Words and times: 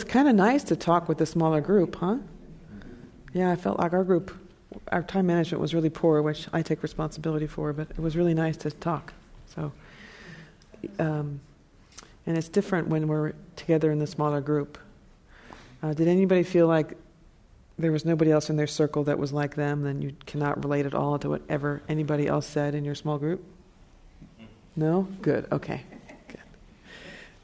it's 0.00 0.08
kind 0.08 0.28
of 0.28 0.36
nice 0.36 0.62
to 0.62 0.76
talk 0.76 1.08
with 1.08 1.20
a 1.20 1.26
smaller 1.26 1.60
group, 1.60 1.96
huh? 1.96 2.18
Yeah, 3.32 3.50
I 3.50 3.56
felt 3.56 3.80
like 3.80 3.92
our 3.92 4.04
group, 4.04 4.32
our 4.92 5.02
time 5.02 5.26
management 5.26 5.60
was 5.60 5.74
really 5.74 5.90
poor, 5.90 6.22
which 6.22 6.46
I 6.52 6.62
take 6.62 6.84
responsibility 6.84 7.48
for, 7.48 7.72
but 7.72 7.90
it 7.90 7.98
was 7.98 8.16
really 8.16 8.32
nice 8.32 8.56
to 8.58 8.70
talk. 8.70 9.12
So, 9.56 9.72
um, 11.00 11.40
and 12.26 12.38
it's 12.38 12.48
different 12.48 12.86
when 12.86 13.08
we're 13.08 13.32
together 13.56 13.90
in 13.90 13.98
the 13.98 14.06
smaller 14.06 14.40
group. 14.40 14.78
Uh, 15.82 15.94
did 15.94 16.06
anybody 16.06 16.44
feel 16.44 16.68
like 16.68 16.96
there 17.76 17.90
was 17.90 18.04
nobody 18.04 18.30
else 18.30 18.50
in 18.50 18.56
their 18.56 18.68
circle 18.68 19.02
that 19.02 19.18
was 19.18 19.32
like 19.32 19.56
them? 19.56 19.82
Then 19.82 20.00
you 20.00 20.14
cannot 20.26 20.62
relate 20.62 20.86
at 20.86 20.94
all 20.94 21.18
to 21.18 21.28
whatever 21.28 21.82
anybody 21.88 22.28
else 22.28 22.46
said 22.46 22.76
in 22.76 22.84
your 22.84 22.94
small 22.94 23.18
group? 23.18 23.44
No? 24.76 25.08
Good, 25.22 25.48
okay. 25.50 25.82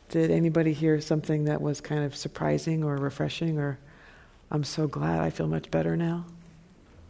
Good. 0.09 0.29
Did 0.29 0.30
anybody 0.30 0.73
hear 0.73 1.00
something 1.00 1.45
that 1.45 1.61
was 1.61 1.80
kind 1.80 2.04
of 2.04 2.14
surprising 2.14 2.84
or 2.84 2.96
refreshing 2.96 3.59
or 3.59 3.79
I'm 4.50 4.64
so 4.64 4.86
glad 4.86 5.21
I 5.21 5.31
feel 5.31 5.49
much 5.49 5.71
better 5.71 5.96
now? 5.96 6.25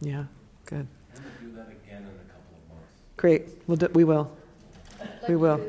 Yeah, 0.01 0.25
good. 0.65 0.87
And 1.15 1.25
we'll 1.41 1.51
do 1.51 1.55
that 1.57 1.67
again 1.67 2.01
in 2.01 2.07
a 2.07 2.31
couple 2.31 2.57
of 2.57 2.69
months. 2.69 2.91
Great, 3.17 3.43
we'll 3.67 3.77
do, 3.77 3.87
we 3.93 4.03
will. 4.03 4.35
We 5.27 5.35
will. 5.35 5.61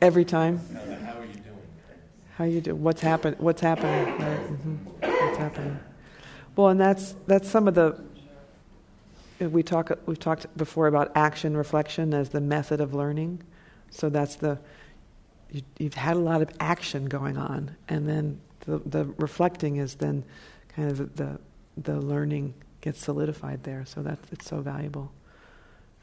Every 0.00 0.24
time? 0.24 0.58
How 0.58 1.18
are 1.18 1.24
you 1.24 1.32
doing? 1.32 1.58
How 2.36 2.44
you 2.44 2.60
do? 2.60 2.74
What's 2.74 3.00
happen? 3.00 3.34
What's 3.38 3.60
happening? 3.60 4.18
Right. 4.18 4.38
hmm 4.38 4.74
What's 5.00 5.38
happening? 5.38 5.78
Well, 6.56 6.68
and 6.68 6.80
that's 6.80 7.14
that's 7.26 7.48
some 7.48 7.68
of 7.68 7.74
the. 7.74 8.02
We 9.40 9.62
talk. 9.62 9.90
We've 10.06 10.18
talked 10.18 10.54
before 10.56 10.86
about 10.86 11.12
action 11.14 11.56
reflection 11.56 12.14
as 12.14 12.30
the 12.30 12.40
method 12.40 12.80
of 12.80 12.94
learning. 12.94 13.42
So 13.90 14.08
that's 14.08 14.36
the. 14.36 14.58
You, 15.52 15.62
you've 15.78 15.94
had 15.94 16.16
a 16.16 16.20
lot 16.20 16.42
of 16.42 16.50
action 16.58 17.06
going 17.06 17.36
on, 17.36 17.76
and 17.88 18.08
then 18.08 18.40
the 18.60 18.78
the 18.86 19.04
reflecting 19.18 19.76
is 19.76 19.94
then, 19.94 20.24
kind 20.74 20.90
of 20.90 21.14
the 21.16 21.38
the 21.76 22.00
learning 22.00 22.54
gets 22.80 23.00
solidified 23.00 23.62
there. 23.62 23.84
So 23.86 24.02
that 24.02 24.18
it's 24.32 24.46
so 24.48 24.60
valuable. 24.60 25.12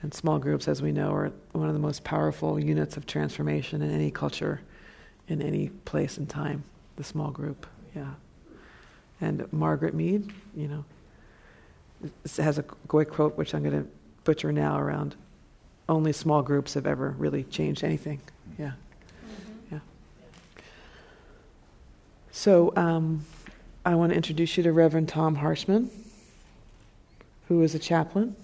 And 0.02 0.14
small 0.14 0.40
groups, 0.40 0.70
as 0.70 0.82
we 0.82 0.94
know, 0.94 1.12
are 1.12 1.32
one 1.52 1.68
of 1.68 1.74
the 1.74 1.80
most 1.80 2.06
powerful 2.06 2.58
units 2.58 2.96
of 2.96 3.06
transformation 3.06 3.82
in 3.82 3.92
any 3.92 4.12
culture, 4.12 4.62
in 5.28 5.42
any 5.42 5.70
place 5.84 6.18
and 6.18 6.30
time. 6.30 6.64
The 6.96 7.04
small 7.04 7.32
group, 7.32 7.68
yeah. 7.94 8.14
And 9.20 9.52
Margaret 9.52 9.94
Mead, 9.94 10.32
you 10.56 10.70
know, 10.70 10.86
has 12.38 12.58
a 12.58 12.64
great 12.88 13.10
quote, 13.10 13.38
which 13.38 13.54
I'm 13.54 13.62
going 13.62 13.84
to 13.84 13.90
butcher 14.24 14.54
now 14.54 14.80
around 14.80 15.18
only 15.90 16.14
small 16.14 16.42
groups 16.42 16.76
have 16.76 16.86
ever 16.86 17.16
really 17.18 17.44
changed 17.46 17.84
anything. 17.84 18.22
Yeah. 18.58 18.72
Mm-hmm. 19.26 19.76
Yeah. 19.76 19.80
So 22.32 22.74
um, 22.76 23.26
I 23.86 23.96
want 23.96 24.12
to 24.12 24.16
introduce 24.16 24.58
you 24.58 24.64
to 24.64 24.72
Reverend 24.72 25.10
Tom 25.10 25.36
Harshman, 25.38 25.90
who 27.48 27.62
is 27.64 27.74
a 27.76 27.80
chaplain 27.80 28.36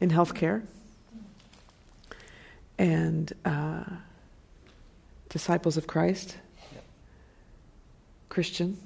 in 0.00 0.10
healthcare 0.10 0.62
and 2.78 3.32
uh, 3.44 3.84
disciples 5.28 5.76
of 5.76 5.86
Christ. 5.86 6.36
Christian, 8.28 8.76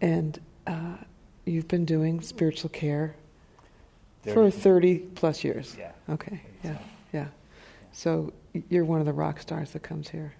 and 0.00 0.40
uh, 0.66 0.96
you've 1.44 1.68
been 1.68 1.84
doing 1.84 2.20
spiritual 2.20 2.68
care 2.70 3.14
30. 4.24 4.34
for 4.34 4.50
30 4.50 4.98
plus 5.14 5.44
years. 5.44 5.76
Yeah. 5.78 5.92
Okay, 6.08 6.42
yeah, 6.64 6.78
yeah. 7.12 7.26
So 7.92 8.32
you're 8.68 8.84
one 8.84 8.98
of 8.98 9.06
the 9.06 9.12
rock 9.12 9.40
stars 9.40 9.70
that 9.70 9.84
comes 9.84 10.08
here. 10.08 10.34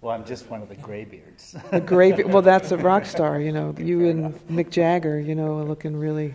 Well, 0.00 0.14
I'm 0.14 0.24
just 0.24 0.48
one 0.50 0.62
of 0.62 0.68
the 0.68 0.76
graybeards. 0.76 1.56
the 1.70 1.80
gray, 1.80 2.12
well, 2.12 2.42
that's 2.42 2.70
a 2.70 2.76
rock 2.76 3.06
star, 3.14 3.40
you 3.40 3.52
know. 3.52 3.74
You 3.78 4.08
and 4.08 4.34
Mick 4.48 4.70
Jagger, 4.70 5.18
you 5.18 5.34
know, 5.34 5.62
looking 5.62 5.96
really 5.96 6.34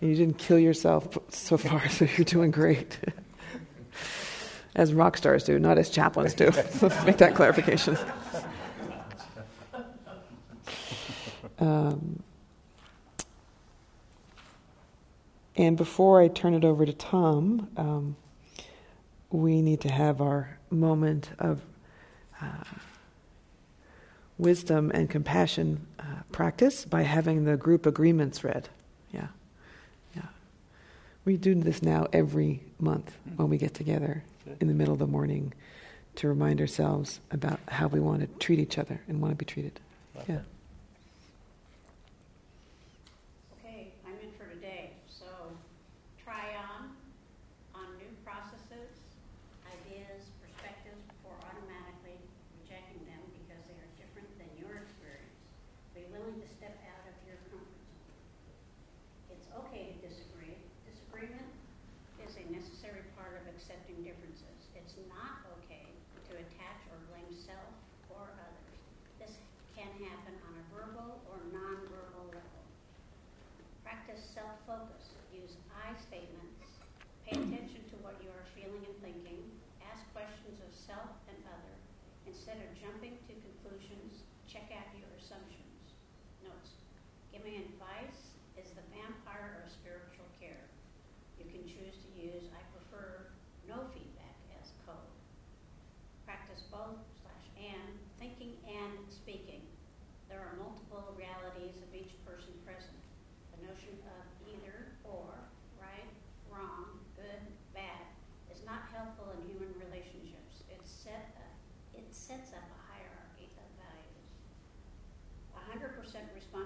you 0.00 0.14
didn't 0.14 0.38
kill 0.38 0.58
yourself 0.58 1.18
so 1.28 1.56
far, 1.56 1.88
so 1.88 2.04
you're 2.04 2.24
doing 2.24 2.50
great. 2.50 2.98
as 4.76 4.94
rock 4.94 5.16
stars 5.16 5.44
do, 5.44 5.58
not 5.58 5.76
as 5.76 5.90
chaplains 5.90 6.34
do. 6.34 6.46
Let's 6.80 7.04
make 7.04 7.16
that 7.16 7.34
clarification. 7.34 7.98
Um, 11.58 12.22
and 15.56 15.76
before 15.76 16.22
I 16.22 16.28
turn 16.28 16.54
it 16.54 16.64
over 16.64 16.86
to 16.86 16.92
Tom, 16.92 17.68
um, 17.76 18.16
we 19.30 19.60
need 19.60 19.80
to 19.80 19.90
have 19.90 20.20
our 20.20 20.56
moment 20.70 21.30
of 21.40 21.60
uh, 22.40 22.64
wisdom 24.38 24.90
and 24.94 25.10
compassion 25.10 25.86
uh, 25.98 26.04
practice 26.32 26.84
by 26.84 27.02
having 27.02 27.44
the 27.44 27.56
group 27.56 27.86
agreements 27.86 28.44
read. 28.44 28.68
Yeah. 29.12 29.28
Yeah. 30.14 30.22
We 31.24 31.36
do 31.36 31.54
this 31.54 31.82
now 31.82 32.06
every 32.12 32.62
month 32.78 33.12
when 33.36 33.48
we 33.48 33.58
get 33.58 33.74
together 33.74 34.22
in 34.60 34.68
the 34.68 34.74
middle 34.74 34.92
of 34.92 34.98
the 34.98 35.06
morning 35.06 35.52
to 36.16 36.28
remind 36.28 36.60
ourselves 36.60 37.20
about 37.30 37.60
how 37.68 37.86
we 37.86 38.00
want 38.00 38.20
to 38.20 38.26
treat 38.38 38.58
each 38.58 38.78
other 38.78 39.00
and 39.08 39.20
want 39.20 39.32
to 39.32 39.36
be 39.36 39.44
treated. 39.44 39.80
Yeah. 40.28 40.40
Move 75.88 75.96
feeling 78.52 78.84
and 78.84 78.98
thinking, 79.00 79.40
ask 79.80 80.04
questions 80.12 80.60
of 80.60 80.68
self 80.68 81.16
and 81.32 81.40
other, 81.48 81.74
instead 82.28 82.60
of 82.60 82.68
you 82.76 82.97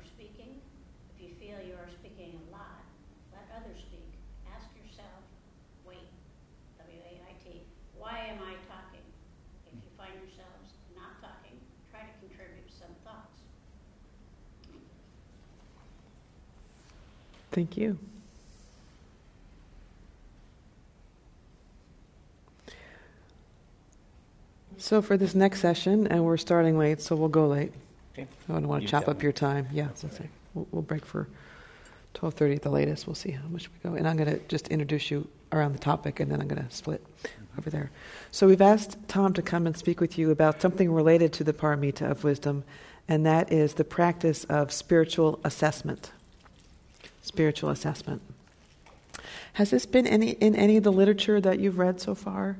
are 0.00 0.08
speaking. 0.16 0.56
If 1.12 1.20
you 1.20 1.30
feel 1.36 1.60
you 1.60 1.76
are 1.76 1.92
speaking 1.92 2.32
a 2.32 2.44
lot, 2.48 2.80
let 3.36 3.44
others 3.52 3.84
speak. 3.84 4.08
Ask 4.48 4.72
yourself, 4.72 5.20
wait, 5.84 6.08
W-A-I-T, 6.80 7.44
why 8.00 8.32
am 8.32 8.40
I 8.40 8.56
talking? 8.64 9.04
If 9.68 9.76
you 9.76 9.92
find 10.00 10.16
yourselves 10.24 10.72
not 10.96 11.20
talking, 11.20 11.60
try 11.92 12.08
to 12.08 12.14
contribute 12.24 12.72
some 12.72 12.96
thoughts. 13.04 13.44
Thank 17.50 17.76
you. 17.76 17.98
So 24.78 25.02
for 25.02 25.16
this 25.16 25.34
next 25.34 25.60
session, 25.60 26.06
and 26.06 26.24
we're 26.24 26.38
starting 26.38 26.78
late, 26.78 27.02
so 27.02 27.14
we'll 27.14 27.28
go 27.28 27.46
late. 27.46 27.72
Okay. 28.14 28.26
I 28.48 28.52
don't 28.54 28.66
want 28.66 28.80
to 28.80 28.84
You 28.84 28.88
chop 28.88 29.08
up 29.08 29.18
me. 29.18 29.24
your 29.24 29.32
time. 29.32 29.68
Yeah, 29.72 29.84
that's 29.84 30.04
okay. 30.04 30.28
We'll, 30.54 30.66
we'll 30.70 30.82
break 30.82 31.04
for 31.04 31.28
12:30 32.14 32.56
at 32.56 32.62
the 32.62 32.70
latest. 32.70 33.06
We'll 33.06 33.14
see 33.14 33.30
how 33.30 33.46
much 33.48 33.68
we 33.68 33.90
go. 33.90 33.94
And 33.94 34.08
I'm 34.08 34.16
going 34.16 34.30
to 34.30 34.38
just 34.48 34.68
introduce 34.68 35.10
you 35.10 35.28
around 35.52 35.74
the 35.74 35.78
topic, 35.78 36.18
and 36.18 36.32
then 36.32 36.40
I'm 36.40 36.48
going 36.48 36.64
to 36.66 36.74
split 36.74 37.04
mm-hmm. 37.22 37.58
over 37.58 37.68
there. 37.68 37.90
So 38.30 38.46
we've 38.46 38.62
asked 38.62 38.96
Tom 39.06 39.34
to 39.34 39.42
come 39.42 39.66
and 39.66 39.76
speak 39.76 40.00
with 40.00 40.16
you 40.16 40.30
about 40.30 40.62
something 40.62 40.90
related 40.90 41.32
to 41.34 41.44
the 41.44 41.52
paramita 41.52 42.10
of 42.10 42.24
wisdom, 42.24 42.64
and 43.06 43.26
that 43.26 43.52
is 43.52 43.74
the 43.74 43.84
practice 43.84 44.44
of 44.44 44.72
spiritual 44.72 45.40
assessment. 45.44 46.12
Spiritual 47.22 47.70
assessment. 47.70 48.22
Has 49.54 49.70
this 49.70 49.86
been 49.86 50.06
any 50.06 50.30
in 50.30 50.54
any 50.54 50.76
of 50.76 50.84
the 50.84 50.92
literature 50.92 51.40
that 51.40 51.58
you've 51.58 51.78
read 51.78 52.00
so 52.00 52.14
far? 52.14 52.56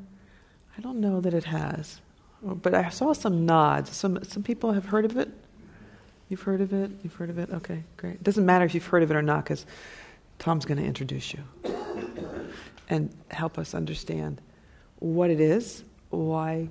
I 0.77 0.81
don't 0.81 1.01
know 1.01 1.21
that 1.21 1.35
it 1.35 1.45
has, 1.45 2.01
but 2.43 2.75
I 2.75 2.89
saw 2.91 3.13
some 3.13 3.47
nods. 3.47 3.95
Some 3.95 4.23
some 4.25 4.43
people 4.43 4.73
have 4.73 4.87
heard 4.87 5.05
of 5.05 5.17
it. 5.17 5.31
You've 6.29 6.43
heard 6.43 6.61
of 6.61 6.73
it. 6.73 6.91
You've 7.03 7.15
heard 7.15 7.31
of 7.31 7.39
it. 7.39 7.51
Okay, 7.51 7.83
great. 7.97 8.15
It 8.15 8.23
doesn't 8.23 8.47
matter 8.47 8.65
if 8.65 8.75
you've 8.75 8.87
heard 8.87 9.03
of 9.03 9.11
it 9.11 9.17
or 9.17 9.23
not, 9.23 9.45
because 9.45 9.67
Tom's 10.39 10.65
going 10.65 10.79
to 10.79 10.85
introduce 10.85 11.35
you 11.35 11.43
and 12.89 13.13
help 13.31 13.59
us 13.59 13.75
understand 13.75 14.41
what 15.01 15.31
it 15.31 15.41
is, 15.41 15.83
why 16.11 16.69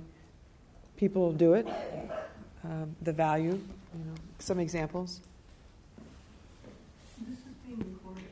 people 0.96 1.32
do 1.32 1.54
it, 1.54 1.66
um, 2.64 2.94
the 3.02 3.12
value. 3.12 3.52
You 3.52 4.04
know, 4.04 4.14
some 4.38 4.60
examples. 4.60 5.20
This 7.28 7.38
is 7.38 7.44
being 7.66 7.78
recorded, 7.78 8.24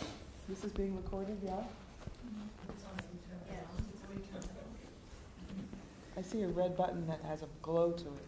yeah. 0.00 0.06
This 0.48 0.64
is 0.64 0.72
being 0.72 0.96
recorded, 0.96 1.38
yeah. 1.44 1.54
I 6.16 6.22
see 6.22 6.42
a 6.42 6.48
red 6.48 6.76
button 6.76 7.06
that 7.08 7.20
has 7.28 7.42
a 7.42 7.46
glow 7.60 7.92
to 7.92 8.04
it. 8.06 8.26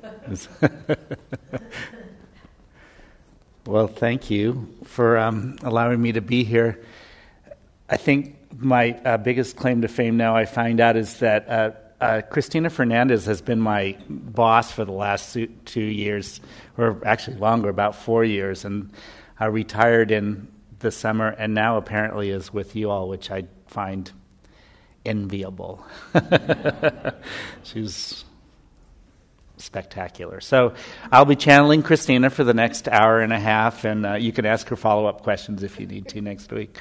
well, 3.66 3.88
thank 3.88 4.30
you 4.30 4.68
for 4.84 5.18
um, 5.18 5.56
allowing 5.62 6.00
me 6.00 6.12
to 6.12 6.20
be 6.20 6.44
here. 6.44 6.80
I 7.88 7.96
think 7.96 8.36
my 8.56 8.92
uh, 9.04 9.16
biggest 9.16 9.56
claim 9.56 9.82
to 9.82 9.88
fame 9.88 10.16
now 10.16 10.36
I 10.36 10.44
find 10.44 10.78
out 10.80 10.96
is 10.96 11.18
that 11.18 11.48
uh, 11.48 11.70
uh, 12.00 12.22
Christina 12.30 12.70
Fernandez 12.70 13.24
has 13.26 13.40
been 13.40 13.58
my 13.58 13.96
boss 14.08 14.70
for 14.70 14.84
the 14.84 14.92
last 14.92 15.36
two- 15.64 15.80
years, 15.80 16.40
or 16.76 17.00
actually 17.04 17.38
longer, 17.38 17.68
about 17.68 17.96
four 17.96 18.24
years, 18.24 18.64
and 18.64 18.92
I 19.40 19.46
retired 19.46 20.10
in 20.10 20.48
the 20.80 20.90
summer, 20.90 21.28
and 21.28 21.54
now 21.54 21.76
apparently 21.76 22.30
is 22.30 22.52
with 22.52 22.76
you 22.76 22.90
all, 22.90 23.08
which 23.08 23.30
I 23.30 23.44
find 23.66 24.10
enviable. 25.04 25.84
She's 27.62 28.24
spectacular. 29.56 30.40
So 30.40 30.74
I'll 31.10 31.24
be 31.24 31.36
channeling 31.36 31.82
Christina 31.82 32.30
for 32.30 32.44
the 32.44 32.54
next 32.54 32.88
hour 32.88 33.20
and 33.20 33.32
a 33.32 33.40
half, 33.40 33.84
and 33.84 34.06
uh, 34.06 34.14
you 34.14 34.32
can 34.32 34.46
ask 34.46 34.68
her 34.68 34.76
follow 34.76 35.06
up 35.06 35.22
questions 35.22 35.62
if 35.62 35.78
you 35.80 35.86
need 35.86 36.08
to 36.08 36.20
next 36.20 36.52
week. 36.52 36.78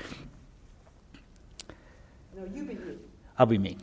No, 2.35 2.45
you 2.53 2.63
be 2.63 2.73
you. 2.73 2.99
I'll 3.37 3.45
be 3.45 3.57
me. 3.57 3.77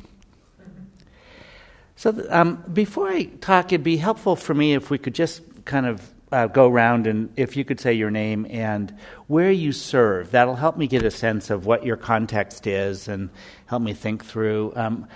So, 1.97 2.26
um, 2.29 2.62
before 2.73 3.09
I 3.09 3.25
talk, 3.25 3.73
it'd 3.73 3.85
be 3.85 3.97
helpful 3.97 4.37
for 4.37 4.53
me 4.53 4.75
if 4.75 4.91
we 4.91 4.99
could 4.99 5.15
just 5.15 5.43
kind 5.65 5.87
of 5.87 6.13
uh, 6.35 6.49
go 6.49 6.69
around 6.69 7.07
and 7.07 7.33
if 7.37 7.57
you 7.57 7.65
could 7.65 7.79
say 7.79 7.93
your 7.93 8.11
name 8.11 8.45
and 8.51 8.93
where 9.29 9.53
you 9.53 9.71
serve. 9.71 10.33
That'll 10.33 10.57
help 10.57 10.77
me 10.77 10.89
get 10.89 11.05
a 11.05 11.11
sense 11.11 11.49
of 11.49 11.65
what 11.65 11.87
your 11.87 11.97
context 11.97 12.67
is 12.67 13.07
and 13.07 13.31
help 13.67 13.83
me 13.83 13.93
think 13.93 14.25
through. 14.25 14.73
Um, 14.75 15.07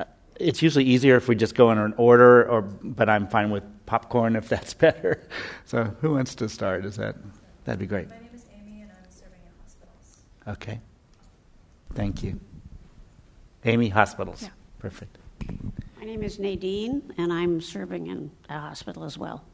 uh, 0.00 0.04
it's 0.40 0.62
usually 0.62 0.84
easier 0.84 1.14
if 1.14 1.28
we 1.28 1.36
just 1.36 1.54
go 1.54 1.70
in 1.70 1.78
an 1.78 1.94
order, 1.96 2.48
or 2.48 2.62
but 2.62 3.08
I'm 3.08 3.28
fine 3.28 3.50
with 3.50 3.62
popcorn 3.86 4.34
if 4.34 4.48
that's 4.48 4.74
better. 4.86 5.22
So, 5.64 5.84
who 6.00 6.14
wants 6.14 6.34
to 6.36 6.48
start? 6.48 6.84
Is 6.84 6.96
that 6.96 7.14
that'd 7.64 7.78
be 7.78 7.86
great? 7.86 8.10
My 8.10 8.16
name 8.16 8.30
is 8.34 8.44
Amy, 8.52 8.82
and 8.82 8.90
I'm 8.90 9.10
serving 9.10 9.40
in 9.44 9.52
hospitals. 9.62 10.22
Okay. 10.48 10.80
Thank 11.94 12.24
you. 12.24 12.40
Amy, 13.64 13.88
hospitals. 13.90 14.42
Yeah. 14.42 14.48
Perfect. 14.80 15.18
My 15.98 16.04
name 16.04 16.24
is 16.24 16.40
Nadine, 16.40 17.14
and 17.16 17.32
I'm 17.32 17.60
serving 17.60 18.08
in 18.08 18.32
a 18.48 18.58
hospital 18.58 19.04
as 19.04 19.16
well. 19.16 19.44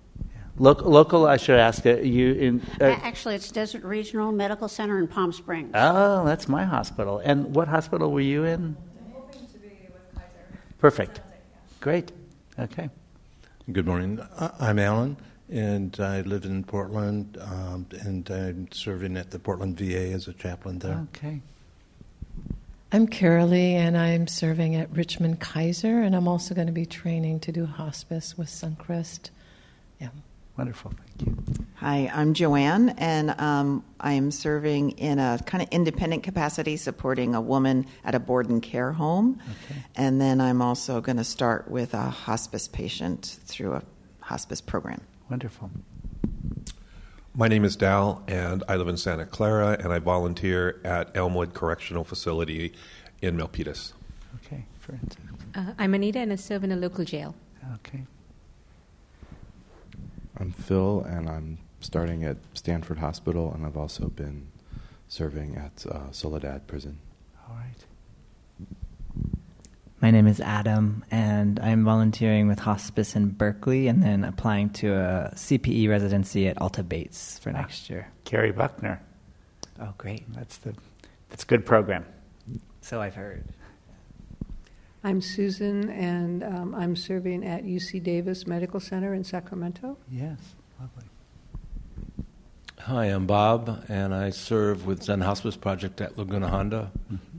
Local, 0.61 0.91
local 0.91 1.27
I 1.27 1.39
should 1.39 1.59
ask 1.59 1.87
uh, 1.87 1.97
you 1.97 2.35
in. 2.35 2.61
Uh, 2.79 2.85
Actually, 3.03 3.35
it's 3.35 3.51
Desert 3.51 3.83
Regional 3.83 4.31
Medical 4.31 4.69
Center 4.69 4.99
in 4.99 5.09
Palm 5.09 5.33
Springs. 5.33 5.71
oh, 5.73 6.23
that's 6.27 6.49
my 6.49 6.65
hospital. 6.65 7.19
And 7.25 7.55
what 7.55 7.67
hospital 7.67 8.13
were 8.13 8.21
you 8.21 8.45
in? 8.45 8.77
I'm 9.07 9.13
hoping 9.15 9.47
to 9.47 9.59
be 9.59 9.69
with 9.87 10.15
Kaiser. 10.15 10.61
Perfect. 10.77 11.17
Sounds 11.17 11.29
like, 11.31 11.41
yeah. 11.51 11.61
Great. 11.81 12.13
Okay. 12.59 12.91
Good 13.73 13.87
morning. 13.87 14.21
I- 14.39 14.51
I'm 14.61 14.79
Alan, 14.79 15.17
and 15.49 15.99
I 15.99 16.21
live 16.21 16.45
in 16.45 16.63
Portland, 16.65 17.39
um, 17.41 17.87
and 18.03 18.31
I'm 18.31 18.69
serving 18.71 19.17
at 19.17 19.31
the 19.31 19.39
Portland 19.39 19.79
VA 19.79 20.13
as 20.13 20.29
a 20.29 20.35
chaplain 20.35 20.81
there. 20.81 21.07
Okay. 21.15 21.41
I'm 22.93 23.07
Carolee, 23.07 23.77
and 23.77 23.97
I'm 23.97 24.27
serving 24.27 24.75
at 24.77 24.95
Richmond 24.95 25.41
Kaiser, 25.41 26.03
and 26.03 26.15
I'm 26.15 26.29
also 26.29 26.55
going 26.55 26.67
to 26.67 26.73
be 26.75 26.85
training 26.85 27.41
to 27.41 27.53
do 27.53 27.65
hospice 27.65 28.37
with 28.37 28.49
Suncrest. 28.49 29.31
Yeah. 29.99 30.09
Wonderful. 30.57 30.93
Thank 31.17 31.29
you. 31.29 31.37
Hi, 31.77 32.11
I'm 32.13 32.35
Joanne, 32.35 32.91
and 32.91 33.31
um, 33.41 33.85
I'm 34.01 34.31
serving 34.31 34.91
in 34.93 35.19
a 35.19 35.39
kind 35.47 35.63
of 35.63 35.69
independent 35.71 36.23
capacity, 36.23 36.77
supporting 36.77 37.35
a 37.35 37.41
woman 37.41 37.87
at 38.05 38.15
a 38.15 38.21
board 38.21 38.51
and 38.51 38.63
care 38.63 38.93
home. 38.93 39.41
Okay. 39.41 39.81
And 39.97 40.21
then 40.21 40.41
I'm 40.41 40.61
also 40.61 41.01
going 41.01 41.17
to 41.17 41.25
start 41.25 41.71
with 41.71 41.95
a 41.95 42.11
hospice 42.11 42.69
patient 42.69 43.39
through 43.45 43.75
a 43.75 43.83
hospice 44.21 44.61
program. 44.61 45.01
Wonderful. 45.31 45.71
My 47.35 47.49
name 47.49 47.65
is 47.65 47.77
Dal, 47.77 48.23
and 48.29 48.63
I 48.69 48.77
live 48.77 48.89
in 48.89 48.97
Santa 48.97 49.25
Clara, 49.25 49.79
and 49.81 49.93
I 49.93 49.99
volunteer 50.01 50.81
at 50.85 51.17
Elmwood 51.17 51.55
Correctional 51.55 52.05
Facility 52.05 52.75
in 53.23 53.37
Milpitas. 53.37 53.93
Okay. 54.45 54.67
Francis. 54.81 55.17
Uh, 55.55 55.73
I'm 55.79 55.95
Anita, 55.95 56.19
and 56.19 56.33
I 56.33 56.37
serve 56.37 56.65
in 56.65 56.73
a 56.73 56.77
local 56.77 57.05
jail. 57.05 57.35
Okay. 57.77 58.05
I'm 60.41 60.53
Phil, 60.53 61.03
and 61.03 61.29
I'm 61.29 61.59
starting 61.81 62.25
at 62.25 62.39
Stanford 62.55 62.99
Hospital, 62.99 63.53
and 63.53 63.67
I've 63.67 63.77
also 63.77 64.09
been 64.09 64.49
serving 65.09 65.57
at 65.57 65.85
uh, 65.87 66.11
Soledad 66.13 66.67
Prison. 66.67 66.99
All 67.49 67.57
right. 67.57 68.67
My 70.01 70.11
name 70.11 70.27
is 70.27 70.41
Adam, 70.41 71.05
and 71.11 71.61
I'm 71.61 71.85
volunteering 71.85 72.49
with 72.49 72.59
hospice 72.61 73.15
in 73.15 73.29
Berkeley 73.29 73.87
and 73.87 74.03
then 74.03 74.25
applying 74.25 74.71
to 74.71 74.95
a 74.95 75.33
CPE 75.35 75.91
residency 75.91 76.49
at 76.49 76.59
Alta 76.61 76.83
Bates 76.83 77.39
for 77.39 77.51
Ah. 77.51 77.53
next 77.61 77.91
year. 77.91 78.09
Carrie 78.25 78.53
Buckner. 78.53 79.03
Oh, 79.79 79.93
great. 79.99 80.25
That's 80.33 80.57
the. 80.59 80.75
That's 81.29 81.43
a 81.45 81.47
good 81.47 81.67
program. 81.67 82.07
So 82.81 83.01
I've 83.03 83.15
heard. 83.15 83.45
I'm 85.03 85.23
Susan, 85.23 85.89
and 85.89 86.45
um, 86.45 86.75
I'm 86.75 86.95
serving 86.95 87.47
at 87.47 87.65
UC 87.65 88.03
Davis 88.03 88.47
Medical 88.47 88.81
Center 88.81 89.15
in 89.15 89.25
Sacramento. 89.25 89.97
Yes. 90.11 90.39
Lovely. 90.79 91.05
Hi, 92.81 93.07
I'm 93.07 93.27
Bob, 93.27 93.85
and 93.89 94.15
I 94.15 94.29
serve 94.29 94.85
with 94.85 95.03
Zen 95.03 95.23
Hospice 95.23 95.57
Project 95.57 96.03
at 96.03 96.19
Laguna 96.19 96.49
Honda. 96.49 96.91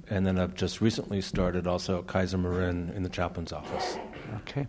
And 0.09 0.25
then 0.25 0.39
I've 0.39 0.55
just 0.55 0.81
recently 0.81 1.21
started 1.21 1.67
also 1.67 1.99
at 1.99 2.07
Kaiser 2.07 2.39
Marin 2.39 2.91
in 2.95 3.03
the 3.03 3.09
chaplain's 3.09 3.53
office. 3.53 3.97
Okay. 4.37 4.67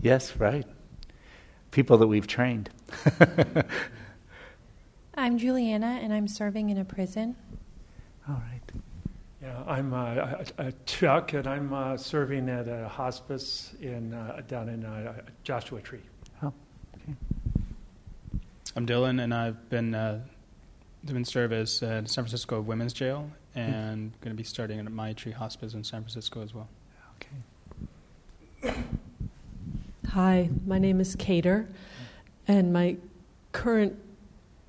Yes. 0.00 0.36
Right. 0.36 0.66
People 1.70 1.98
that 1.98 2.08
we've 2.08 2.26
trained. 2.26 2.70
I'm 5.14 5.38
Juliana, 5.38 6.00
and 6.02 6.12
I'm 6.12 6.26
serving 6.26 6.70
in 6.70 6.78
a 6.78 6.84
prison. 6.84 7.36
All 8.28 8.34
right. 8.34 8.82
Yeah, 9.48 9.62
I'm 9.66 9.94
uh, 9.94 10.44
uh, 10.58 10.70
Chuck, 10.84 11.32
and 11.32 11.46
I'm 11.46 11.72
uh, 11.72 11.96
serving 11.96 12.50
at 12.50 12.68
a 12.68 12.86
hospice 12.86 13.72
in 13.80 14.12
uh, 14.12 14.42
down 14.46 14.68
in 14.68 14.84
uh, 14.84 15.22
Joshua 15.42 15.80
Tree. 15.80 16.02
Oh, 16.42 16.52
okay. 16.94 17.14
I'm 18.76 18.86
Dylan, 18.86 19.22
and 19.22 19.32
I've 19.32 19.70
been 19.70 19.94
uh, 19.94 20.20
doing 21.06 21.24
service 21.24 21.82
at 21.82 22.10
San 22.10 22.24
Francisco 22.24 22.60
Women's 22.60 22.92
Jail, 22.92 23.30
and 23.54 24.12
going 24.20 24.36
to 24.36 24.36
be 24.36 24.44
starting 24.44 24.80
at 24.80 24.84
Maitri 24.84 25.32
Hospice 25.32 25.72
in 25.72 25.82
San 25.82 26.02
Francisco 26.02 26.42
as 26.42 26.52
well. 26.52 26.68
Okay. 28.62 28.74
Hi, 30.08 30.50
my 30.66 30.78
name 30.78 31.00
is 31.00 31.16
Cater, 31.16 31.66
and 32.46 32.70
my 32.70 32.98
current 33.52 33.96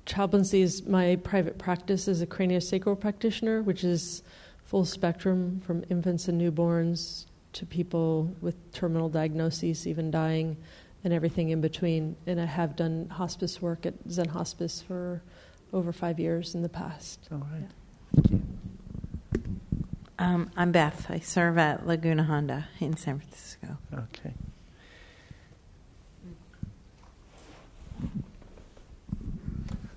chaplaincy 0.06 0.62
is 0.62 0.86
my 0.86 1.16
private 1.16 1.58
practice 1.58 2.08
as 2.08 2.22
a 2.22 2.26
craniosacral 2.26 2.98
practitioner, 2.98 3.60
which 3.60 3.84
is 3.84 4.22
full 4.70 4.84
spectrum 4.84 5.60
from 5.66 5.82
infants 5.90 6.28
and 6.28 6.40
newborns 6.40 7.26
to 7.52 7.66
people 7.66 8.32
with 8.40 8.54
terminal 8.72 9.08
diagnoses, 9.08 9.84
even 9.84 10.12
dying, 10.12 10.56
and 11.02 11.12
everything 11.12 11.48
in 11.48 11.60
between. 11.60 12.14
And 12.24 12.40
I 12.40 12.44
have 12.44 12.76
done 12.76 13.08
hospice 13.08 13.60
work 13.60 13.84
at 13.84 13.94
Zen 14.08 14.28
Hospice 14.28 14.80
for 14.80 15.22
over 15.72 15.92
five 15.92 16.20
years 16.20 16.54
in 16.54 16.62
the 16.62 16.68
past. 16.68 17.28
All 17.32 17.44
right. 17.50 18.30
Yeah. 18.30 18.38
Um, 20.20 20.52
I'm 20.56 20.70
Beth. 20.70 21.10
I 21.10 21.18
serve 21.18 21.58
at 21.58 21.84
Laguna 21.84 22.22
Honda 22.22 22.68
in 22.78 22.96
San 22.96 23.18
Francisco. 23.18 23.76
Okay. 23.92 24.34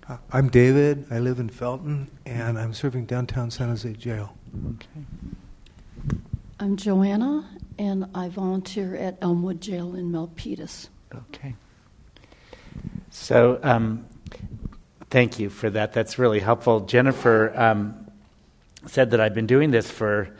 Uh, 0.09 0.17
I'm 0.31 0.49
David. 0.49 1.05
I 1.11 1.19
live 1.19 1.39
in 1.39 1.49
Felton, 1.49 2.09
and 2.25 2.57
I'm 2.57 2.73
serving 2.73 3.05
downtown 3.05 3.51
San 3.51 3.69
Jose 3.69 3.93
Jail. 3.93 4.35
Okay. 4.55 5.05
I'm 6.59 6.77
Joanna, 6.77 7.49
and 7.79 8.05
I 8.13 8.29
volunteer 8.29 8.95
at 8.95 9.17
Elmwood 9.21 9.61
Jail 9.61 9.95
in 9.95 10.11
Milpitas. 10.11 10.89
Okay. 11.13 11.55
So, 13.09 13.59
um, 13.63 14.05
thank 15.09 15.39
you 15.39 15.49
for 15.49 15.69
that. 15.69 15.93
That's 15.93 16.19
really 16.19 16.39
helpful. 16.39 16.81
Jennifer 16.81 17.51
um, 17.59 18.07
said 18.87 19.11
that 19.11 19.19
I've 19.19 19.33
been 19.33 19.47
doing 19.47 19.71
this 19.71 19.89
for 19.89 20.35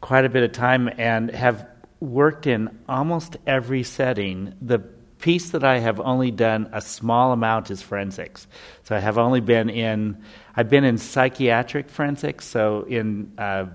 quite 0.00 0.24
a 0.24 0.28
bit 0.28 0.42
of 0.42 0.52
time 0.52 0.88
and 0.98 1.30
have 1.30 1.68
worked 2.00 2.46
in 2.46 2.78
almost 2.88 3.36
every 3.46 3.82
setting. 3.82 4.54
The 4.62 4.82
piece 5.20 5.50
that 5.50 5.64
I 5.64 5.78
have 5.78 6.00
only 6.00 6.30
done 6.30 6.70
a 6.72 6.80
small 6.80 7.32
amount 7.32 7.70
is 7.70 7.82
forensics. 7.82 8.46
So 8.84 8.96
I 8.96 9.00
have 9.00 9.18
only 9.18 9.40
been 9.40 9.70
in, 9.70 10.22
I've 10.56 10.70
been 10.70 10.84
in 10.84 10.98
psychiatric 10.98 11.88
forensics, 11.90 12.46
so 12.46 12.82
in 12.82 13.32
uh, 13.38 13.66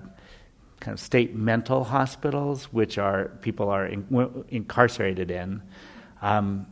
kind 0.80 0.94
of 0.94 1.00
state 1.00 1.34
mental 1.34 1.84
hospitals, 1.84 2.64
which 2.72 2.98
are 2.98 3.28
people 3.40 3.70
are 3.70 3.86
in, 3.86 4.44
incarcerated 4.48 5.30
in. 5.30 5.62
Um, 6.22 6.66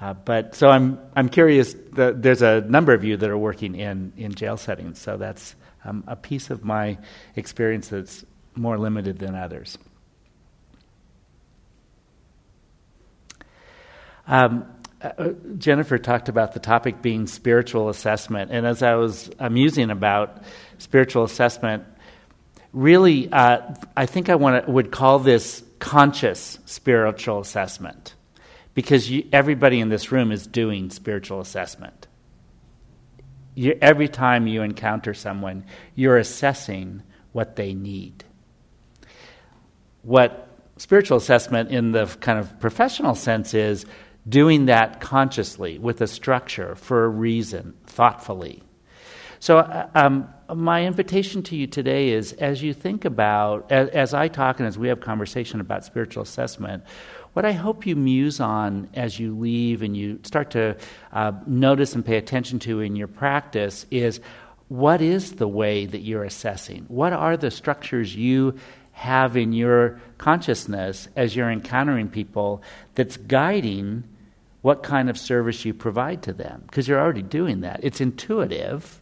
uh, 0.00 0.14
but 0.14 0.54
so 0.56 0.68
I'm 0.68 0.98
I'm 1.14 1.28
curious. 1.28 1.74
The, 1.74 2.12
there's 2.16 2.42
a 2.42 2.62
number 2.62 2.92
of 2.92 3.04
you 3.04 3.16
that 3.16 3.30
are 3.30 3.38
working 3.38 3.76
in 3.76 4.12
in 4.16 4.34
jail 4.34 4.56
settings, 4.56 4.98
so 4.98 5.16
that's 5.16 5.54
um, 5.84 6.02
a 6.08 6.16
piece 6.16 6.50
of 6.50 6.64
my 6.64 6.98
experience 7.36 7.88
that's 7.88 8.24
more 8.56 8.78
limited 8.78 9.20
than 9.20 9.36
others. 9.36 9.78
Um, 14.26 14.66
uh, 15.00 15.30
Jennifer 15.58 15.98
talked 15.98 16.28
about 16.28 16.54
the 16.54 16.60
topic 16.60 17.02
being 17.02 17.26
spiritual 17.26 17.88
assessment, 17.88 18.50
and 18.52 18.66
as 18.66 18.82
I 18.82 18.94
was 18.94 19.30
musing 19.50 19.90
about 19.90 20.42
spiritual 20.78 21.24
assessment, 21.24 21.84
really, 22.72 23.30
uh, 23.32 23.74
I 23.96 24.06
think 24.06 24.28
I 24.28 24.36
wanna, 24.36 24.64
would 24.68 24.92
call 24.92 25.18
this 25.18 25.64
conscious 25.80 26.58
spiritual 26.66 27.40
assessment, 27.40 28.14
because 28.74 29.10
you, 29.10 29.28
everybody 29.32 29.80
in 29.80 29.88
this 29.88 30.12
room 30.12 30.30
is 30.30 30.46
doing 30.46 30.90
spiritual 30.90 31.40
assessment. 31.40 32.06
You, 33.54 33.76
every 33.82 34.08
time 34.08 34.46
you 34.46 34.62
encounter 34.62 35.14
someone, 35.14 35.64
you're 35.96 36.16
assessing 36.16 37.02
what 37.32 37.56
they 37.56 37.74
need. 37.74 38.24
What 40.02 40.48
spiritual 40.78 41.18
assessment 41.18 41.70
in 41.70 41.92
the 41.92 42.06
kind 42.20 42.38
of 42.38 42.60
professional 42.60 43.14
sense 43.14 43.52
is 43.52 43.84
doing 44.28 44.66
that 44.66 45.00
consciously 45.00 45.78
with 45.78 46.00
a 46.00 46.06
structure 46.06 46.74
for 46.74 47.04
a 47.04 47.08
reason, 47.08 47.74
thoughtfully. 47.86 48.62
So, 49.40 49.58
uh, 49.58 49.88
um, 49.94 50.32
my 50.54 50.84
invitation 50.84 51.42
to 51.44 51.56
you 51.56 51.66
today 51.66 52.10
is 52.10 52.32
as 52.34 52.62
you 52.62 52.72
think 52.72 53.04
about, 53.04 53.72
as, 53.72 53.88
as, 53.88 54.14
I 54.14 54.28
talk 54.28 54.60
and 54.60 54.68
as 54.68 54.78
we 54.78 54.86
have 54.88 55.00
conversation 55.00 55.60
about 55.60 55.84
spiritual 55.84 56.22
assessment, 56.22 56.84
what 57.32 57.44
I 57.44 57.52
hope 57.52 57.84
you 57.84 57.96
muse 57.96 58.38
on 58.38 58.88
as 58.94 59.18
you 59.18 59.36
leave 59.36 59.82
and 59.82 59.96
you 59.96 60.20
start 60.22 60.50
to 60.52 60.76
uh, 61.12 61.32
notice 61.46 61.94
and 61.94 62.04
pay 62.04 62.18
attention 62.18 62.60
to 62.60 62.80
in 62.80 62.94
your 62.94 63.08
practice 63.08 63.84
is 63.90 64.20
what 64.68 65.02
is 65.02 65.32
the 65.32 65.48
way 65.48 65.86
that 65.86 66.02
you're 66.02 66.24
assessing? 66.24 66.84
What 66.88 67.12
are 67.12 67.36
the 67.36 67.50
structures 67.50 68.14
you 68.14 68.54
have 68.92 69.36
in 69.36 69.52
your 69.52 70.00
consciousness 70.18 71.08
as 71.16 71.34
you're 71.34 71.50
encountering 71.50 72.08
people 72.08 72.62
that's 72.94 73.16
guiding 73.16 74.04
what 74.62 74.82
kind 74.82 75.10
of 75.10 75.18
service 75.18 75.64
you 75.64 75.74
provide 75.74 76.22
to 76.22 76.32
them? 76.32 76.62
Because 76.66 76.88
you're 76.88 77.00
already 77.00 77.22
doing 77.22 77.60
that. 77.60 77.80
It's 77.82 78.00
intuitive. 78.00 79.00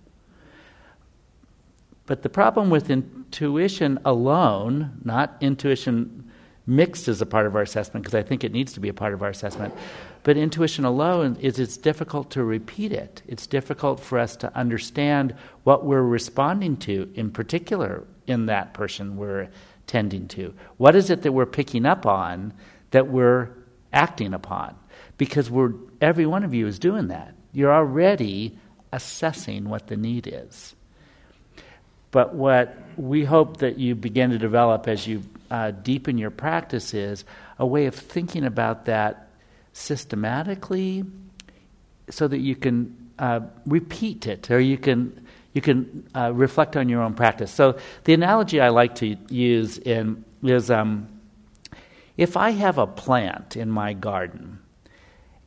But 2.07 2.23
the 2.23 2.29
problem 2.29 2.71
with 2.71 2.91
intuition 2.91 3.99
alone, 4.05 5.01
not 5.05 5.37
intuition 5.41 6.31
mixed 6.67 7.09
as 7.09 7.21
a 7.21 7.27
part 7.27 7.47
of 7.47 7.55
our 7.55 7.63
assessment, 7.63 8.05
because 8.05 8.15
I 8.15 8.23
think 8.23 8.43
it 8.43 8.53
needs 8.53 8.73
to 8.73 8.81
be 8.81 8.89
a 8.89 8.95
part 8.95 9.13
of 9.13 9.23
our 9.23 9.29
assessment, 9.29 9.75
but 10.23 10.37
intuition 10.37 10.85
alone 10.85 11.37
is 11.41 11.59
it's 11.59 11.77
difficult 11.77 12.31
to 12.33 12.45
repeat 12.45 12.93
it. 12.93 13.23
It's 13.27 13.47
difficult 13.47 14.01
for 14.01 14.19
us 14.19 14.37
to 14.37 14.55
understand 14.57 15.35
what 15.65 15.85
we're 15.85 16.03
responding 16.03 16.77
to, 16.79 17.11
in 17.15 17.31
particular, 17.31 18.05
in 18.27 18.47
that 18.47 18.75
person 18.75 19.17
we're 19.17 19.49
tending 19.87 20.29
to. 20.29 20.55
What 20.77 20.95
is 20.95 21.11
it 21.11 21.23
that 21.23 21.33
we're 21.33 21.47
picking 21.47 21.87
up 21.87 22.07
on 22.07 22.53
that 22.93 23.09
we're 23.09 23.51
acting 23.93 24.35
upon? 24.35 24.77
Because 25.21 25.51
we're, 25.51 25.75
every 26.01 26.25
one 26.25 26.45
of 26.45 26.55
you 26.55 26.67
is 26.67 26.79
doing 26.79 27.09
that. 27.09 27.35
You're 27.53 27.75
already 27.75 28.57
assessing 28.91 29.69
what 29.69 29.89
the 29.89 29.97
need 29.99 30.27
is. 30.27 30.75
But 32.11 32.35
what 32.35 32.75
we 32.97 33.27
hope 33.27 33.59
that 33.59 33.79
you 33.79 33.95
begin 33.95 34.31
to 34.31 34.39
develop 34.39 34.89
as 34.89 35.07
you 35.07 35.23
uh, 35.51 35.73
deepen 35.73 36.17
your 36.17 36.31
practice 36.31 36.95
is 36.95 37.27
a 37.59 37.67
way 37.67 37.85
of 37.85 37.95
thinking 37.95 38.47
about 38.47 38.87
that 38.87 39.29
systematically 39.75 41.05
so 42.09 42.27
that 42.27 42.39
you 42.39 42.57
can 42.57 43.11
uh, 43.19 43.41
repeat 43.67 44.27
it 44.27 44.51
or 44.51 44.59
you 44.59 44.79
can 44.79 45.27
you 45.53 45.61
can 45.61 46.09
uh, 46.15 46.33
reflect 46.33 46.79
on 46.79 46.89
your 46.89 47.03
own 47.03 47.13
practice. 47.13 47.53
So 47.53 47.77
the 48.05 48.15
analogy 48.15 48.59
I 48.59 48.71
like 48.71 48.95
to 48.95 49.19
use 49.29 49.77
in, 49.77 50.25
is 50.43 50.71
um, 50.71 51.09
if 52.17 52.39
I 52.39 52.53
have 52.53 52.79
a 52.79 52.87
plant 52.87 53.55
in 53.55 53.71
my 53.71 53.93
garden 53.93 54.61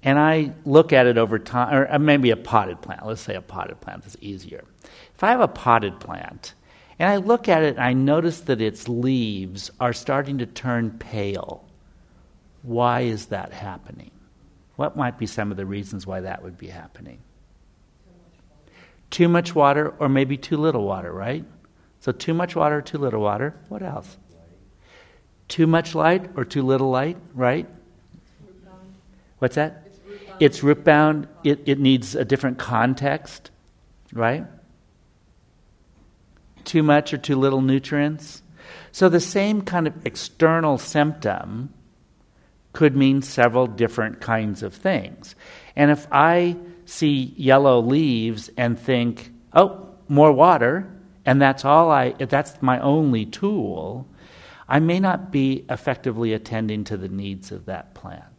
and 0.03 0.19
I 0.19 0.51
look 0.65 0.91
at 0.91 1.07
it 1.07 1.17
over 1.17 1.39
time, 1.39 1.74
or 1.74 1.91
uh, 1.91 1.98
maybe 1.98 2.29
a 2.31 2.38
potted 2.38 2.81
plant. 2.81 3.05
Let's 3.05 3.22
say 3.22 3.36
a 3.36 3.41
potted 3.41 3.79
plant 3.79 4.05
is 4.05 4.17
easier. 4.19 4.65
If 5.15 5.24
I 5.24 5.31
have 5.31 5.39
a 5.39 5.48
potted 5.48 6.00
plant 6.00 6.53
and 7.00 7.10
I 7.10 7.17
look 7.17 7.48
at 7.48 7.63
it 7.63 7.75
and 7.75 7.83
I 7.83 7.93
notice 7.93 8.41
that 8.41 8.62
its 8.62 8.89
leaves 8.89 9.72
are 9.79 9.93
starting 9.93 10.39
to 10.39 10.45
turn 10.45 10.91
pale, 11.00 11.63
why 12.63 13.01
is 13.01 13.27
that 13.27 13.53
happening? 13.53 14.12
What 14.75 14.98
might 14.98 15.17
be 15.17 15.25
some 15.25 15.51
of 15.51 15.57
the 15.57 15.65
reasons 15.65 16.05
why 16.05 16.22
that 16.22 16.43
would 16.43 16.57
be 16.57 16.67
happening? 16.67 17.19
Too 19.10 19.29
much 19.29 19.53
water, 19.53 19.93
or 20.00 20.10
maybe 20.10 20.38
too 20.38 20.57
little 20.57 20.83
water, 20.83 21.12
right? 21.12 21.45
So, 22.00 22.12
too 22.12 22.33
much 22.33 22.55
water, 22.55 22.77
or 22.77 22.81
too 22.81 22.98
little 22.98 23.22
water. 23.22 23.55
What 23.69 23.83
else? 23.83 24.17
Too 25.48 25.67
much 25.67 25.93
light 25.93 26.31
or 26.36 26.43
too 26.43 26.63
little 26.63 26.89
light, 26.89 27.17
right? 27.33 27.67
What's 29.38 29.55
that? 29.55 29.83
It's 30.40 30.63
root 30.63 30.84
bound. 30.84 31.28
It, 31.44 31.62
it 31.66 31.80
needs 31.80 32.16
a 32.16 32.25
different 32.25 32.58
context, 32.58 33.52
right? 34.12 34.46
Too 36.63 36.84
much 36.84 37.13
or 37.13 37.18
too 37.18 37.36
little 37.36 37.62
nutrients. 37.62 38.42
So, 38.92 39.10
the 39.10 39.20
same 39.20 39.62
kind 39.62 39.88
of 39.88 40.06
external 40.06 40.78
symptom 40.78 41.74
could 42.72 42.96
mean 42.96 43.22
several 43.22 43.68
different 43.68 44.20
kinds 44.20 44.63
of 44.63 44.74
things. 44.74 45.36
And 45.75 45.92
if 45.92 46.08
I 46.12 46.58
see 46.86 47.34
yellow 47.38 47.80
leaves 47.80 48.50
and 48.58 48.80
think, 48.80 49.32
oh, 49.54 49.90
more 50.08 50.32
water, 50.32 50.90
and 51.25 51.42
that's 51.42 51.63
all 51.63 51.92
I, 51.92 52.12
that's 52.12 52.62
my 52.62 52.80
only 52.80 53.25
tool, 53.25 54.08
I 54.68 54.80
may 54.80 55.00
not 55.00 55.32
be 55.32 55.66
effectively 55.70 56.34
attending 56.34 56.84
to 56.86 56.98
the 56.98 57.10
needs 57.10 57.52
of 57.52 57.66
that 57.66 57.94
plant. 57.94 58.33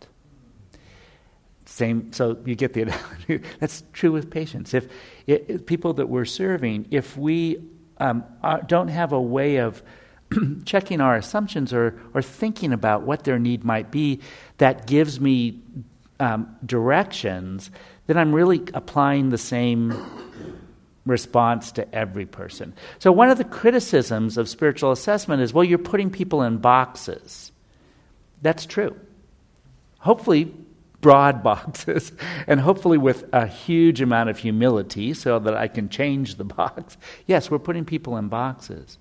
Same, 1.75 2.13
so 2.13 2.39
you 2.45 2.55
get 2.55 2.73
the 2.73 2.83
analogy. 2.83 3.41
That's 3.59 3.83
true 3.93 4.13
with 4.13 4.31
patients. 4.31 4.75
If, 4.75 4.87
if 5.27 5.67
people 5.67 5.95
that 5.95 6.09
we're 6.09 6.25
serving, 6.25 6.87
if 6.93 7.17
we 7.17 7.65
um, 7.99 8.23
are, 8.45 8.63
don't 8.63 8.87
have 8.87 9.11
a 9.11 9.21
way 9.21 9.57
of 9.57 9.83
checking 10.65 11.01
our 11.01 11.17
assumptions 11.17 11.73
or, 11.73 12.01
or 12.15 12.23
thinking 12.23 12.73
about 12.73 13.03
what 13.03 13.25
their 13.25 13.41
need 13.41 13.65
might 13.65 13.91
be 13.91 14.21
that 14.59 14.87
gives 14.87 15.19
me 15.19 15.63
um, 16.21 16.55
directions, 16.65 17.73
then 18.07 18.19
I'm 18.19 18.33
really 18.33 18.63
applying 18.73 19.31
the 19.31 19.39
same 19.39 19.93
response 21.05 21.73
to 21.73 21.93
every 21.93 22.25
person. 22.25 22.73
So, 23.01 23.11
one 23.11 23.31
of 23.31 23.39
the 23.39 23.43
criticisms 23.43 24.39
of 24.39 24.49
spiritual 24.49 24.93
assessment 24.93 25.43
is 25.43 25.53
well, 25.53 25.65
you're 25.65 25.79
putting 25.79 26.11
people 26.11 26.43
in 26.45 26.59
boxes. 26.59 27.51
That's 28.43 28.65
true. 28.65 28.95
hopefully 29.99 30.55
broad 31.05 31.43
boxes, 31.51 32.13
and 32.47 32.61
hopefully 32.61 32.97
with 32.97 33.27
a 33.31 33.47
huge 33.47 34.01
amount 34.01 34.31
of 34.31 34.39
humility 34.39 35.13
so 35.13 35.39
that 35.39 35.55
I 35.55 35.69
can 35.69 35.91
change 35.91 36.37
the 36.37 36.45
box. 36.59 36.97
Yes, 37.27 37.51
we're 37.51 37.59
putting 37.59 37.85
people 37.85 38.17
in 38.17 38.29
boxes. 38.29 38.97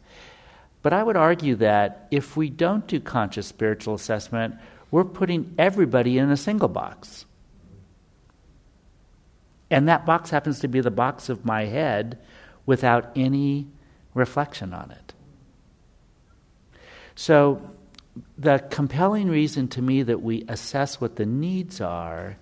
But 0.82 0.92
I 0.92 1.02
would 1.02 1.16
argue 1.16 1.56
that 1.56 2.10
if 2.12 2.36
we 2.36 2.50
don't 2.50 2.86
do 2.88 3.00
conscious 3.00 3.48
spiritual 3.48 3.94
assessment, 3.94 4.56
we're 4.92 5.06
putting 5.06 5.56
everybody 5.58 6.18
in 6.18 6.30
a 6.30 6.36
single 6.36 6.68
box. 6.68 7.26
And 9.72 9.88
that 9.88 10.06
box 10.06 10.30
happens 10.30 10.60
to 10.60 10.68
be 10.68 10.82
the 10.82 10.92
box 10.92 11.30
of 11.30 11.46
my 11.46 11.66
head 11.66 12.20
without 12.66 13.14
any 13.16 13.68
reflection 14.14 14.74
on 14.74 14.92
it. 14.92 15.14
So, 17.16 17.72
the 18.38 18.60
compelling 18.70 19.30
reason 19.30 19.68
to 19.70 19.82
me 19.82 20.04
that 20.04 20.22
we 20.22 20.46
assess 20.48 21.02
what 21.02 21.16
the 21.16 21.26
needs 21.26 21.82
are 21.82 22.38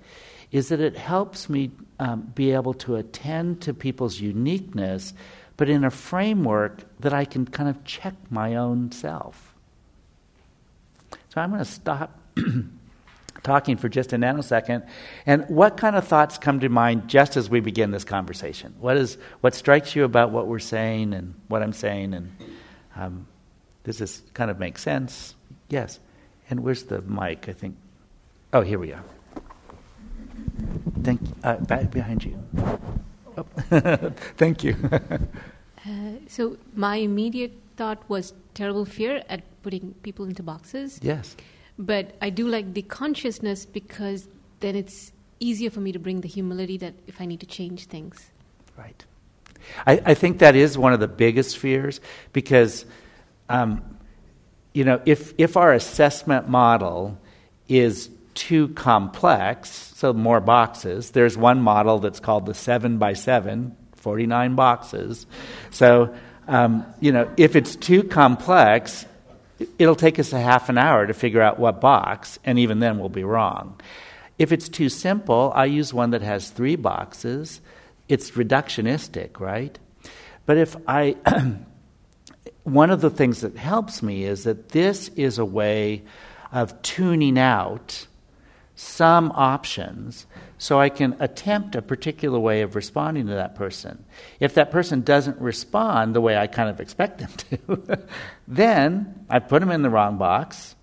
is 0.52 0.70
that 0.70 0.82
it 0.82 0.98
helps 0.98 1.50
me 1.50 1.72
um, 2.00 2.32
be 2.36 2.52
able 2.52 2.74
to 2.74 2.96
attend 2.96 3.62
to 3.62 3.74
people's 3.74 4.20
uniqueness, 4.20 5.14
but 5.56 5.70
in 5.70 5.86
a 5.86 5.92
framework 5.92 6.82
that 7.00 7.14
I 7.14 7.24
can 7.24 7.46
kind 7.46 7.70
of 7.70 7.84
check 7.86 8.14
my 8.30 8.56
own 8.56 8.92
self. 8.92 9.56
So 11.30 11.40
I'm 11.40 11.52
going 11.52 11.64
to 11.64 11.70
stop 11.70 12.20
talking 13.44 13.78
for 13.78 13.88
just 13.88 14.12
a 14.12 14.18
nanosecond. 14.18 14.88
And 15.26 15.46
what 15.48 15.78
kind 15.78 15.96
of 15.96 16.06
thoughts 16.06 16.38
come 16.38 16.60
to 16.60 16.70
mind 16.70 17.08
just 17.08 17.38
as 17.38 17.50
we 17.50 17.62
begin 17.62 17.92
this 17.92 18.04
conversation? 18.04 18.76
What, 18.80 18.98
is, 18.98 19.18
what 19.40 19.56
strikes 19.56 19.96
you 19.96 20.04
about 20.04 20.32
what 20.32 20.48
we're 20.48 20.60
saying 20.60 21.14
and 21.14 21.36
what 21.48 21.64
I'm 21.64 21.74
saying? 21.74 22.14
And 22.14 22.36
um, 22.98 23.28
does 23.86 23.98
this 23.98 24.22
kind 24.34 24.52
of 24.52 24.60
make 24.60 24.78
sense? 24.78 25.36
Yes. 25.72 26.00
And 26.50 26.60
where's 26.60 26.84
the 26.84 27.02
mic? 27.02 27.48
I 27.50 27.54
think. 27.54 27.76
Oh, 28.54 28.62
here 28.62 28.78
we 28.78 28.92
are. 28.94 29.04
Thank 31.02 31.22
uh, 31.44 31.56
back 31.56 31.90
behind 31.90 32.24
you. 32.24 32.38
Oh. 33.38 33.46
Thank 34.38 34.64
you. 34.64 34.76
uh, 34.92 35.90
so 36.28 36.58
my 36.76 36.98
immediate 36.98 37.54
thought 37.78 38.04
was 38.10 38.34
terrible 38.54 38.86
fear 38.86 39.24
at 39.30 39.42
putting 39.64 39.94
people 40.04 40.26
into 40.26 40.44
boxes. 40.44 41.00
Yes. 41.02 41.36
But 41.80 42.16
I 42.22 42.30
do 42.30 42.48
like 42.48 42.74
the 42.74 42.82
consciousness 42.82 43.66
because 43.66 44.28
then 44.60 44.76
it's 44.76 45.14
easier 45.40 45.70
for 45.70 45.80
me 45.80 45.94
to 45.94 46.00
bring 46.00 46.22
the 46.22 46.28
humility 46.28 46.78
that 46.78 46.94
if 47.08 47.22
I 47.22 47.26
need 47.26 47.40
to 47.40 47.46
change 47.46 47.86
things. 47.86 48.30
Right. 48.78 49.06
I, 49.88 50.02
I 50.06 50.14
think 50.14 50.40
that 50.40 50.56
is 50.56 50.78
one 50.78 50.92
of 50.92 51.00
the 51.00 51.08
biggest 51.08 51.58
fears 51.58 52.02
because 52.34 52.86
um, 53.50 53.82
you 54.74 54.84
know, 54.84 55.02
if, 55.06 55.34
if 55.38 55.58
our 55.58 55.74
assessment 55.74 56.48
model 56.48 57.18
is 57.68 58.10
too 58.34 58.70
complex, 58.70 59.70
so 59.96 60.14
more 60.14 60.40
boxes, 60.40 61.12
there's 61.12 61.38
one 61.38 61.62
model 61.62 62.00
that's 62.00 62.20
called 62.20 62.46
the 62.46 62.54
7 62.54 62.98
by 62.98 63.14
7, 63.14 63.76
49 63.96 64.56
boxes. 64.56 65.26
So, 65.72 66.16
um, 66.48 66.86
you 67.00 67.12
know, 67.12 67.30
if 67.38 67.56
it's 67.56 67.76
too 67.76 68.04
complex, 68.04 69.06
it'll 69.78 69.96
take 69.96 70.20
us 70.20 70.34
a 70.34 70.40
half 70.40 70.70
an 70.70 70.78
hour 70.78 71.06
to 71.06 71.14
figure 71.14 71.42
out 71.42 71.60
what 71.60 71.82
box, 71.82 72.40
and 72.46 72.58
even 72.60 72.80
then 72.80 73.00
we'll 73.00 73.10
be 73.10 73.24
wrong. 73.24 73.80
If 74.40 74.52
it's 74.52 74.70
too 74.70 74.90
simple, 74.90 75.52
I 75.54 75.66
use 75.66 75.94
one 75.94 76.12
that 76.12 76.22
has 76.22 76.50
three 76.50 76.76
boxes. 76.76 77.62
It's 78.08 78.32
reductionistic, 78.32 79.40
right? 79.40 79.78
But 80.46 80.58
if 80.58 80.76
I 80.88 81.16
one 82.64 82.92
of 82.92 83.02
the 83.02 83.10
things 83.10 83.42
that 83.42 83.58
helps 83.58 84.04
me 84.04 84.24
is 84.24 84.44
that 84.44 84.70
this 84.70 85.10
is 85.10 85.40
a 85.40 85.46
way 85.46 86.04
of 86.52 86.80
tuning 86.82 87.40
out 87.40 88.08
some 88.76 89.32
options 89.36 90.26
so 90.58 90.80
I 90.80 90.90
can 90.90 91.16
attempt 91.20 91.76
a 91.76 91.82
particular 91.82 92.40
way 92.40 92.62
of 92.62 92.76
responding 92.76 93.28
to 93.28 93.34
that 93.34 93.56
person. 93.56 94.06
If 94.40 94.54
that 94.56 94.70
person 94.70 95.02
doesn't 95.02 95.40
respond 95.40 96.14
the 96.14 96.22
way 96.22 96.38
I 96.38 96.48
kind 96.48 96.70
of 96.70 96.80
expect 96.80 97.20
them 97.20 97.32
to, 97.78 98.08
then 98.48 99.26
I 99.30 99.40
put 99.40 99.60
them 99.60 99.72
in 99.72 99.82
the 99.82 99.90
wrong 99.90 100.18
box. 100.18 100.76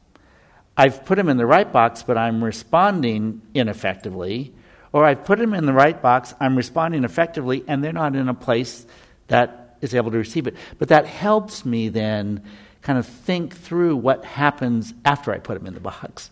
I've 0.77 1.05
put 1.05 1.17
them 1.17 1.29
in 1.29 1.37
the 1.37 1.47
right 1.47 1.73
box, 1.73 2.03
but 2.03 2.19
I'm 2.19 2.43
responding 2.43 3.43
ineffectively. 3.55 4.53
Or 4.93 5.05
I've 5.05 5.25
put 5.25 5.39
them 5.39 5.55
in 5.55 5.67
the 5.67 5.73
right 5.73 6.01
box, 6.01 6.35
I'm 6.41 6.57
responding 6.57 7.05
effectively, 7.05 7.65
and 7.69 7.85
they're 7.85 7.93
not 7.93 8.17
in 8.17 8.29
a 8.29 8.35
place 8.35 8.87
that 9.27 9.68
is 9.81 9.95
able 9.95 10.11
to 10.11 10.19
receive 10.19 10.47
it. 10.47 10.57
But 10.79 10.89
that 10.89 11.07
helps 11.07 11.65
me 11.65 11.89
then 11.89 12.43
kind 12.83 12.99
of 12.99 13.07
think 13.07 13.57
through 13.57 13.97
what 13.97 14.25
happens 14.25 14.95
after 15.05 15.33
I 15.33 15.39
put 15.39 15.59
them 15.59 15.67
in 15.67 15.75
the 15.75 15.81
box 15.81 16.31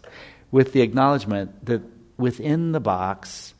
with 0.50 0.72
the 0.72 0.80
acknowledgement 0.80 1.66
that 1.66 1.82
within 2.16 2.72
the 2.72 2.80
box, 2.80 3.54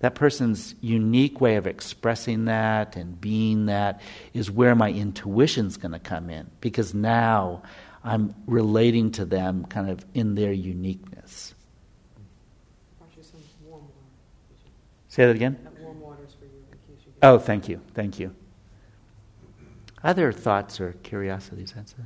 that 0.00 0.14
person's 0.14 0.74
unique 0.80 1.40
way 1.40 1.56
of 1.56 1.66
expressing 1.66 2.46
that 2.46 2.96
and 2.96 3.20
being 3.20 3.66
that 3.66 4.00
is 4.34 4.50
where 4.50 4.74
my 4.74 4.90
intuition's 4.90 5.76
going 5.76 5.92
to 5.92 6.00
come 6.00 6.30
in 6.30 6.50
because 6.60 6.94
now 6.94 7.62
I'm 8.02 8.34
relating 8.46 9.12
to 9.12 9.24
them 9.24 9.64
kind 9.66 9.88
of 9.88 10.04
in 10.14 10.34
their 10.34 10.52
uniqueness. 10.52 11.54
Say 15.08 15.26
that 15.26 15.36
again? 15.36 15.58
Oh, 17.22 17.38
thank 17.38 17.68
you. 17.68 17.80
Thank 17.94 18.18
you. 18.18 18.34
Other 20.04 20.32
thoughts 20.32 20.80
or 20.80 20.92
curiosities? 21.04 21.72
That's 21.76 21.92
it. 21.92 21.98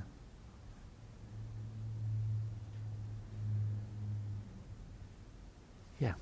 Yeah. 5.98 6.12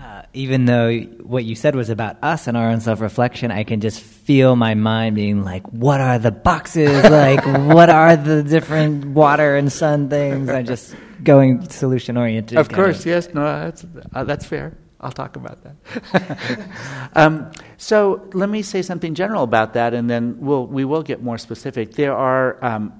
Uh, 0.00 0.22
even 0.32 0.64
though 0.64 1.00
what 1.22 1.44
you 1.44 1.56
said 1.56 1.74
was 1.74 1.90
about 1.90 2.22
us 2.22 2.46
and 2.46 2.56
our 2.56 2.70
own 2.70 2.80
self 2.80 3.00
reflection, 3.00 3.50
I 3.50 3.64
can 3.64 3.80
just 3.80 4.00
feel 4.00 4.54
my 4.54 4.74
mind 4.74 5.16
being 5.16 5.42
like, 5.42 5.66
what 5.72 6.00
are 6.00 6.20
the 6.20 6.30
boxes? 6.30 7.02
like, 7.10 7.44
what 7.44 7.90
are 7.90 8.16
the 8.16 8.44
different 8.44 9.06
water 9.06 9.56
and 9.56 9.72
sun 9.72 10.08
things? 10.08 10.48
I'm 10.48 10.66
just 10.66 10.94
going 11.24 11.68
solution 11.68 12.16
oriented. 12.16 12.58
Of 12.58 12.68
course, 12.68 13.00
of. 13.00 13.06
yes. 13.06 13.34
No, 13.34 13.42
that's, 13.42 13.84
uh, 14.14 14.22
that's 14.22 14.46
fair. 14.46 14.76
I'll 15.02 15.12
talk 15.12 15.34
about 15.34 15.58
that. 15.64 16.38
um, 17.14 17.50
so 17.76 18.28
let 18.32 18.48
me 18.48 18.62
say 18.62 18.82
something 18.82 19.14
general 19.14 19.42
about 19.42 19.74
that, 19.74 19.94
and 19.94 20.08
then 20.08 20.36
we'll, 20.38 20.66
we 20.66 20.84
will 20.84 21.02
get 21.02 21.22
more 21.22 21.38
specific. 21.38 21.94
There 21.94 22.16
are, 22.16 22.64
um, 22.64 22.92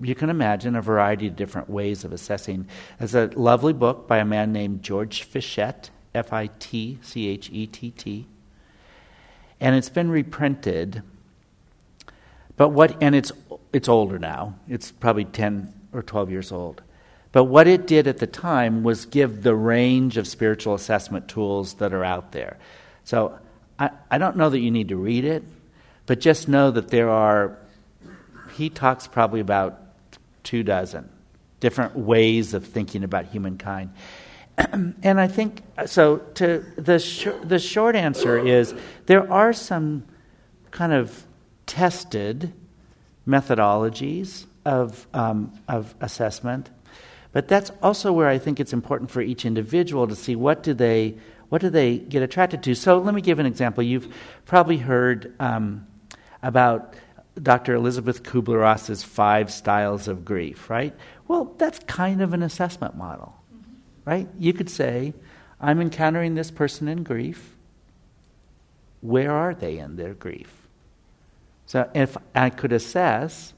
you 0.00 0.14
can 0.14 0.30
imagine, 0.30 0.76
a 0.76 0.82
variety 0.82 1.26
of 1.26 1.34
different 1.34 1.68
ways 1.68 2.04
of 2.04 2.12
assessing. 2.12 2.68
There's 2.98 3.16
a 3.16 3.26
lovely 3.34 3.72
book 3.72 4.06
by 4.06 4.18
a 4.18 4.24
man 4.24 4.52
named 4.52 4.84
George 4.84 5.24
Fitchett, 5.24 5.90
F 6.14 6.32
I 6.32 6.50
T 6.60 6.98
C 7.02 7.28
H 7.28 7.50
E 7.52 7.66
T 7.66 7.90
T, 7.90 8.26
and 9.60 9.74
it's 9.74 9.88
been 9.88 10.10
reprinted. 10.10 11.02
But 12.56 12.70
what, 12.70 12.96
and 13.02 13.14
it's, 13.14 13.32
it's 13.72 13.88
older 13.88 14.18
now, 14.18 14.54
it's 14.68 14.90
probably 14.90 15.24
10 15.24 15.72
or 15.92 16.02
12 16.02 16.30
years 16.30 16.52
old. 16.52 16.82
But 17.32 17.44
what 17.44 17.66
it 17.66 17.86
did 17.86 18.06
at 18.06 18.18
the 18.18 18.26
time 18.26 18.82
was 18.82 19.06
give 19.06 19.42
the 19.42 19.54
range 19.54 20.16
of 20.16 20.26
spiritual 20.26 20.74
assessment 20.74 21.28
tools 21.28 21.74
that 21.74 21.92
are 21.92 22.04
out 22.04 22.32
there. 22.32 22.58
So 23.04 23.38
I, 23.78 23.90
I 24.10 24.18
don't 24.18 24.36
know 24.36 24.48
that 24.48 24.60
you 24.60 24.70
need 24.70 24.88
to 24.88 24.96
read 24.96 25.24
it, 25.24 25.42
but 26.06 26.20
just 26.20 26.48
know 26.48 26.70
that 26.70 26.88
there 26.88 27.10
are, 27.10 27.58
he 28.56 28.70
talks 28.70 29.06
probably 29.06 29.40
about 29.40 29.80
two 30.42 30.62
dozen 30.62 31.10
different 31.60 31.96
ways 31.96 32.54
of 32.54 32.64
thinking 32.64 33.04
about 33.04 33.26
humankind. 33.26 33.92
and 34.56 35.20
I 35.20 35.28
think, 35.28 35.62
so 35.86 36.18
to 36.34 36.64
the, 36.76 36.98
sh- 36.98 37.28
the 37.42 37.58
short 37.58 37.96
answer 37.96 38.38
is 38.38 38.74
there 39.06 39.30
are 39.30 39.52
some 39.52 40.04
kind 40.70 40.92
of 40.92 41.26
tested 41.66 42.52
methodologies 43.26 44.46
of, 44.64 45.06
um, 45.12 45.52
of 45.68 45.94
assessment 46.00 46.70
but 47.32 47.48
that's 47.48 47.70
also 47.82 48.12
where 48.12 48.28
I 48.28 48.38
think 48.38 48.60
it's 48.60 48.72
important 48.72 49.10
for 49.10 49.20
each 49.20 49.44
individual 49.44 50.06
to 50.06 50.16
see 50.16 50.34
what 50.36 50.62
do 50.62 50.74
they 50.74 51.18
what 51.48 51.62
do 51.62 51.70
they 51.70 51.98
get 51.98 52.22
attracted 52.22 52.62
to. 52.62 52.74
So 52.74 52.98
let 52.98 53.14
me 53.14 53.22
give 53.22 53.38
an 53.38 53.46
example. 53.46 53.82
You've 53.82 54.14
probably 54.44 54.76
heard 54.76 55.34
um, 55.40 55.86
about 56.42 56.92
Dr. 57.42 57.74
Elisabeth 57.74 58.22
Kubler 58.22 58.60
Ross's 58.60 59.02
five 59.02 59.50
styles 59.50 60.08
of 60.08 60.26
grief, 60.26 60.68
right? 60.68 60.94
Well, 61.26 61.54
that's 61.56 61.78
kind 61.80 62.20
of 62.20 62.34
an 62.34 62.42
assessment 62.42 62.96
model, 62.96 63.34
right? 64.04 64.28
You 64.38 64.52
could 64.52 64.68
say, 64.68 65.14
I'm 65.58 65.80
encountering 65.80 66.34
this 66.34 66.50
person 66.50 66.86
in 66.86 67.02
grief. 67.02 67.56
Where 69.00 69.32
are 69.32 69.54
they 69.54 69.78
in 69.78 69.96
their 69.96 70.12
grief? 70.12 70.52
So 71.64 71.88
if 71.94 72.16
I 72.34 72.50
could 72.50 72.72
assess, 72.72 73.54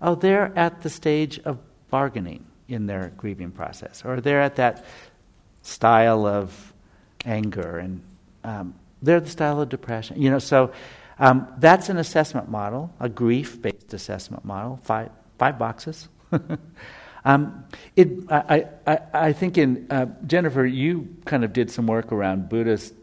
oh, 0.00 0.14
they're 0.14 0.56
at 0.56 0.82
the 0.82 0.90
stage 0.90 1.40
of 1.40 1.58
bargaining 1.90 2.46
in 2.72 2.86
their 2.86 3.12
grieving 3.16 3.50
process, 3.50 4.02
or 4.04 4.20
they're 4.20 4.42
at 4.42 4.56
that 4.56 4.84
style 5.62 6.26
of 6.26 6.72
anger, 7.24 7.78
and 7.78 8.02
um, 8.44 8.74
they're 9.00 9.20
the 9.20 9.30
style 9.30 9.60
of 9.60 9.68
depression. 9.68 10.20
You 10.20 10.30
know, 10.30 10.38
so 10.38 10.72
um, 11.18 11.46
that's 11.58 11.88
an 11.88 11.98
assessment 11.98 12.48
model, 12.48 12.92
a 13.00 13.08
grief-based 13.08 13.94
assessment 13.94 14.44
model. 14.44 14.78
Five 14.82 15.10
five 15.38 15.58
boxes. 15.58 16.08
Um, 17.24 17.64
it, 17.94 18.08
I, 18.30 18.66
I, 18.86 18.98
I 19.14 19.32
think 19.32 19.56
in 19.56 19.86
uh, 19.90 20.06
Jennifer, 20.26 20.66
you 20.66 21.16
kind 21.24 21.44
of 21.44 21.52
did 21.52 21.70
some 21.70 21.86
work 21.86 22.10
around 22.10 22.48
Buddhist 22.48 22.94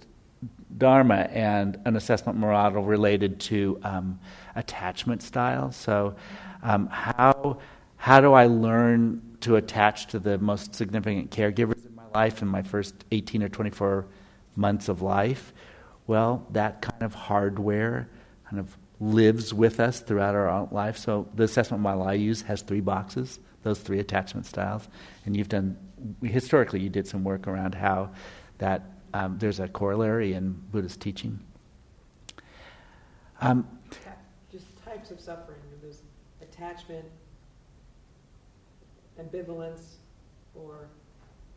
Dharma 0.78 1.30
and 1.32 1.80
an 1.86 1.96
assessment 1.96 2.38
model 2.38 2.84
related 2.84 3.40
to 3.42 3.80
um, 3.84 4.20
attachment 4.56 5.24
styles. 5.24 5.76
So, 5.76 6.16
um, 6.64 6.88
how 6.88 7.60
how 7.96 8.22
do 8.22 8.34
I 8.34 8.48
learn 8.48 9.29
to 9.42 9.56
attach 9.56 10.08
to 10.08 10.20
the 10.20 10.38
most 10.38 10.76
significant 10.76 11.32
caregivers 11.32 11.86
in 11.86 11.96
my 11.96 12.08
life 12.14 12.42
in 12.42 12.48
my 12.48 12.62
first 12.62 13.06
18 13.12 13.44
or 13.44 13.50
24 13.50 14.08
months 14.56 14.90
of 14.90 15.02
life? 15.02 15.54
Well, 16.08 16.46
that 16.52 16.82
kind 16.82 17.04
of 17.04 17.14
hardware 17.14 18.10
kind 18.50 18.60
of 18.60 18.78
lives 19.00 19.54
with 19.54 19.80
us 19.80 20.02
throughout 20.02 20.36
our 20.36 20.68
life. 20.72 20.98
So, 20.98 21.28
the 21.36 21.44
assessment 21.44 21.82
model 21.82 22.04
I 22.04 22.14
use 22.14 22.42
has 22.44 22.62
three 22.62 22.82
boxes 22.82 23.40
those 23.64 23.80
three 23.80 24.00
attachment 24.00 24.46
styles. 24.46 24.88
And 25.26 25.36
you've 25.36 25.50
done, 25.50 25.78
historically, 26.24 26.80
you 26.80 26.90
did 26.90 27.08
some 27.08 27.24
work 27.24 27.48
around 27.48 27.76
how 27.76 28.12
that 28.58 28.84
um, 29.14 29.38
there's 29.40 29.60
a 29.60 29.68
corollary 29.68 30.34
in 30.34 30.54
Buddhist 30.72 31.02
teaching. 31.02 31.40
Um, 33.42 33.68
Just 34.52 34.66
types 34.84 35.12
of 35.12 35.20
suffering. 35.20 35.60
There's 35.82 36.04
attachment, 36.42 37.06
ambivalence, 39.20 39.96
or 40.56 40.88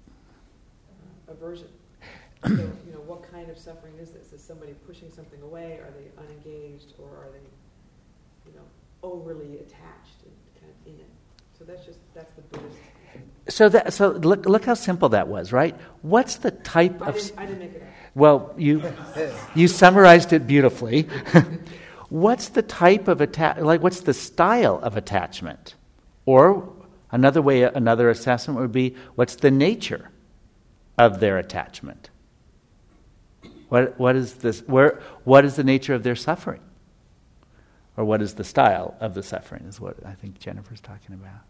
uh, 0.09 1.33
aversion. 1.33 1.69
so, 2.45 2.51
you 2.51 2.93
know, 2.93 3.01
what 3.07 3.23
kind 3.31 3.51
of 3.51 3.59
suffering 3.59 3.95
is 4.01 4.11
this? 4.11 4.33
Is 4.33 4.43
somebody 4.43 4.75
pushing 4.87 5.11
something 5.11 5.41
away? 5.43 5.79
Are 5.83 5.91
they 5.91 6.11
unengaged, 6.21 6.95
or 6.99 7.09
are 7.09 7.31
they, 7.33 8.51
you 8.51 8.57
know, 8.57 8.65
overly 9.03 9.59
attached 9.59 10.23
and 10.25 10.33
kind 10.61 10.73
of 10.73 10.93
in 10.93 11.01
it? 11.01 11.11
So 11.59 11.65
that's 11.65 11.87
just 11.87 11.99
that's 12.15 12.33
the 12.33 12.43
Buddhist. 12.43 12.79
So 13.49 13.69
that 13.69 13.93
so 13.93 14.09
look 14.09 14.47
look 14.47 14.65
how 14.65 14.75
simple 14.75 15.11
that 15.11 15.29
was, 15.29 15.53
right? 15.53 15.77
What's 16.03 16.37
the 16.37 16.51
type 16.51 17.03
I 17.03 17.07
of 17.07 17.15
didn't, 17.15 17.39
I 17.39 17.47
didn't 17.47 17.59
make 17.61 17.75
it 17.75 17.83
up. 17.83 17.89
Well, 18.15 18.55
you 18.57 18.83
you 19.55 19.69
summarized 19.69 20.33
it 20.33 20.47
beautifully. 20.47 21.09
what's 22.09 22.49
the 22.51 22.63
type 22.63 23.09
of 23.09 23.21
attach 23.21 23.59
like 23.59 23.83
what's 23.83 24.01
the 24.01 24.15
style 24.15 24.81
of 24.83 24.97
attachment? 24.97 25.75
Or 26.27 26.72
another 27.13 27.41
way 27.41 27.63
another 27.63 28.11
assessment 28.11 28.59
would 28.59 28.73
be 28.73 28.97
what's 29.15 29.37
the 29.37 29.51
nature 29.51 30.11
of 30.99 31.21
their 31.21 31.39
attachment? 31.39 32.11
What 33.69 33.99
what 33.99 34.17
is 34.17 34.35
this 34.35 34.61
where 34.67 35.01
what 35.25 35.45
is 35.45 35.57
the 35.57 35.65
nature 35.65 35.95
of 35.95 36.03
their 36.03 36.17
suffering? 36.17 36.61
Or 37.97 38.05
what 38.05 38.23
is 38.23 38.35
the 38.35 38.45
style 38.45 38.97
of 39.01 39.15
the 39.15 39.23
suffering 39.23 39.65
is 39.65 39.79
what 39.79 39.97
I 40.05 40.13
think 40.13 40.39
Jennifer's 40.39 40.81
talking 40.81 41.15
about. 41.15 41.43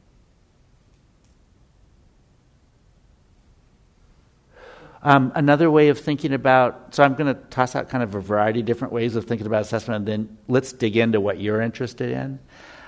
Um, 5.04 5.32
another 5.34 5.68
way 5.70 5.88
of 5.88 5.98
thinking 5.98 6.32
about, 6.32 6.94
so 6.94 7.02
I'm 7.02 7.14
going 7.14 7.34
to 7.34 7.40
toss 7.50 7.74
out 7.74 7.88
kind 7.88 8.04
of 8.04 8.14
a 8.14 8.20
variety 8.20 8.60
of 8.60 8.66
different 8.66 8.92
ways 8.92 9.16
of 9.16 9.24
thinking 9.24 9.48
about 9.48 9.62
assessment, 9.62 9.98
and 9.98 10.06
then 10.06 10.38
let's 10.46 10.72
dig 10.72 10.96
into 10.96 11.20
what 11.20 11.40
you're 11.40 11.60
interested 11.60 12.10
in. 12.10 12.38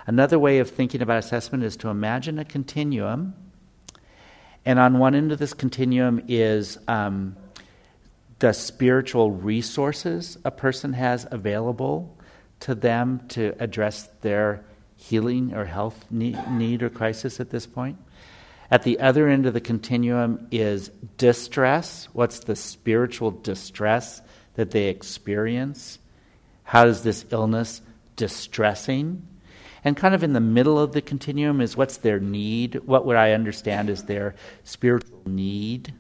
Another 0.07 0.39
way 0.39 0.59
of 0.59 0.71
thinking 0.71 1.01
about 1.01 1.19
assessment 1.19 1.65
is 1.65 1.77
to 1.79 1.89
imagine 1.89 2.39
a 2.39 2.45
continuum, 2.45 3.35
and 4.67 4.79
on 4.79 4.99
one 4.99 5.15
end 5.15 5.33
of 5.33 5.39
this 5.39 5.55
continuum 5.55 6.23
is 6.29 6.79
um, 6.89 7.37
the 8.39 8.53
spiritual 8.53 9.31
resources 9.31 10.37
a 10.45 10.51
person 10.51 10.93
has 10.93 11.27
available 11.31 12.19
to 12.61 12.75
them 12.75 13.21
to 13.29 13.55
address 13.59 14.09
their 14.21 14.65
healing 14.97 15.55
or 15.55 15.65
health 15.65 16.05
need, 16.11 16.39
need 16.51 16.83
or 16.83 16.91
crisis 16.91 17.41
at 17.41 17.51
this 17.51 17.67
point. 17.67 17.99
At 18.71 18.83
the 18.83 19.01
other 19.01 19.29
end 19.29 19.47
of 19.47 19.55
the 19.55 19.61
continuum 19.61 20.49
is 20.51 20.89
distress. 21.19 22.09
What's 22.13 22.41
the 22.41 22.57
spiritual 22.57 23.31
distress 23.31 24.23
that 24.55 24.71
they 24.71 24.89
experience? 24.89 25.99
How 26.63 26.87
is 26.87 27.03
this 27.03 27.25
illness 27.31 27.83
distressing? 28.17 29.27
And 29.85 29.97
kind 29.97 30.15
of 30.15 30.25
in 30.25 30.33
the 30.33 30.41
middle 30.41 30.79
of 30.79 30.93
the 30.93 31.03
continuum 31.03 31.61
is 31.61 31.77
what's 31.77 31.99
their 31.99 32.19
need? 32.19 32.77
What 32.87 33.05
would 33.05 33.17
I 33.17 33.33
understand 33.33 33.91
is 33.91 34.05
their 34.05 34.35
spiritual 34.65 35.21
need? 35.27 35.93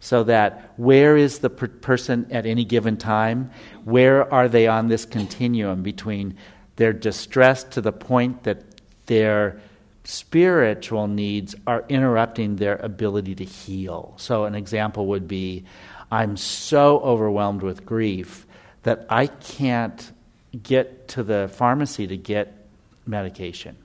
So 0.00 0.24
that 0.24 0.72
where 0.76 1.16
is 1.16 1.40
the 1.40 1.50
per- 1.50 1.68
person 1.68 2.26
at 2.30 2.46
any 2.46 2.64
given 2.64 2.96
time? 2.96 3.50
Where 3.84 4.32
are 4.32 4.48
they 4.48 4.66
on 4.66 4.88
this 4.88 5.04
continuum 5.04 5.82
between 5.82 6.36
their 6.76 6.92
distress 6.92 7.64
to 7.64 7.80
the 7.80 7.92
point 7.92 8.44
that 8.44 8.62
they're 9.06 9.60
spiritual 10.06 11.08
needs 11.08 11.54
are 11.66 11.84
interrupting 11.88 12.56
their 12.56 12.76
ability 12.76 13.34
to 13.34 13.44
heal. 13.44 14.14
So, 14.16 14.44
an 14.44 14.54
example 14.54 15.06
would 15.06 15.26
be 15.26 15.64
I'm 16.10 16.36
so 16.36 17.00
overwhelmed 17.00 17.62
with 17.62 17.84
grief 17.84 18.46
that 18.84 19.06
I 19.10 19.26
can't 19.26 20.12
get 20.62 21.08
to 21.08 21.24
the 21.24 21.50
pharmacy 21.52 22.06
to 22.06 22.16
get 22.16 22.55
medication 23.06 23.76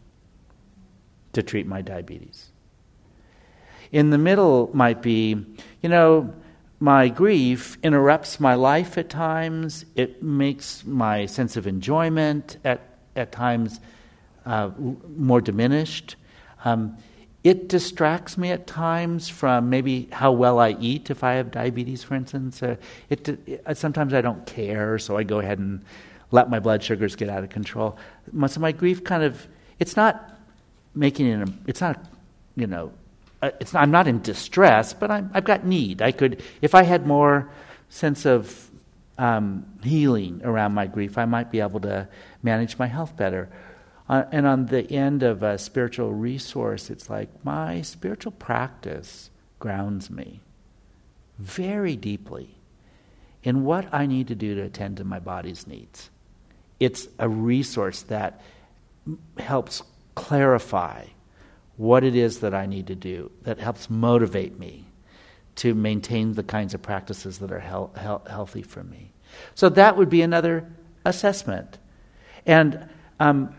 to 1.33 1.43
treat 1.43 1.67
my 1.67 1.81
diabetes. 1.81 2.49
In 3.91 4.09
the 4.09 4.17
middle 4.17 4.69
might 4.73 5.01
be, 5.01 5.45
you 5.81 5.89
know, 5.89 6.33
my 6.79 7.09
grief 7.09 7.77
interrupts 7.83 8.39
my 8.39 8.55
life 8.55 8.97
at 8.97 9.09
times. 9.09 9.85
It 9.95 10.23
makes 10.23 10.83
my 10.85 11.25
sense 11.25 11.55
of 11.55 11.67
enjoyment 11.67 12.57
at, 12.63 12.81
at 13.15 13.31
times 13.31 13.79
uh, 14.45 14.71
more 15.15 15.41
diminished. 15.41 16.15
Um, 16.65 16.97
it 17.43 17.67
distracts 17.69 18.37
me 18.37 18.51
at 18.51 18.67
times 18.67 19.27
from 19.27 19.69
maybe 19.69 20.07
how 20.11 20.31
well 20.31 20.59
I 20.59 20.75
eat 20.79 21.09
if 21.09 21.23
I 21.23 21.33
have 21.33 21.51
diabetes, 21.51 22.03
for 22.03 22.15
instance. 22.15 22.61
Uh, 22.61 22.75
it, 23.09 23.27
it, 23.27 23.77
sometimes 23.77 24.13
I 24.13 24.21
don't 24.21 24.45
care, 24.45 24.99
so 24.99 25.17
I 25.17 25.23
go 25.23 25.39
ahead 25.39 25.59
and 25.59 25.83
let 26.31 26.49
my 26.49 26.59
blood 26.59 26.81
sugars 26.81 27.15
get 27.15 27.29
out 27.29 27.43
of 27.43 27.49
control. 27.49 27.97
So 28.47 28.59
my 28.59 28.71
grief 28.71 29.03
kind 29.03 29.23
of, 29.23 29.47
it's 29.79 29.95
not 29.95 30.39
making 30.95 31.27
it, 31.27 31.49
it's 31.67 31.81
not, 31.81 32.03
you 32.55 32.67
know, 32.67 32.91
uh, 33.41 33.51
it's 33.59 33.73
not, 33.73 33.83
I'm 33.83 33.91
not 33.91 34.07
in 34.07 34.21
distress, 34.21 34.93
but 34.93 35.11
I'm, 35.11 35.29
I've 35.33 35.43
got 35.43 35.65
need. 35.65 36.01
I 36.01 36.11
could, 36.11 36.41
if 36.61 36.75
I 36.75 36.83
had 36.83 37.05
more 37.05 37.49
sense 37.89 38.25
of 38.25 38.69
um, 39.17 39.65
healing 39.83 40.41
around 40.43 40.73
my 40.73 40.87
grief, 40.87 41.17
I 41.17 41.25
might 41.25 41.51
be 41.51 41.59
able 41.59 41.79
to 41.81 42.07
manage 42.43 42.77
my 42.77 42.87
health 42.87 43.17
better. 43.17 43.49
Uh, 44.07 44.25
and 44.31 44.45
on 44.45 44.67
the 44.67 44.89
end 44.91 45.23
of 45.23 45.41
a 45.41 45.57
spiritual 45.57 46.13
resource, 46.13 46.89
it's 46.89 47.09
like 47.09 47.29
my 47.43 47.81
spiritual 47.81 48.31
practice 48.31 49.29
grounds 49.59 50.09
me 50.09 50.41
very 51.39 51.95
deeply 51.95 52.55
in 53.43 53.63
what 53.63 53.91
I 53.91 54.05
need 54.05 54.27
to 54.27 54.35
do 54.35 54.53
to 54.55 54.61
attend 54.61 54.97
to 54.97 55.03
my 55.03 55.19
body's 55.19 55.65
needs. 55.65 56.10
It's 56.81 57.07
a 57.19 57.29
resource 57.29 58.01
that 58.03 58.41
helps 59.37 59.83
clarify 60.15 61.05
what 61.77 62.03
it 62.03 62.15
is 62.15 62.39
that 62.39 62.55
I 62.55 62.65
need 62.65 62.87
to 62.87 62.95
do, 62.95 63.31
that 63.43 63.59
helps 63.59 63.87
motivate 63.87 64.57
me 64.57 64.85
to 65.57 65.75
maintain 65.75 66.33
the 66.33 66.41
kinds 66.41 66.73
of 66.73 66.81
practices 66.81 67.37
that 67.37 67.51
are 67.51 67.59
he- 67.59 68.01
he- 68.01 68.31
healthy 68.31 68.63
for 68.63 68.83
me. 68.83 69.11
So 69.53 69.69
that 69.69 69.95
would 69.95 70.09
be 70.09 70.23
another 70.23 70.67
assessment. 71.05 71.77
And 72.47 72.89
um, 73.19 73.55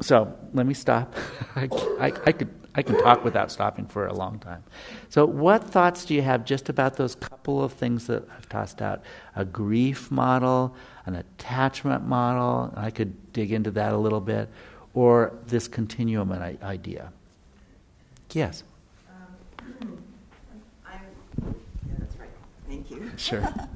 so 0.00 0.34
let 0.54 0.64
me 0.64 0.72
stop. 0.72 1.14
I, 1.54 1.68
I, 2.00 2.12
I, 2.24 2.32
could, 2.32 2.48
I 2.74 2.82
can 2.82 2.96
talk 2.98 3.24
without 3.24 3.52
stopping 3.52 3.86
for 3.86 4.06
a 4.06 4.12
long 4.12 4.38
time. 4.40 4.64
So, 5.08 5.24
what 5.24 5.62
thoughts 5.62 6.04
do 6.04 6.14
you 6.14 6.22
have 6.22 6.44
just 6.44 6.68
about 6.68 6.96
those 6.96 7.14
couple 7.14 7.62
of 7.62 7.72
things 7.72 8.06
that 8.08 8.28
I've 8.36 8.48
tossed 8.48 8.82
out? 8.82 9.02
A 9.36 9.44
grief 9.44 10.10
model, 10.10 10.74
an 11.06 11.14
attachment 11.14 12.06
model, 12.06 12.72
I 12.76 12.90
could 12.90 13.32
dig 13.32 13.52
into 13.52 13.70
that 13.72 13.92
a 13.92 13.96
little 13.96 14.20
bit, 14.20 14.48
or 14.92 15.32
this 15.46 15.68
continuum 15.68 16.32
idea? 16.32 17.12
Yes. 18.32 18.64
Um, 19.80 19.98
yeah, 20.92 21.94
that's 21.98 22.16
right. 22.16 22.28
Thank 22.66 22.90
you. 22.90 23.12
Sure. 23.16 23.48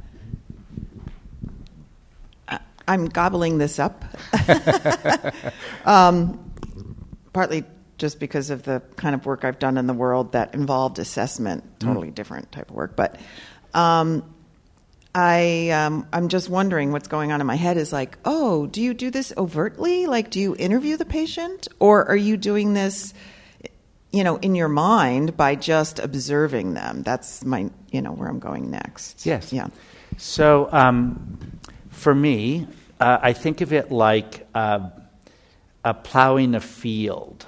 I'm 2.89 3.07
gobbling 3.07 3.59
this 3.59 3.79
up. 3.79 4.03
um, 5.85 6.53
partly 7.35 7.65
just 7.99 8.21
because 8.21 8.51
of 8.51 8.63
the 8.63 8.81
kind 8.97 9.15
of 9.15 9.27
work 9.27 9.45
I've 9.45 9.59
done 9.59 9.77
in 9.77 9.87
the 9.87 9.95
world 9.95 10.33
that 10.33 10.55
involved 10.55 10.99
assessment, 10.99 11.81
totally 11.81 12.09
mm. 12.09 12.15
different 12.15 12.51
type 12.53 12.71
of 12.71 12.77
work. 12.77 12.97
But 12.97 13.21
um, 13.75 14.23
I, 15.15 15.71
um, 15.71 16.07
I'm 16.13 16.29
just 16.29 16.49
wondering 16.49 16.93
what's 16.93 17.09
going 17.09 17.33
on 17.33 17.41
in 17.41 17.47
my 17.47 17.57
head 17.57 17.77
is 17.77 17.93
like, 17.93 18.17
oh, 18.25 18.67
do 18.67 18.81
you 18.81 18.95
do 18.95 19.11
this 19.11 19.33
overtly? 19.37 20.07
Like, 20.07 20.31
do 20.31 20.39
you 20.41 20.55
interview 20.57 20.97
the 20.97 21.05
patient? 21.05 21.67
Or 21.81 22.09
are 22.09 22.17
you 22.17 22.37
doing 22.37 22.73
this, 22.75 23.13
you 24.13 24.23
know, 24.23 24.37
in 24.37 24.55
your 24.55 24.69
mind 24.69 25.37
by 25.37 25.57
just 25.57 25.99
observing 25.99 26.75
them? 26.75 27.03
That's 27.03 27.45
my, 27.45 27.69
you 27.91 28.01
know, 28.01 28.13
where 28.13 28.29
I'm 28.29 28.39
going 28.39 28.71
next. 28.71 29.27
Yes. 29.27 29.53
Yeah. 29.53 29.69
So, 30.19 30.69
um, 30.71 31.59
for 31.91 32.15
me, 32.15 32.69
uh, 33.01 33.19
I 33.21 33.33
think 33.33 33.61
of 33.61 33.73
it 33.73 33.91
like 33.91 34.47
uh, 34.55 34.91
a 35.85 35.95
plowing 35.95 36.55
a 36.55 36.61
field. 36.61 37.47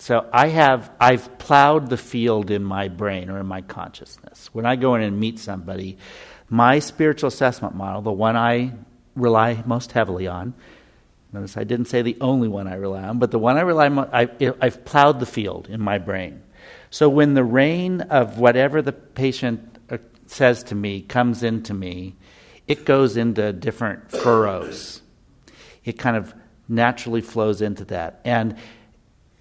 So 0.00 0.26
I 0.32 0.48
have 0.48 0.90
I've 0.98 1.38
plowed 1.38 1.90
the 1.90 1.98
field 1.98 2.50
in 2.50 2.64
my 2.64 2.88
brain 2.88 3.28
or 3.28 3.38
in 3.38 3.44
my 3.44 3.60
consciousness. 3.60 4.48
When 4.54 4.64
I 4.64 4.76
go 4.76 4.94
in 4.94 5.02
and 5.02 5.20
meet 5.20 5.38
somebody, 5.38 5.98
my 6.48 6.78
spiritual 6.78 7.28
assessment 7.28 7.74
model, 7.74 8.00
the 8.00 8.10
one 8.10 8.34
I 8.34 8.72
rely 9.14 9.62
most 9.66 9.92
heavily 9.92 10.26
on, 10.26 10.54
notice 11.34 11.58
I 11.58 11.64
didn't 11.64 11.88
say 11.88 12.00
the 12.00 12.16
only 12.22 12.48
one 12.48 12.66
I 12.66 12.76
rely 12.76 13.02
on, 13.02 13.18
but 13.18 13.30
the 13.30 13.38
one 13.38 13.58
I 13.58 13.60
rely 13.60 13.88
on, 13.88 13.98
I, 14.10 14.30
I've 14.62 14.86
plowed 14.86 15.20
the 15.20 15.26
field 15.26 15.68
in 15.68 15.82
my 15.82 15.98
brain. 15.98 16.42
So 16.88 17.10
when 17.10 17.34
the 17.34 17.44
rain 17.44 18.00
of 18.00 18.38
whatever 18.38 18.80
the 18.80 18.92
patient 18.92 19.78
uh, 19.90 19.98
says 20.26 20.62
to 20.64 20.74
me 20.74 21.02
comes 21.02 21.42
into 21.42 21.74
me, 21.74 22.16
it 22.66 22.86
goes 22.86 23.18
into 23.18 23.52
different 23.52 24.10
furrows. 24.10 25.02
It 25.84 25.98
kind 25.98 26.16
of 26.16 26.34
naturally 26.70 27.20
flows 27.20 27.60
into 27.60 27.84
that. 27.86 28.20
And 28.24 28.56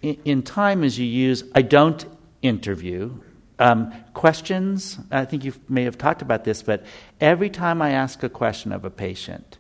in, 0.01 0.43
time, 0.43 0.83
as 0.83 0.97
you 0.97 1.05
use, 1.05 1.43
I 1.53 1.62
don't 1.62 2.05
interview. 2.41 3.19
Um, 3.57 3.93
questions, 4.13 4.97
I 5.12 5.25
think 5.25 5.43
you 5.43 5.53
may 5.67 5.83
have 5.83 5.97
talked 5.97 6.21
about 6.21 6.45
this, 6.45 6.62
but 6.62 6.85
every 7.19 7.49
time 7.49 7.81
I 7.81 7.91
ask 7.91 8.23
a 8.23 8.29
question 8.29 8.71
of 8.71 8.85
a 8.85 8.89
patient, 8.89 9.57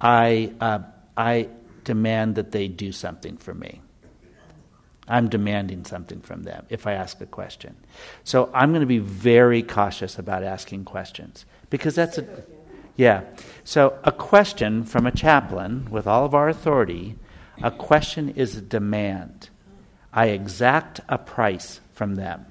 I, 0.00 0.52
uh, 0.60 0.78
I 1.16 1.48
demand 1.84 2.36
that 2.36 2.52
they 2.52 2.68
do 2.68 2.92
something 2.92 3.36
for 3.36 3.52
me. 3.52 3.82
I'm 5.08 5.28
demanding 5.28 5.84
something 5.84 6.20
from 6.20 6.42
them 6.42 6.66
if 6.68 6.86
I 6.86 6.94
ask 6.94 7.20
a 7.20 7.26
question. 7.26 7.76
So 8.24 8.50
I'm 8.52 8.70
going 8.70 8.80
to 8.80 8.86
be 8.86 8.98
very 8.98 9.62
cautious 9.62 10.18
about 10.18 10.42
asking 10.42 10.84
questions 10.84 11.44
because 11.70 11.94
that's 11.94 12.18
a. 12.18 12.26
Yeah. 12.96 13.22
So 13.62 13.98
a 14.04 14.10
question 14.10 14.82
from 14.84 15.06
a 15.06 15.12
chaplain 15.12 15.88
with 15.90 16.06
all 16.06 16.24
of 16.24 16.34
our 16.34 16.48
authority, 16.48 17.16
a 17.62 17.70
question 17.70 18.30
is 18.30 18.56
a 18.56 18.62
demand. 18.62 19.50
I 20.16 20.28
exact 20.28 21.00
a 21.08 21.18
price 21.18 21.80
from 21.92 22.14
them. 22.14 22.46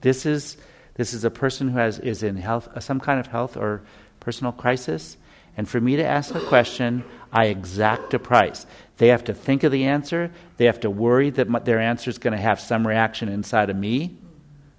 This 0.00 0.26
is 0.26 0.56
this 0.94 1.14
is 1.14 1.24
a 1.24 1.30
person 1.30 1.68
who 1.68 1.78
has 1.78 1.98
is 1.98 2.22
in 2.22 2.36
health 2.36 2.68
some 2.82 2.98
kind 2.98 3.20
of 3.20 3.28
health 3.28 3.56
or 3.56 3.82
personal 4.18 4.52
crisis, 4.52 5.16
and 5.56 5.68
for 5.68 5.80
me 5.80 5.96
to 5.96 6.04
ask 6.04 6.34
a 6.34 6.40
question, 6.40 7.04
I 7.30 7.46
exact 7.46 8.14
a 8.14 8.18
price. 8.18 8.66
They 8.96 9.08
have 9.08 9.24
to 9.24 9.34
think 9.34 9.64
of 9.64 9.72
the 9.72 9.84
answer. 9.84 10.32
They 10.56 10.64
have 10.64 10.80
to 10.80 10.90
worry 10.90 11.30
that 11.30 11.64
their 11.64 11.78
answer 11.78 12.08
is 12.08 12.18
going 12.18 12.36
to 12.36 12.40
have 12.40 12.58
some 12.58 12.86
reaction 12.86 13.28
inside 13.28 13.68
of 13.68 13.76
me. 13.76 14.16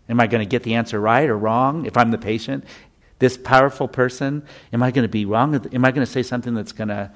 Am 0.10 0.20
I 0.20 0.28
going 0.28 0.44
to 0.44 0.50
get 0.50 0.64
the 0.64 0.76
answer 0.76 1.00
right 1.00 1.30
or 1.30 1.38
wrong 1.38 1.86
if 1.86 1.96
I'm 1.96 2.12
the 2.12 2.18
patient? 2.18 2.66
This 3.20 3.38
powerful 3.38 3.88
person, 3.88 4.44
am 4.74 4.84
I 4.84 4.92
going 4.92 5.04
to 5.04 5.12
be 5.12 5.26
wrong? 5.26 5.56
Am 5.56 5.86
I 5.86 5.92
going 5.92 6.06
to 6.06 6.12
say 6.12 6.24
something 6.24 6.54
that's 6.54 6.74
going 6.74 6.90
to 6.90 7.12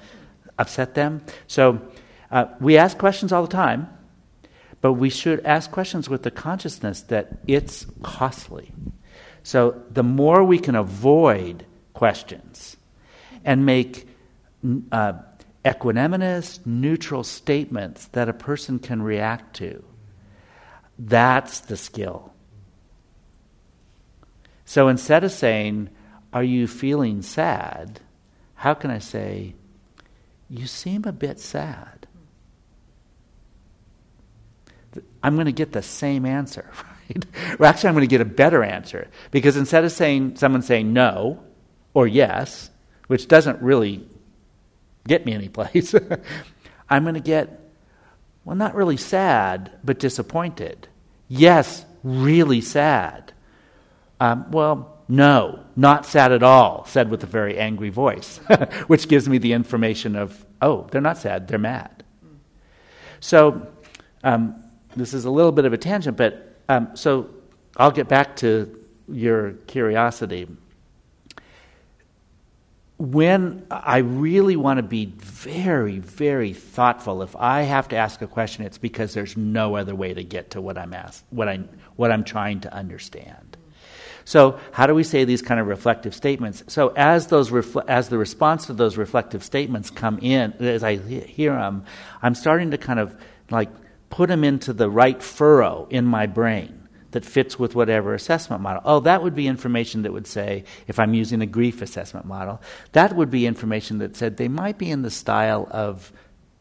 upset 0.58 0.94
them? 0.94 1.22
So 1.46 1.80
uh, 2.30 2.46
we 2.60 2.76
ask 2.76 2.98
questions 2.98 3.32
all 3.32 3.42
the 3.42 3.48
time, 3.52 3.88
but 4.80 4.94
we 4.94 5.10
should 5.10 5.44
ask 5.44 5.70
questions 5.70 6.08
with 6.08 6.22
the 6.22 6.30
consciousness 6.30 7.02
that 7.02 7.38
it's 7.46 7.86
costly. 8.02 8.72
So 9.42 9.82
the 9.90 10.02
more 10.02 10.44
we 10.44 10.58
can 10.58 10.74
avoid 10.74 11.64
questions 11.94 12.76
and 13.44 13.64
make 13.64 14.06
uh, 14.92 15.14
equanimous, 15.64 16.64
neutral 16.66 17.24
statements 17.24 18.06
that 18.08 18.28
a 18.28 18.32
person 18.32 18.78
can 18.78 19.02
react 19.02 19.56
to, 19.56 19.82
that's 20.98 21.60
the 21.60 21.76
skill. 21.76 22.32
So 24.64 24.88
instead 24.88 25.24
of 25.24 25.32
saying, 25.32 25.88
Are 26.32 26.42
you 26.42 26.68
feeling 26.68 27.22
sad? 27.22 28.00
How 28.54 28.74
can 28.74 28.90
I 28.90 28.98
say, 28.98 29.54
You 30.50 30.66
seem 30.66 31.04
a 31.04 31.12
bit 31.12 31.40
sad? 31.40 31.97
I'm 35.22 35.34
going 35.34 35.46
to 35.46 35.52
get 35.52 35.72
the 35.72 35.82
same 35.82 36.24
answer, 36.24 36.70
right? 37.10 37.24
Or 37.58 37.66
actually, 37.66 37.88
I'm 37.88 37.94
going 37.94 38.08
to 38.08 38.10
get 38.10 38.20
a 38.20 38.24
better 38.24 38.62
answer. 38.62 39.08
Because 39.30 39.56
instead 39.56 39.84
of 39.84 39.92
saying, 39.92 40.36
someone 40.36 40.62
saying 40.62 40.92
no 40.92 41.42
or 41.94 42.06
yes, 42.06 42.70
which 43.06 43.28
doesn't 43.28 43.60
really 43.62 44.06
get 45.06 45.24
me 45.24 45.32
anyplace, 45.32 45.94
I'm 46.90 47.04
going 47.04 47.14
to 47.14 47.20
get, 47.20 47.60
well, 48.44 48.56
not 48.56 48.74
really 48.74 48.96
sad, 48.96 49.72
but 49.84 49.98
disappointed. 49.98 50.88
Yes, 51.28 51.84
really 52.02 52.60
sad. 52.60 53.32
Um, 54.20 54.50
well, 54.50 54.98
no, 55.08 55.64
not 55.74 56.04
sad 56.04 56.32
at 56.32 56.42
all, 56.42 56.84
said 56.84 57.10
with 57.10 57.22
a 57.22 57.26
very 57.26 57.58
angry 57.58 57.88
voice, 57.88 58.38
which 58.86 59.08
gives 59.08 59.28
me 59.28 59.38
the 59.38 59.52
information 59.52 60.16
of, 60.16 60.44
oh, 60.60 60.86
they're 60.90 61.00
not 61.00 61.18
sad, 61.18 61.48
they're 61.48 61.58
mad. 61.58 62.04
So, 63.20 63.66
um, 64.22 64.62
this 64.96 65.14
is 65.14 65.24
a 65.24 65.30
little 65.30 65.52
bit 65.52 65.64
of 65.64 65.72
a 65.72 65.78
tangent, 65.78 66.16
but 66.16 66.56
um, 66.68 66.90
so 66.94 67.30
I'll 67.76 67.90
get 67.90 68.08
back 68.08 68.36
to 68.36 68.84
your 69.08 69.52
curiosity. 69.66 70.48
When 72.98 73.64
I 73.70 73.98
really 73.98 74.56
want 74.56 74.78
to 74.78 74.82
be 74.82 75.06
very, 75.06 76.00
very 76.00 76.52
thoughtful, 76.52 77.22
if 77.22 77.36
I 77.36 77.62
have 77.62 77.88
to 77.88 77.96
ask 77.96 78.20
a 78.22 78.26
question, 78.26 78.64
it's 78.64 78.78
because 78.78 79.14
there's 79.14 79.36
no 79.36 79.76
other 79.76 79.94
way 79.94 80.12
to 80.14 80.24
get 80.24 80.50
to 80.50 80.60
what 80.60 80.76
I'm 80.76 80.92
asked, 80.92 81.24
what 81.30 81.48
I 81.48 81.60
what 81.94 82.10
I'm 82.10 82.24
trying 82.24 82.60
to 82.60 82.74
understand. 82.74 83.56
So, 84.24 84.58
how 84.72 84.86
do 84.86 84.94
we 84.94 85.04
say 85.04 85.24
these 85.24 85.42
kind 85.42 85.60
of 85.60 85.68
reflective 85.68 86.14
statements? 86.14 86.64
So, 86.66 86.92
as 86.96 87.28
those 87.28 87.50
as 87.86 88.08
the 88.08 88.18
response 88.18 88.66
to 88.66 88.72
those 88.72 88.96
reflective 88.96 89.44
statements 89.44 89.90
come 89.90 90.18
in, 90.18 90.52
as 90.58 90.82
I 90.82 90.96
hear 90.96 91.54
them, 91.54 91.84
I'm 92.20 92.34
starting 92.34 92.72
to 92.72 92.78
kind 92.78 92.98
of 92.98 93.16
like 93.48 93.70
put 94.10 94.28
them 94.28 94.44
into 94.44 94.72
the 94.72 94.90
right 94.90 95.22
furrow 95.22 95.86
in 95.90 96.04
my 96.04 96.26
brain 96.26 96.88
that 97.10 97.24
fits 97.24 97.58
with 97.58 97.74
whatever 97.74 98.14
assessment 98.14 98.62
model. 98.62 98.82
Oh, 98.84 99.00
that 99.00 99.22
would 99.22 99.34
be 99.34 99.46
information 99.46 100.02
that 100.02 100.12
would 100.12 100.26
say, 100.26 100.64
if 100.86 100.98
I'm 100.98 101.14
using 101.14 101.40
a 101.40 101.46
grief 101.46 101.80
assessment 101.80 102.26
model, 102.26 102.60
that 102.92 103.16
would 103.16 103.30
be 103.30 103.46
information 103.46 103.98
that 103.98 104.16
said 104.16 104.36
they 104.36 104.48
might 104.48 104.76
be 104.76 104.90
in 104.90 105.02
the 105.02 105.10
style 105.10 105.66
of 105.70 106.12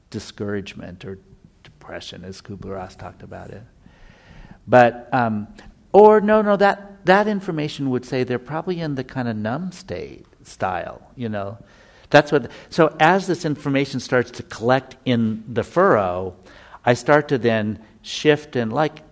discouragement 0.10 1.04
or 1.04 1.20
depression, 1.64 2.24
as 2.24 2.42
Kubler 2.42 2.76
Ross 2.76 2.96
talked 2.96 3.24
about 3.24 3.50
it. 3.50 3.64
But, 4.68 5.10
um, 5.14 5.48
or 5.92 6.22
no, 6.22 6.42
no, 6.42 6.56
that, 6.58 7.06
that 7.06 7.28
information 7.28 7.90
would 7.90 8.06
say 8.06 8.24
they're 8.24 8.40
probably 8.40 8.80
in 8.80 8.96
the 8.96 9.04
kind 9.04 9.28
of 9.28 9.36
numb 9.36 9.72
state 9.72 10.26
style, 10.44 11.12
you 11.16 11.28
know. 11.28 11.58
That's 12.10 12.32
what, 12.32 12.52
so 12.70 12.96
as 13.02 13.28
this 13.28 13.44
information 13.44 14.00
starts 14.00 14.32
to 14.32 14.44
collect 14.44 14.96
in 15.04 15.44
the 15.48 15.64
furrow, 15.64 16.36
I 16.88 16.94
start 16.94 17.28
to 17.28 17.38
then 17.38 17.80
shift 18.02 18.56
and 18.56 18.72
like 18.72 19.04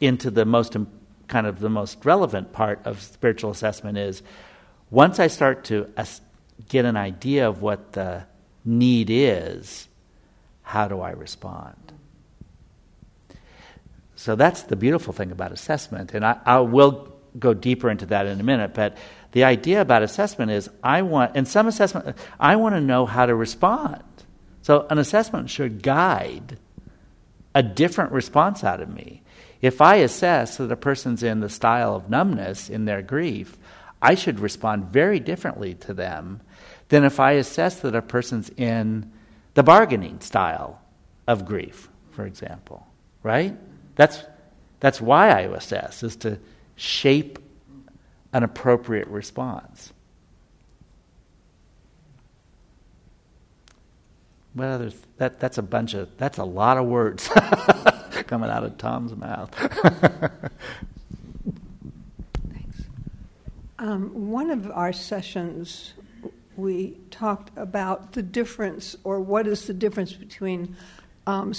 into 0.00 0.28
the 0.28 0.44
most 0.44 0.76
kind 1.28 1.46
of 1.46 1.60
the 1.60 1.70
most 1.70 2.04
relevant 2.04 2.52
part 2.52 2.80
of 2.84 3.00
spiritual 3.00 3.52
assessment 3.52 3.96
is 3.96 4.24
once 4.90 5.20
I 5.20 5.28
start 5.28 5.64
to 5.66 5.88
get 6.68 6.84
an 6.84 6.96
idea 6.96 7.48
of 7.48 7.62
what 7.62 7.92
the 7.92 8.24
need 8.64 9.08
is, 9.08 9.86
how 10.62 10.88
do 10.88 11.00
I 11.00 11.12
respond? 11.12 11.92
So 14.16 14.34
that's 14.34 14.64
the 14.64 14.76
beautiful 14.76 15.12
thing 15.12 15.30
about 15.30 15.52
assessment, 15.52 16.14
and 16.14 16.24
I, 16.24 16.40
I 16.44 16.58
will 16.58 17.12
go 17.38 17.54
deeper 17.54 17.88
into 17.88 18.06
that 18.06 18.26
in 18.26 18.40
a 18.40 18.42
minute. 18.42 18.74
But 18.74 18.96
the 19.30 19.44
idea 19.44 19.80
about 19.80 20.02
assessment 20.02 20.50
is 20.50 20.68
I 20.82 21.02
want, 21.02 21.36
and 21.36 21.46
some 21.46 21.68
assessment, 21.68 22.16
I 22.40 22.56
want 22.56 22.74
to 22.74 22.80
know 22.80 23.06
how 23.06 23.26
to 23.26 23.34
respond. 23.34 24.02
So 24.62 24.86
an 24.90 24.98
assessment 24.98 25.50
should 25.50 25.82
guide 25.82 26.58
a 27.54 27.62
different 27.62 28.12
response 28.12 28.64
out 28.64 28.80
of 28.80 28.88
me. 28.88 29.22
If 29.60 29.80
I 29.80 29.96
assess 29.96 30.56
that 30.56 30.72
a 30.72 30.76
person's 30.76 31.22
in 31.22 31.40
the 31.40 31.48
style 31.48 31.94
of 31.94 32.10
numbness 32.10 32.68
in 32.68 32.84
their 32.84 33.02
grief, 33.02 33.56
I 34.00 34.16
should 34.16 34.40
respond 34.40 34.86
very 34.86 35.20
differently 35.20 35.74
to 35.74 35.94
them 35.94 36.40
than 36.88 37.04
if 37.04 37.20
I 37.20 37.32
assess 37.32 37.80
that 37.80 37.94
a 37.94 38.02
person's 38.02 38.50
in 38.56 39.12
the 39.54 39.62
bargaining 39.62 40.20
style 40.20 40.80
of 41.28 41.46
grief, 41.46 41.88
for 42.10 42.26
example. 42.26 42.86
Right? 43.22 43.56
That's, 43.94 44.24
that's 44.80 45.00
why 45.00 45.28
I 45.28 45.42
assess, 45.42 46.02
is 46.02 46.16
to 46.16 46.38
shape 46.74 47.38
an 48.32 48.42
appropriate 48.42 49.06
response. 49.08 49.91
Well, 54.54 54.90
that, 55.16 55.40
that's 55.40 55.58
a 55.58 55.62
bunch 55.62 55.94
of, 55.94 56.16
that's 56.18 56.36
a 56.38 56.44
lot 56.44 56.76
of 56.76 56.86
words 56.86 57.28
coming 58.26 58.50
out 58.50 58.64
of 58.64 58.76
Tom's 58.76 59.16
mouth. 59.16 59.50
Thanks. 62.50 62.82
Um, 63.78 64.30
one 64.30 64.50
of 64.50 64.70
our 64.70 64.92
sessions, 64.92 65.94
we 66.56 66.98
talked 67.10 67.50
about 67.56 68.12
the 68.12 68.22
difference, 68.22 68.94
or 69.04 69.20
what 69.20 69.46
is 69.46 69.66
the 69.66 69.72
difference 69.72 70.12
between 70.12 70.76
um, 71.26 71.54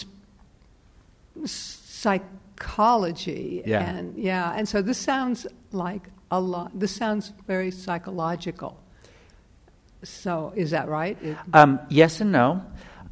psychology 1.45 3.63
yeah. 3.65 3.89
and 3.89 4.15
yeah, 4.17 4.53
and 4.55 4.69
so 4.69 4.83
this 4.83 4.99
sounds 4.99 5.47
like 5.71 6.09
a 6.29 6.39
lot. 6.39 6.77
This 6.77 6.95
sounds 6.95 7.33
very 7.47 7.71
psychological. 7.71 8.82
So, 10.03 10.51
is 10.55 10.71
that 10.71 10.89
right? 10.89 11.17
Um, 11.53 11.79
yes 11.89 12.21
and 12.21 12.31
no. 12.31 12.63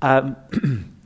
Um, 0.02 0.36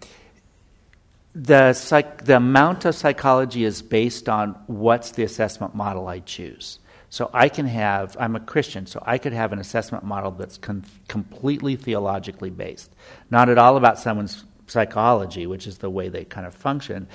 the, 1.36 1.74
psych, 1.74 2.26
the 2.26 2.38
amount 2.38 2.86
of 2.86 2.96
psychology 2.96 3.66
is 3.66 3.82
based 3.82 4.28
on 4.28 4.52
what's 4.68 5.12
the 5.12 5.24
assessment 5.24 5.76
model 5.76 6.08
I 6.08 6.20
choose. 6.20 6.80
So 7.10 7.30
I 7.34 7.50
can 7.50 7.68
have, 7.68 8.18
I'm 8.20 8.36
a 8.36 8.40
Christian, 8.40 8.88
so 8.88 9.02
I 9.06 9.18
could 9.18 9.34
have 9.34 9.54
an 9.54 9.60
assessment 9.60 10.04
model 10.04 10.32
that's 10.32 10.58
con- 10.58 10.84
completely 11.08 11.76
theologically 11.76 12.50
based. 12.50 12.94
Not 13.30 13.48
at 13.50 13.58
all 13.58 13.78
about 13.78 14.00
someone's 14.00 14.44
psychology, 14.68 15.46
which 15.46 15.68
is 15.68 15.78
the 15.78 15.90
way 15.90 16.10
they 16.10 16.26
kind 16.26 16.48
of 16.48 16.56
function, 16.56 17.08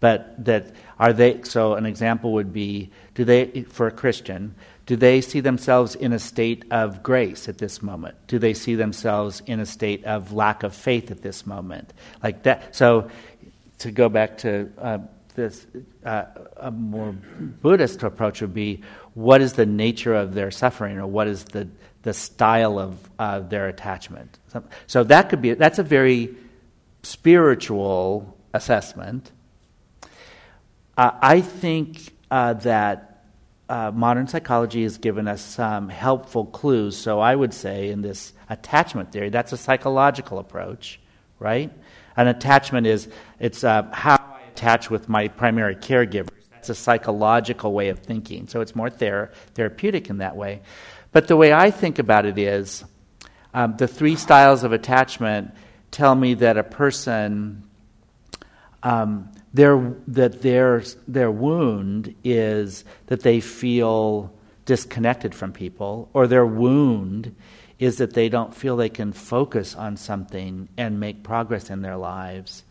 but 0.00 0.44
that 0.44 0.74
are 0.98 1.12
they, 1.12 1.42
so 1.44 1.74
an 1.74 1.86
example 1.86 2.32
would 2.32 2.52
be 2.52 2.90
do 3.14 3.24
they, 3.24 3.62
for 3.62 3.86
a 3.86 3.90
Christian, 3.90 4.54
do 4.86 4.94
they 4.94 5.20
see 5.20 5.40
themselves 5.40 5.96
in 5.96 6.12
a 6.12 6.18
state 6.18 6.64
of 6.70 7.02
grace 7.02 7.48
at 7.48 7.58
this 7.58 7.82
moment? 7.82 8.16
Do 8.28 8.38
they 8.38 8.54
see 8.54 8.76
themselves 8.76 9.42
in 9.44 9.58
a 9.58 9.66
state 9.66 10.04
of 10.04 10.32
lack 10.32 10.62
of 10.62 10.74
faith 10.74 11.10
at 11.10 11.22
this 11.22 11.44
moment? 11.44 11.92
Like 12.22 12.44
that. 12.44 12.74
So 12.74 13.10
to 13.78 13.90
go 13.90 14.08
back 14.08 14.38
to 14.38 14.70
uh, 14.78 14.98
this, 15.34 15.66
uh, 16.04 16.24
a 16.56 16.70
more 16.70 17.12
Buddhist 17.12 18.02
approach 18.04 18.40
would 18.40 18.54
be 18.54 18.82
what 19.14 19.40
is 19.40 19.54
the 19.54 19.66
nature 19.66 20.14
of 20.14 20.34
their 20.34 20.52
suffering 20.52 20.98
or 20.98 21.06
what 21.06 21.26
is 21.26 21.44
the, 21.44 21.68
the 22.02 22.14
style 22.14 22.78
of 22.78 22.96
uh, 23.18 23.40
their 23.40 23.66
attachment. 23.66 24.38
So, 24.48 24.62
so 24.86 25.04
that 25.04 25.30
could 25.30 25.42
be, 25.42 25.54
that's 25.54 25.80
a 25.80 25.82
very 25.82 26.36
spiritual 27.02 28.36
assessment. 28.54 29.32
Uh, 30.96 31.10
I 31.20 31.40
think 31.40 32.12
uh, 32.30 32.54
that 32.54 33.15
uh, 33.68 33.90
modern 33.94 34.28
psychology 34.28 34.82
has 34.84 34.98
given 34.98 35.26
us 35.26 35.42
some 35.42 35.88
helpful 35.88 36.46
clues. 36.46 36.96
So 36.96 37.20
I 37.20 37.34
would 37.34 37.52
say 37.52 37.90
in 37.90 38.02
this 38.02 38.32
attachment 38.48 39.12
theory, 39.12 39.30
that's 39.30 39.52
a 39.52 39.56
psychological 39.56 40.38
approach, 40.38 41.00
right? 41.38 41.72
An 42.16 42.28
attachment 42.28 42.86
is 42.86 43.08
it's 43.40 43.64
uh, 43.64 43.88
how 43.92 44.14
I 44.14 44.48
attach 44.52 44.88
with 44.88 45.08
my 45.08 45.28
primary 45.28 45.76
caregivers. 45.76 46.30
That's 46.52 46.68
a 46.68 46.74
psychological 46.74 47.72
way 47.72 47.88
of 47.88 47.98
thinking. 47.98 48.46
So 48.48 48.60
it's 48.60 48.74
more 48.74 48.90
ther- 48.90 49.32
therapeutic 49.54 50.10
in 50.10 50.18
that 50.18 50.36
way. 50.36 50.62
But 51.12 51.28
the 51.28 51.36
way 51.36 51.52
I 51.52 51.70
think 51.70 51.98
about 51.98 52.24
it 52.24 52.38
is 52.38 52.84
um, 53.52 53.76
the 53.76 53.88
three 53.88 54.16
styles 54.16 54.64
of 54.64 54.72
attachment 54.72 55.52
tell 55.90 56.14
me 56.14 56.34
that 56.34 56.56
a 56.56 56.62
person, 56.62 57.62
um, 58.82 59.32
their, 59.56 59.94
that 60.08 60.42
their, 60.42 60.82
their 61.08 61.30
wound 61.30 62.14
is 62.22 62.84
that 63.06 63.22
they 63.22 63.40
feel 63.40 64.32
disconnected 64.66 65.34
from 65.34 65.52
people, 65.52 66.10
or 66.12 66.26
their 66.26 66.44
wound 66.44 67.34
is 67.78 67.96
that 67.96 68.12
they 68.12 68.28
don't 68.28 68.54
feel 68.54 68.76
they 68.76 68.90
can 68.90 69.12
focus 69.12 69.74
on 69.74 69.96
something 69.96 70.68
and 70.76 71.00
make 71.00 71.22
progress 71.22 71.70
in 71.70 71.80
their 71.80 71.96
lives. 71.96 72.64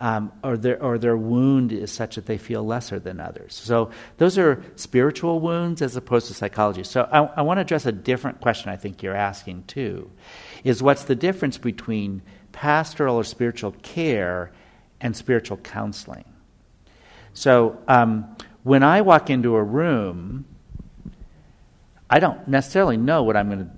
Um, 0.00 0.32
or, 0.44 0.56
their, 0.56 0.80
or 0.82 0.96
their 0.96 1.16
wound 1.16 1.72
is 1.72 1.90
such 1.90 2.16
that 2.16 2.26
they 2.26 2.38
feel 2.38 2.64
lesser 2.64 3.00
than 3.00 3.18
others. 3.18 3.54
So, 3.54 3.90
those 4.18 4.38
are 4.38 4.62
spiritual 4.76 5.40
wounds 5.40 5.82
as 5.82 5.96
opposed 5.96 6.28
to 6.28 6.34
psychology. 6.34 6.84
So, 6.84 7.08
I, 7.12 7.40
I 7.40 7.42
want 7.42 7.58
to 7.58 7.62
address 7.62 7.84
a 7.84 7.90
different 7.90 8.40
question 8.40 8.70
I 8.70 8.76
think 8.76 9.02
you're 9.02 9.16
asking 9.16 9.64
too 9.64 10.08
is 10.62 10.84
what's 10.84 11.04
the 11.04 11.16
difference 11.16 11.58
between 11.58 12.22
pastoral 12.52 13.16
or 13.16 13.24
spiritual 13.24 13.72
care 13.82 14.52
and 15.00 15.16
spiritual 15.16 15.56
counseling? 15.58 16.24
So, 17.32 17.78
um, 17.86 18.36
when 18.64 18.82
I 18.82 19.00
walk 19.00 19.30
into 19.30 19.54
a 19.54 19.62
room, 19.62 20.44
I 22.10 22.20
don't 22.20 22.46
necessarily 22.48 22.96
know 22.96 23.22
what 23.22 23.36
I'm 23.36 23.48
going 23.48 23.64
to 23.64 23.70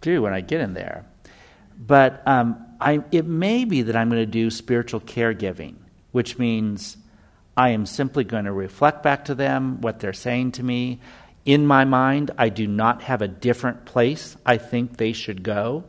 do 0.00 0.22
when 0.22 0.32
I 0.32 0.40
get 0.40 0.60
in 0.60 0.74
there. 0.74 1.06
But 1.78 2.22
um, 2.26 2.64
I, 2.80 3.02
it 3.12 3.26
may 3.26 3.64
be 3.64 3.82
that 3.82 3.96
I'm 3.96 4.08
going 4.08 4.22
to 4.22 4.26
do 4.26 4.50
spiritual 4.50 5.00
caregiving, 5.00 5.76
which 6.12 6.38
means 6.38 6.96
I 7.56 7.70
am 7.70 7.86
simply 7.86 8.24
going 8.24 8.44
to 8.44 8.52
reflect 8.52 9.02
back 9.02 9.24
to 9.26 9.34
them 9.34 9.80
what 9.80 10.00
they're 10.00 10.12
saying 10.12 10.52
to 10.52 10.62
me. 10.62 11.00
In 11.44 11.66
my 11.66 11.84
mind, 11.84 12.30
I 12.36 12.48
do 12.48 12.66
not 12.66 13.02
have 13.02 13.22
a 13.22 13.28
different 13.28 13.84
place 13.84 14.36
I 14.44 14.58
think 14.58 14.96
they 14.96 15.12
should 15.12 15.42
go. 15.42 15.84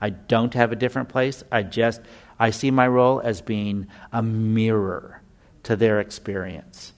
I 0.00 0.10
don't 0.10 0.54
have 0.54 0.70
a 0.70 0.76
different 0.76 1.08
place. 1.08 1.42
I 1.50 1.62
just 1.62 2.00
I 2.38 2.50
see 2.50 2.70
my 2.70 2.86
role 2.86 3.20
as 3.20 3.40
being 3.40 3.88
a 4.12 4.22
mirror 4.22 5.22
to 5.64 5.76
their 5.76 6.00
experience. 6.00 6.92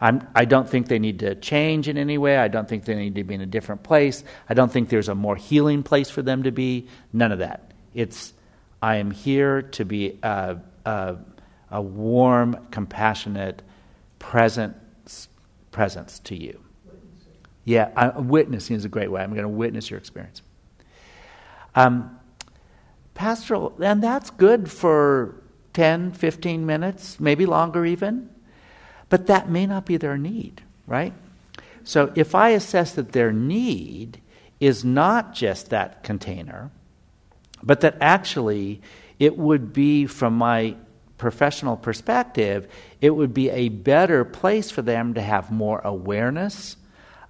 I'm, 0.00 0.26
I 0.34 0.44
do 0.44 0.56
not 0.56 0.70
think 0.70 0.88
they 0.88 0.98
need 0.98 1.18
to 1.20 1.34
change 1.34 1.88
in 1.88 1.98
any 1.98 2.16
way. 2.16 2.38
I 2.38 2.48
don't 2.48 2.68
think 2.68 2.84
they 2.84 2.94
need 2.94 3.14
to 3.16 3.24
be 3.24 3.34
in 3.34 3.40
a 3.42 3.46
different 3.46 3.82
place. 3.82 4.24
I 4.48 4.54
don't 4.54 4.72
think 4.72 4.88
there's 4.88 5.08
a 5.08 5.14
more 5.14 5.36
healing 5.36 5.82
place 5.82 6.08
for 6.08 6.22
them 6.22 6.44
to 6.44 6.50
be. 6.50 6.88
None 7.12 7.32
of 7.32 7.40
that. 7.40 7.72
It's, 7.94 8.32
I 8.80 8.96
am 8.96 9.10
here 9.10 9.62
to 9.62 9.84
be 9.84 10.18
a, 10.22 10.56
a, 10.86 11.16
a 11.70 11.82
warm, 11.82 12.66
compassionate, 12.70 13.62
present 14.18 14.76
presence 15.70 16.18
to 16.20 16.36
you. 16.36 16.60
Yeah, 17.64 17.90
I, 17.96 18.18
witnessing 18.18 18.76
is 18.76 18.84
a 18.84 18.88
great 18.88 19.10
way. 19.10 19.22
I'm 19.22 19.30
going 19.30 19.42
to 19.42 19.48
witness 19.48 19.90
your 19.90 19.98
experience. 19.98 20.42
Um, 21.74 22.18
pastoral, 23.20 23.74
and 23.82 24.02
that's 24.02 24.30
good 24.30 24.70
for 24.70 25.34
10, 25.74 26.12
15 26.12 26.64
minutes, 26.64 27.20
maybe 27.20 27.44
longer 27.44 27.84
even. 27.84 28.30
But 29.10 29.26
that 29.26 29.50
may 29.50 29.66
not 29.66 29.84
be 29.84 29.98
their 29.98 30.16
need, 30.16 30.62
right? 30.86 31.12
So 31.84 32.12
if 32.14 32.34
I 32.34 32.48
assess 32.50 32.92
that 32.92 33.12
their 33.12 33.30
need 33.30 34.22
is 34.58 34.86
not 34.86 35.34
just 35.34 35.68
that 35.68 36.02
container, 36.02 36.70
but 37.62 37.82
that 37.82 37.98
actually 38.00 38.80
it 39.18 39.36
would 39.36 39.74
be, 39.74 40.06
from 40.06 40.32
my 40.38 40.76
professional 41.18 41.76
perspective, 41.76 42.66
it 43.02 43.10
would 43.10 43.34
be 43.34 43.50
a 43.50 43.68
better 43.68 44.24
place 44.24 44.70
for 44.70 44.80
them 44.80 45.12
to 45.12 45.20
have 45.20 45.50
more 45.50 45.80
awareness 45.84 46.78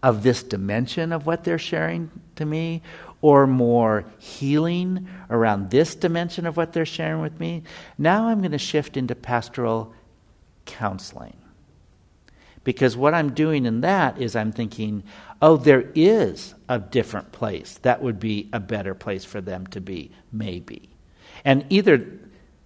of 0.04 0.22
this 0.22 0.44
dimension 0.44 1.12
of 1.12 1.26
what 1.26 1.42
they're 1.42 1.58
sharing 1.58 2.12
to 2.36 2.46
me, 2.46 2.80
or 3.22 3.46
more 3.46 4.04
healing 4.18 5.08
around 5.28 5.70
this 5.70 5.94
dimension 5.94 6.46
of 6.46 6.56
what 6.56 6.72
they're 6.72 6.86
sharing 6.86 7.20
with 7.20 7.38
me. 7.38 7.62
Now 7.98 8.28
I'm 8.28 8.40
going 8.40 8.52
to 8.52 8.58
shift 8.58 8.96
into 8.96 9.14
pastoral 9.14 9.92
counseling. 10.64 11.36
Because 12.62 12.96
what 12.96 13.14
I'm 13.14 13.32
doing 13.32 13.66
in 13.66 13.82
that 13.82 14.20
is 14.20 14.36
I'm 14.36 14.52
thinking, 14.52 15.02
oh, 15.40 15.56
there 15.56 15.90
is 15.94 16.54
a 16.68 16.78
different 16.78 17.32
place. 17.32 17.78
That 17.82 18.02
would 18.02 18.20
be 18.20 18.48
a 18.52 18.60
better 18.60 18.94
place 18.94 19.24
for 19.24 19.40
them 19.40 19.66
to 19.68 19.80
be, 19.80 20.10
maybe. 20.30 20.90
And 21.44 21.64
either 21.70 22.06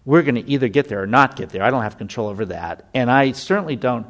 we're 0.04 0.22
going 0.22 0.34
to 0.34 0.48
either 0.48 0.68
get 0.68 0.88
there 0.88 1.02
or 1.02 1.06
not 1.06 1.36
get 1.36 1.50
there. 1.50 1.62
I 1.62 1.70
don't 1.70 1.82
have 1.82 1.96
control 1.96 2.28
over 2.28 2.44
that. 2.46 2.88
And 2.92 3.10
I 3.10 3.32
certainly 3.32 3.76
don't 3.76 4.06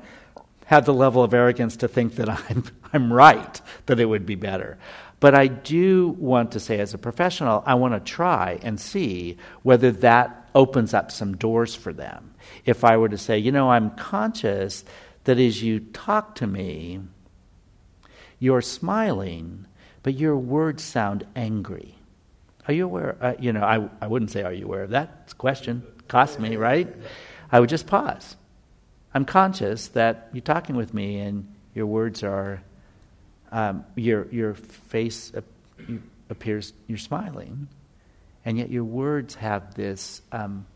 have 0.66 0.86
the 0.86 0.94
level 0.94 1.22
of 1.22 1.34
arrogance 1.34 1.76
to 1.78 1.88
think 1.88 2.16
that 2.16 2.28
I'm, 2.50 2.64
I'm 2.92 3.12
right, 3.12 3.60
that 3.86 4.00
it 4.00 4.06
would 4.06 4.26
be 4.26 4.34
better. 4.34 4.78
But 5.20 5.34
I 5.34 5.46
do 5.46 6.08
want 6.18 6.52
to 6.52 6.60
say, 6.60 6.80
as 6.80 6.94
a 6.94 6.98
professional, 6.98 7.62
I 7.66 7.74
want 7.74 7.94
to 7.94 8.00
try 8.00 8.58
and 8.62 8.78
see 8.78 9.38
whether 9.62 9.90
that 9.92 10.48
opens 10.54 10.94
up 10.94 11.10
some 11.10 11.36
doors 11.36 11.74
for 11.74 11.92
them. 11.92 12.34
If 12.64 12.84
I 12.84 12.96
were 12.96 13.08
to 13.08 13.18
say, 13.18 13.38
you 13.38 13.52
know, 13.52 13.70
I'm 13.70 13.90
conscious 13.90 14.84
that 15.24 15.38
as 15.38 15.62
you 15.62 15.80
talk 15.80 16.34
to 16.36 16.46
me, 16.46 17.00
you're 18.38 18.60
smiling, 18.60 19.66
but 20.02 20.14
your 20.14 20.36
words 20.36 20.82
sound 20.82 21.24
angry. 21.34 21.94
Are 22.66 22.74
you 22.74 22.84
aware? 22.84 23.16
Uh, 23.20 23.34
you 23.38 23.52
know, 23.52 23.62
I, 23.62 23.88
I 24.00 24.06
wouldn't 24.06 24.30
say, 24.30 24.42
Are 24.42 24.52
you 24.52 24.66
aware 24.66 24.82
of 24.82 24.90
that? 24.90 25.22
It's 25.24 25.32
a 25.32 25.36
question. 25.36 25.82
Cost 26.08 26.38
me, 26.38 26.56
right? 26.56 26.94
I 27.50 27.60
would 27.60 27.68
just 27.68 27.86
pause. 27.86 28.36
I'm 29.14 29.24
conscious 29.24 29.88
that 29.88 30.28
you're 30.32 30.42
talking 30.42 30.76
with 30.76 30.92
me 30.92 31.20
and 31.20 31.54
your 31.74 31.86
words 31.86 32.22
are, 32.22 32.62
um, 33.54 33.84
your, 33.94 34.26
your 34.32 34.54
face 34.54 35.32
appears, 36.28 36.72
you're 36.88 36.98
smiling, 36.98 37.68
and 38.44 38.58
yet 38.58 38.68
your 38.68 38.82
words 38.82 39.36
have 39.36 39.74
this 39.74 40.20
um, 40.32 40.66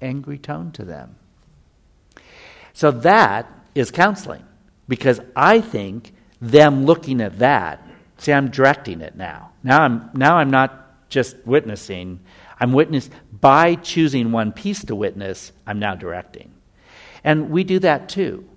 angry 0.00 0.38
tone 0.38 0.70
to 0.70 0.84
them. 0.84 1.16
So 2.74 2.92
that 2.92 3.50
is 3.74 3.90
counseling 3.90 4.44
because 4.86 5.20
I 5.34 5.60
think 5.60 6.14
them 6.40 6.86
looking 6.86 7.20
at 7.20 7.40
that, 7.40 7.84
see, 8.18 8.32
I'm 8.32 8.50
directing 8.50 9.00
it 9.00 9.16
now. 9.16 9.50
Now 9.64 9.82
I'm, 9.82 10.10
now 10.14 10.36
I'm 10.36 10.50
not 10.50 11.08
just 11.08 11.36
witnessing, 11.44 12.20
I'm 12.60 12.72
witness 12.72 13.10
by 13.32 13.74
choosing 13.74 14.30
one 14.30 14.52
piece 14.52 14.84
to 14.84 14.94
witness, 14.94 15.50
I'm 15.66 15.80
now 15.80 15.96
directing. 15.96 16.54
And 17.24 17.50
we 17.50 17.64
do 17.64 17.80
that 17.80 18.08
too. 18.08 18.48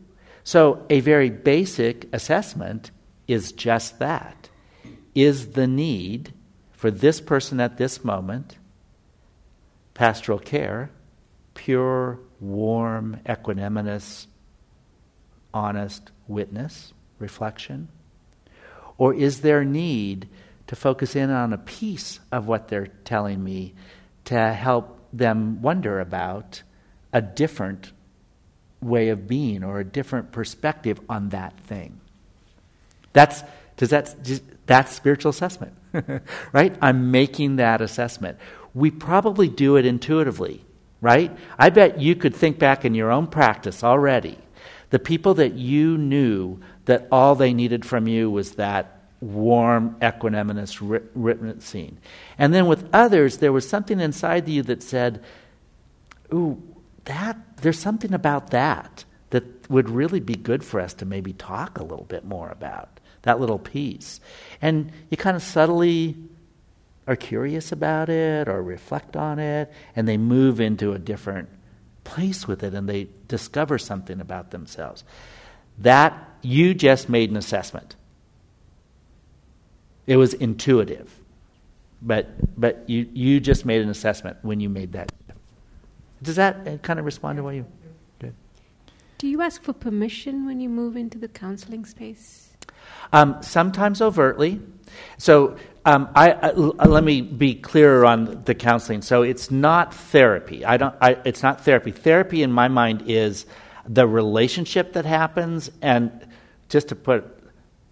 So 0.44 0.86
a 0.92 1.00
very 1.00 1.32
basic 1.32 2.08
assessment 2.14 2.92
is 3.30 3.52
just 3.52 4.00
that. 4.00 4.50
Is 5.16 5.52
the 5.52 5.68
need 5.68 6.34
for 6.72 6.92
this 6.92 7.22
person 7.22 7.60
at 7.60 7.78
this 7.78 8.04
moment 8.04 8.58
pastoral 9.94 10.40
care 10.40 10.92
pure, 11.54 12.18
warm, 12.40 13.20
equanimous, 13.26 14.28
honest 15.54 16.10
witness, 16.28 16.94
reflection? 17.20 17.90
Or 18.98 19.14
is 19.14 19.42
there 19.42 19.66
need 19.66 20.30
to 20.68 20.76
focus 20.76 21.18
in 21.18 21.30
on 21.30 21.52
a 21.52 21.58
piece 21.58 22.20
of 22.32 22.48
what 22.48 22.70
they're 22.70 22.88
telling 23.04 23.44
me 23.44 23.74
to 24.26 24.54
help 24.54 25.00
them 25.12 25.62
wonder 25.62 26.00
about 26.00 26.62
a 27.12 27.22
different 27.22 27.92
way 28.82 29.10
of 29.10 29.28
being 29.28 29.64
or 29.64 29.80
a 29.80 29.84
different 29.84 30.32
perspective 30.32 31.00
on 31.10 31.30
that 31.30 31.58
thing. 31.62 32.00
That's 33.14 33.44
does 33.78 33.90
that 33.90 34.16
that's 34.66 34.94
spiritual 34.94 35.30
assessment, 35.30 35.74
right? 36.54 36.76
I'm 36.82 37.12
making 37.12 37.56
that 37.58 37.82
assessment. 37.82 38.38
We 38.74 38.92
probably 38.92 39.48
do 39.48 39.78
it 39.78 39.86
intuitively, 39.86 40.64
right? 41.02 41.36
I 41.58 41.70
bet 41.70 42.00
you 42.00 42.16
could 42.16 42.36
think 42.36 42.60
back 42.60 42.86
in 42.86 42.94
your 42.94 43.12
own 43.12 43.28
practice 43.28 43.84
already. 43.84 44.38
The 44.92 45.00
people 45.00 45.34
that 45.36 45.54
you 45.54 45.98
knew 45.98 46.60
that 46.86 47.08
all 47.12 47.36
they 47.36 47.54
needed 47.54 47.86
from 47.86 48.08
you 48.08 48.30
was 48.30 48.54
that 48.54 49.00
warm, 49.22 49.96
equanimous 50.02 50.80
written 51.14 51.60
scene. 51.60 51.98
And 52.38 52.54
then 52.54 52.68
with 52.68 52.88
others, 52.94 53.38
there 53.38 53.52
was 53.52 53.68
something 53.68 54.00
inside 54.00 54.48
you 54.48 54.64
that 54.64 54.82
said, 54.82 55.24
Ooh, 56.34 56.62
that, 57.06 57.58
there's 57.58 57.80
something 57.80 58.14
about 58.14 58.52
that 58.52 59.04
that 59.32 59.70
would 59.70 59.90
really 59.90 60.20
be 60.20 60.36
good 60.36 60.64
for 60.64 60.80
us 60.80 60.94
to 60.96 61.06
maybe 61.06 61.34
talk 61.34 61.80
a 61.80 61.84
little 61.84 62.06
bit 62.06 62.24
more 62.24 62.50
about, 62.50 62.99
that 63.24 63.40
little 63.40 63.60
piece. 63.60 64.20
And 64.62 64.92
you 65.10 65.18
kind 65.18 65.36
of 65.36 65.44
subtly 65.44 66.16
are 67.08 67.16
curious 67.16 67.72
about 67.72 68.10
it 68.10 68.48
or 68.48 68.62
reflect 68.62 69.16
on 69.16 69.40
it, 69.40 69.72
and 69.96 70.08
they 70.08 70.18
move 70.18 70.62
into 70.62 70.94
a 70.94 71.00
different 71.00 71.50
place 72.04 72.48
with 72.48 72.64
it 72.64 72.74
and 72.74 72.90
they 72.90 73.08
discover 73.28 73.78
something 73.78 74.20
about 74.20 74.52
themselves. 74.52 75.04
That 75.78 76.14
you 76.42 76.74
just 76.74 77.10
made 77.10 77.30
an 77.30 77.38
assessment. 77.38 77.96
It 80.08 80.18
was 80.18 80.34
intuitive. 80.34 81.20
But 82.02 82.30
but 82.60 82.90
you, 82.90 83.08
you 83.14 83.40
just 83.40 83.66
made 83.66 83.82
an 83.82 83.90
assessment 83.90 84.38
when 84.42 84.60
you 84.60 84.70
made 84.70 84.94
that. 84.94 85.12
Does 86.22 86.36
that 86.36 86.68
uh, 86.68 86.78
kind 86.78 87.00
of 87.00 87.06
respond 87.06 87.38
to 87.38 87.44
what 87.44 87.56
you 87.56 87.66
did? 88.20 88.34
Do 89.18 89.28
you 89.28 89.42
ask 89.42 89.62
for 89.62 89.74
permission 89.74 90.46
when 90.46 90.60
you 90.60 90.70
move 90.70 90.96
into 90.96 91.18
the 91.18 91.28
counseling 91.28 91.86
space? 91.86 92.49
Um, 93.12 93.42
sometimes 93.42 94.02
overtly. 94.02 94.62
So 95.18 95.58
um, 95.86 96.10
I, 96.16 96.32
I, 96.32 96.52
let 96.52 97.04
me 97.04 97.22
be 97.22 97.56
clearer 97.56 98.06
on 98.06 98.44
the 98.44 98.54
counseling. 98.54 99.02
So 99.02 99.24
it's 99.24 99.50
not 99.50 99.94
therapy. 99.94 100.66
I 100.66 100.78
don't. 100.78 100.96
I, 101.02 101.18
it's 101.26 101.42
not 101.42 101.62
therapy. 101.62 101.92
Therapy, 101.92 102.44
in 102.44 102.52
my 102.52 102.68
mind, 102.68 103.06
is 103.08 103.46
the 103.88 104.08
relationship 104.08 104.94
that 104.94 105.06
happens. 105.06 105.72
And 105.82 106.28
just 106.70 106.90
to 106.90 106.96
put 106.96 107.26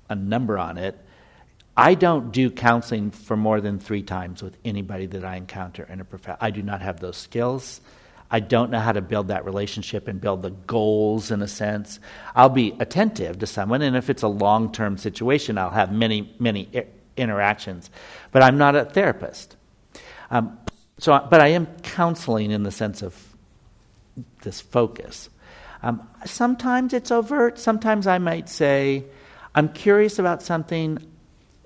a 0.10 0.16
number 0.16 0.58
on 0.58 0.78
it, 0.78 0.98
I 1.76 1.94
don't 1.94 2.32
do 2.32 2.50
counseling 2.50 3.12
for 3.12 3.38
more 3.38 3.62
than 3.62 3.80
three 3.80 4.04
times 4.04 4.44
with 4.44 4.58
anybody 4.66 5.06
that 5.08 5.24
I 5.24 5.36
encounter 5.36 5.84
in 5.84 6.02
a 6.02 6.06
profession. 6.06 6.38
I 6.42 6.52
do 6.52 6.62
not 6.62 6.82
have 6.82 7.00
those 7.00 7.18
skills. 7.18 7.82
I 8.30 8.42
don't 8.42 8.72
know 8.72 8.80
how 8.80 8.92
to 8.92 9.02
build 9.02 9.30
that 9.30 9.46
relationship 9.46 10.08
and 10.08 10.20
build 10.20 10.42
the 10.42 10.50
goals 10.50 11.32
in 11.32 11.42
a 11.42 11.48
sense. 11.48 12.00
I'll 12.36 12.50
be 12.50 12.76
attentive 12.80 13.40
to 13.40 13.48
someone, 13.48 13.82
and 13.82 13.96
if 13.96 14.10
it's 14.10 14.24
a 14.24 14.28
long 14.28 14.72
term 14.72 14.98
situation, 14.98 15.58
I'll 15.58 15.70
have 15.70 15.94
many, 15.94 16.34
many 16.40 16.70
I- 16.76 16.88
interactions. 17.16 17.90
But 18.32 18.44
I'm 18.44 18.58
not 18.58 18.76
a 18.76 18.86
therapist. 18.86 19.56
Um, 20.30 20.58
so, 20.98 21.26
but 21.30 21.40
I 21.40 21.50
am 21.50 21.68
counseling 21.84 22.52
in 22.52 22.64
the 22.64 22.72
sense 22.72 23.02
of 23.02 23.16
this 24.42 24.60
focus. 24.60 25.30
Um, 25.84 26.08
sometimes 26.26 26.94
it's 26.94 27.12
overt. 27.12 27.60
Sometimes 27.60 28.08
I 28.08 28.18
might 28.18 28.50
say, 28.50 29.06
I'm 29.56 29.70
curious 29.70 30.20
about 30.20 30.42
something 30.42 30.98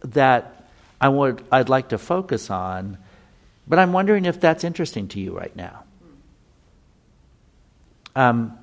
that 0.03 0.67
I 0.99 1.09
would, 1.09 1.43
I'd 1.51 1.69
like 1.69 1.89
to 1.89 1.97
focus 1.97 2.49
on, 2.49 2.97
but 3.67 3.79
I'm 3.79 3.93
wondering 3.93 4.25
if 4.25 4.39
that's 4.39 4.63
interesting 4.63 5.07
to 5.09 5.19
you 5.19 5.35
right 5.35 5.55
now. 5.55 5.85
Um, 8.15 8.57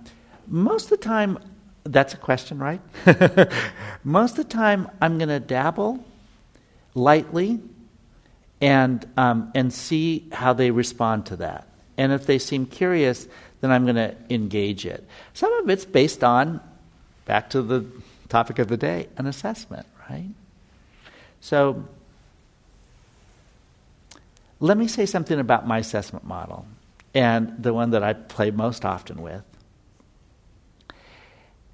most 0.46 0.84
of 0.84 0.90
the 0.90 1.04
time, 1.04 1.38
that's 1.84 2.14
a 2.14 2.16
question, 2.16 2.58
right? 2.58 2.80
most 4.04 4.32
of 4.32 4.48
the 4.48 4.52
time, 4.52 4.90
I'm 5.00 5.18
going 5.18 5.28
to 5.28 5.40
dabble 5.40 6.04
lightly 6.94 7.60
and, 8.60 9.06
um, 9.16 9.50
and 9.54 9.72
see 9.72 10.28
how 10.32 10.52
they 10.52 10.70
respond 10.70 11.26
to 11.26 11.36
that. 11.36 11.66
And 11.96 12.12
if 12.12 12.26
they 12.26 12.38
seem 12.38 12.66
curious, 12.66 13.26
then 13.60 13.70
I'm 13.70 13.84
going 13.84 13.96
to 13.96 14.14
engage 14.30 14.86
it. 14.86 15.06
Some 15.34 15.52
of 15.54 15.68
it's 15.68 15.84
based 15.84 16.22
on, 16.22 16.60
back 17.24 17.50
to 17.50 17.62
the 17.62 17.86
topic 18.28 18.58
of 18.58 18.68
the 18.68 18.76
day, 18.76 19.08
an 19.16 19.26
assessment, 19.26 19.86
right? 20.08 20.30
So, 21.40 21.84
let 24.60 24.76
me 24.76 24.88
say 24.88 25.06
something 25.06 25.38
about 25.38 25.66
my 25.66 25.78
assessment 25.78 26.24
model 26.24 26.66
and 27.18 27.60
the 27.60 27.74
one 27.74 27.90
that 27.90 28.04
I 28.04 28.12
play 28.12 28.52
most 28.52 28.84
often 28.84 29.20
with, 29.20 29.42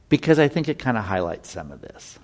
because 0.09 0.39
I 0.39 0.49
think 0.49 0.71
it 0.71 0.79
kind 0.79 0.97
of 0.97 1.05
highlights 1.05 1.51
some 1.51 1.71
of 1.71 1.83
this. 1.83 2.19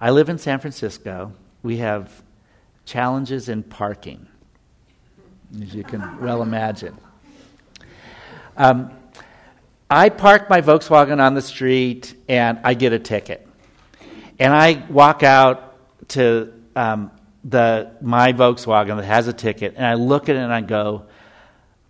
I 0.00 0.12
live 0.12 0.30
in 0.30 0.38
San 0.38 0.60
Francisco. 0.60 1.34
We 1.62 1.76
have 1.76 2.22
challenges 2.86 3.50
in 3.50 3.64
parking, 3.64 4.26
as 5.60 5.74
you 5.74 5.84
can 5.84 6.18
well 6.22 6.40
imagine. 6.40 6.96
Um, 8.56 8.92
I 9.90 10.08
park 10.08 10.48
my 10.48 10.62
Volkswagen 10.62 11.20
on 11.20 11.34
the 11.34 11.42
street 11.42 12.14
and 12.30 12.60
I 12.64 12.72
get 12.72 12.94
a 12.94 12.98
ticket. 12.98 13.46
And 14.38 14.54
I 14.54 14.86
walk 14.88 15.22
out 15.22 16.08
to 16.08 16.50
um, 16.74 17.10
the 17.44 17.90
my 18.00 18.32
Volkswagen 18.32 18.96
that 18.96 19.04
has 19.04 19.28
a 19.28 19.32
ticket, 19.32 19.74
and 19.76 19.84
I 19.84 19.94
look 19.94 20.28
at 20.28 20.36
it 20.36 20.40
and 20.40 20.52
I 20.52 20.62
go, 20.62 21.04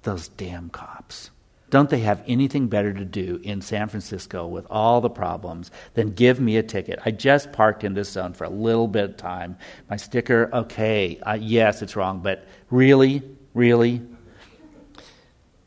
"Those 0.02 0.28
damn 0.28 0.68
cops! 0.68 1.30
Don't 1.70 1.88
they 1.88 2.00
have 2.00 2.22
anything 2.26 2.68
better 2.68 2.92
to 2.92 3.05
do 3.05 3.40
in 3.42 3.61
San 3.61 3.88
Francisco 3.88 4.46
with 4.46 4.66
all 4.68 5.00
the 5.00 5.11
problems 5.11 5.70
than 5.94 6.12
give 6.12 6.40
me 6.40 6.57
a 6.57 6.62
ticket? 6.62 7.00
I 7.05 7.11
just 7.11 7.52
parked 7.52 7.84
in 7.84 7.94
this 7.94 8.11
zone 8.11 8.32
for 8.32 8.44
a 8.44 8.50
little 8.50 8.88
bit 8.88 9.05
of 9.05 9.16
time. 9.16 9.57
My 9.88 9.96
sticker, 9.96 10.50
okay, 10.52 11.18
uh, 11.20 11.38
yes, 11.40 11.82
it's 11.82 11.96
wrong, 11.96 12.20
but 12.20 12.44
really, 12.70 13.22
really, 13.55 14.02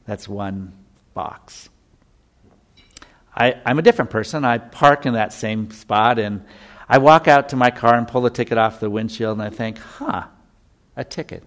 that's 0.05 0.27
one 0.27 0.73
box." 1.13 1.69
I, 3.39 3.61
I'm 3.65 3.77
a 3.77 3.83
different 3.83 4.09
person. 4.09 4.43
I 4.43 4.57
park 4.57 5.05
in 5.05 5.13
that 5.13 5.31
same 5.31 5.69
spot 5.69 6.17
and 6.17 6.43
I 6.89 6.97
walk 6.99 7.27
out 7.27 7.49
to 7.49 7.55
my 7.55 7.69
car 7.69 7.95
and 7.95 8.07
pull 8.07 8.21
the 8.21 8.29
ticket 8.29 8.57
off 8.57 8.79
the 8.79 8.89
windshield 8.89 9.38
and 9.38 9.45
I 9.45 9.49
think, 9.49 9.77
huh, 9.77 10.23
a 10.95 11.03
ticket. 11.03 11.43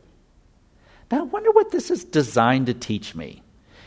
Now, 1.10 1.20
I 1.20 1.22
wonder 1.22 1.50
what 1.50 1.70
this 1.70 1.90
is 1.90 2.04
designed 2.04 2.66
to 2.66 2.74
teach 2.74 3.14
me. 3.14 3.42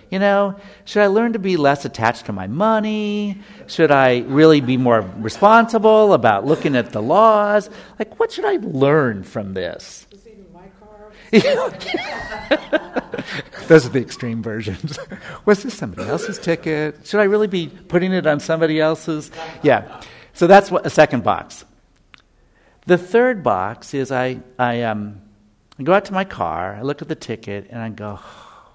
You 0.10 0.20
know, 0.20 0.60
should 0.86 1.02
I 1.02 1.08
learn 1.08 1.34
to 1.34 1.40
be 1.40 1.58
less 1.58 1.86
attached 1.86 2.28
to 2.28 2.34
my 2.34 2.46
money? 2.46 3.42
Should 3.66 3.90
I 3.90 4.20
really 4.20 4.62
be 4.62 4.78
more 4.78 5.02
responsible 5.18 6.14
about 6.14 6.46
looking 6.46 6.76
at 6.76 6.92
the 6.92 7.02
laws? 7.02 7.70
Like, 7.98 8.20
what 8.20 8.32
should 8.32 8.46
I 8.46 8.58
learn 8.62 9.24
from 9.24 9.56
this? 9.56 10.06
My 10.54 10.68
car? 10.80 11.74
Those 13.68 13.88
are 13.88 13.90
the 13.90 14.02
extreme 14.02 14.44
versions. 14.44 15.00
Was 15.46 15.64
this 15.64 15.74
somebody 15.74 16.08
else's 16.08 16.38
ticket? 16.38 17.08
Should 17.08 17.20
I 17.20 17.24
really 17.24 17.48
be 17.48 17.68
putting 17.68 18.14
it 18.14 18.28
on 18.28 18.40
somebody 18.40 18.80
else's? 18.80 19.32
Yeah. 19.64 20.02
So 20.34 20.48
that's 20.48 20.72
what, 20.72 20.86
a 20.86 20.90
second 20.90 21.24
box. 21.24 21.64
The 22.86 22.98
third 22.98 23.44
box 23.44 23.94
is 23.94 24.12
I, 24.12 24.40
I, 24.60 24.82
um, 24.82 25.22
I 25.80 25.84
go 25.84 25.94
out 25.94 26.06
to 26.06 26.14
my 26.14 26.26
car, 26.26 26.76
I 26.76 26.82
look 26.82 27.02
at 27.02 27.08
the 27.08 27.16
ticket, 27.16 27.68
and 27.70 27.80
I 27.82 27.90
go, 27.90 28.20
oh, 28.22 28.70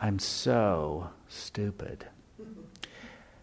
I'm 0.00 0.18
so 0.18 1.10
stupid. 1.28 2.06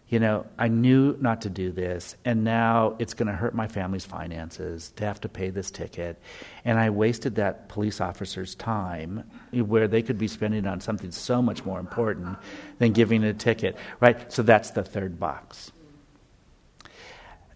You 0.08 0.20
know, 0.20 0.46
I 0.58 0.68
knew 0.68 1.18
not 1.20 1.42
to 1.42 1.50
do 1.50 1.70
this, 1.70 2.16
and 2.24 2.42
now 2.42 2.96
it's 2.98 3.12
going 3.12 3.26
to 3.26 3.34
hurt 3.34 3.54
my 3.54 3.68
family's 3.68 4.06
finances 4.06 4.90
to 4.96 5.04
have 5.04 5.20
to 5.20 5.28
pay 5.28 5.50
this 5.50 5.70
ticket. 5.70 6.18
And 6.64 6.78
I 6.78 6.88
wasted 6.88 7.34
that 7.34 7.68
police 7.68 8.00
officer's 8.00 8.54
time 8.54 9.30
where 9.52 9.86
they 9.86 10.00
could 10.00 10.16
be 10.16 10.26
spending 10.26 10.66
on 10.66 10.80
something 10.80 11.10
so 11.10 11.42
much 11.42 11.64
more 11.66 11.78
important 11.78 12.38
than 12.78 12.92
giving 12.92 13.22
a 13.22 13.34
ticket, 13.34 13.76
right? 14.00 14.32
So 14.32 14.42
that's 14.42 14.70
the 14.70 14.82
third 14.82 15.20
box. 15.20 15.72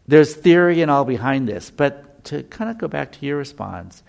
There's 0.06 0.34
theory 0.34 0.82
and 0.82 0.90
all 0.90 1.04
behind 1.04 1.48
this, 1.48 1.70
but 1.70 2.24
to 2.24 2.42
kind 2.44 2.70
of 2.70 2.78
go 2.78 2.88
back 2.88 3.12
to 3.12 3.26
your 3.26 3.36
response, 3.36 4.02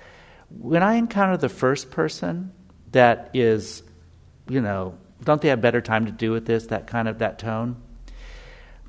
when 0.50 0.84
I 0.84 0.96
encounter 0.96 1.38
the 1.38 1.50
first 1.50 1.92
person 1.92 2.52
that 2.92 3.30
is, 3.34 3.84
you 4.48 4.62
know, 4.62 4.98
don't 5.24 5.42
they 5.42 5.50
have 5.50 5.62
better 5.62 5.82
time 5.82 6.06
to 6.06 6.12
do 6.12 6.32
with 6.32 6.46
this, 6.46 6.68
that 6.68 6.88
kind 6.88 7.08
of 7.08 7.20
that 7.20 7.40
tone? 7.40 7.78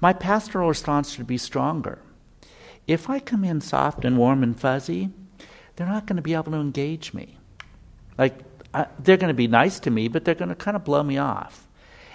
My 0.01 0.13
pastoral 0.13 0.69
response 0.69 1.13
should 1.13 1.27
be 1.27 1.39
stronger. 1.39 1.99
If 2.87 3.09
I 3.09 3.21
come 3.21 3.45
in 3.45 3.61
soft 3.61 4.05
and 4.05 4.19
warm 4.19 4.43
and 4.43 4.59
fuzzy, 4.59 5.11
they're 5.77 5.87
not 5.87 6.07
going 6.07 6.17
to 6.17 6.23
be 6.23 6.35
able 6.35 6.53
to 6.53 6.59
engage 6.59 7.15
me. 7.15 7.39
Like, 8.19 8.39
I, 8.75 8.87
they're 8.99 9.17
going 9.17 9.29
to 9.29 9.35
be 9.35 9.49
nice 9.49 9.81
to 9.81 9.91
me, 9.91 10.09
but 10.09 10.25
they're 10.25 10.35
going 10.35 10.51
to 10.51 10.55
kind 10.55 10.77
of 10.77 10.85
blow 10.85 11.03
me 11.03 11.17
off. 11.17 11.64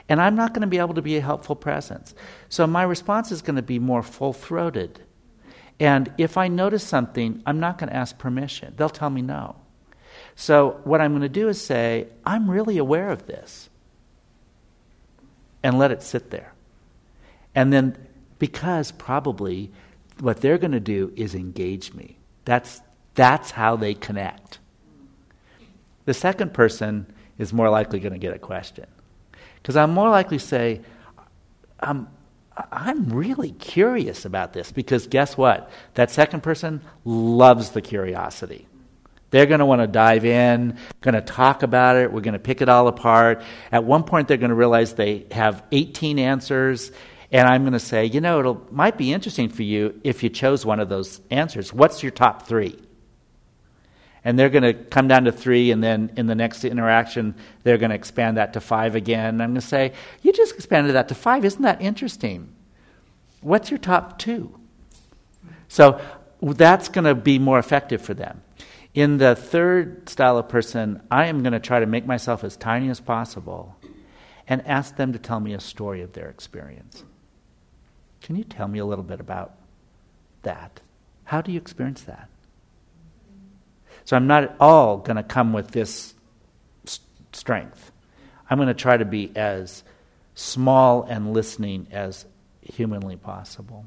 And 0.09 0.19
I'm 0.19 0.35
not 0.35 0.53
going 0.53 0.61
to 0.61 0.67
be 0.67 0.79
able 0.79 0.95
to 0.95 1.01
be 1.03 1.15
a 1.17 1.21
helpful 1.21 1.55
presence. 1.55 2.15
So 2.49 2.65
my 2.65 2.81
response 2.83 3.31
is 3.31 3.43
going 3.43 3.57
to 3.57 3.61
be 3.61 3.77
more 3.77 4.01
full 4.01 4.33
throated. 4.33 4.99
And 5.79 6.11
if 6.17 6.35
I 6.35 6.47
notice 6.47 6.83
something, 6.83 7.41
I'm 7.45 7.59
not 7.59 7.77
going 7.77 7.89
to 7.89 7.95
ask 7.95 8.17
permission. 8.17 8.73
They'll 8.75 8.89
tell 8.89 9.09
me 9.09 9.21
no. 9.21 9.55
So, 10.35 10.81
what 10.83 11.01
I'm 11.01 11.11
going 11.11 11.21
to 11.21 11.29
do 11.29 11.47
is 11.47 11.61
say, 11.61 12.07
I'm 12.25 12.49
really 12.49 12.77
aware 12.77 13.09
of 13.09 13.27
this. 13.27 13.69
And 15.63 15.77
let 15.77 15.91
it 15.91 16.01
sit 16.01 16.31
there. 16.31 16.53
And 17.53 17.71
then, 17.71 17.97
because 18.39 18.91
probably 18.91 19.71
what 20.19 20.41
they're 20.41 20.57
going 20.57 20.71
to 20.71 20.79
do 20.79 21.13
is 21.15 21.35
engage 21.35 21.93
me. 21.93 22.17
That's, 22.45 22.81
that's 23.15 23.51
how 23.51 23.75
they 23.75 23.93
connect. 23.93 24.59
The 26.05 26.13
second 26.13 26.53
person 26.53 27.13
is 27.37 27.53
more 27.53 27.69
likely 27.69 27.99
going 27.99 28.13
to 28.13 28.19
get 28.19 28.33
a 28.33 28.39
question. 28.39 28.87
Because 29.61 29.75
I'm 29.75 29.91
more 29.91 30.09
likely 30.09 30.37
to 30.37 30.45
say, 30.45 30.81
I'm, 31.79 32.07
I'm 32.71 33.09
really 33.09 33.51
curious 33.51 34.25
about 34.25 34.53
this. 34.53 34.71
Because 34.71 35.07
guess 35.07 35.37
what? 35.37 35.69
That 35.93 36.11
second 36.11 36.41
person 36.41 36.81
loves 37.05 37.71
the 37.71 37.81
curiosity. 37.81 38.67
They're 39.31 39.45
going 39.45 39.59
to 39.59 39.65
want 39.65 39.81
to 39.81 39.87
dive 39.87 40.25
in, 40.25 40.77
going 41.01 41.13
to 41.13 41.21
talk 41.21 41.61
about 41.61 41.97
it. 41.97 42.11
We're 42.11 42.21
going 42.21 42.33
to 42.33 42.39
pick 42.39 42.61
it 42.61 42.69
all 42.69 42.87
apart. 42.87 43.43
At 43.71 43.83
one 43.83 44.03
point, 44.03 44.27
they're 44.27 44.37
going 44.37 44.49
to 44.49 44.55
realize 44.55 44.93
they 44.93 45.27
have 45.31 45.63
18 45.71 46.17
answers. 46.17 46.91
And 47.31 47.47
I'm 47.47 47.61
going 47.61 47.73
to 47.73 47.79
say, 47.79 48.05
you 48.05 48.21
know, 48.21 48.39
it 48.39 48.71
might 48.71 48.97
be 48.97 49.13
interesting 49.13 49.49
for 49.49 49.61
you 49.61 50.01
if 50.03 50.23
you 50.23 50.29
chose 50.29 50.65
one 50.65 50.79
of 50.79 50.89
those 50.89 51.21
answers. 51.29 51.71
What's 51.71 52.01
your 52.01 52.11
top 52.11 52.47
three? 52.47 52.75
And 54.23 54.37
they're 54.37 54.49
going 54.49 54.63
to 54.63 54.73
come 54.73 55.07
down 55.07 55.23
to 55.25 55.31
three, 55.31 55.71
and 55.71 55.83
then 55.83 56.11
in 56.17 56.27
the 56.27 56.35
next 56.35 56.65
interaction, 56.65 57.35
they're 57.63 57.77
going 57.77 57.89
to 57.89 57.95
expand 57.95 58.37
that 58.37 58.53
to 58.53 58.59
five 58.59 58.95
again. 58.95 59.41
I'm 59.41 59.51
going 59.51 59.55
to 59.55 59.61
say, 59.61 59.93
You 60.21 60.33
just 60.33 60.55
expanded 60.55 60.95
that 60.95 61.07
to 61.09 61.15
five. 61.15 61.45
Isn't 61.45 61.61
that 61.61 61.81
interesting? 61.81 62.53
What's 63.41 63.71
your 63.71 63.77
top 63.77 64.19
two? 64.19 64.59
So 65.69 66.01
that's 66.41 66.89
going 66.89 67.05
to 67.05 67.15
be 67.15 67.39
more 67.39 67.59
effective 67.59 68.01
for 68.01 68.13
them. 68.13 68.41
In 68.93 69.17
the 69.17 69.35
third 69.35 70.09
style 70.09 70.37
of 70.37 70.49
person, 70.49 71.01
I 71.11 71.27
am 71.27 71.43
going 71.43 71.53
to 71.53 71.59
try 71.59 71.79
to 71.79 71.85
make 71.85 72.05
myself 72.05 72.43
as 72.43 72.57
tiny 72.57 72.89
as 72.89 72.99
possible 72.99 73.77
and 74.47 74.65
ask 74.67 74.95
them 74.95 75.13
to 75.13 75.19
tell 75.19 75.39
me 75.39 75.53
a 75.53 75.59
story 75.59 76.01
of 76.01 76.13
their 76.13 76.27
experience. 76.27 77.03
Can 78.21 78.35
you 78.35 78.43
tell 78.43 78.67
me 78.67 78.79
a 78.79 78.85
little 78.85 79.03
bit 79.03 79.19
about 79.19 79.55
that? 80.41 80.81
How 81.25 81.41
do 81.41 81.51
you 81.51 81.59
experience 81.59 82.01
that? 82.03 82.29
So 84.09 84.15
I'm 84.15 84.25
not 84.25 84.43
at 84.43 84.55
all 84.59 84.97
going 84.97 85.17
to 85.17 85.23
come 85.23 85.53
with 85.53 85.69
this 85.69 86.15
strength. 87.31 87.91
I'm 88.49 88.57
going 88.57 88.67
to 88.67 88.73
try 88.73 88.97
to 88.97 89.05
be 89.05 89.31
as 89.35 89.83
small 90.33 91.03
and 91.03 91.31
listening 91.31 91.85
as 91.91 92.25
humanly 92.59 93.17
possible. 93.17 93.85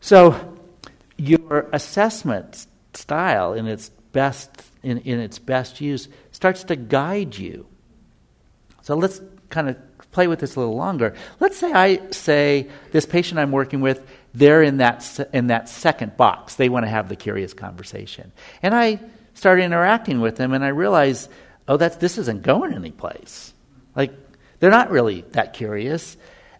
So 0.00 0.58
your 1.16 1.68
assessment 1.72 2.66
style 2.92 3.52
in 3.52 3.68
its 3.68 3.90
best 4.10 4.50
in, 4.82 4.98
in 4.98 5.20
its 5.20 5.38
best 5.38 5.80
use 5.80 6.08
starts 6.32 6.64
to 6.64 6.74
guide 6.74 7.38
you. 7.38 7.68
So 8.80 8.96
let's 8.96 9.20
kind 9.48 9.68
of 9.68 9.76
play 10.10 10.26
with 10.26 10.40
this 10.40 10.56
a 10.56 10.58
little 10.58 10.74
longer. 10.74 11.14
Let's 11.38 11.56
say 11.56 11.72
I 11.72 12.10
say 12.10 12.68
this 12.90 13.06
patient 13.06 13.38
I'm 13.38 13.52
working 13.52 13.80
with, 13.80 14.04
they're 14.34 14.62
in 14.62 14.78
that, 14.78 15.28
in 15.32 15.48
that 15.48 15.68
second 15.68 16.16
box. 16.16 16.54
They 16.54 16.68
want 16.68 16.84
to 16.84 16.90
have 16.90 17.08
the 17.08 17.16
curious 17.16 17.52
conversation. 17.54 18.32
And 18.62 18.74
I 18.74 19.00
start 19.34 19.60
interacting 19.60 20.20
with 20.20 20.36
them 20.36 20.52
and 20.52 20.64
I 20.64 20.68
realize, 20.68 21.28
oh, 21.68 21.76
that's, 21.76 21.96
this 21.96 22.18
isn't 22.18 22.42
going 22.42 22.72
anyplace. 22.72 23.52
Like, 23.94 24.12
they're 24.58 24.70
not 24.70 24.90
really 24.90 25.22
that 25.32 25.52
curious. 25.52 26.16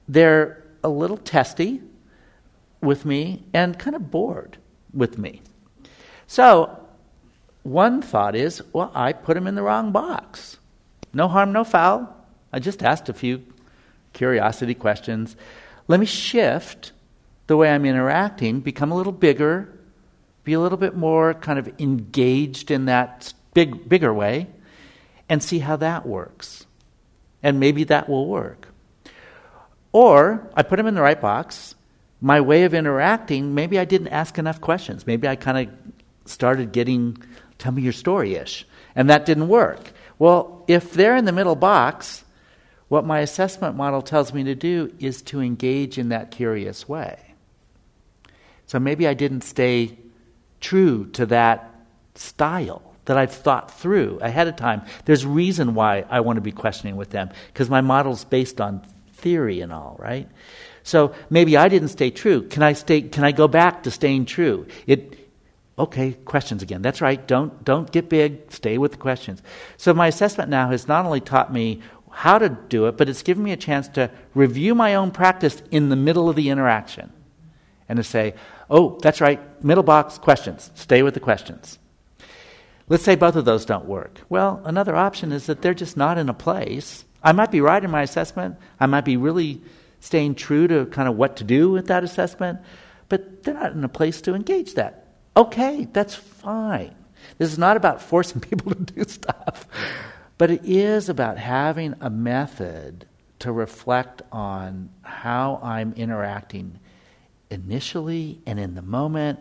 They're 0.08 0.62
a 0.84 0.88
little 0.88 1.16
testy 1.16 1.80
with 2.80 3.04
me 3.04 3.44
and 3.54 3.78
kind 3.78 3.96
of 3.96 4.10
bored 4.10 4.58
with 4.92 5.16
me. 5.16 5.40
So, 6.26 6.78
one 7.62 8.02
thought 8.02 8.34
is, 8.34 8.62
well, 8.72 8.90
I 8.94 9.12
put 9.12 9.34
them 9.34 9.46
in 9.46 9.54
the 9.54 9.62
wrong 9.62 9.92
box. 9.92 10.58
No 11.14 11.28
harm, 11.28 11.52
no 11.52 11.62
foul. 11.64 12.16
I 12.52 12.58
just 12.58 12.82
asked 12.82 13.08
a 13.08 13.14
few 13.14 13.42
curiosity 14.12 14.74
questions. 14.74 15.36
Let 15.88 16.00
me 16.00 16.06
shift 16.06 16.92
the 17.52 17.56
way 17.58 17.68
I'm 17.68 17.84
interacting, 17.84 18.60
become 18.60 18.92
a 18.92 18.96
little 18.96 19.12
bigger, 19.12 19.68
be 20.42 20.54
a 20.54 20.58
little 20.58 20.78
bit 20.78 20.96
more 20.96 21.34
kind 21.34 21.58
of 21.58 21.68
engaged 21.78 22.70
in 22.70 22.86
that 22.86 23.34
big, 23.52 23.90
bigger 23.90 24.10
way, 24.10 24.46
and 25.28 25.42
see 25.42 25.58
how 25.58 25.76
that 25.76 26.06
works. 26.06 26.64
And 27.42 27.60
maybe 27.60 27.84
that 27.84 28.08
will 28.08 28.26
work. 28.26 28.68
Or 29.92 30.50
I 30.54 30.62
put 30.62 30.78
them 30.78 30.86
in 30.86 30.94
the 30.94 31.02
right 31.02 31.20
box. 31.20 31.74
My 32.22 32.40
way 32.40 32.62
of 32.62 32.72
interacting, 32.72 33.54
maybe 33.54 33.78
I 33.78 33.84
didn't 33.84 34.08
ask 34.08 34.38
enough 34.38 34.62
questions. 34.62 35.06
Maybe 35.06 35.28
I 35.28 35.36
kind 35.36 35.68
of 35.68 35.74
started 36.24 36.72
getting, 36.72 37.18
tell 37.58 37.72
me 37.72 37.82
your 37.82 37.92
story 37.92 38.36
ish. 38.36 38.66
And 38.94 39.10
that 39.10 39.26
didn't 39.26 39.48
work. 39.48 39.92
Well, 40.18 40.64
if 40.68 40.94
they're 40.94 41.16
in 41.16 41.26
the 41.26 41.32
middle 41.32 41.56
box, 41.56 42.24
what 42.88 43.04
my 43.04 43.18
assessment 43.20 43.76
model 43.76 44.00
tells 44.00 44.32
me 44.32 44.42
to 44.44 44.54
do 44.54 44.90
is 44.98 45.20
to 45.24 45.42
engage 45.42 45.98
in 45.98 46.08
that 46.08 46.30
curious 46.30 46.88
way. 46.88 47.31
So 48.66 48.78
maybe 48.78 49.06
I 49.06 49.14
didn't 49.14 49.42
stay 49.42 49.98
true 50.60 51.06
to 51.12 51.26
that 51.26 51.74
style 52.14 52.82
that 53.04 53.16
I've 53.16 53.32
thought 53.32 53.70
through 53.70 54.18
ahead 54.22 54.48
of 54.48 54.56
time. 54.56 54.82
There's 55.04 55.26
reason 55.26 55.74
why 55.74 56.04
I 56.08 56.20
want 56.20 56.36
to 56.36 56.40
be 56.40 56.52
questioning 56.52 56.96
with 56.96 57.10
them 57.10 57.30
because 57.48 57.68
my 57.68 57.80
model's 57.80 58.24
based 58.24 58.60
on 58.60 58.82
theory 59.14 59.60
and 59.60 59.72
all, 59.72 59.96
right? 59.98 60.28
So 60.84 61.14
maybe 61.30 61.56
I 61.56 61.68
didn't 61.68 61.88
stay 61.88 62.10
true. 62.10 62.42
Can 62.48 62.62
I 62.62 62.72
stay 62.72 63.02
can 63.02 63.24
I 63.24 63.32
go 63.32 63.48
back 63.48 63.82
to 63.84 63.90
staying 63.90 64.26
true? 64.26 64.66
It 64.86 65.18
okay, 65.78 66.12
questions 66.24 66.62
again. 66.62 66.82
That's 66.82 67.00
right. 67.00 67.24
Don't 67.26 67.64
don't 67.64 67.90
get 67.90 68.08
big. 68.08 68.52
Stay 68.52 68.78
with 68.78 68.92
the 68.92 68.98
questions. 68.98 69.42
So 69.76 69.94
my 69.94 70.08
assessment 70.08 70.50
now 70.50 70.70
has 70.70 70.86
not 70.86 71.04
only 71.04 71.20
taught 71.20 71.52
me 71.52 71.82
how 72.10 72.38
to 72.38 72.48
do 72.48 72.86
it, 72.86 72.96
but 72.96 73.08
it's 73.08 73.22
given 73.22 73.42
me 73.42 73.52
a 73.52 73.56
chance 73.56 73.88
to 73.88 74.10
review 74.34 74.74
my 74.74 74.94
own 74.94 75.10
practice 75.10 75.62
in 75.70 75.88
the 75.88 75.96
middle 75.96 76.28
of 76.28 76.36
the 76.36 76.50
interaction 76.50 77.12
and 77.92 77.98
to 77.98 78.02
say, 78.02 78.32
oh, 78.70 78.98
that's 79.02 79.20
right, 79.20 79.62
middle 79.62 79.82
box 79.82 80.16
questions, 80.16 80.70
stay 80.74 81.02
with 81.02 81.12
the 81.12 81.20
questions. 81.20 81.78
Let's 82.88 83.04
say 83.04 83.16
both 83.16 83.36
of 83.36 83.44
those 83.44 83.66
don't 83.66 83.84
work. 83.84 84.22
Well, 84.30 84.62
another 84.64 84.96
option 84.96 85.30
is 85.30 85.44
that 85.44 85.60
they're 85.60 85.74
just 85.74 85.94
not 85.94 86.16
in 86.16 86.30
a 86.30 86.34
place. 86.34 87.04
I 87.22 87.32
might 87.32 87.50
be 87.50 87.60
right 87.60 87.84
in 87.84 87.90
my 87.90 88.00
assessment, 88.00 88.56
I 88.80 88.86
might 88.86 89.04
be 89.04 89.18
really 89.18 89.60
staying 90.00 90.36
true 90.36 90.66
to 90.68 90.86
kind 90.86 91.06
of 91.06 91.16
what 91.16 91.36
to 91.36 91.44
do 91.44 91.70
with 91.70 91.88
that 91.88 92.02
assessment, 92.02 92.60
but 93.10 93.42
they're 93.42 93.52
not 93.52 93.72
in 93.72 93.84
a 93.84 93.90
place 93.90 94.22
to 94.22 94.34
engage 94.34 94.72
that. 94.76 95.06
Okay, 95.36 95.86
that's 95.92 96.14
fine. 96.14 96.94
This 97.36 97.52
is 97.52 97.58
not 97.58 97.76
about 97.76 98.00
forcing 98.00 98.40
people 98.48 98.74
to 98.74 98.80
do 98.80 99.04
stuff. 99.04 99.66
But 100.38 100.50
it 100.50 100.64
is 100.64 101.10
about 101.10 101.36
having 101.36 101.94
a 102.00 102.08
method 102.08 103.04
to 103.40 103.52
reflect 103.52 104.22
on 104.32 104.88
how 105.02 105.60
I'm 105.62 105.92
interacting 105.92 106.78
initially 107.52 108.40
and 108.46 108.58
in 108.58 108.74
the 108.74 108.82
moment, 108.82 109.38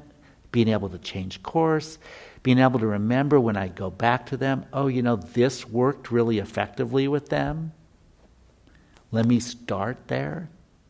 being 0.51 0.67
able 0.67 0.89
to 0.89 0.97
change 0.97 1.41
course, 1.41 1.97
being 2.43 2.59
able 2.59 2.79
to 2.79 2.87
remember 2.87 3.39
when 3.39 3.55
I 3.55 3.69
go 3.69 3.89
back 3.89 4.27
to 4.27 4.37
them, 4.37 4.65
oh, 4.73 4.87
you 4.87 5.01
know, 5.01 5.15
this 5.15 5.67
worked 5.67 6.11
really 6.11 6.39
effectively 6.39 7.07
with 7.07 7.29
them. 7.29 7.71
Let 9.11 9.25
me 9.25 9.39
start 9.39 10.07
there 10.07 10.49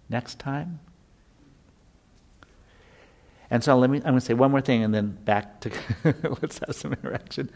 next 0.10 0.40
time. 0.40 0.80
And 3.50 3.64
so 3.64 3.78
let 3.78 3.90
me, 3.90 3.98
I'm 3.98 4.04
going 4.04 4.16
to 4.16 4.22
say 4.22 4.34
one 4.34 4.52
more 4.52 4.62
thing 4.62 4.84
and 4.84 4.94
then 4.94 5.10
back 5.12 5.60
to 5.62 5.72
let's 6.42 6.60
have 6.60 6.76
some 6.76 6.94
interaction 6.94 7.50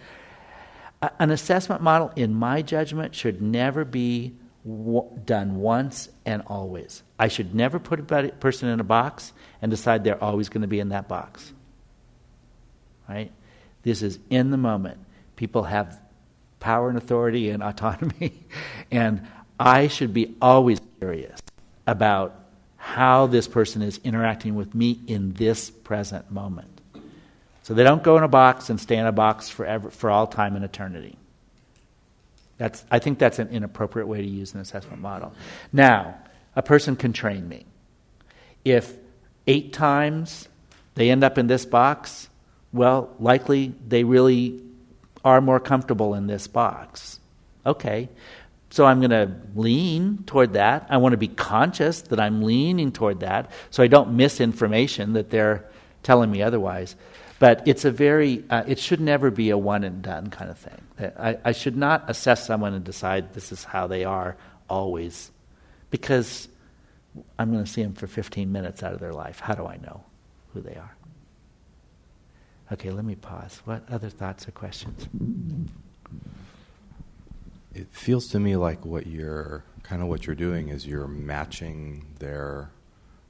an 1.19 1.31
assessment 1.31 1.81
model, 1.81 2.11
in 2.15 2.33
my 2.33 2.61
judgment, 2.61 3.15
should 3.15 3.41
never 3.41 3.85
be 3.85 4.33
done 4.65 5.57
once 5.57 6.09
and 6.25 6.41
always. 6.47 7.03
I 7.19 7.27
should 7.27 7.53
never 7.53 7.77
put 7.79 7.99
a 7.99 8.29
person 8.29 8.69
in 8.69 8.79
a 8.79 8.83
box 8.83 9.31
and 9.61 9.69
decide 9.69 10.03
they're 10.03 10.23
always 10.23 10.49
going 10.49 10.63
to 10.63 10.67
be 10.67 10.79
in 10.79 10.89
that 10.89 11.07
box. 11.07 11.53
Right? 13.07 13.31
This 13.83 14.01
is 14.01 14.17
in 14.29 14.49
the 14.49 14.57
moment. 14.57 14.97
People 15.35 15.63
have 15.63 15.99
power 16.59 16.89
and 16.89 16.97
authority 16.97 17.51
and 17.51 17.61
autonomy, 17.63 18.45
and 18.89 19.27
I 19.59 19.87
should 19.87 20.13
be 20.13 20.35
always 20.41 20.81
curious 20.99 21.39
about 21.85 22.39
how 22.77 23.27
this 23.27 23.47
person 23.47 23.81
is 23.81 23.99
interacting 24.03 24.55
with 24.55 24.73
me 24.73 24.99
in 25.07 25.33
this 25.33 25.69
present 25.69 26.31
moment. 26.31 26.81
So 27.63 27.73
they 27.73 27.83
don't 27.83 28.03
go 28.03 28.17
in 28.17 28.23
a 28.23 28.27
box 28.27 28.69
and 28.69 28.79
stay 28.79 28.97
in 28.97 29.05
a 29.05 29.11
box 29.11 29.49
forever, 29.49 29.89
for 29.89 30.09
all 30.09 30.27
time 30.27 30.55
and 30.55 30.65
eternity. 30.65 31.17
That's, 32.57 32.85
I 32.89 32.99
think 32.99 33.19
that's 33.19 33.39
an 33.39 33.49
inappropriate 33.49 34.07
way 34.07 34.21
to 34.21 34.27
use 34.27 34.53
an 34.53 34.61
assessment 34.61 35.01
model. 35.01 35.33
Now, 35.73 36.17
a 36.55 36.61
person 36.61 36.95
can 36.95 37.11
train 37.11 37.47
me. 37.47 37.65
If 38.63 38.93
eight 39.45 39.73
times 39.73 40.47
they 40.95 41.09
end 41.09 41.23
up 41.23 41.37
in 41.37 41.47
this 41.47 41.65
box, 41.65 42.29
well, 42.71 43.13
likely 43.19 43.73
they 43.87 44.03
really 44.03 44.61
are 45.23 45.41
more 45.41 45.59
comfortable 45.59 46.13
in 46.15 46.27
this 46.27 46.47
box. 46.47 47.19
Okay, 47.65 48.09
so 48.69 48.85
I'm 48.85 48.99
going 48.99 49.11
to 49.11 49.31
lean 49.55 50.23
toward 50.25 50.53
that. 50.53 50.87
I 50.89 50.97
want 50.97 51.13
to 51.13 51.17
be 51.17 51.27
conscious 51.27 52.01
that 52.01 52.19
I'm 52.19 52.43
leaning 52.43 52.91
toward 52.91 53.21
that 53.21 53.51
so 53.69 53.83
I 53.83 53.87
don't 53.87 54.15
miss 54.15 54.39
information 54.39 55.13
that 55.13 55.29
they're 55.29 55.65
telling 56.03 56.31
me 56.31 56.41
otherwise. 56.41 56.95
But 57.37 57.67
it's 57.67 57.83
a 57.83 57.91
very, 57.91 58.43
uh, 58.49 58.63
it 58.65 58.79
should 58.79 59.01
never 59.01 59.29
be 59.29 59.49
a 59.49 59.57
one 59.57 59.83
and 59.83 60.01
done 60.01 60.29
kind 60.29 60.49
of 60.49 60.57
thing. 60.57 61.13
I, 61.19 61.37
I 61.43 61.51
should 61.51 61.75
not 61.75 62.09
assess 62.09 62.45
someone 62.45 62.73
and 62.73 62.85
decide 62.85 63.33
this 63.33 63.51
is 63.51 63.63
how 63.63 63.87
they 63.87 64.05
are 64.05 64.37
always, 64.69 65.31
because 65.89 66.47
I'm 67.37 67.51
going 67.51 67.63
to 67.63 67.69
see 67.69 67.83
them 67.83 67.93
for 67.93 68.07
15 68.07 68.51
minutes 68.51 68.83
out 68.83 68.93
of 68.93 68.99
their 68.99 69.11
life. 69.11 69.39
How 69.41 69.53
do 69.53 69.65
I 69.65 69.77
know 69.77 70.03
who 70.53 70.61
they 70.61 70.75
are? 70.75 70.95
Okay, 72.71 72.89
let 72.89 73.05
me 73.05 73.15
pause. 73.15 73.61
What 73.65 73.83
other 73.91 74.09
thoughts 74.09 74.47
or 74.47 74.51
questions? 74.51 75.07
It 77.73 77.87
feels 77.91 78.27
to 78.29 78.39
me 78.39 78.55
like 78.55 78.85
what 78.85 79.05
you're 79.05 79.63
kind 79.83 80.01
of 80.01 80.07
what 80.07 80.25
you're 80.25 80.35
doing 80.35 80.69
is 80.69 80.87
you're 80.87 81.07
matching 81.07 82.05
their 82.19 82.71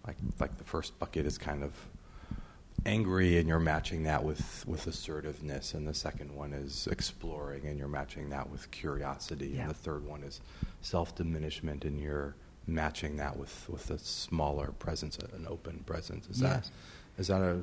like 0.08 0.16
like 0.40 0.58
the 0.58 0.64
first 0.64 0.98
bucket 1.00 1.26
is 1.26 1.38
kind 1.38 1.64
of 1.64 1.74
angry 2.86 3.38
and 3.38 3.48
you're 3.48 3.60
matching 3.60 4.04
that 4.04 4.24
with 4.24 4.64
with 4.68 4.86
assertiveness 4.88 5.74
and 5.74 5.88
the 5.88 5.94
second 5.94 6.34
one 6.36 6.54
is 6.54 6.88
exploring 6.92 7.66
and 7.66 7.78
you're 7.80 7.88
matching 7.88 8.30
that 8.30 8.50
with 8.50 8.70
curiosity 8.72 9.48
Yeah. 9.56 9.62
and 9.62 9.70
the 9.72 9.74
third 9.76 10.06
one 10.06 10.24
is 10.24 10.40
self-diminishment 10.82 11.84
and 11.84 12.00
you're 12.00 12.36
matching 12.68 13.18
that 13.18 13.38
with 13.38 13.68
with 13.70 13.90
a 13.90 13.98
smaller 13.98 14.68
presence 14.80 15.18
an 15.18 15.46
open 15.50 15.80
presence 15.86 16.28
is 16.30 16.42
Yes. 16.42 16.68
that 16.68 16.72
is 17.18 17.28
that 17.28 17.42
a 17.42 17.62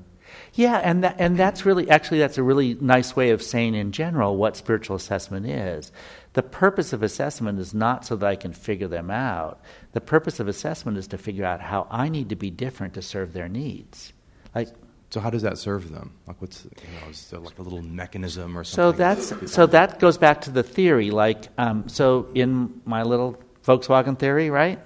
Yeah, 0.55 0.77
and 0.79 1.05
that, 1.05 1.17
and 1.19 1.37
that's 1.37 1.67
really 1.67 1.89
actually 1.91 2.19
that's 2.21 2.39
a 2.39 2.43
really 2.43 2.75
nice 2.81 3.15
way 3.15 3.31
of 3.31 3.43
saying 3.43 3.75
in 3.75 3.93
general 3.93 4.37
what 4.37 4.57
spiritual 4.57 4.97
assessment 4.97 5.47
is. 5.47 5.93
The 6.33 6.43
purpose 6.43 6.95
of 6.95 7.03
assessment 7.03 7.59
is 7.59 7.75
not 7.75 8.07
so 8.07 8.17
that 8.17 8.27
I 8.27 8.37
can 8.37 8.55
figure 8.55 8.89
them 8.89 9.11
out. 9.11 9.61
The 9.93 10.01
purpose 10.01 10.41
of 10.41 10.49
assessment 10.49 10.97
is 10.97 11.07
to 11.09 11.19
figure 11.19 11.45
out 11.45 11.61
how 11.61 11.87
I 11.91 12.09
need 12.09 12.31
to 12.31 12.37
be 12.37 12.51
different 12.51 12.95
to 12.95 13.03
serve 13.03 13.35
their 13.35 13.49
needs. 13.49 14.15
Like 14.55 14.69
so 15.13 15.21
how 15.21 15.29
does 15.29 15.43
that 15.43 15.59
serve 15.59 15.91
them 15.91 16.15
like 16.27 16.41
what's 16.41 16.65
you 16.65 16.71
know 17.01 17.11
is 17.11 17.29
there 17.29 17.39
like 17.39 17.59
a 17.59 17.63
little 17.63 17.83
mechanism 17.83 18.57
or 18.57 18.65
something? 18.65 18.93
so 18.93 18.97
that's 18.97 19.53
so 19.53 19.67
that 19.67 20.01
goes 20.01 20.17
back 20.17 20.41
to 20.43 20.51
the 20.51 20.63
theory. 20.63 21.11
Like 21.11 21.49
um, 21.59 21.87
so 21.89 22.29
in 22.35 22.81
my 22.87 23.03
little 23.03 23.39
Volkswagen 23.63 24.19
theory, 24.19 24.49
right? 24.49 24.79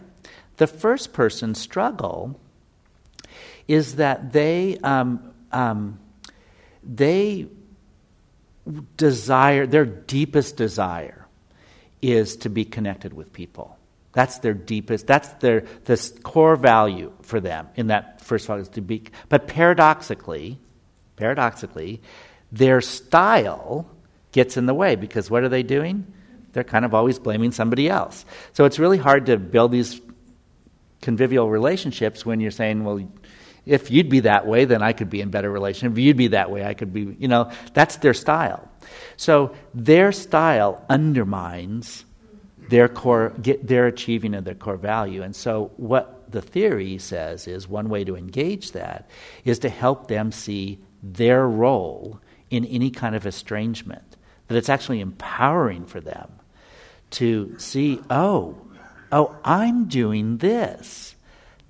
The 0.56 0.66
first 0.66 1.12
person 1.12 1.54
struggle 1.54 2.40
is 3.68 3.96
that 3.96 4.32
they 4.32 4.78
um, 4.82 5.32
um, 5.52 6.00
they 6.82 7.46
desire 8.96 9.64
their 9.64 9.84
deepest 9.84 10.56
desire 10.56 11.26
is 12.02 12.36
to 12.38 12.50
be 12.50 12.64
connected 12.64 13.12
with 13.12 13.32
people. 13.32 13.78
That's 14.16 14.38
their 14.38 14.54
deepest. 14.54 15.06
That's 15.06 15.28
their 15.40 15.66
this 15.84 16.10
core 16.22 16.56
value 16.56 17.12
for 17.20 17.38
them 17.38 17.68
in 17.74 17.88
that 17.88 18.22
first 18.22 18.48
one 18.48 18.60
is 18.60 18.70
to 18.70 18.80
be. 18.80 19.02
But 19.28 19.46
paradoxically, 19.46 20.58
paradoxically, 21.16 22.00
their 22.50 22.80
style 22.80 23.86
gets 24.32 24.56
in 24.56 24.64
the 24.64 24.72
way 24.72 24.96
because 24.96 25.30
what 25.30 25.42
are 25.42 25.50
they 25.50 25.62
doing? 25.62 26.10
They're 26.54 26.64
kind 26.64 26.86
of 26.86 26.94
always 26.94 27.18
blaming 27.18 27.52
somebody 27.52 27.90
else. 27.90 28.24
So 28.54 28.64
it's 28.64 28.78
really 28.78 28.96
hard 28.96 29.26
to 29.26 29.36
build 29.36 29.70
these 29.70 30.00
convivial 31.02 31.50
relationships 31.50 32.24
when 32.24 32.40
you're 32.40 32.50
saying, 32.50 32.84
well, 32.84 33.06
if 33.66 33.90
you'd 33.90 34.08
be 34.08 34.20
that 34.20 34.46
way, 34.46 34.64
then 34.64 34.82
I 34.82 34.94
could 34.94 35.10
be 35.10 35.20
in 35.20 35.28
better 35.28 35.50
relation. 35.50 35.92
If 35.92 35.98
you'd 35.98 36.16
be 36.16 36.28
that 36.28 36.50
way, 36.50 36.64
I 36.64 36.72
could 36.72 36.94
be, 36.94 37.14
you 37.18 37.28
know, 37.28 37.50
that's 37.74 37.96
their 37.96 38.14
style. 38.14 38.66
So 39.18 39.54
their 39.74 40.10
style 40.10 40.82
undermines 40.88 42.05
their 42.68 42.88
core, 42.88 43.32
get 43.40 43.66
their 43.66 43.86
achieving 43.86 44.34
of 44.34 44.44
their 44.44 44.54
core 44.54 44.76
value. 44.76 45.22
And 45.22 45.34
so 45.34 45.72
what 45.76 46.30
the 46.30 46.42
theory 46.42 46.98
says 46.98 47.46
is 47.46 47.68
one 47.68 47.88
way 47.88 48.04
to 48.04 48.16
engage 48.16 48.72
that 48.72 49.08
is 49.44 49.58
to 49.60 49.68
help 49.68 50.08
them 50.08 50.32
see 50.32 50.78
their 51.02 51.46
role 51.46 52.20
in 52.50 52.64
any 52.64 52.90
kind 52.90 53.14
of 53.14 53.26
estrangement, 53.26 54.16
that 54.48 54.56
it's 54.56 54.68
actually 54.68 55.00
empowering 55.00 55.84
for 55.86 56.00
them 56.00 56.30
to 57.10 57.56
see, 57.58 58.00
oh, 58.10 58.56
oh, 59.12 59.36
I'm 59.44 59.86
doing 59.86 60.38
this. 60.38 61.14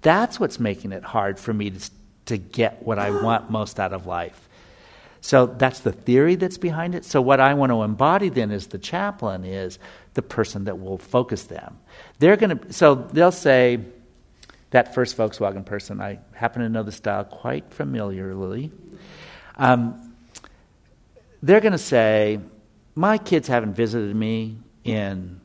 That's 0.02 0.38
what's 0.40 0.60
making 0.60 0.92
it 0.92 1.02
hard 1.02 1.38
for 1.38 1.52
me 1.52 1.70
to, 1.70 1.90
to 2.26 2.38
get 2.38 2.82
what 2.82 2.98
I 2.98 3.10
want 3.10 3.50
most 3.50 3.78
out 3.80 3.92
of 3.92 4.06
life. 4.06 4.48
So 5.20 5.46
that's 5.46 5.80
the 5.80 5.92
theory 5.92 6.36
that's 6.36 6.58
behind 6.58 6.94
it. 6.94 7.04
So 7.04 7.20
what 7.20 7.40
I 7.40 7.54
want 7.54 7.72
to 7.72 7.82
embody 7.82 8.28
then 8.28 8.50
as 8.52 8.68
the 8.68 8.78
chaplain 8.78 9.44
is 9.44 9.78
the 10.16 10.22
person 10.22 10.64
that 10.64 10.80
will 10.80 10.98
focus 10.98 11.44
them. 11.44 11.78
They're 12.18 12.36
going 12.36 12.58
to 12.58 12.72
so 12.72 12.94
they'll 12.94 13.30
say 13.30 13.80
that 14.70 14.94
first 14.94 15.16
Volkswagen 15.16 15.64
person. 15.64 16.00
I 16.00 16.18
happen 16.32 16.62
to 16.62 16.68
know 16.68 16.82
the 16.82 16.90
style 16.90 17.24
quite 17.24 17.72
familiarly. 17.72 18.72
Um, 19.56 20.14
they're 21.42 21.60
going 21.60 21.72
to 21.72 21.78
say, 21.78 22.40
"My 22.94 23.18
kids 23.18 23.46
haven't 23.46 23.74
visited 23.74 24.16
me 24.16 24.58
in 24.82 25.40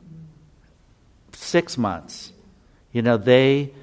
six 1.34 1.78
months. 1.78 2.32
You 2.92 3.02
know, 3.02 3.18
they 3.18 3.74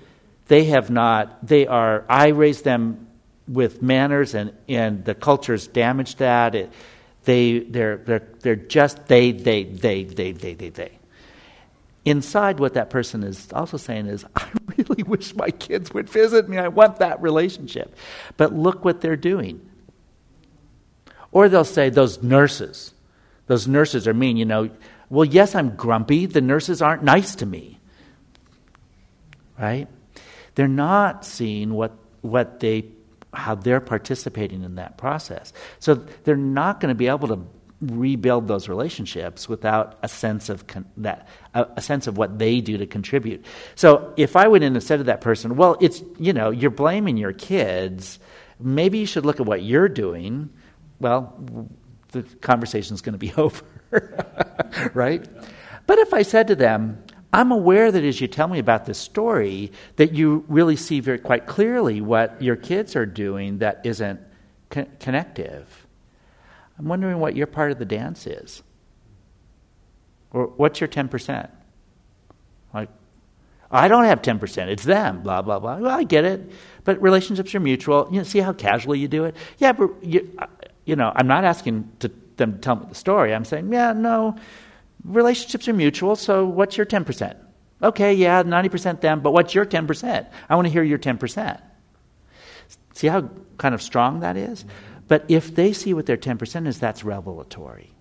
they 0.49 0.64
have 0.64 0.91
not. 0.91 1.47
They 1.47 1.66
are. 1.66 2.05
I 2.09 2.28
raised 2.28 2.64
them 2.64 3.09
with 3.47 3.82
manners, 3.82 4.34
and 4.34 4.53
and 4.68 5.05
the 5.05 5.14
culture's 5.14 5.66
damaged 5.66 6.18
that. 6.18 6.55
It, 6.55 6.72
they 7.25 7.61
they're 7.61 7.99
they're 7.99 8.29
they're 8.41 8.57
just 8.57 9.07
they 9.07 9.33
they 9.33 9.64
they 9.64 10.05
they 10.05 10.33
they 10.33 10.55
they 10.55 10.69
they. 10.71 10.93
Inside, 12.05 12.59
what 12.59 12.75
that 12.75 12.89
person 12.89 13.23
is 13.23 13.53
also 13.53 13.77
saying 13.77 14.07
is, 14.07 14.25
I 14.37 14.49
really 14.77 15.03
wish 15.03 15.35
my 15.35 15.51
kids 15.51 15.93
would 15.93 16.09
visit 16.09 16.49
me. 16.49 16.57
I 16.57 16.69
want 16.69 16.99
that 16.99 17.21
relationship, 17.21 17.95
but 18.37 18.55
look 18.55 18.85
what 18.85 19.01
they're 19.01 19.16
doing. 19.16 19.61
Or 21.31 21.49
they'll 21.49 21.64
say 21.64 21.91
those 21.91 22.23
nurses, 22.23 22.95
those 23.47 23.69
nurses 23.69 24.09
are 24.09 24.14
mean. 24.14 24.39
You 24.39 24.47
know, 24.47 24.71
well, 25.11 25.25
yes, 25.25 25.55
I'm 25.55 25.77
grumpy. 25.77 26.27
The 26.27 26.41
nurses 26.41 26.83
aren't 26.83 27.03
nice 27.03 27.35
to 27.37 27.47
me. 27.47 27.79
Right? 29.59 29.89
They're 30.55 30.69
not 30.69 31.25
seeing 31.25 31.75
what, 31.75 31.93
what 32.21 32.61
they, 32.61 32.87
how 33.35 33.55
they're 33.55 33.81
participating 33.81 34.62
in 34.62 34.76
that 34.76 34.97
process. 34.99 35.53
So 35.79 35.95
they're 36.24 36.37
not 36.37 36.81
going 36.81 36.91
to 36.91 36.95
be 36.95 37.09
able 37.09 37.29
to 37.29 37.47
rebuild 37.81 38.49
those 38.49 38.68
relationships 38.68 39.49
without 39.49 39.99
a 40.03 40.09
sense 40.09 40.49
of 40.49 40.66
con- 40.66 40.87
that 40.97 41.29
a, 41.55 41.66
a 41.76 41.83
sense 41.83 42.07
of 42.07 42.16
what 42.16 42.39
they 42.39 42.61
do 42.61 42.76
to 42.79 42.87
contribute. 42.87 43.45
So 43.76 44.12
if 44.16 44.35
I 44.35 44.49
went 44.49 44.64
in 44.64 44.74
and 44.74 44.83
said 44.83 44.99
to 44.99 45.05
that 45.05 45.20
person, 45.20 45.57
"Well, 45.57 45.76
it's 45.81 46.03
you 46.18 46.33
know 46.33 46.51
you're 46.51 46.70
blaming 46.70 47.16
your 47.16 47.33
kids. 47.33 48.18
Maybe 48.59 48.99
you 48.99 49.07
should 49.07 49.24
look 49.24 49.41
at 49.41 49.47
what 49.47 49.62
you're 49.62 49.89
doing." 49.89 50.51
Well, 51.01 51.33
the 52.11 52.22
conversation 52.41 52.95
is 52.95 53.03
going 53.03 53.12
to 53.12 53.18
be 53.18 53.33
over, 53.37 53.62
right? 54.95 55.24
But 55.87 55.99
if 55.99 56.12
I 56.12 56.22
said 56.22 56.49
to 56.49 56.57
them, 56.57 57.03
I'm 57.33 57.53
aware 57.53 57.93
that 57.93 58.05
as 58.05 58.20
you 58.20 58.29
tell 58.29 58.49
me 58.49 58.59
about 58.59 58.87
this 58.87 58.99
story, 58.99 59.72
that 59.97 60.14
you 60.14 60.45
really 60.49 60.76
see 60.76 61.01
very 61.01 61.18
quite 61.18 61.47
clearly 61.47 62.01
what 62.01 62.41
your 62.41 62.57
kids 62.57 62.97
are 62.97 63.05
doing 63.05 63.59
that 63.59 63.81
isn't 63.85 64.20
con- 64.70 64.89
connective. 64.99 65.87
I'm 66.79 66.87
wondering 66.87 67.18
what 67.18 67.37
your 67.37 67.47
part 67.47 67.70
of 67.70 67.79
the 67.79 67.85
dance 67.85 68.26
is. 68.26 68.62
Or 70.31 70.47
what's 70.47 70.81
your 70.81 70.89
10%? 70.89 71.51
Like, 72.72 72.89
I 73.70 73.89
don't 73.89 74.05
have 74.05 74.22
10%, 74.22 74.68
it's 74.68 74.85
them, 74.85 75.22
blah, 75.22 75.43
blah, 75.43 75.59
blah. 75.59 75.79
Well, 75.79 75.91
I 75.91 76.05
get 76.05 76.24
it. 76.24 76.51
But 76.85 77.03
relationships 77.03 77.55
are 77.55 77.61
mutual. 77.61 78.09
You 78.11 78.18
know, 78.18 78.22
see 78.22 78.39
how 78.39 78.53
casually 78.55 78.99
you 78.99 79.09
do 79.09 79.24
it? 79.24 79.37
Yeah, 79.59 79.72
but 79.72 79.91
you, 80.03 80.31
uh, 80.39 80.47
you 80.87 80.97
know, 80.97 81.12
I'm 81.14 81.26
not 81.26 81.45
asking 81.45 81.91
to, 82.01 82.11
them 82.37 82.55
to 82.55 82.59
tell 82.59 82.76
me 82.76 82.87
the 82.89 82.95
story. 82.95 83.35
I'm 83.35 83.45
saying, 83.45 83.70
yeah, 83.70 83.93
no, 83.93 84.37
relationships 85.05 85.68
are 85.68 85.72
mutual, 85.72 86.16
so 86.16 86.44
what's 86.44 86.76
your 86.76 86.86
10%? 86.86 87.36
Okay, 87.82 88.14
yeah, 88.14 88.42
90% 88.42 89.01
them, 89.01 89.20
but 89.20 89.32
what's 89.32 89.55
your 89.55 89.64
10%? 89.64 90.26
I 90.49 90.55
want 90.57 90.66
to 90.66 90.72
hear 90.72 90.82
your 90.82 90.99
10%. 90.99 91.61
See 92.94 93.07
how 93.07 93.30
kind 93.59 93.74
of 93.74 93.82
strong 93.82 94.20
that 94.20 94.36
is? 94.36 94.64
But 95.07 95.24
if 95.28 95.55
they 95.55 95.72
see 95.72 95.94
what 95.94 96.07
their 96.07 96.16
10% 96.16 96.66
is, 96.66 96.78
that's 96.78 97.05
revelatory. 97.05 97.92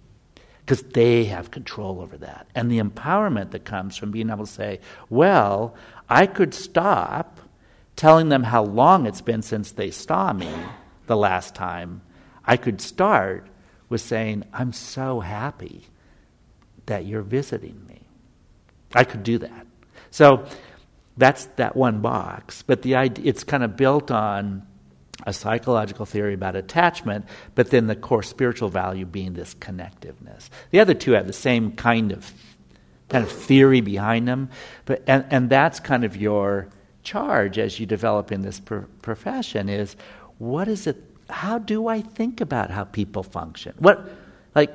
Because 0.65 0.81
they 0.81 1.25
have 1.25 1.51
control 1.51 2.01
over 2.01 2.17
that. 2.17 2.47
And 2.53 2.69
the 2.69 2.79
empowerment 2.79 3.51
that 3.51 3.63
comes 3.63 3.95
from 3.95 4.11
being 4.11 4.29
able 4.29 4.45
to 4.45 4.51
say, 4.51 4.79
well, 5.09 5.75
I 6.09 6.25
could 6.25 6.53
stop 6.53 7.39
telling 7.95 8.29
them 8.29 8.43
how 8.43 8.63
long 8.63 9.05
it's 9.05 9.21
been 9.21 9.41
since 9.41 9.71
they 9.71 9.91
saw 9.91 10.33
me 10.33 10.51
the 11.05 11.15
last 11.15 11.55
time. 11.55 12.01
I 12.43 12.57
could 12.57 12.81
start 12.81 13.47
with 13.89 14.01
saying, 14.01 14.43
I'm 14.51 14.73
so 14.73 15.19
happy 15.19 15.85
that 16.87 17.05
you're 17.05 17.21
visiting 17.21 17.85
me. 17.87 18.01
I 18.93 19.03
could 19.03 19.23
do 19.23 19.37
that. 19.39 19.67
So 20.11 20.45
that's 21.17 21.45
that 21.57 21.75
one 21.75 22.01
box. 22.01 22.63
But 22.63 22.81
the 22.81 22.95
idea, 22.95 23.25
it's 23.25 23.43
kind 23.43 23.63
of 23.63 23.77
built 23.77 24.11
on 24.11 24.65
a 25.25 25.33
psychological 25.33 26.05
theory 26.05 26.33
about 26.33 26.55
attachment, 26.55 27.25
but 27.55 27.69
then 27.69 27.87
the 27.87 27.95
core 27.95 28.23
spiritual 28.23 28.69
value 28.69 29.05
being 29.05 29.33
this 29.33 29.53
connectiveness. 29.55 30.49
The 30.71 30.79
other 30.79 30.93
two 30.93 31.11
have 31.11 31.27
the 31.27 31.33
same 31.33 31.73
kind 31.73 32.11
of 32.11 32.33
kind 33.09 33.23
of 33.23 33.31
theory 33.31 33.79
behind 33.79 34.27
them, 34.27 34.49
but 34.85 35.01
and, 35.07 35.25
and 35.29 35.49
that's 35.49 35.79
kind 35.79 36.03
of 36.03 36.17
your 36.17 36.67
charge 37.03 37.57
as 37.57 37.79
you 37.79 37.85
develop 37.85 38.31
in 38.31 38.41
this 38.41 38.59
pr- 38.59 38.79
profession 39.01 39.69
is 39.69 39.95
what 40.39 40.67
is 40.67 40.87
it 40.87 41.01
how 41.29 41.57
do 41.57 41.87
I 41.87 42.01
think 42.01 42.41
about 42.41 42.71
how 42.71 42.85
people 42.85 43.23
function? 43.23 43.73
What, 43.79 44.09
like, 44.55 44.71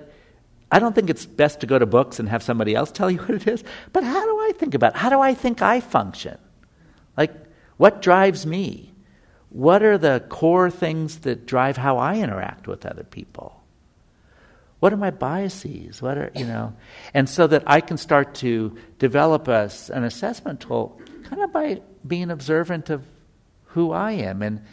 I 0.72 0.78
don't 0.78 0.94
think 0.94 1.10
it's 1.10 1.26
best 1.26 1.60
to 1.60 1.66
go 1.66 1.78
to 1.78 1.86
books 1.86 2.18
and 2.18 2.28
have 2.28 2.42
somebody 2.42 2.74
else 2.74 2.90
tell 2.90 3.10
you 3.10 3.18
what 3.20 3.30
it 3.30 3.46
is, 3.46 3.62
but 3.92 4.02
how 4.02 4.24
do 4.24 4.40
I 4.40 4.52
think 4.58 4.74
about 4.74 4.94
it? 4.94 4.98
How 4.98 5.10
do 5.10 5.20
I 5.20 5.34
think 5.34 5.62
I 5.62 5.80
function? 5.80 6.38
Like, 7.16 7.32
what 7.76 8.02
drives 8.02 8.46
me? 8.46 8.92
What 9.50 9.82
are 9.82 9.98
the 9.98 10.24
core 10.30 10.70
things 10.70 11.20
that 11.20 11.46
drive 11.46 11.76
how 11.76 11.98
I 11.98 12.16
interact 12.16 12.66
with 12.66 12.86
other 12.86 13.04
people? 13.04 13.62
What 14.80 14.92
are 14.92 14.96
my 14.96 15.10
biases? 15.10 16.00
What 16.02 16.18
are, 16.18 16.32
you 16.34 16.46
know? 16.46 16.74
And 17.14 17.28
so 17.28 17.46
that 17.46 17.62
I 17.66 17.80
can 17.80 17.98
start 17.98 18.34
to 18.36 18.76
develop 18.98 19.46
a, 19.46 19.70
an 19.92 20.02
assessment 20.04 20.60
tool 20.60 21.00
kind 21.24 21.42
of 21.42 21.52
by 21.52 21.82
being 22.04 22.30
observant 22.30 22.90
of 22.90 23.04
who 23.66 23.92
I 23.92 24.12
am 24.12 24.42
and 24.42 24.64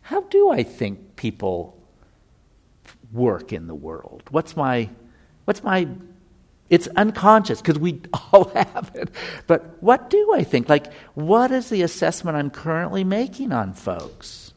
how 0.00 0.22
do 0.22 0.50
I 0.50 0.62
think 0.62 1.14
people 1.14 1.78
work 3.12 3.52
in 3.52 3.66
the 3.66 3.74
world? 3.74 4.22
What's 4.30 4.56
my, 4.56 4.88
what's 5.44 5.62
my, 5.62 5.88
it's 6.70 6.88
unconscious 6.88 7.60
because 7.60 7.78
we 7.78 8.00
all 8.32 8.48
have 8.50 8.90
it. 8.94 9.10
But 9.46 9.82
what 9.82 10.10
do 10.10 10.32
I 10.34 10.44
think? 10.44 10.68
Like, 10.68 10.92
what 11.14 11.50
is 11.50 11.68
the 11.68 11.82
assessment 11.82 12.36
I'm 12.36 12.50
currently 12.50 13.04
making 13.04 13.52
on 13.52 13.72
folks? 13.72 14.52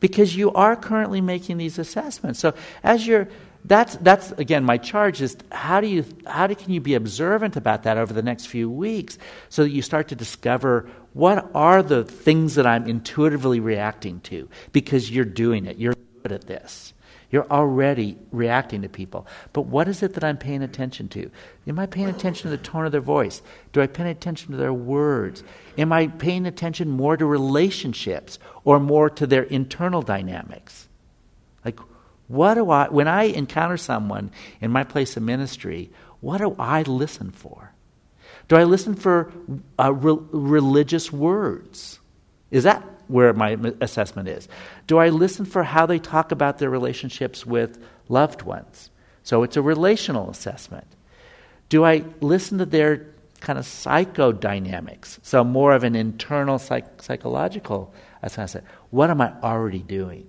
Because 0.00 0.34
you 0.34 0.50
are 0.52 0.76
currently 0.76 1.20
making 1.20 1.58
these 1.58 1.78
assessments. 1.78 2.40
So 2.40 2.54
as 2.82 3.06
you're 3.06 3.28
that's 3.64 3.96
that's 3.96 4.32
again 4.32 4.64
my 4.64 4.78
charge 4.78 5.20
is 5.20 5.36
how 5.52 5.80
do 5.80 5.86
you 5.86 6.04
how 6.26 6.46
do, 6.46 6.54
can 6.54 6.72
you 6.72 6.80
be 6.80 6.94
observant 6.94 7.56
about 7.56 7.82
that 7.82 7.98
over 7.98 8.12
the 8.12 8.22
next 8.22 8.46
few 8.46 8.70
weeks 8.70 9.18
so 9.48 9.62
that 9.62 9.70
you 9.70 9.82
start 9.82 10.08
to 10.08 10.14
discover 10.14 10.88
what 11.12 11.50
are 11.54 11.82
the 11.82 12.04
things 12.04 12.54
that 12.54 12.66
I'm 12.66 12.86
intuitively 12.86 13.60
reacting 13.60 14.20
to 14.22 14.48
because 14.72 15.10
you're 15.10 15.24
doing 15.26 15.66
it 15.66 15.76
you're 15.76 15.94
good 16.22 16.32
at 16.32 16.46
this 16.46 16.94
you're 17.30 17.50
already 17.50 18.18
reacting 18.32 18.82
to 18.82 18.88
people. 18.88 19.26
But 19.52 19.62
what 19.62 19.88
is 19.88 20.02
it 20.02 20.14
that 20.14 20.24
I'm 20.24 20.36
paying 20.36 20.62
attention 20.62 21.08
to? 21.10 21.30
Am 21.66 21.78
I 21.78 21.86
paying 21.86 22.08
attention 22.08 22.50
to 22.50 22.56
the 22.56 22.62
tone 22.62 22.86
of 22.86 22.92
their 22.92 23.00
voice? 23.00 23.40
Do 23.72 23.80
I 23.80 23.86
pay 23.86 24.10
attention 24.10 24.50
to 24.50 24.56
their 24.56 24.72
words? 24.72 25.44
Am 25.78 25.92
I 25.92 26.08
paying 26.08 26.46
attention 26.46 26.90
more 26.90 27.16
to 27.16 27.24
relationships 27.24 28.38
or 28.64 28.80
more 28.80 29.08
to 29.10 29.26
their 29.26 29.44
internal 29.44 30.02
dynamics? 30.02 30.88
Like 31.64 31.78
what 32.30 32.54
do 32.54 32.70
I, 32.70 32.88
when 32.88 33.08
I 33.08 33.24
encounter 33.24 33.76
someone 33.76 34.30
in 34.60 34.70
my 34.70 34.84
place 34.84 35.16
of 35.16 35.24
ministry, 35.24 35.90
what 36.20 36.38
do 36.38 36.54
I 36.60 36.82
listen 36.82 37.32
for? 37.32 37.72
Do 38.46 38.54
I 38.54 38.62
listen 38.62 38.94
for 38.94 39.32
uh, 39.78 39.92
re- 39.92 40.18
religious 40.30 41.12
words? 41.12 41.98
Is 42.52 42.64
that 42.64 42.84
where 43.10 43.32
my 43.32 43.58
assessment 43.80 44.28
is? 44.28 44.48
Do 44.86 44.98
I 44.98 45.08
listen 45.08 45.44
for 45.44 45.64
how 45.64 45.86
they 45.86 45.98
talk 45.98 46.32
about 46.32 46.58
their 46.58 46.70
relationships 46.70 47.44
with 47.44 47.82
loved 48.08 48.42
ones? 48.42 48.90
So 49.22 49.42
it's 49.42 49.56
a 49.56 49.62
relational 49.62 50.30
assessment. 50.30 50.86
Do 51.68 51.84
I 51.84 52.04
listen 52.20 52.58
to 52.58 52.66
their 52.66 53.06
kind 53.40 53.58
of 53.58 53.64
psychodynamics? 53.64 55.18
So 55.22 55.44
more 55.44 55.74
of 55.74 55.84
an 55.84 55.94
internal 55.94 56.58
psych- 56.58 57.02
psychological 57.02 57.94
assessment. 58.22 58.66
What 58.90 59.10
am 59.10 59.20
I 59.20 59.32
already 59.42 59.80
doing? 59.80 60.26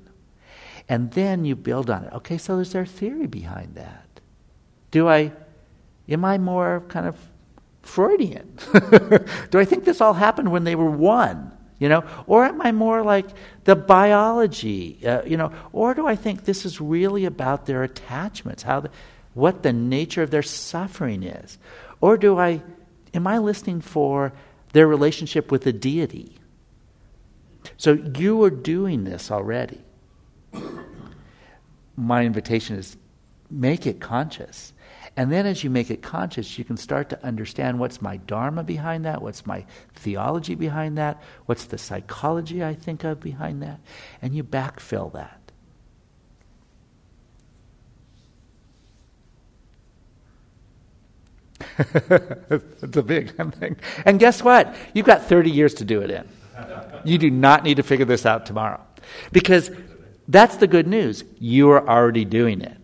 And 0.88 1.11
then 1.11 1.45
you 1.45 1.55
build 1.55 1.89
on 1.89 2.03
it. 2.03 2.13
Okay, 2.13 2.38
so 2.38 2.59
is 2.59 2.73
there 2.73 2.86
theory 2.86 3.27
behind 3.27 3.75
that? 3.75 4.19
Do 4.91 5.07
I, 5.07 5.32
am 6.09 6.25
I 6.25 6.38
more 6.38 6.84
kind 6.89 7.07
of 7.07 7.15
Freudian? 7.82 8.57
Do 9.49 9.59
I 9.59 9.65
think 9.65 9.86
this 9.86 10.01
all 10.01 10.13
happened 10.13 10.51
when 10.51 10.63
they 10.63 10.75
were 10.75 10.91
one? 10.91 11.51
You 11.82 11.89
know, 11.89 12.03
or 12.27 12.45
am 12.45 12.61
I 12.61 12.71
more 12.71 13.01
like 13.01 13.25
the 13.63 13.75
biology? 13.75 14.99
Uh, 15.05 15.23
you 15.23 15.36
know, 15.36 15.51
or 15.73 15.93
do 15.93 16.05
I 16.05 16.15
think 16.15 16.45
this 16.45 16.65
is 16.65 16.79
really 16.79 17.25
about 17.25 17.65
their 17.65 17.82
attachments, 17.84 18.63
how, 18.63 18.82
the, 18.82 18.91
what 19.34 19.63
the 19.63 19.73
nature 19.73 20.21
of 20.21 20.29
their 20.29 20.43
suffering 20.43 21.23
is, 21.23 21.57
or 21.99 22.17
do 22.17 22.38
I, 22.38 22.61
am 23.13 23.25
I 23.25 23.39
listening 23.39 23.82
for 23.82 24.32
their 24.73 24.88
relationship 24.88 25.51
with 25.51 25.63
the 25.63 25.73
deity? 25.73 26.38
So 27.77 27.93
you 27.93 28.41
are 28.43 28.51
doing 28.51 29.03
this 29.03 29.32
already 29.32 29.82
my 32.01 32.25
invitation 32.25 32.77
is 32.77 32.97
make 33.49 33.86
it 33.86 33.99
conscious. 33.99 34.73
And 35.18 35.32
then 35.32 35.45
as 35.45 35.64
you 35.64 35.70
make 35.70 35.91
it 35.91 36.01
conscious, 36.01 36.57
you 36.57 36.64
can 36.64 36.78
start 36.78 37.09
to 37.09 37.26
understand 37.26 37.80
what's 37.80 38.01
my 38.01 38.18
dharma 38.18 38.64
behind 38.64 39.05
that, 39.05 39.22
what's 39.22 39.45
my 39.45 39.66
theology 39.93 40.55
behind 40.55 40.97
that, 40.97 41.22
what's 41.45 41.66
the 41.66 41.78
psychology 41.78 42.64
I 42.64 42.74
think 42.74 43.03
of 43.03 43.20
behind 43.20 43.62
that, 43.62 43.82
and 44.22 44.34
you 44.34 44.43
backfill 44.43 45.12
that. 45.14 45.38
it's 52.82 52.97
a 52.97 53.03
big 53.03 53.36
thing. 53.59 53.78
And 54.05 54.20
guess 54.20 54.43
what? 54.43 54.76
You've 54.93 55.05
got 55.05 55.26
30 55.26 55.51
years 55.51 55.74
to 55.76 55.86
do 55.86 56.01
it 56.01 56.12
in. 56.12 56.28
You 57.03 57.18
do 57.18 57.30
not 57.30 57.64
need 57.64 57.78
to 57.78 57.84
figure 57.84 58.05
this 58.05 58.26
out 58.26 58.45
tomorrow. 58.45 58.80
Because 59.32 59.72
that's 60.28 60.57
the 60.57 60.68
good 60.68 60.88
news. 60.88 61.24
You 61.39 61.70
are 61.72 61.88
already 61.88 62.26
doing 62.26 62.62
it. 62.62 62.80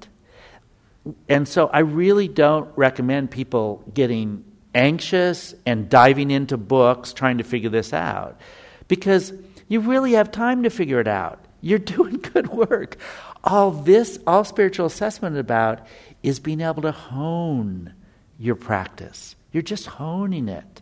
And 1.27 1.47
so 1.47 1.67
I 1.67 1.79
really 1.79 2.27
don't 2.27 2.69
recommend 2.75 3.31
people 3.31 3.83
getting 3.93 4.43
anxious 4.73 5.55
and 5.65 5.89
diving 5.89 6.31
into 6.31 6.57
books 6.57 7.13
trying 7.13 7.39
to 7.39 7.43
figure 7.43 7.69
this 7.69 7.93
out 7.93 8.39
because 8.87 9.33
you 9.67 9.79
really 9.79 10.13
have 10.13 10.31
time 10.31 10.63
to 10.63 10.69
figure 10.69 10.99
it 10.99 11.07
out. 11.07 11.43
You're 11.61 11.79
doing 11.97 12.17
good 12.17 12.47
work. 12.49 12.97
All 13.43 13.71
this, 13.71 14.19
all 14.27 14.43
spiritual 14.43 14.85
assessment 14.85 15.37
about 15.37 15.85
is 16.23 16.39
being 16.39 16.61
able 16.61 16.81
to 16.83 16.91
hone 16.91 17.93
your 18.37 18.55
practice. 18.55 19.35
You're 19.51 19.63
just 19.63 19.87
honing 19.87 20.49
it. 20.49 20.81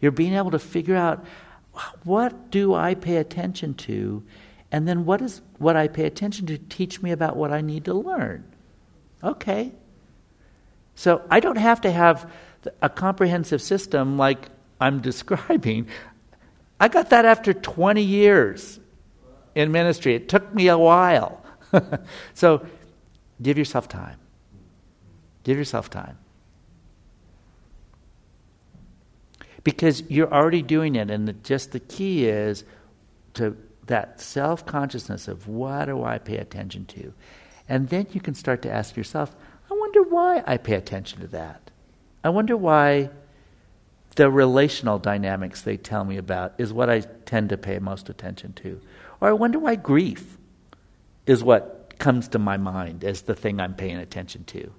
You're 0.00 0.12
being 0.12 0.34
able 0.34 0.50
to 0.52 0.58
figure 0.58 0.96
out 0.96 1.24
what 2.04 2.50
do 2.50 2.74
I 2.74 2.94
pay 2.94 3.16
attention 3.16 3.74
to 3.74 4.22
and 4.70 4.88
then 4.88 5.04
what 5.04 5.22
is 5.22 5.40
what 5.58 5.76
I 5.76 5.88
pay 5.88 6.04
attention 6.04 6.46
to 6.46 6.58
teach 6.58 7.00
me 7.00 7.12
about 7.12 7.36
what 7.36 7.52
I 7.52 7.60
need 7.60 7.84
to 7.84 7.94
learn? 7.94 8.44
Okay. 9.24 9.72
So 10.94 11.22
I 11.30 11.40
don't 11.40 11.56
have 11.56 11.80
to 11.82 11.90
have 11.90 12.30
a 12.80 12.88
comprehensive 12.88 13.62
system 13.62 14.16
like 14.18 14.48
I'm 14.80 15.00
describing. 15.10 15.88
I 16.78 16.88
got 16.88 17.10
that 17.10 17.24
after 17.24 17.54
20 17.54 18.02
years 18.02 18.78
in 19.54 19.72
ministry. 19.72 20.14
It 20.14 20.28
took 20.28 20.54
me 20.54 20.68
a 20.68 20.78
while. 20.78 21.42
so 22.34 22.66
give 23.40 23.58
yourself 23.58 23.88
time. 23.88 24.18
Give 25.44 25.56
yourself 25.58 25.90
time. 25.90 26.18
Because 29.62 30.02
you're 30.10 30.32
already 30.32 30.60
doing 30.60 30.94
it, 30.94 31.10
and 31.10 31.26
the, 31.26 31.32
just 31.32 31.72
the 31.72 31.80
key 31.80 32.26
is 32.26 32.64
to 33.34 33.56
that 33.86 34.20
self 34.20 34.66
consciousness 34.66 35.26
of 35.26 35.48
what 35.48 35.86
do 35.86 36.04
I 36.04 36.18
pay 36.18 36.36
attention 36.36 36.84
to? 36.86 37.14
And 37.68 37.88
then 37.88 38.06
you 38.12 38.20
can 38.20 38.34
start 38.34 38.62
to 38.62 38.70
ask 38.70 38.96
yourself, 38.96 39.34
I 39.70 39.74
wonder 39.74 40.02
why 40.02 40.42
I 40.46 40.56
pay 40.56 40.74
attention 40.74 41.20
to 41.20 41.26
that. 41.28 41.70
I 42.22 42.28
wonder 42.28 42.56
why 42.56 43.10
the 44.16 44.30
relational 44.30 44.98
dynamics 44.98 45.62
they 45.62 45.76
tell 45.76 46.04
me 46.04 46.16
about 46.16 46.54
is 46.58 46.72
what 46.72 46.88
I 46.88 47.00
tend 47.00 47.48
to 47.50 47.56
pay 47.56 47.78
most 47.78 48.08
attention 48.08 48.52
to. 48.54 48.80
Or 49.20 49.28
I 49.28 49.32
wonder 49.32 49.58
why 49.58 49.74
grief 49.76 50.36
is 51.26 51.42
what 51.42 51.94
comes 51.98 52.28
to 52.28 52.38
my 52.38 52.56
mind 52.56 53.04
as 53.04 53.22
the 53.22 53.34
thing 53.34 53.60
I'm 53.60 53.74
paying 53.74 53.96
attention 53.96 54.44
to. 54.44 54.70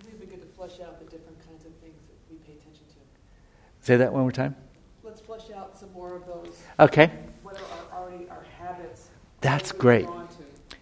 I 0.00 0.04
think 0.04 0.20
we 0.20 0.26
get 0.26 0.40
to 0.40 0.56
flesh 0.56 0.80
out 0.80 0.98
the 0.98 1.04
different 1.04 1.38
kinds 1.46 1.64
of 1.64 1.72
things 1.76 1.96
that 2.08 2.30
we 2.30 2.36
pay 2.38 2.52
attention 2.52 2.84
to. 2.88 3.86
Say 3.86 3.96
that 3.96 4.12
one 4.12 4.22
more 4.22 4.32
time 4.32 4.54
Let's 5.02 5.20
flesh 5.22 5.50
out 5.56 5.78
some 5.78 5.90
more 5.94 6.14
of 6.14 6.26
those. 6.26 6.60
Okay. 6.78 7.10
What 7.42 7.56
are 7.56 7.98
already 7.98 8.28
our 8.28 8.44
habits? 8.58 9.08
That's 9.40 9.72
great. 9.72 10.08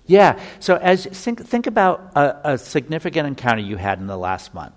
Yeah. 0.06 0.40
So 0.60 0.76
as 0.76 1.04
think, 1.06 1.44
think 1.46 1.66
about 1.66 2.12
a, 2.14 2.52
a, 2.52 2.58
significant 2.58 3.26
encounter 3.26 3.62
you 3.62 3.76
had 3.76 3.98
in 3.98 4.06
the 4.06 4.16
last 4.16 4.54
month. 4.54 4.74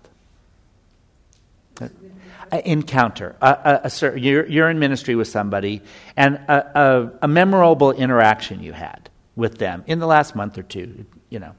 Encounter. 2.51 3.35
A, 3.41 3.81
a, 3.83 4.17
you're, 4.17 4.45
you're 4.47 4.69
in 4.69 4.79
ministry 4.79 5.15
with 5.15 5.27
somebody, 5.27 5.83
and 6.17 6.37
a, 6.47 7.27
memorable 7.27 7.91
interaction 7.91 8.63
you 8.63 8.73
had 8.73 9.09
with 9.35 9.59
them 9.59 9.83
in 9.85 9.99
the 9.99 10.07
last 10.07 10.35
month 10.35 10.57
or 10.57 10.63
two. 10.63 11.05
You 11.29 11.39
know, 11.39 11.55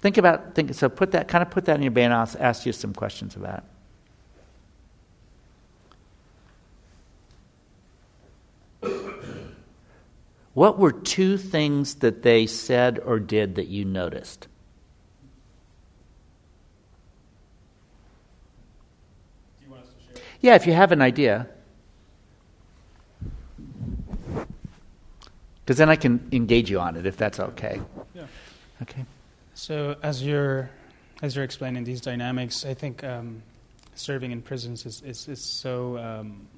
think 0.00 0.18
about 0.18 0.54
think. 0.54 0.74
So 0.74 0.90
put 0.90 1.12
that 1.12 1.26
kind 1.26 1.40
of 1.40 1.50
put 1.50 1.64
that 1.64 1.76
in 1.76 1.82
your 1.82 1.90
brain. 1.90 2.12
I'll 2.12 2.28
ask 2.38 2.66
you 2.66 2.72
some 2.72 2.92
questions 2.92 3.34
about. 3.34 3.60
it. 3.60 3.64
What 10.54 10.78
were 10.78 10.92
two 10.92 11.36
things 11.36 11.96
that 11.96 12.22
they 12.22 12.46
said 12.46 12.98
or 12.98 13.20
did 13.20 13.54
that 13.54 13.68
you 13.68 13.84
noticed? 13.84 14.48
You 19.62 19.76
yeah, 20.40 20.54
if 20.56 20.66
you 20.66 20.72
have 20.72 20.90
an 20.90 21.02
idea. 21.02 21.48
Because 25.64 25.78
then 25.78 25.88
I 25.88 25.94
can 25.94 26.28
engage 26.32 26.68
you 26.68 26.80
on 26.80 26.96
it 26.96 27.06
if 27.06 27.16
that's 27.16 27.38
okay. 27.38 27.80
Yeah. 28.12 28.26
Okay. 28.82 29.04
So 29.54 29.94
as 30.02 30.20
you're 30.20 30.68
as 31.22 31.36
you're 31.36 31.44
explaining 31.44 31.84
these 31.84 32.00
dynamics, 32.00 32.64
I 32.64 32.74
think 32.74 33.04
um, 33.04 33.42
serving 33.94 34.32
in 34.32 34.42
prisons 34.42 34.84
is 34.84 35.00
is, 35.02 35.28
is 35.28 35.40
so 35.40 35.96
um, 35.98 36.48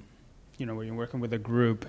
you 0.57 0.65
know 0.65 0.73
when 0.73 0.87
you're 0.87 0.95
working 0.95 1.19
with 1.19 1.33
a 1.33 1.37
group, 1.37 1.85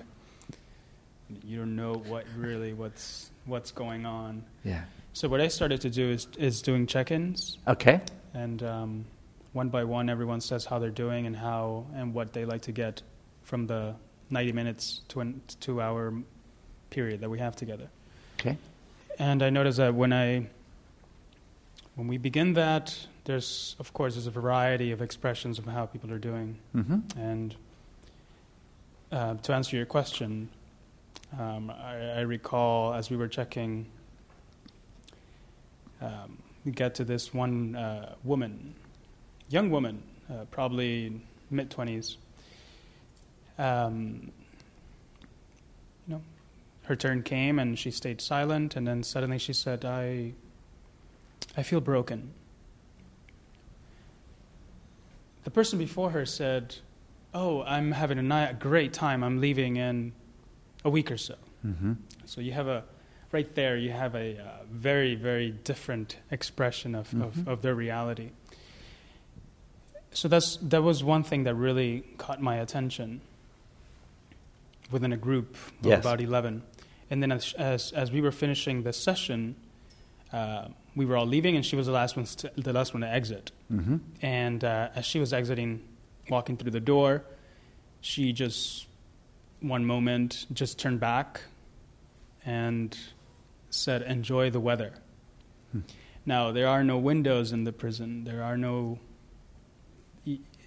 you 1.44 1.56
don't 1.58 1.76
know 1.76 1.94
what 1.94 2.24
really 2.36 2.72
what's 2.72 3.30
what's 3.46 3.70
going 3.72 4.06
on. 4.06 4.44
Yeah. 4.64 4.82
So 5.12 5.28
what 5.28 5.40
I 5.40 5.48
started 5.48 5.80
to 5.82 5.90
do 5.90 6.10
is 6.10 6.26
is 6.38 6.62
doing 6.62 6.86
check-ins. 6.86 7.58
Okay. 7.66 8.00
And 8.34 8.62
um, 8.62 9.04
one 9.52 9.68
by 9.68 9.84
one, 9.84 10.08
everyone 10.10 10.40
says 10.40 10.64
how 10.64 10.78
they're 10.78 10.90
doing 10.90 11.26
and 11.26 11.36
how 11.36 11.86
and 11.94 12.12
what 12.14 12.32
they 12.32 12.44
like 12.44 12.62
to 12.62 12.72
get 12.72 13.02
from 13.42 13.66
the 13.66 13.94
90 14.30 14.52
minutes 14.52 15.00
to 15.08 15.20
an 15.20 15.40
two 15.60 15.80
hour 15.80 16.12
period 16.90 17.20
that 17.20 17.30
we 17.30 17.38
have 17.38 17.54
together. 17.56 17.88
Okay. 18.40 18.56
And 19.18 19.42
I 19.42 19.50
noticed 19.50 19.78
that 19.78 19.94
when 19.94 20.12
I 20.12 20.46
when 21.94 22.08
we 22.08 22.18
begin 22.18 22.54
that, 22.54 23.06
there's 23.24 23.76
of 23.78 23.92
course 23.92 24.14
there's 24.14 24.26
a 24.26 24.30
variety 24.32 24.90
of 24.90 25.00
expressions 25.00 25.58
of 25.58 25.66
how 25.66 25.86
people 25.86 26.12
are 26.12 26.18
doing. 26.18 26.58
Mhm. 26.74 27.16
And 27.16 27.54
uh, 29.12 29.34
to 29.34 29.52
answer 29.54 29.76
your 29.76 29.86
question, 29.86 30.48
um, 31.38 31.70
I, 31.70 32.18
I 32.18 32.20
recall 32.20 32.94
as 32.94 33.10
we 33.10 33.16
were 33.16 33.28
checking, 33.28 33.86
um, 36.00 36.38
to 36.94 37.04
this 37.04 37.32
one 37.34 37.76
uh, 37.76 38.14
woman, 38.24 38.74
young 39.48 39.70
woman, 39.70 40.02
uh, 40.30 40.44
probably 40.50 41.20
mid 41.50 41.70
twenties. 41.70 42.16
Um, 43.58 44.32
you 46.06 46.14
know, 46.14 46.22
her 46.84 46.96
turn 46.96 47.22
came 47.22 47.58
and 47.58 47.78
she 47.78 47.90
stayed 47.90 48.20
silent, 48.20 48.76
and 48.76 48.86
then 48.86 49.02
suddenly 49.02 49.38
she 49.38 49.52
said, 49.52 49.84
"I, 49.84 50.32
I 51.56 51.62
feel 51.62 51.80
broken." 51.80 52.32
The 55.44 55.50
person 55.50 55.78
before 55.78 56.10
her 56.10 56.24
said, 56.24 56.76
"Oh, 57.32 57.62
I'm 57.62 57.92
having 57.92 58.18
a 58.30 58.56
great 58.58 58.92
time. 58.92 59.22
I'm 59.22 59.40
leaving 59.40 59.76
in 59.76 60.12
a 60.84 60.90
week 60.90 61.10
or 61.10 61.16
so." 61.18 61.34
Mhm. 61.64 61.96
So 62.26 62.40
you 62.40 62.52
have 62.52 62.68
a 62.68 62.84
right 63.32 63.52
there. 63.54 63.76
You 63.76 63.90
have 63.90 64.14
a 64.14 64.38
uh, 64.38 64.64
very, 64.70 65.14
very 65.16 65.50
different 65.50 66.18
expression 66.30 66.94
of, 66.94 67.10
Mhm. 67.10 67.22
of, 67.22 67.48
of 67.48 67.62
their 67.62 67.74
reality. 67.74 68.30
So 70.12 70.28
that's 70.28 70.56
that 70.58 70.82
was 70.82 71.02
one 71.02 71.24
thing 71.24 71.44
that 71.44 71.54
really 71.56 72.04
caught 72.18 72.40
my 72.40 72.56
attention 72.56 73.20
within 74.90 75.12
a 75.12 75.16
group 75.16 75.54
of 75.80 75.86
Yes. 75.86 76.00
about 76.04 76.20
eleven. 76.20 76.62
And 77.10 77.22
then 77.22 77.32
as 77.32 77.52
as, 77.54 77.92
as 77.92 78.12
we 78.12 78.20
were 78.20 78.30
finishing 78.32 78.82
the 78.84 78.92
session, 78.92 79.56
uh, 80.32 80.68
we 80.94 81.04
were 81.04 81.16
all 81.16 81.26
leaving, 81.26 81.56
and 81.56 81.66
she 81.66 81.74
was 81.76 81.86
the 81.86 81.92
last 81.92 82.16
one 82.16 82.26
to, 82.26 82.50
the 82.56 82.72
last 82.72 82.94
one 82.94 83.00
to 83.00 83.08
exit. 83.08 83.50
Mhm. 83.72 84.00
And 84.22 84.62
uh, 84.62 84.90
as 84.94 85.04
she 85.04 85.18
was 85.18 85.32
exiting, 85.32 85.80
walking 86.28 86.56
through 86.56 86.70
the 86.70 86.80
door, 86.80 87.24
she 88.00 88.32
just 88.32 88.86
one 89.64 89.84
moment 89.84 90.46
just 90.52 90.78
turned 90.78 91.00
back 91.00 91.40
and 92.44 92.96
said, 93.70 94.02
"Enjoy 94.02 94.50
the 94.50 94.60
weather." 94.60 94.92
Hmm. 95.72 95.80
Now 96.26 96.52
there 96.52 96.68
are 96.68 96.84
no 96.84 96.98
windows 96.98 97.52
in 97.52 97.64
the 97.64 97.72
prison. 97.72 98.24
There 98.24 98.42
are 98.42 98.56
no. 98.56 98.98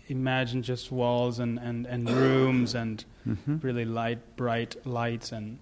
Imagine 0.10 0.64
just 0.64 0.90
walls 0.90 1.38
and, 1.40 1.60
and, 1.60 1.86
and 1.86 2.10
rooms 2.24 2.74
and 2.76 3.04
Mhm. 3.28 3.62
really 3.62 3.84
light, 3.84 4.20
bright 4.38 4.76
lights 4.86 5.32
and. 5.34 5.60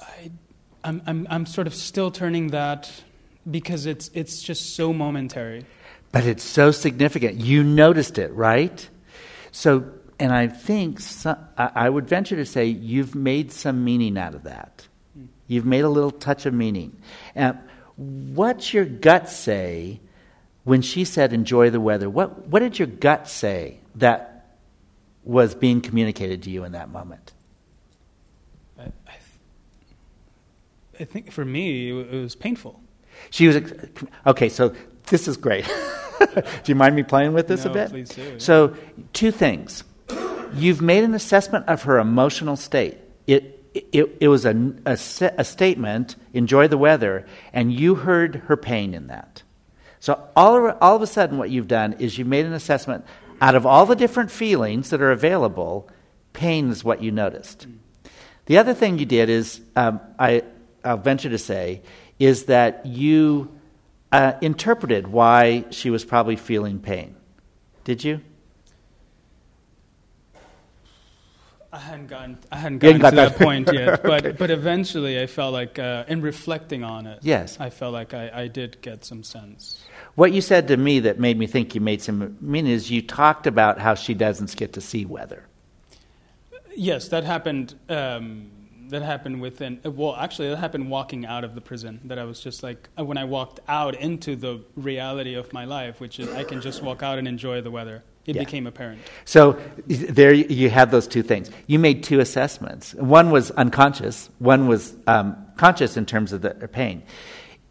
I, 0.00 0.30
I'm, 0.82 1.02
I'm, 1.06 1.26
I'm 1.28 1.46
sort 1.46 1.66
of 1.66 1.74
still 1.74 2.10
turning 2.10 2.48
that 2.48 2.90
because 3.50 3.84
it's, 3.86 4.10
it's 4.14 4.42
just 4.42 4.74
so 4.74 4.92
momentary. 4.94 5.66
But 6.12 6.24
it's 6.24 6.42
so 6.42 6.70
significant. 6.70 7.36
You 7.36 7.62
noticed 7.62 8.16
it, 8.18 8.32
right? 8.32 8.88
So, 9.52 9.90
and 10.18 10.32
I 10.32 10.48
think 10.48 11.00
so, 11.00 11.36
I, 11.56 11.88
would 11.88 12.08
venture 12.08 12.36
to 12.36 12.46
say 12.46 12.66
you've 12.66 13.14
made 13.14 13.52
some 13.52 13.84
meaning 13.84 14.18
out 14.18 14.34
of 14.34 14.44
that. 14.44 14.86
You've 15.46 15.66
made 15.66 15.80
a 15.80 15.88
little 15.88 16.10
touch 16.10 16.46
of 16.46 16.54
meaning. 16.54 16.96
And 17.34 17.58
what's 17.96 18.72
your 18.72 18.84
gut 18.84 19.28
say 19.28 20.00
when 20.64 20.82
she 20.82 21.04
said, 21.04 21.32
"Enjoy 21.32 21.70
the 21.70 21.80
weather"? 21.80 22.08
What 22.08 22.46
What 22.46 22.60
did 22.60 22.78
your 22.78 22.86
gut 22.86 23.28
say 23.28 23.80
that 23.96 24.56
was 25.24 25.54
being 25.54 25.80
communicated 25.80 26.42
to 26.44 26.50
you 26.50 26.64
in 26.64 26.72
that 26.72 26.90
moment? 26.90 27.32
I, 28.78 28.84
I, 29.08 29.14
I 31.00 31.04
think 31.04 31.32
for 31.32 31.44
me, 31.44 31.90
it 31.90 32.12
was 32.12 32.36
painful. 32.36 32.80
She 33.30 33.46
was 33.46 33.56
okay. 34.26 34.48
So 34.48 34.74
this 35.06 35.28
is 35.28 35.36
great. 35.36 35.66
do 36.34 36.42
you 36.66 36.74
mind 36.74 36.96
me 36.96 37.02
playing 37.02 37.32
with 37.32 37.48
this 37.48 37.64
No, 37.64 37.70
a 37.70 37.74
bit? 37.74 37.90
please 37.90 38.08
do, 38.10 38.22
yeah. 38.22 38.34
So 38.38 38.76
two 39.12 39.30
things. 39.30 39.84
You've 40.54 40.82
made 40.82 41.04
an 41.04 41.14
assessment 41.14 41.68
of 41.68 41.84
her 41.84 41.98
emotional 41.98 42.56
state. 42.56 42.98
It 43.26 43.60
it, 43.72 44.16
it 44.20 44.28
was 44.28 44.44
a, 44.44 44.72
a, 44.84 44.98
a 45.38 45.44
statement. 45.44 46.16
Enjoy 46.32 46.68
the 46.68 46.78
weather, 46.78 47.26
and 47.52 47.72
you 47.72 47.94
heard 47.94 48.36
her 48.46 48.56
pain 48.56 48.94
in 48.94 49.06
that. 49.06 49.42
So 50.00 50.28
all 50.34 50.66
of, 50.66 50.76
all 50.80 50.96
of 50.96 51.02
a 51.02 51.06
sudden, 51.06 51.38
what 51.38 51.50
you've 51.50 51.68
done 51.68 51.94
is 51.94 52.18
you've 52.18 52.26
made 52.26 52.46
an 52.46 52.52
assessment 52.52 53.04
out 53.40 53.54
of 53.54 53.66
all 53.66 53.86
the 53.86 53.94
different 53.96 54.30
feelings 54.30 54.90
that 54.90 55.00
are 55.00 55.12
available. 55.12 55.88
Pain 56.32 56.70
is 56.70 56.82
what 56.82 57.02
you 57.02 57.12
noticed. 57.12 57.66
The 58.46 58.58
other 58.58 58.74
thing 58.74 58.98
you 58.98 59.06
did 59.06 59.28
is, 59.28 59.60
um, 59.76 60.00
I, 60.18 60.42
I'll 60.84 60.96
venture 60.96 61.30
to 61.30 61.38
say, 61.38 61.82
is 62.18 62.46
that 62.46 62.86
you 62.86 63.50
uh, 64.12 64.32
interpreted 64.40 65.08
why 65.08 65.64
she 65.70 65.90
was 65.90 66.04
probably 66.04 66.36
feeling 66.36 66.78
pain. 66.80 67.16
Did 67.84 68.04
you? 68.04 68.20
I 71.72 71.78
hadn't 71.78 72.08
gotten, 72.08 72.38
I 72.50 72.56
hadn't 72.56 72.78
gotten 72.78 73.00
hadn't 73.00 73.10
to 73.10 73.16
that 73.16 73.38
that- 73.38 73.44
point 73.46 73.72
yet, 73.72 74.02
but 74.02 74.36
but 74.38 74.50
eventually 74.50 75.20
I 75.20 75.26
felt 75.26 75.52
like, 75.52 75.78
uh, 75.78 76.04
in 76.08 76.20
reflecting 76.20 76.82
on 76.82 77.06
it, 77.06 77.20
Yes. 77.22 77.58
I 77.60 77.70
felt 77.70 77.92
like 77.92 78.12
I, 78.12 78.30
I 78.34 78.48
did 78.48 78.80
get 78.82 79.04
some 79.04 79.22
sense. 79.22 79.84
What 80.16 80.32
you 80.32 80.40
said 80.40 80.66
to 80.68 80.76
me 80.76 80.98
that 81.00 81.20
made 81.20 81.38
me 81.38 81.46
think 81.46 81.76
you 81.76 81.80
made 81.80 82.02
some 82.02 82.36
meaning 82.40 82.72
is 82.72 82.90
you 82.90 83.02
talked 83.02 83.46
about 83.46 83.78
how 83.78 83.94
she 83.94 84.14
doesn't 84.14 84.54
get 84.56 84.72
to 84.72 84.80
see 84.80 85.04
weather. 85.04 85.44
Yes, 86.74 87.06
that 87.08 87.22
happened. 87.22 87.74
Um, 87.88 88.50
that 88.90 89.02
happened 89.02 89.40
within. 89.40 89.80
uh, 89.84 89.90
Well, 89.90 90.14
actually, 90.16 90.48
that 90.50 90.58
happened 90.58 90.90
walking 90.90 91.26
out 91.26 91.44
of 91.44 91.54
the 91.54 91.60
prison. 91.60 92.00
That 92.04 92.18
I 92.18 92.24
was 92.24 92.40
just 92.40 92.62
like 92.62 92.88
uh, 92.98 93.04
when 93.04 93.18
I 93.18 93.24
walked 93.24 93.60
out 93.68 93.94
into 93.94 94.36
the 94.36 94.62
reality 94.76 95.34
of 95.34 95.52
my 95.52 95.64
life, 95.64 96.00
which 96.00 96.20
is 96.20 96.28
I 96.28 96.44
can 96.44 96.60
just 96.60 96.82
walk 96.82 97.02
out 97.02 97.18
and 97.18 97.26
enjoy 97.26 97.60
the 97.62 97.70
weather. 97.70 98.02
It 98.26 98.36
Yeah. 98.36 98.44
became 98.44 98.66
apparent. 98.66 99.00
So 99.24 99.56
there 99.86 100.32
you 100.32 100.68
have 100.70 100.90
those 100.90 101.08
two 101.08 101.22
things. 101.22 101.50
You 101.66 101.78
made 101.78 102.02
two 102.02 102.20
assessments. 102.20 102.94
One 102.94 103.30
was 103.30 103.50
unconscious. 103.52 104.28
One 104.38 104.68
was 104.68 104.94
um, 105.06 105.36
conscious 105.56 105.96
in 105.96 106.04
terms 106.06 106.32
of 106.32 106.42
the 106.42 106.68
pain. 106.68 107.02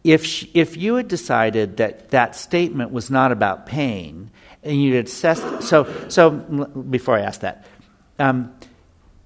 If 0.04 0.26
sh 0.26 0.46
if 0.54 0.76
you 0.76 0.96
had 0.96 1.08
decided 1.08 1.78
that 1.78 2.10
that 2.10 2.36
statement 2.36 2.92
was 2.92 3.12
not 3.12 3.32
about 3.32 3.66
pain, 3.66 4.32
and 4.64 4.82
you 4.82 4.96
had 4.96 5.06
assessed, 5.06 5.64
so 5.64 5.86
so 6.08 6.32
before 6.32 7.16
I 7.18 7.22
ask 7.22 7.42
that, 7.42 7.66
um, 8.18 8.52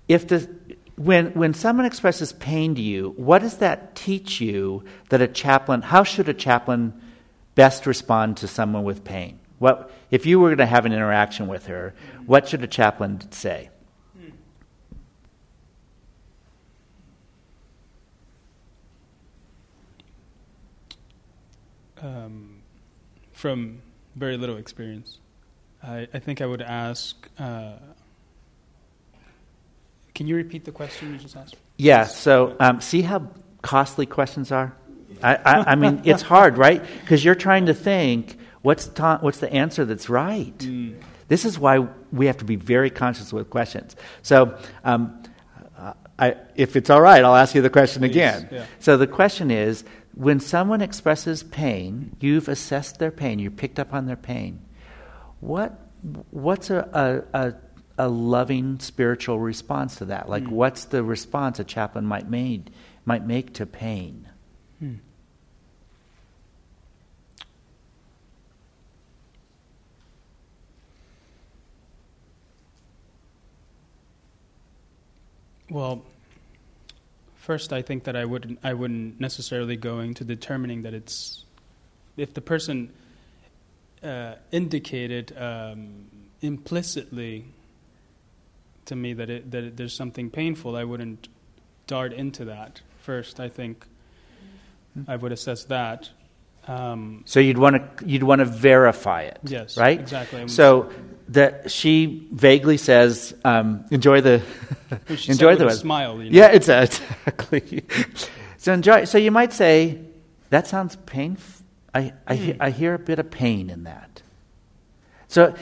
if 0.08 0.28
the 0.28 0.50
when 0.96 1.34
when 1.34 1.54
someone 1.54 1.86
expresses 1.86 2.34
pain 2.34 2.76
to 2.76 2.82
you, 2.82 3.14
what 3.18 3.42
does 3.42 3.58
that 3.58 3.96
teach 3.96 4.40
you 4.40 4.84
that 5.10 5.22
a 5.22 5.28
chaplain? 5.28 5.82
How 5.82 6.04
should 6.04 6.30
a 6.30 6.34
chaplain 6.34 6.94
best 7.56 7.86
respond 7.86 8.38
to 8.38 8.48
someone 8.48 8.84
with 8.84 9.04
pain? 9.04 9.40
What 9.60 9.92
if 10.12 10.26
you 10.26 10.40
were 10.40 10.50
going 10.50 10.58
to 10.60 10.66
have 10.66 10.86
an 10.86 10.94
interaction 10.94 11.48
with 11.48 11.68
her? 11.68 11.94
What 12.26 12.48
should 12.48 12.64
a 12.64 12.68
chaplain 12.68 13.32
say? 13.32 13.70
Um, 22.02 22.62
from 23.32 23.82
very 24.18 24.36
little 24.36 24.58
experience, 24.58 25.20
I, 25.82 26.08
I 26.14 26.20
think 26.20 26.42
I 26.42 26.46
would 26.46 26.62
ask. 26.62 27.30
Uh, 27.40 27.78
can 30.14 30.28
you 30.28 30.36
repeat 30.36 30.66
the 30.66 30.72
question 30.72 31.12
you 31.12 31.18
just 31.18 31.36
asked? 31.36 31.56
Yeah. 31.78 32.06
So 32.06 32.56
um, 32.60 32.82
see 32.82 33.02
how 33.02 33.28
costly 33.62 34.06
questions 34.06 34.52
are. 34.52 34.76
I, 35.22 35.36
I, 35.36 35.72
I 35.72 35.76
mean, 35.76 36.02
it's 36.06 36.22
hard, 36.22 36.58
right? 36.58 36.84
Because 37.02 37.24
you're 37.24 37.36
trying 37.36 37.68
to 37.68 37.74
think 37.74 38.38
what's 38.62 38.88
ta- 38.88 39.20
what's 39.22 39.40
the 39.40 39.52
answer 39.52 39.86
that's 39.86 40.10
right. 40.10 40.58
Mm. 40.58 40.96
This 41.28 41.46
is 41.46 41.58
why 41.58 41.88
we 42.12 42.26
have 42.26 42.38
to 42.38 42.46
be 42.46 42.58
very 42.58 42.90
conscious 42.90 43.32
with 43.32 43.50
questions. 43.50 43.96
So, 44.22 44.58
um, 44.84 45.24
I, 46.20 46.36
if 46.56 46.76
it's 46.76 46.90
all 46.90 47.02
right, 47.02 47.24
I'll 47.24 47.36
ask 47.36 47.56
you 47.56 47.62
the 47.62 47.70
question 47.70 48.04
again. 48.04 48.48
yeah. 48.52 48.66
So 48.80 48.98
the 48.98 49.08
question 49.08 49.50
is: 49.50 49.84
When 50.14 50.40
someone 50.40 50.82
expresses 50.82 51.44
pain, 51.44 52.16
you've 52.20 52.48
assessed 52.48 53.00
their 53.00 53.12
pain, 53.12 53.40
you 53.40 53.50
picked 53.50 53.80
up 53.80 53.94
on 53.94 54.06
their 54.06 54.16
pain. 54.16 54.62
What 55.40 55.80
what's 56.32 56.70
a, 56.70 57.24
a, 57.34 57.40
a, 57.48 57.54
a 58.04 58.08
loving 58.10 58.80
spiritual 58.80 59.40
response 59.40 59.96
to 59.98 60.06
that? 60.06 60.30
Like, 60.30 60.44
Mm. 60.44 60.50
what's 60.50 60.86
the 60.86 61.04
response 61.04 61.60
a 61.60 61.64
chaplain 61.64 62.06
might 62.06 62.30
made 62.30 62.70
might 63.06 63.26
make 63.26 63.54
to 63.54 63.66
pain? 63.66 64.28
Hmm. 64.80 64.96
Well, 75.70 76.04
first, 77.36 77.74
I 77.74 77.82
think 77.82 78.04
that 78.04 78.16
I 78.16 78.26
wouldn't 78.26 78.60
I 78.64 78.74
wouldn't 78.74 79.20
necessarily 79.20 79.76
go 79.76 80.00
into 80.00 80.24
determining 80.24 80.84
that 80.84 80.94
it's 80.94 81.46
if 82.16 82.34
the 82.34 82.42
person 82.42 82.92
uh, 84.04 84.36
indicated 84.52 85.36
um, 85.38 86.06
implicitly 86.42 87.46
to 88.88 88.96
me 88.96 89.14
that 89.14 89.30
it, 89.30 89.52
that 89.52 89.64
it, 89.64 89.78
there's 89.78 89.94
something 89.94 90.30
painful, 90.30 90.76
I 90.76 90.84
wouldn't 90.84 91.28
dart 91.88 92.14
into 92.14 92.46
that. 92.46 92.82
First, 93.00 93.40
I 93.40 93.50
think 93.50 93.86
I 95.08 95.16
would 95.16 95.32
assess 95.32 95.66
that. 95.66 96.10
Um, 96.68 97.24
So 97.26 97.40
you'd 97.42 97.58
want 97.58 97.98
to 97.98 98.06
you'd 98.08 98.24
want 98.24 98.40
to 98.40 98.46
verify 98.46 99.24
it. 99.24 99.40
Yes, 99.44 99.78
right. 99.78 100.00
exactly. 100.00 100.48
So 100.48 100.90
that 101.30 101.72
she 101.72 102.28
vaguely 102.32 102.78
says, 102.78 103.36
um, 103.44 103.84
"Enjoy 103.92 104.22
the 104.22 104.42
Well, 104.90 105.00
she 105.18 105.18
said 105.18 105.32
enjoy 105.34 105.56
the 105.58 105.68
a 105.68 105.72
smile, 105.72 106.22
you 106.22 106.30
know. 106.32 106.38
Yeah, 106.38 106.48
it's 106.52 106.70
exactly. 107.28 107.84
so 108.58 108.72
enjoy. 108.74 109.04
So 109.06 109.18
you 109.18 109.32
might 109.32 109.52
say, 109.52 110.00
"That 110.52 110.68
sounds 110.68 110.96
painful." 111.06 111.66
I 111.94 112.14
I, 112.26 112.36
Hmm. 112.38 112.62
I 112.62 112.70
hear 112.70 112.94
a 112.94 113.00
bit 113.00 113.20
of 113.20 113.30
pain 113.30 113.70
in 113.70 113.84
that. 113.84 114.22
So 115.28 115.54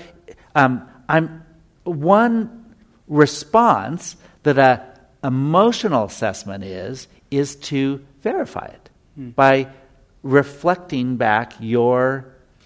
um, 0.56 0.88
I'm 1.10 1.44
one 1.84 2.61
response 3.12 4.16
that 4.44 4.58
a 4.58 4.82
emotional 5.28 6.06
assessment 6.06 6.64
is 6.64 7.08
is 7.30 7.56
to 7.58 8.04
verify 8.24 8.66
it 8.66 8.90
Hmm. 9.16 9.30
by 9.32 9.68
reflecting 10.24 11.18
back 11.18 11.54
your 11.60 12.26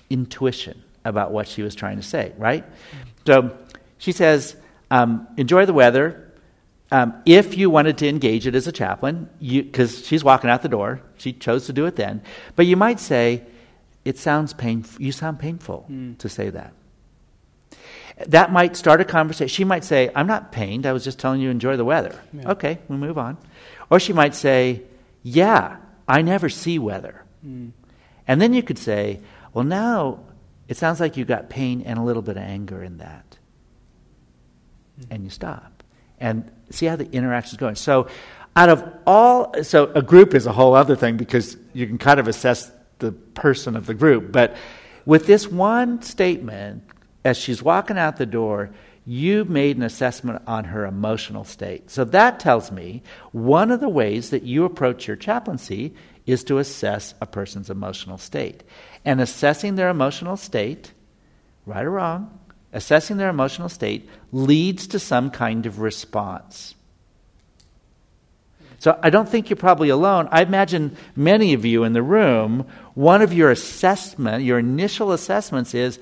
intuition 0.10 0.82
about 1.04 1.32
what 1.32 1.48
she 1.48 1.62
was 1.64 1.74
trying 1.76 1.98
to 1.98 2.04
say, 2.04 2.32
right? 2.38 2.64
So 3.26 3.58
she 3.98 4.12
says, 4.12 4.56
um, 4.91 5.28
enjoy 5.38 5.66
the 5.66 5.74
weather. 5.74 6.32
Um, 6.91 7.14
if 7.26 7.58
you 7.58 7.70
wanted 7.72 7.98
to 8.00 8.08
engage 8.08 8.46
it 8.46 8.54
as 8.56 8.68
a 8.68 8.72
chaplain, 8.72 9.28
because 9.41 10.06
she's 10.06 10.24
walking 10.24 10.50
out 10.52 10.62
the 10.62 10.70
door, 10.70 11.02
she 11.18 11.34
chose 11.34 11.66
to 11.66 11.74
do 11.74 11.86
it 11.88 11.96
then. 11.96 12.22
But 12.56 12.68
you 12.68 12.78
might 12.78 13.00
say, 13.00 13.41
it 14.04 14.18
sounds 14.20 14.54
painful. 14.54 15.02
You 15.02 15.12
sound 15.12 15.39
painful 15.39 15.88
Mm. 15.91 16.18
to 16.20 16.30
say 16.30 16.52
that. 16.52 16.74
That 18.28 18.51
might 18.51 18.78
start 18.78 19.01
a 19.01 19.05
conversation. 19.05 19.47
She 19.49 19.66
might 19.66 19.84
say, 19.84 20.09
I'm 20.16 20.28
not 20.28 20.51
pained. 20.51 20.86
I 20.86 20.93
was 20.93 21.03
just 21.03 21.20
telling 21.20 21.41
you 21.41 21.49
enjoy 21.49 21.76
the 21.76 21.84
weather. 21.84 22.18
Yeah. 22.34 22.51
Okay, 22.51 22.80
we 22.88 22.95
move 22.95 23.18
on. 23.18 23.38
Or 23.89 23.99
she 23.99 24.13
might 24.13 24.34
say, 24.36 24.84
Yeah, 25.22 25.78
I 26.07 26.22
never 26.22 26.47
see 26.47 26.80
weather. 26.80 27.24
Mm. 27.45 27.72
And 28.28 28.41
then 28.41 28.53
you 28.53 28.63
could 28.63 28.78
say, 28.78 29.20
Well, 29.53 29.66
now 29.66 30.20
it 30.68 30.78
sounds 30.78 30.99
like 30.99 31.18
you 31.18 31.26
got 31.26 31.49
pain 31.49 31.84
and 31.86 31.99
a 31.99 32.01
little 32.01 32.22
bit 32.22 32.38
of 32.38 32.43
anger 32.43 32.82
in 32.82 32.97
that. 32.99 33.38
And 35.09 35.24
you 35.26 35.30
stop. 35.30 35.84
And 36.20 36.49
see 36.70 36.86
how 36.86 36.95
the 36.95 37.09
interaction 37.11 37.55
is 37.55 37.57
going. 37.57 37.76
So, 37.76 38.07
out 38.55 38.70
of 38.70 38.93
all, 39.05 39.63
so 39.63 39.91
a 39.93 40.01
group 40.01 40.34
is 40.34 40.45
a 40.45 40.53
whole 40.53 40.74
other 40.74 40.95
thing 40.95 41.18
because 41.18 41.57
you 41.74 41.86
can 41.86 41.97
kind 41.97 42.22
of 42.22 42.30
assess 42.30 42.72
the 42.99 43.11
person 43.11 43.76
of 43.76 43.86
the 43.86 43.93
group. 43.93 44.32
But 44.32 44.55
with 45.05 45.28
this 45.28 45.47
one 45.47 46.01
statement, 46.01 46.84
as 47.26 47.38
she's 47.38 47.63
walking 47.63 47.97
out 47.97 48.17
the 48.17 48.26
door, 48.26 48.69
you 49.05 49.43
made 49.45 49.78
an 49.78 49.84
assessment 49.84 50.41
on 50.47 50.65
her 50.65 50.86
emotional 50.86 51.43
state. 51.43 51.89
So 51.89 52.05
that 52.05 52.39
tells 52.39 52.71
me 52.71 53.01
one 53.32 53.71
of 53.71 53.80
the 53.80 53.89
ways 53.89 54.30
that 54.30 54.43
you 54.43 54.63
approach 54.63 55.07
your 55.07 55.17
chaplaincy 55.17 55.95
is 56.26 56.43
to 56.45 56.59
assess 56.59 57.13
a 57.19 57.26
person's 57.26 57.69
emotional 57.69 58.17
state. 58.17 58.63
And 59.03 59.19
assessing 59.19 59.76
their 59.76 59.89
emotional 59.89 60.38
state, 60.38 60.91
right 61.65 61.86
or 61.86 61.91
wrong, 61.91 62.39
assessing 62.73 63.17
their 63.17 63.30
emotional 63.30 63.69
state 63.69 64.07
leads 64.32 64.88
to 64.88 64.99
some 64.99 65.32
kind 65.32 65.65
of 65.65 65.80
response. 65.80 66.76
So 68.80 68.99
I 69.01 69.09
don't 69.09 69.30
think 69.30 69.49
you're 69.49 69.57
probably 69.57 69.89
alone. 69.89 70.28
I 70.32 70.43
imagine 70.43 70.95
many 71.15 71.53
of 71.53 71.65
you 71.65 71.84
in 71.84 71.93
the 71.93 72.03
room, 72.03 72.67
one 72.93 73.21
of 73.21 73.34
your 73.34 73.49
assessment, 73.49 74.43
your 74.43 74.59
initial 74.59 75.11
assessments 75.11 75.73
is 75.73 75.99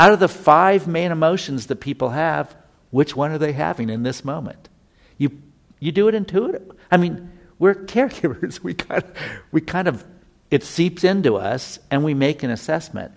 out 0.00 0.14
of 0.14 0.18
the 0.18 0.28
five 0.28 0.86
main 0.86 1.12
emotions 1.12 1.66
that 1.66 1.76
people 1.76 2.08
have, 2.08 2.56
which 2.90 3.14
one 3.14 3.32
are 3.32 3.38
they 3.38 3.52
having 3.52 3.90
in 3.90 4.02
this 4.02 4.24
moment? 4.24 4.70
You 5.18 5.30
you 5.78 5.92
do 5.92 6.08
it 6.08 6.14
intuitive. 6.14 6.72
I 6.90 6.96
mean, 6.96 7.30
we're 7.58 7.74
caregivers. 7.96 8.62
We 8.62 8.72
kind 8.72 9.04
of, 9.04 9.10
we 9.52 9.60
kind 9.60 9.88
of 9.88 10.04
it 10.50 10.64
seeps 10.64 11.04
into 11.04 11.36
us 11.36 11.78
and 11.90 12.02
we 12.02 12.14
make 12.14 12.42
an 12.42 12.50
assessment. 12.50 13.12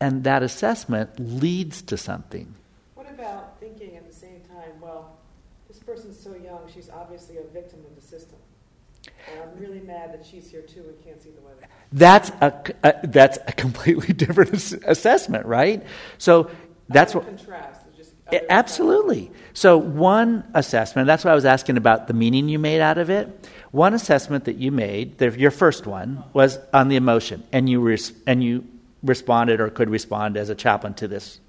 And 0.00 0.24
that 0.24 0.42
assessment 0.42 1.10
leads 1.20 1.82
to 1.82 1.98
something. 1.98 2.54
What 2.94 3.08
about 3.10 3.60
thinking 3.60 3.94
at 3.96 4.08
the 4.08 4.14
same 4.14 4.40
time, 4.48 4.80
well, 4.80 5.18
this 5.68 5.78
person's 5.78 6.18
so 6.18 6.34
young, 6.34 6.60
she's 6.72 6.88
obviously 6.88 7.36
a 7.36 7.44
victim 7.52 7.80
of 7.80 7.94
the. 7.96 8.01
And 9.32 9.42
I'm 9.42 9.58
really 9.58 9.80
mad 9.80 10.12
that 10.12 10.24
she's 10.24 10.50
here 10.50 10.62
too 10.62 10.84
and 10.88 11.04
can't 11.04 11.20
see 11.20 11.30
the 11.30 11.40
weather. 11.40 11.66
That's 11.92 12.30
a, 12.40 12.62
a 12.82 13.06
that's 13.06 13.38
a 13.46 13.52
completely 13.52 14.12
different 14.14 14.54
ass- 14.54 14.74
assessment, 14.86 15.46
right? 15.46 15.84
So 16.18 16.50
that's 16.88 17.14
what 17.14 17.24
Contrast. 17.24 17.80
just 17.96 18.12
Absolutely. 18.48 19.30
So, 19.54 19.76
one 19.76 20.44
assessment, 20.54 21.06
that's 21.06 21.24
why 21.24 21.32
I 21.32 21.34
was 21.34 21.44
asking 21.44 21.76
about 21.76 22.06
the 22.06 22.14
meaning 22.14 22.48
you 22.48 22.58
made 22.58 22.80
out 22.80 22.98
of 22.98 23.10
it. 23.10 23.48
One 23.70 23.94
assessment 23.94 24.44
that 24.44 24.56
you 24.56 24.70
made, 24.70 25.18
the, 25.18 25.38
your 25.38 25.50
first 25.50 25.86
one, 25.86 26.24
was 26.32 26.58
on 26.72 26.88
the 26.88 26.96
emotion, 26.96 27.42
and 27.52 27.68
you, 27.68 27.80
res, 27.80 28.12
and 28.26 28.42
you 28.42 28.66
responded 29.02 29.60
or 29.60 29.68
could 29.70 29.90
respond 29.90 30.36
as 30.36 30.48
a 30.48 30.54
chaplain 30.54 30.94
to 30.94 31.08
this 31.08 31.40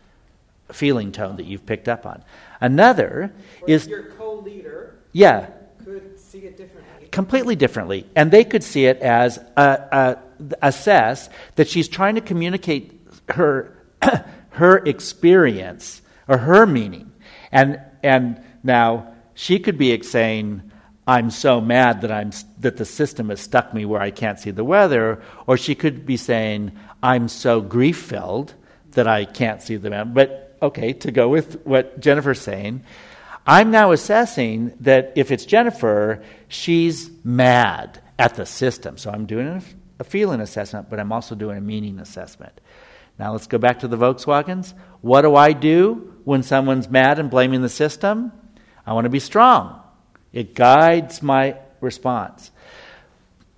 feeling 0.71 1.11
tone 1.11 1.37
that 1.37 1.45
you've 1.45 1.65
picked 1.65 1.87
up 1.87 2.05
on. 2.05 2.23
Another 2.59 3.33
Or 3.61 3.69
is, 3.69 3.87
your 3.87 4.03
co-leader 4.03 4.95
yeah, 5.11 5.49
could 5.83 6.19
see 6.19 6.39
it 6.39 6.57
differently. 6.57 6.92
Completely 7.13 7.55
differently. 7.55 8.05
And 8.15 8.31
they 8.31 8.43
could 8.43 8.63
see 8.63 8.85
it 8.85 8.97
as 8.97 9.37
a, 9.55 9.61
a, 9.61 10.17
assess 10.61 11.29
that 11.55 11.69
she's 11.69 11.87
trying 11.87 12.15
to 12.15 12.21
communicate 12.21 12.99
her, 13.29 13.77
her 14.49 14.77
experience 14.77 16.01
or 16.27 16.39
her 16.39 16.65
meaning. 16.65 17.11
And, 17.51 17.79
and 18.01 18.43
now 18.63 19.13
she 19.35 19.59
could 19.59 19.77
be 19.77 20.01
saying, 20.01 20.71
I'm 21.05 21.29
so 21.29 21.61
mad 21.61 22.01
that, 22.01 22.11
I'm, 22.11 22.31
that 22.59 22.77
the 22.77 22.85
system 22.85 23.29
has 23.29 23.39
stuck 23.39 23.73
me 23.73 23.85
where 23.85 24.01
I 24.01 24.09
can't 24.09 24.39
see 24.39 24.51
the 24.51 24.63
weather. 24.63 25.21
Or 25.45 25.55
she 25.55 25.75
could 25.75 26.07
be 26.07 26.17
saying, 26.17 26.71
I'm 27.03 27.27
so 27.27 27.61
grief 27.61 27.97
filled 27.97 28.55
that 28.91 29.07
I 29.07 29.25
can't 29.25 29.61
see 29.61 29.75
the 29.75 29.91
weather. 29.91 30.09
But 30.09 30.57
okay, 30.63 30.93
to 30.93 31.11
go 31.11 31.29
with 31.29 31.61
what 31.63 31.99
Jennifer's 31.99 32.41
saying, 32.41 32.83
I'm 33.45 33.71
now 33.71 33.91
assessing 33.91 34.73
that 34.81 35.13
if 35.15 35.31
it's 35.31 35.45
Jennifer, 35.45 36.23
she's 36.47 37.09
mad 37.23 38.01
at 38.17 38.35
the 38.35 38.45
system. 38.45 38.97
So 38.97 39.11
I'm 39.11 39.25
doing 39.25 39.61
a, 39.99 40.03
feeling 40.03 40.41
assessment, 40.41 40.89
but 40.89 40.99
I'm 40.99 41.11
also 41.11 41.33
doing 41.33 41.57
a 41.57 41.61
meaning 41.61 41.99
assessment. 41.99 42.59
Now 43.17 43.31
let's 43.31 43.47
go 43.47 43.57
back 43.57 43.79
to 43.79 43.87
the 43.87 43.97
Volkswagens. 43.97 44.73
What 45.01 45.21
do 45.21 45.35
I 45.35 45.53
do 45.53 46.13
when 46.23 46.43
someone's 46.43 46.89
mad 46.89 47.19
and 47.19 47.29
blaming 47.29 47.61
the 47.61 47.69
system? 47.69 48.31
I 48.85 48.93
want 48.93 49.05
to 49.05 49.09
be 49.09 49.19
strong. 49.19 49.81
It 50.33 50.55
guides 50.55 51.21
my 51.21 51.57
response. 51.79 52.51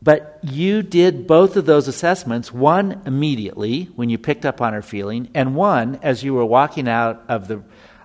But 0.01 0.39
you 0.43 0.83
did 0.83 1.25
both 1.25 1.57
of 1.57 1.65
those 1.65 1.87
assessments, 1.87 2.51
one 2.51 3.01
immediately 3.07 3.85
when 3.95 4.09
you 4.09 4.19
picked 4.19 4.45
up 4.45 4.61
on 4.61 4.73
her 4.73 4.83
feeling, 4.83 5.29
and 5.33 5.55
one 5.55 5.99
as 6.03 6.23
you 6.23 6.35
were 6.35 6.45
walking 6.45 6.87
out 6.87 7.23
of 7.27 7.47
the, 7.47 7.63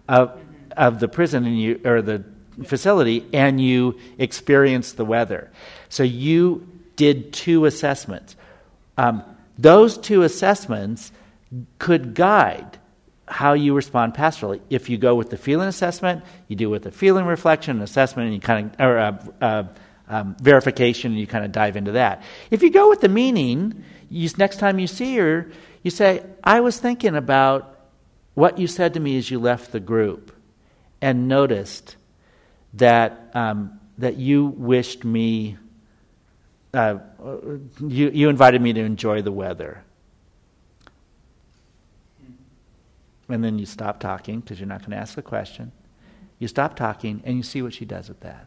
of, 0.08 0.40
of 0.76 1.00
the 1.00 1.08
prison 1.08 1.44
and 1.46 1.60
you, 1.60 1.80
or 1.84 2.02
the 2.02 2.24
facility 2.64 3.26
and 3.32 3.60
you 3.60 3.98
experienced 4.18 4.96
the 4.96 5.04
weather. 5.04 5.50
So 5.88 6.02
you 6.02 6.68
did 6.96 7.32
two 7.32 7.64
assessments. 7.64 8.36
Um, 8.96 9.22
those 9.58 9.98
two 9.98 10.22
assessments 10.22 11.12
could 11.78 12.14
guide 12.14 12.78
how 13.26 13.52
you 13.52 13.74
respond 13.74 14.14
pastorally. 14.14 14.60
If 14.70 14.90
you 14.90 14.98
go 14.98 15.14
with 15.14 15.30
the 15.30 15.36
feeling 15.36 15.68
assessment, 15.68 16.24
you 16.48 16.56
do 16.56 16.68
with 16.68 16.82
the 16.82 16.90
feeling 16.90 17.24
reflection 17.24 17.80
assessment, 17.80 18.26
and 18.26 18.34
you 18.34 18.40
kind 18.40 18.72
of 18.72 18.80
or 18.80 18.98
uh, 18.98 19.24
uh, 19.40 19.64
um, 20.08 20.36
verification, 20.40 21.12
and 21.12 21.20
you 21.20 21.26
kind 21.26 21.44
of 21.44 21.52
dive 21.52 21.76
into 21.76 21.92
that. 21.92 22.22
If 22.50 22.62
you 22.62 22.70
go 22.70 22.88
with 22.88 23.00
the 23.00 23.08
meaning, 23.08 23.84
you, 24.10 24.28
next 24.36 24.58
time 24.58 24.78
you 24.78 24.88
see 24.88 25.16
her, 25.16 25.50
you 25.82 25.90
say, 25.90 26.24
"I 26.42 26.60
was 26.60 26.78
thinking 26.78 27.14
about 27.14 27.78
what 28.34 28.58
you 28.58 28.66
said 28.66 28.94
to 28.94 29.00
me 29.00 29.16
as 29.16 29.30
you 29.30 29.38
left 29.38 29.70
the 29.70 29.80
group, 29.80 30.32
and 31.00 31.28
noticed 31.28 31.96
that 32.74 33.30
um, 33.34 33.80
that 33.98 34.16
you 34.16 34.46
wished 34.46 35.04
me." 35.04 35.56
Uh, 36.72 36.98
you, 37.80 38.10
you 38.10 38.28
invited 38.28 38.62
me 38.62 38.72
to 38.72 38.80
enjoy 38.80 39.22
the 39.22 39.32
weather. 39.32 39.82
And 43.28 43.44
then 43.44 43.58
you 43.58 43.66
stop 43.66 44.00
talking 44.00 44.40
because 44.40 44.58
you're 44.58 44.68
not 44.68 44.80
going 44.80 44.90
to 44.90 44.96
ask 44.96 45.16
a 45.16 45.22
question. 45.22 45.72
You 46.38 46.48
stop 46.48 46.76
talking 46.76 47.22
and 47.24 47.36
you 47.36 47.42
see 47.42 47.62
what 47.62 47.74
she 47.74 47.84
does 47.84 48.08
with 48.08 48.20
that. 48.20 48.46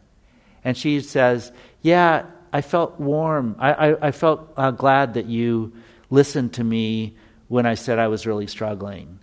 And 0.62 0.76
she 0.76 1.00
says, 1.00 1.52
Yeah, 1.82 2.26
I 2.52 2.60
felt 2.60 2.98
warm. 2.98 3.56
I, 3.58 3.72
I, 3.72 4.08
I 4.08 4.10
felt 4.10 4.52
uh, 4.56 4.70
glad 4.72 5.14
that 5.14 5.26
you 5.26 5.72
listened 6.10 6.54
to 6.54 6.64
me 6.64 7.16
when 7.48 7.66
I 7.66 7.74
said 7.74 7.98
I 7.98 8.08
was 8.08 8.26
really 8.26 8.46
struggling. 8.46 9.20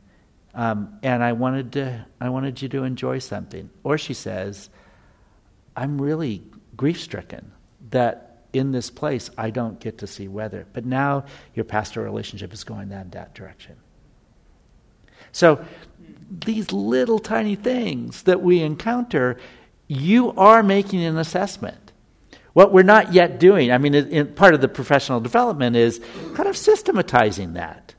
Um, 0.54 1.00
and 1.02 1.24
I 1.24 1.34
wanted, 1.34 1.72
to, 1.74 2.06
I 2.20 2.30
wanted 2.30 2.62
you 2.62 2.70
to 2.70 2.84
enjoy 2.84 3.20
something. 3.20 3.70
Or 3.84 3.98
she 3.98 4.14
says, 4.14 4.70
I'm 5.76 6.02
really 6.02 6.44
grief 6.76 7.00
stricken 7.00 7.52
that 7.92 8.44
in 8.54 8.72
this 8.72 8.90
place 8.90 9.30
I 9.38 9.50
don't 9.50 9.80
get 9.80 10.00
to 10.00 10.08
see 10.08 10.28
weather. 10.28 10.66
But 10.74 10.86
now 10.86 11.26
your 11.54 11.66
pastoral 11.66 12.06
relationship 12.06 12.54
is 12.54 12.64
going 12.64 12.90
that, 12.90 13.12
that 13.14 13.34
direction. 13.34 13.78
So 15.32 15.64
these 16.30 16.72
little 16.72 17.20
tiny 17.20 17.56
things 17.56 18.24
that 18.24 18.42
we 18.42 18.62
encounter, 18.62 19.38
you 19.88 20.32
are 20.34 20.64
making 20.64 21.04
an 21.04 21.18
assessment. 21.18 21.78
What 22.54 22.74
we're 22.74 22.84
not 22.84 23.14
yet 23.14 23.40
doing, 23.40 23.72
I 23.72 23.78
mean, 23.78 24.34
part 24.34 24.54
of 24.54 24.60
the 24.60 24.68
professional 24.68 25.22
development 25.22 25.78
is 25.78 26.02
kind 26.34 26.50
of 26.50 26.58
systematizing 26.58 27.54
that. 27.54 27.96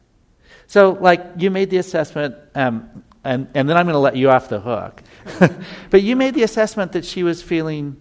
So, 0.73 0.97
like, 0.99 1.23
you 1.37 1.51
made 1.51 1.69
the 1.69 1.77
assessment, 1.77 2.35
um, 2.55 3.05
and, 3.23 3.47
and 3.53 3.69
then 3.69 3.77
I'm 3.77 3.85
going 3.85 3.93
to 3.93 3.99
let 3.99 4.17
you 4.17 4.31
off 4.31 4.49
the 4.49 4.59
hook. 4.59 5.03
but 5.91 6.03
you 6.03 6.17
made 6.17 6.33
the 6.33 6.45
assessment 6.45 6.93
that 6.93 7.05
she 7.05 7.23
was 7.23 7.43
feeling 7.43 7.99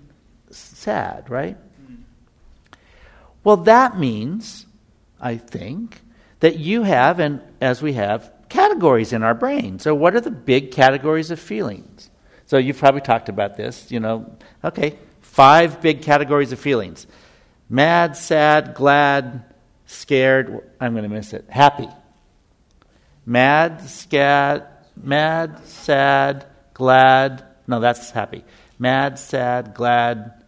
sad, 0.51 1.29
right? 1.29 1.57
Well, 3.43 3.57
that 3.57 3.99
means, 3.99 4.67
I 5.19 5.35
think, 5.35 5.99
that 6.39 6.59
you 6.59 6.83
have, 6.83 7.19
and 7.19 7.41
as 7.59 7.81
we 7.81 7.91
have, 7.91 8.31
categories 8.47 9.11
in 9.11 9.21
our 9.21 9.33
brain. 9.33 9.79
So, 9.79 9.93
what 9.93 10.15
are 10.15 10.21
the 10.21 10.31
big 10.31 10.71
categories 10.71 11.29
of 11.29 11.41
feelings? 11.41 12.09
So, 12.45 12.57
you've 12.57 12.77
probably 12.77 13.01
talked 13.01 13.27
about 13.27 13.57
this, 13.57 13.91
you 13.91 13.99
know, 13.99 14.37
okay, 14.63 14.97
five 15.19 15.81
big 15.81 16.03
categories 16.03 16.53
of 16.53 16.59
feelings 16.61 17.05
mad, 17.67 18.15
sad, 18.15 18.75
glad, 18.75 19.43
scared, 19.87 20.71
I'm 20.79 20.93
going 20.93 21.03
to 21.03 21.09
miss 21.09 21.33
it, 21.33 21.43
happy. 21.49 21.89
Mad, 23.25 23.81
scared, 23.87 24.63
mad, 24.95 25.65
sad, 25.67 26.45
glad, 26.73 27.43
no, 27.67 27.79
that's 27.79 28.11
happy. 28.11 28.43
Mad, 28.79 29.19
sad, 29.19 29.73
glad, 29.73 30.41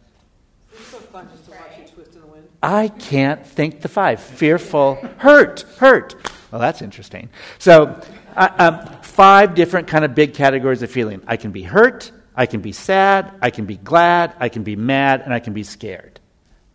I 2.63 2.87
can't 2.87 3.45
think 3.45 3.81
the 3.81 3.89
five. 3.89 4.21
Fearful, 4.21 4.95
hurt, 5.17 5.65
hurt. 5.77 6.15
Well, 6.49 6.61
that's 6.61 6.81
interesting. 6.81 7.29
So, 7.59 8.01
uh, 8.37 8.49
um, 8.57 9.01
five 9.01 9.53
different 9.53 9.87
kind 9.87 10.05
of 10.05 10.15
big 10.15 10.33
categories 10.33 10.81
of 10.81 10.89
feeling. 10.89 11.21
I 11.27 11.35
can 11.35 11.51
be 11.51 11.63
hurt, 11.63 12.11
I 12.35 12.45
can 12.45 12.61
be 12.61 12.71
sad, 12.71 13.33
I 13.41 13.49
can 13.49 13.65
be 13.65 13.75
glad, 13.75 14.33
I 14.39 14.47
can 14.47 14.63
be 14.63 14.77
mad, 14.77 15.21
and 15.21 15.33
I 15.33 15.39
can 15.39 15.51
be 15.53 15.63
scared. 15.63 16.21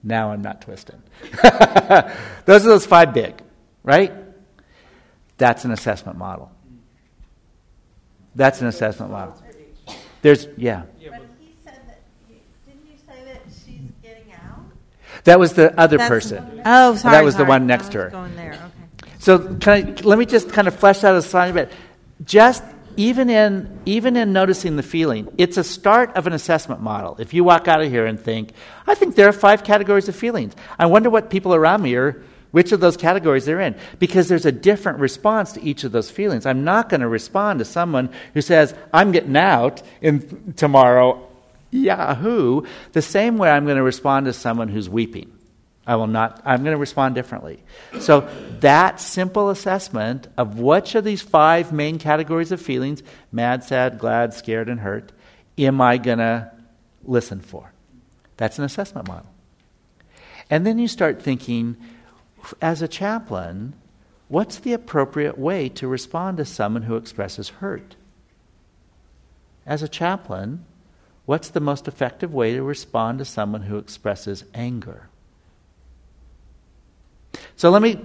Now 0.02 0.30
I'm 0.30 0.42
not 0.42 0.60
twisting. 0.60 1.02
those 1.42 2.66
are 2.66 2.68
those 2.68 2.84
five 2.86 3.14
big, 3.14 3.34
right? 3.82 4.12
That's 5.38 5.64
an 5.64 5.70
assessment 5.70 6.18
model. 6.18 6.50
That's 8.34 8.60
an 8.60 8.66
assessment 8.66 9.10
model. 9.10 9.42
There's, 10.22 10.46
yeah. 10.56 10.82
That 15.24 15.38
was 15.38 15.52
the 15.54 15.78
other 15.78 15.96
That's- 15.98 16.08
person. 16.08 16.62
Oh, 16.64 16.94
sorry, 16.96 17.12
That 17.16 17.24
was 17.24 17.34
the 17.34 17.38
sorry. 17.40 17.48
one 17.48 17.66
next 17.66 17.86
was 17.86 17.92
to 17.92 17.98
her. 18.02 18.10
going 18.10 18.36
there, 18.36 18.52
okay. 18.52 19.10
So 19.18 19.38
can 19.56 19.72
I, 19.98 20.00
let 20.02 20.18
me 20.18 20.24
just 20.26 20.50
kind 20.50 20.68
of 20.68 20.74
flesh 20.74 21.02
out 21.04 21.22
a 21.22 21.28
tiny 21.28 21.52
bit. 21.52 21.72
Just 22.24 22.62
even 22.96 23.28
in 23.28 23.78
even 23.84 24.16
in 24.16 24.32
noticing 24.32 24.76
the 24.76 24.82
feeling, 24.82 25.28
it's 25.36 25.56
a 25.56 25.64
start 25.64 26.16
of 26.16 26.26
an 26.26 26.32
assessment 26.32 26.80
model. 26.82 27.16
If 27.18 27.34
you 27.34 27.44
walk 27.44 27.68
out 27.68 27.82
of 27.82 27.90
here 27.90 28.06
and 28.06 28.18
think, 28.18 28.52
I 28.86 28.94
think 28.94 29.16
there 29.16 29.28
are 29.28 29.32
five 29.32 29.64
categories 29.64 30.08
of 30.08 30.16
feelings. 30.16 30.54
I 30.78 30.86
wonder 30.86 31.10
what 31.10 31.30
people 31.30 31.54
around 31.54 31.82
me 31.82 31.94
are 31.96 32.22
which 32.50 32.72
of 32.72 32.80
those 32.80 32.96
categories 32.96 33.44
they're 33.44 33.60
in 33.60 33.76
because 33.98 34.28
there's 34.28 34.46
a 34.46 34.52
different 34.52 34.98
response 34.98 35.52
to 35.52 35.62
each 35.62 35.84
of 35.84 35.92
those 35.92 36.10
feelings. 36.10 36.46
I'm 36.46 36.64
not 36.64 36.88
going 36.88 37.00
to 37.00 37.08
respond 37.08 37.58
to 37.58 37.64
someone 37.64 38.10
who 38.34 38.40
says, 38.40 38.74
"I'm 38.92 39.12
getting 39.12 39.36
out 39.36 39.82
in 40.00 40.54
tomorrow." 40.54 41.24
Yahoo! 41.70 42.62
The 42.92 43.02
same 43.02 43.36
way 43.36 43.50
I'm 43.50 43.64
going 43.64 43.76
to 43.76 43.82
respond 43.82 44.26
to 44.26 44.32
someone 44.32 44.68
who's 44.68 44.88
weeping. 44.88 45.30
I 45.86 45.96
will 45.96 46.06
not, 46.06 46.42
I'm 46.44 46.62
going 46.62 46.74
to 46.74 46.78
respond 46.78 47.14
differently. 47.14 47.62
So, 48.00 48.28
that 48.60 49.00
simple 49.00 49.48
assessment 49.48 50.28
of 50.36 50.58
which 50.58 50.94
of 50.94 51.04
these 51.04 51.22
five 51.22 51.72
main 51.72 51.98
categories 51.98 52.52
of 52.52 52.60
feelings 52.60 53.02
mad, 53.32 53.64
sad, 53.64 53.98
glad, 53.98 54.34
scared, 54.34 54.68
and 54.68 54.80
hurt 54.80 55.12
am 55.58 55.80
I 55.80 55.98
going 55.98 56.18
to 56.18 56.50
listen 57.04 57.40
for? 57.40 57.72
That's 58.36 58.58
an 58.58 58.64
assessment 58.64 59.08
model. 59.08 59.26
And 60.50 60.66
then 60.66 60.78
you 60.78 60.88
start 60.88 61.20
thinking, 61.20 61.76
as 62.60 62.82
a 62.82 62.88
chaplain, 62.88 63.74
what's 64.28 64.58
the 64.58 64.72
appropriate 64.72 65.38
way 65.38 65.68
to 65.70 65.88
respond 65.88 66.36
to 66.38 66.44
someone 66.44 66.82
who 66.82 66.96
expresses 66.96 67.48
hurt? 67.48 67.96
As 69.66 69.82
a 69.82 69.88
chaplain, 69.88 70.64
what's 71.26 71.50
the 71.50 71.60
most 71.60 71.88
effective 71.88 72.32
way 72.32 72.54
to 72.54 72.62
respond 72.62 73.18
to 73.18 73.24
someone 73.24 73.62
who 73.62 73.76
expresses 73.76 74.44
anger? 74.54 75.08
So 77.56 77.70
let 77.70 77.82
me 77.82 78.04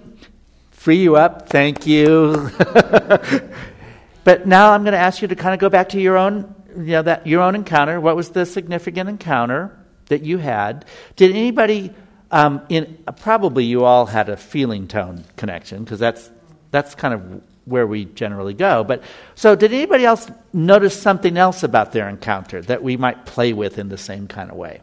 free 0.72 0.98
you 0.98 1.16
up. 1.16 1.48
Thank 1.48 1.88
you. 1.88 2.50
but 4.24 4.46
now 4.46 4.72
I'm 4.72 4.84
going 4.84 4.94
to 4.94 5.00
ask 5.00 5.22
you 5.22 5.28
to 5.30 5.36
kind 5.36 5.54
of 5.54 5.60
go 5.60 5.70
back 5.70 5.89
to 5.89 6.02
your 6.02 6.18
own, 6.18 6.54
you 6.76 6.84
know, 6.84 7.02
that 7.04 7.26
your 7.26 7.41
own 7.41 7.56
encounter. 7.56 8.02
What 8.02 8.16
was 8.16 8.32
the 8.32 8.46
significant 8.46 9.10
encounter 9.10 9.78
that 10.08 10.24
you 10.24 10.39
had? 10.39 10.86
Did 11.16 11.32
anybody 11.32 11.94
um, 12.34 12.66
in 12.68 12.98
probably 13.22 13.64
you 13.64 13.86
all 13.86 14.08
had 14.08 14.28
a 14.28 14.36
feeling 14.36 14.88
tone 14.88 15.24
connection 15.38 15.84
because 15.84 16.00
that's 16.00 16.32
that's 16.72 16.96
kind 16.96 17.14
of 17.14 17.44
where 17.66 17.86
we 17.86 18.06
generally 18.06 18.56
go. 18.56 18.84
But 18.84 19.04
so 19.36 19.56
did 19.56 19.72
anybody 19.72 20.04
else 20.04 20.30
notice 20.52 21.00
something 21.00 21.38
else 21.38 21.62
about 21.62 21.92
their 21.92 22.10
encounter 22.10 22.62
that 22.64 22.82
we 22.82 22.98
might 22.98 23.28
play 23.28 23.54
with 23.54 23.78
in 23.78 23.88
the 23.88 24.00
same 24.00 24.28
kind 24.28 24.50
of 24.50 24.58
way? 24.58 24.82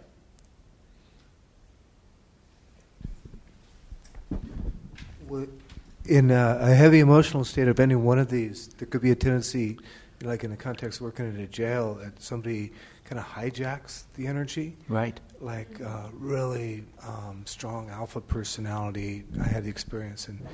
In 6.06 6.30
a, 6.30 6.58
a 6.60 6.74
heavy 6.74 7.00
emotional 7.00 7.44
state 7.44 7.68
of 7.68 7.80
any 7.80 7.96
one 7.96 8.20
of 8.20 8.30
these, 8.30 8.68
there 8.78 8.86
could 8.86 9.02
be 9.02 9.10
a 9.10 9.16
tendency, 9.16 9.78
like 10.22 10.44
in 10.44 10.50
the 10.50 10.56
context 10.56 11.00
of 11.00 11.04
working 11.04 11.26
in 11.26 11.40
a 11.40 11.46
jail, 11.46 11.94
that 11.94 12.22
somebody 12.22 12.72
kind 13.04 13.18
of 13.18 13.26
hijacks 13.26 14.04
the 14.14 14.28
energy. 14.28 14.76
Right. 14.88 15.20
Like 15.40 15.80
uh, 15.80 16.08
really 16.12 16.84
um, 17.06 17.42
strong 17.46 17.88
alpha 17.88 18.20
personality. 18.20 19.24
I 19.40 19.48
had 19.48 19.64
the 19.64 19.70
experience, 19.70 20.28
and 20.28 20.46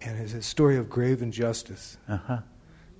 and 0.00 0.18
it's 0.18 0.34
a 0.34 0.42
story 0.42 0.76
of 0.76 0.90
grave 0.90 1.22
injustice. 1.22 1.96
Uh-huh. 2.08 2.38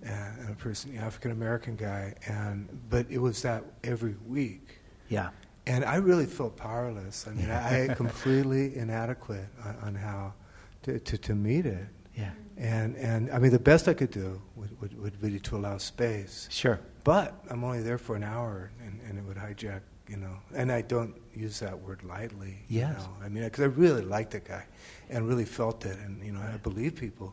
And, 0.04 0.38
and 0.40 0.50
a 0.50 0.54
person, 0.54 0.96
African 0.98 1.30
American 1.30 1.76
guy, 1.76 2.14
and 2.26 2.68
but 2.90 3.06
it 3.10 3.18
was 3.18 3.42
that 3.42 3.64
every 3.84 4.16
week. 4.26 4.78
Yeah. 5.08 5.30
And 5.66 5.84
I 5.84 5.96
really 5.96 6.26
felt 6.26 6.56
powerless. 6.56 7.26
I 7.28 7.32
mean, 7.32 7.50
I, 7.50 7.84
I 7.84 7.94
completely 7.94 8.76
inadequate 8.76 9.46
on, 9.64 9.76
on 9.82 9.94
how 9.94 10.34
to, 10.82 10.98
to, 10.98 11.18
to 11.18 11.34
meet 11.34 11.66
it. 11.66 11.86
Yeah. 12.16 12.30
And 12.56 12.96
and 12.96 13.30
I 13.30 13.38
mean, 13.38 13.52
the 13.52 13.58
best 13.58 13.88
I 13.88 13.94
could 13.94 14.10
do 14.10 14.40
would, 14.56 14.80
would, 14.80 15.00
would 15.00 15.20
be 15.20 15.38
to 15.38 15.56
allow 15.56 15.78
space. 15.78 16.48
Sure. 16.50 16.80
But 17.04 17.34
I'm 17.50 17.64
only 17.64 17.82
there 17.82 17.98
for 17.98 18.14
an 18.16 18.22
hour, 18.22 18.70
and, 18.84 19.00
and 19.08 19.18
it 19.18 19.24
would 19.24 19.36
hijack, 19.36 19.80
you 20.12 20.18
know. 20.18 20.36
And 20.54 20.70
I 20.70 20.82
don't 20.82 21.14
use 21.34 21.58
that 21.60 21.80
word 21.80 22.04
lightly. 22.04 22.58
Yes. 22.68 22.92
You 22.98 22.98
know? 22.98 23.16
I 23.24 23.28
mean, 23.30 23.44
because 23.44 23.64
I 23.64 23.68
really 23.68 24.02
liked 24.02 24.32
that 24.32 24.44
guy, 24.44 24.64
and 25.08 25.26
really 25.26 25.46
felt 25.46 25.86
it, 25.86 25.98
and 25.98 26.22
you 26.22 26.32
know, 26.32 26.40
I 26.40 26.58
believe 26.58 26.96
people, 26.96 27.32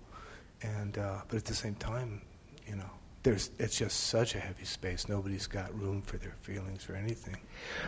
and 0.62 0.98
uh, 0.98 1.18
but 1.28 1.36
at 1.36 1.46
the 1.46 1.54
same 1.54 1.76
time, 1.76 2.22
you 2.66 2.78
know, 2.78 2.90
there's 3.24 3.52
it's 3.60 3.78
just 3.78 4.06
such 4.06 4.36
a 4.36 4.40
heavy 4.40 4.64
space. 4.64 5.10
Nobody's 5.10 5.46
got 5.46 5.78
room 5.78 6.02
for 6.02 6.18
their 6.18 6.36
feelings 6.42 6.90
or 6.90 6.96
anything. 6.96 7.36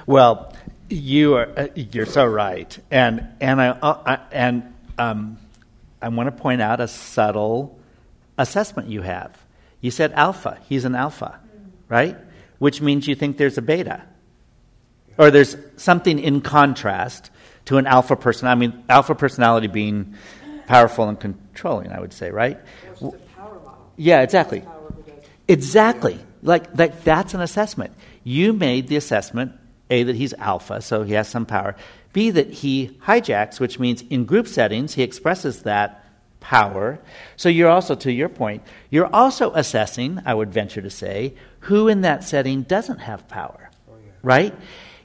Well, 0.06 0.54
you 0.90 1.36
are 1.36 1.50
uh, 1.58 1.68
you're 1.74 2.06
so 2.06 2.26
right, 2.26 2.78
and 2.92 3.26
and 3.40 3.62
I, 3.62 3.70
uh, 3.70 4.02
I 4.06 4.20
and 4.34 4.74
um, 4.98 5.38
I 6.02 6.10
want 6.10 6.28
to 6.28 6.42
point 6.42 6.62
out 6.62 6.82
a 6.82 6.88
subtle 6.90 7.80
assessment 8.38 8.90
you 8.90 9.04
have. 9.04 9.38
You 9.80 9.90
said 9.90 10.12
alpha. 10.12 10.60
He's 10.68 10.84
an 10.84 10.96
alpha, 10.96 11.40
right? 11.88 12.18
Which 12.60 12.82
means 12.82 13.08
you 13.08 13.16
think 13.16 13.38
there's 13.38 13.58
a 13.58 13.62
beta, 13.62 14.04
or 15.18 15.32
there's 15.32 15.56
something 15.78 16.20
in 16.20 16.42
contrast 16.42 17.30
to 17.66 17.78
an 17.78 17.88
alpha 17.88 18.16
person. 18.16 18.48
I 18.48 18.56
mean, 18.56 18.84
alpha 18.90 19.16
personality 19.16 19.68
being 19.68 20.16
powerful 20.68 21.08
and 21.08 21.20
controlling. 21.20 21.92
I 21.92 22.00
would 22.00 22.14
say, 22.14 22.32
right? 22.32 22.60
Yeah, 23.98 24.22
exactly. 24.22 24.64
Exactly. 25.48 26.20
Like, 26.42 26.78
like 26.78 27.04
that's 27.04 27.34
an 27.34 27.42
assessment. 27.42 27.94
You 28.24 28.54
made 28.54 28.88
the 28.88 28.96
assessment 28.96 29.54
A, 29.90 30.04
that 30.04 30.16
he's 30.16 30.34
alpha, 30.34 30.82
so 30.82 31.04
he 31.04 31.14
has 31.14 31.28
some 31.28 31.46
power. 31.46 31.76
B, 32.14 32.30
that 32.32 32.52
he 32.52 32.98
hijacks, 33.04 33.60
which 33.60 33.80
means 33.80 34.02
in 34.02 34.26
group 34.26 34.48
settings, 34.48 34.94
he 34.94 35.04
expresses 35.04 35.64
that 35.64 36.06
power. 36.40 37.00
So 37.36 37.48
you're 37.50 37.70
also, 37.70 37.96
to 37.96 38.12
your 38.12 38.30
point, 38.30 38.64
you're 38.90 39.14
also 39.14 39.52
assessing, 39.54 40.22
I 40.26 40.34
would 40.34 40.52
venture 40.52 40.82
to 40.82 40.90
say, 40.90 41.36
who 41.62 41.88
in 41.88 42.02
that 42.02 42.24
setting 42.24 42.64
doesn't 42.64 43.00
have 43.00 43.28
power, 43.28 43.70
right? 44.24 44.54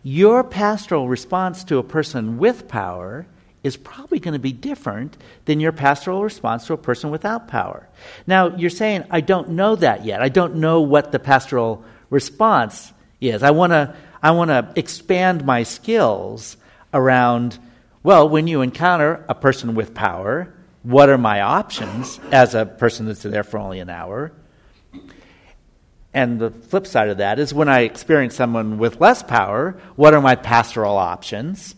Your 0.09 0.45
pastoral 0.45 1.09
response 1.09 1.65
to 1.65 1.79
a 1.79 1.83
person 1.83 2.39
with 2.39 2.69
power 2.69 3.27
is 3.65 3.77
probably 3.77 4.21
going 4.21 4.35
to 4.35 4.39
be 4.39 4.53
different 4.53 5.17
than 5.47 5.59
your 5.59 5.73
pastoral 5.73 6.23
response 6.23 6.65
to 6.69 6.75
a 6.75 6.77
person 6.77 7.11
without 7.11 7.49
power. 7.49 7.89
Now, 8.25 8.55
you're 8.55 8.71
saying, 8.71 9.03
I 9.11 9.21
don't 9.21 9.49
know 9.49 9.75
that 9.75 10.05
yet. 10.05 10.23
I 10.23 10.29
don't 10.29 10.59
know 10.59 10.83
what 10.83 11.11
the 11.11 11.19
pastoral 11.19 11.83
response 12.09 12.93
is. 13.21 13.43
I 13.43 13.51
want 13.51 13.73
to 13.73 13.97
I 14.23 14.31
want 14.31 14.51
to 14.51 14.73
expand 14.77 15.45
my 15.45 15.65
skills 15.65 16.57
around 16.95 17.59
well, 18.05 18.29
when 18.29 18.47
you 18.47 18.61
encounter 18.61 19.25
a 19.29 19.35
person 19.35 19.75
with 19.75 19.93
power, 19.93 20.55
what 20.85 21.09
are 21.09 21.19
my 21.19 21.41
options 21.41 22.21
as 22.31 22.55
a 22.55 22.65
person 22.65 23.07
that's 23.07 23.25
there 23.25 23.43
for 23.43 23.59
only 23.59 23.81
an 23.81 23.91
hour? 23.91 24.31
And 26.17 26.41
the 26.41 26.51
flip 26.51 26.87
side 26.87 27.11
of 27.11 27.19
that 27.19 27.39
is 27.39 27.53
when 27.53 27.69
I 27.69 27.81
experience 27.81 28.35
someone 28.35 28.79
with 28.79 29.03
less 29.03 29.23
power, 29.23 29.79
what 29.97 30.15
are 30.15 30.23
my 30.23 30.35
pastoral 30.35 30.97
options? 30.97 31.75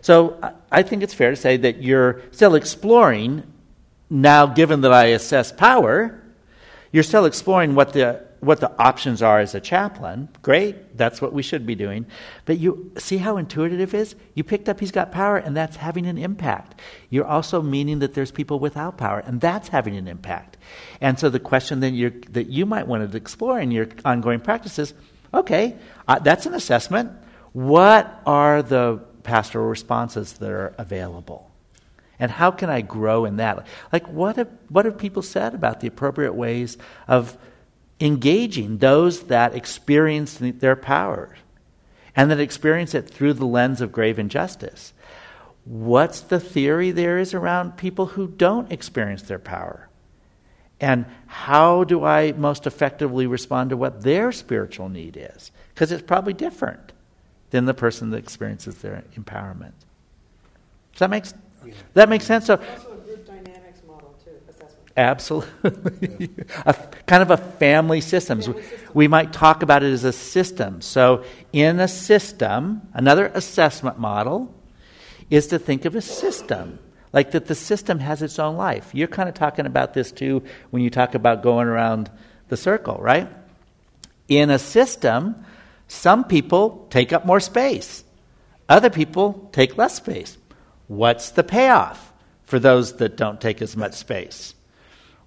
So 0.00 0.40
I 0.72 0.82
think 0.82 1.02
it's 1.02 1.12
fair 1.12 1.28
to 1.28 1.36
say 1.36 1.58
that 1.58 1.82
you're 1.82 2.22
still 2.30 2.54
exploring, 2.54 3.42
now 4.08 4.46
given 4.46 4.80
that 4.80 4.92
I 4.94 5.08
assess 5.08 5.52
power, 5.52 6.18
you're 6.92 7.02
still 7.02 7.26
exploring 7.26 7.74
what 7.74 7.92
the 7.92 8.24
what 8.40 8.60
the 8.60 8.70
options 8.80 9.22
are 9.22 9.40
as 9.40 9.54
a 9.54 9.60
chaplain. 9.60 10.28
Great, 10.42 10.96
that's 10.96 11.20
what 11.20 11.32
we 11.32 11.42
should 11.42 11.66
be 11.66 11.74
doing. 11.74 12.06
But 12.44 12.58
you 12.58 12.92
see 12.98 13.18
how 13.18 13.36
intuitive 13.36 13.80
it 13.80 13.94
is? 13.94 14.14
You 14.34 14.44
picked 14.44 14.68
up 14.68 14.80
he's 14.80 14.92
got 14.92 15.12
power, 15.12 15.36
and 15.36 15.56
that's 15.56 15.76
having 15.76 16.06
an 16.06 16.18
impact. 16.18 16.80
You're 17.10 17.26
also 17.26 17.62
meaning 17.62 17.98
that 18.00 18.14
there's 18.14 18.30
people 18.30 18.58
without 18.58 18.96
power, 18.96 19.20
and 19.20 19.40
that's 19.40 19.68
having 19.68 19.96
an 19.96 20.08
impact. 20.08 20.56
And 21.00 21.18
so 21.18 21.28
the 21.28 21.40
question 21.40 21.82
you 21.94 22.10
that 22.30 22.48
you 22.48 22.66
might 22.66 22.86
want 22.86 23.10
to 23.10 23.16
explore 23.16 23.58
in 23.58 23.70
your 23.70 23.88
ongoing 24.04 24.40
practice 24.40 24.78
is 24.78 24.94
okay, 25.32 25.76
uh, 26.06 26.18
that's 26.18 26.46
an 26.46 26.54
assessment. 26.54 27.12
What 27.52 28.20
are 28.26 28.62
the 28.62 29.00
pastoral 29.22 29.66
responses 29.66 30.34
that 30.34 30.50
are 30.50 30.74
available? 30.78 31.50
And 32.20 32.30
how 32.30 32.50
can 32.50 32.68
I 32.68 32.80
grow 32.80 33.24
in 33.24 33.36
that? 33.36 33.66
Like, 33.92 34.08
what 34.08 34.36
have, 34.36 34.48
what 34.68 34.84
have 34.84 34.98
people 34.98 35.22
said 35.22 35.54
about 35.54 35.80
the 35.80 35.86
appropriate 35.86 36.34
ways 36.34 36.76
of 37.06 37.36
engaging 38.00 38.78
those 38.78 39.24
that 39.24 39.54
experience 39.54 40.38
their 40.40 40.76
power 40.76 41.36
and 42.14 42.30
that 42.30 42.40
experience 42.40 42.94
it 42.94 43.08
through 43.08 43.34
the 43.34 43.46
lens 43.46 43.80
of 43.80 43.92
grave 43.92 44.18
injustice? 44.18 44.92
What's 45.64 46.20
the 46.20 46.40
theory 46.40 46.90
there 46.90 47.18
is 47.18 47.34
around 47.34 47.76
people 47.76 48.06
who 48.06 48.28
don't 48.28 48.72
experience 48.72 49.22
their 49.22 49.38
power? 49.38 49.88
And 50.80 51.06
how 51.26 51.84
do 51.84 52.04
I 52.04 52.32
most 52.32 52.66
effectively 52.66 53.26
respond 53.26 53.70
to 53.70 53.76
what 53.76 54.02
their 54.02 54.32
spiritual 54.32 54.88
need 54.88 55.16
is? 55.16 55.50
Because 55.74 55.92
it's 55.92 56.02
probably 56.02 56.32
different 56.32 56.92
than 57.50 57.64
the 57.64 57.74
person 57.74 58.10
that 58.10 58.18
experiences 58.18 58.76
their 58.76 59.02
empowerment. 59.16 59.72
Does 60.92 61.00
that 61.00 61.10
make, 61.10 61.24
yeah. 61.64 61.74
that 61.94 62.08
make 62.08 62.22
sense? 62.22 62.46
So, 62.46 62.56
also 62.56 62.92
a 62.92 62.96
group 62.96 63.26
dynamics 63.26 63.80
model, 63.86 64.14
too, 64.24 64.30
assessment. 64.48 64.87
Absolutely. 64.98 66.28
a, 66.66 66.74
kind 67.06 67.22
of 67.22 67.30
a 67.30 67.36
family 67.36 68.00
systems. 68.00 68.46
Family 68.46 68.62
system. 68.62 68.90
We 68.94 69.06
might 69.06 69.32
talk 69.32 69.62
about 69.62 69.84
it 69.84 69.92
as 69.92 70.02
a 70.02 70.12
system. 70.12 70.80
So, 70.80 71.22
in 71.52 71.78
a 71.78 71.86
system, 71.86 72.82
another 72.92 73.26
assessment 73.26 74.00
model 74.00 74.52
is 75.30 75.46
to 75.48 75.58
think 75.60 75.84
of 75.84 75.94
a 75.94 76.02
system. 76.02 76.80
Like 77.12 77.30
that 77.30 77.46
the 77.46 77.54
system 77.54 78.00
has 78.00 78.22
its 78.22 78.40
own 78.40 78.56
life. 78.56 78.90
You're 78.92 79.06
kind 79.06 79.28
of 79.28 79.36
talking 79.36 79.66
about 79.66 79.94
this 79.94 80.10
too 80.10 80.42
when 80.70 80.82
you 80.82 80.90
talk 80.90 81.14
about 81.14 81.44
going 81.44 81.68
around 81.68 82.10
the 82.48 82.56
circle, 82.56 82.98
right? 83.00 83.28
In 84.26 84.50
a 84.50 84.58
system, 84.58 85.44
some 85.86 86.24
people 86.24 86.88
take 86.90 87.12
up 87.12 87.24
more 87.24 87.40
space, 87.40 88.04
other 88.68 88.90
people 88.90 89.48
take 89.52 89.78
less 89.78 89.94
space. 89.94 90.36
What's 90.88 91.30
the 91.30 91.44
payoff 91.44 92.12
for 92.44 92.58
those 92.58 92.96
that 92.96 93.16
don't 93.16 93.40
take 93.40 93.62
as 93.62 93.76
much 93.76 93.94
space? 93.94 94.54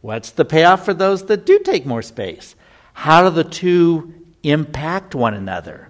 What's 0.01 0.31
the 0.31 0.45
payoff 0.45 0.83
for 0.83 0.93
those 0.93 1.25
that 1.25 1.45
do 1.45 1.59
take 1.59 1.85
more 1.85 2.01
space? 2.01 2.55
How 2.93 3.23
do 3.23 3.29
the 3.29 3.43
two 3.43 4.13
impact 4.43 5.15
one 5.15 5.33
another? 5.33 5.89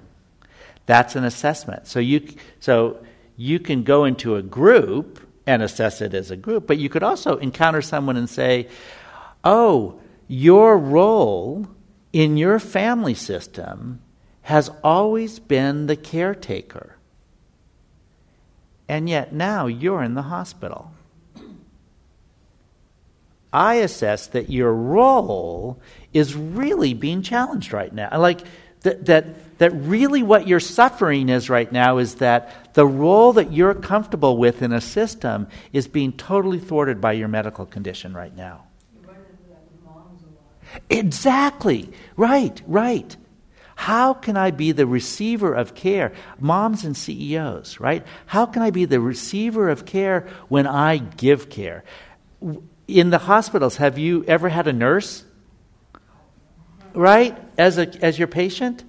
That's 0.85 1.15
an 1.15 1.23
assessment. 1.23 1.88
So 1.88 1.99
you, 1.99 2.27
so 2.59 3.03
you 3.38 3.59
can 3.59 3.83
go 3.83 4.03
into 4.05 4.35
a 4.35 4.41
group 4.41 5.25
and 5.47 5.63
assess 5.63 6.01
it 6.01 6.13
as 6.13 6.29
a 6.31 6.35
group, 6.35 6.67
but 6.67 6.77
you 6.77 6.89
could 6.89 7.03
also 7.03 7.38
encounter 7.38 7.81
someone 7.81 8.17
and 8.17 8.29
say, 8.29 8.67
oh, 9.43 9.99
your 10.27 10.77
role 10.77 11.67
in 12.13 12.38
your 12.38 12.59
family 12.59 13.13
system 13.13 14.01
has 14.43 14.69
always 14.83 15.39
been 15.39 15.88
the 15.88 15.95
caretaker. 15.95 16.97
And 18.88 19.09
yet 19.09 19.33
now 19.33 19.67
you're 19.67 20.03
in 20.03 20.15
the 20.15 20.23
hospital. 20.23 20.91
I 23.53 23.76
assess 23.76 24.28
that 24.28 24.49
your 24.49 24.73
role 24.73 25.80
is 26.14 26.36
really 26.36 26.94
being 26.94 27.22
challenged 27.22 27.73
right 27.73 27.94
now. 27.94 28.18
Like 28.18 28.41
that, 28.82 29.06
that, 29.06 29.57
that 29.60 29.72
really 29.72 30.23
what 30.23 30.48
you're 30.48 30.60
suffering 30.60 31.30
is 31.30 31.49
right 31.49 31.72
now 31.72 31.98
is 31.98 32.15
that 32.15 32.73
the 32.73 32.86
role 32.86 33.34
that 33.34 33.52
you're 33.52 33.73
comfortable 33.73 34.38
with 34.38 34.61
in 34.61 34.72
a 34.72 34.82
system 34.82 35.48
is 35.73 35.88
being 35.88 36.14
totally 36.14 36.60
thwarted 36.60 37.02
by 37.02 37.14
your 37.14 37.28
medical 37.28 37.65
condition 37.65 38.14
right 38.14 38.36
now. 38.36 38.64
Exactly. 40.90 41.91
Right, 42.15 42.61
right. 42.65 43.15
How 43.76 44.14
can 44.14 44.38
I 44.38 44.52
be 44.52 44.72
the 44.72 44.86
receiver 44.86 45.53
of 45.53 45.76
care? 45.76 46.14
Moms 46.40 46.86
and 46.86 46.95
CEOs, 46.95 47.80
right? 47.80 48.06
How 48.28 48.45
can 48.45 48.61
I 48.61 48.69
be 48.69 48.86
the 48.86 49.02
receiver 49.02 49.69
of 49.69 49.86
care 49.86 50.28
when 50.49 50.68
I 50.68 50.98
give 50.98 51.49
care? 51.49 51.84
In 52.91 53.09
the 53.09 53.18
hospitals, 53.19 53.77
have 53.77 53.97
you 53.97 54.26
ever 54.26 54.49
had 54.49 54.68
a 54.68 54.73
nurse? 54.73 55.23
Right? 56.93 57.38
As, 57.57 57.77
a, 57.77 57.88
as 58.03 58.19
your 58.19 58.27
patient? 58.27 58.84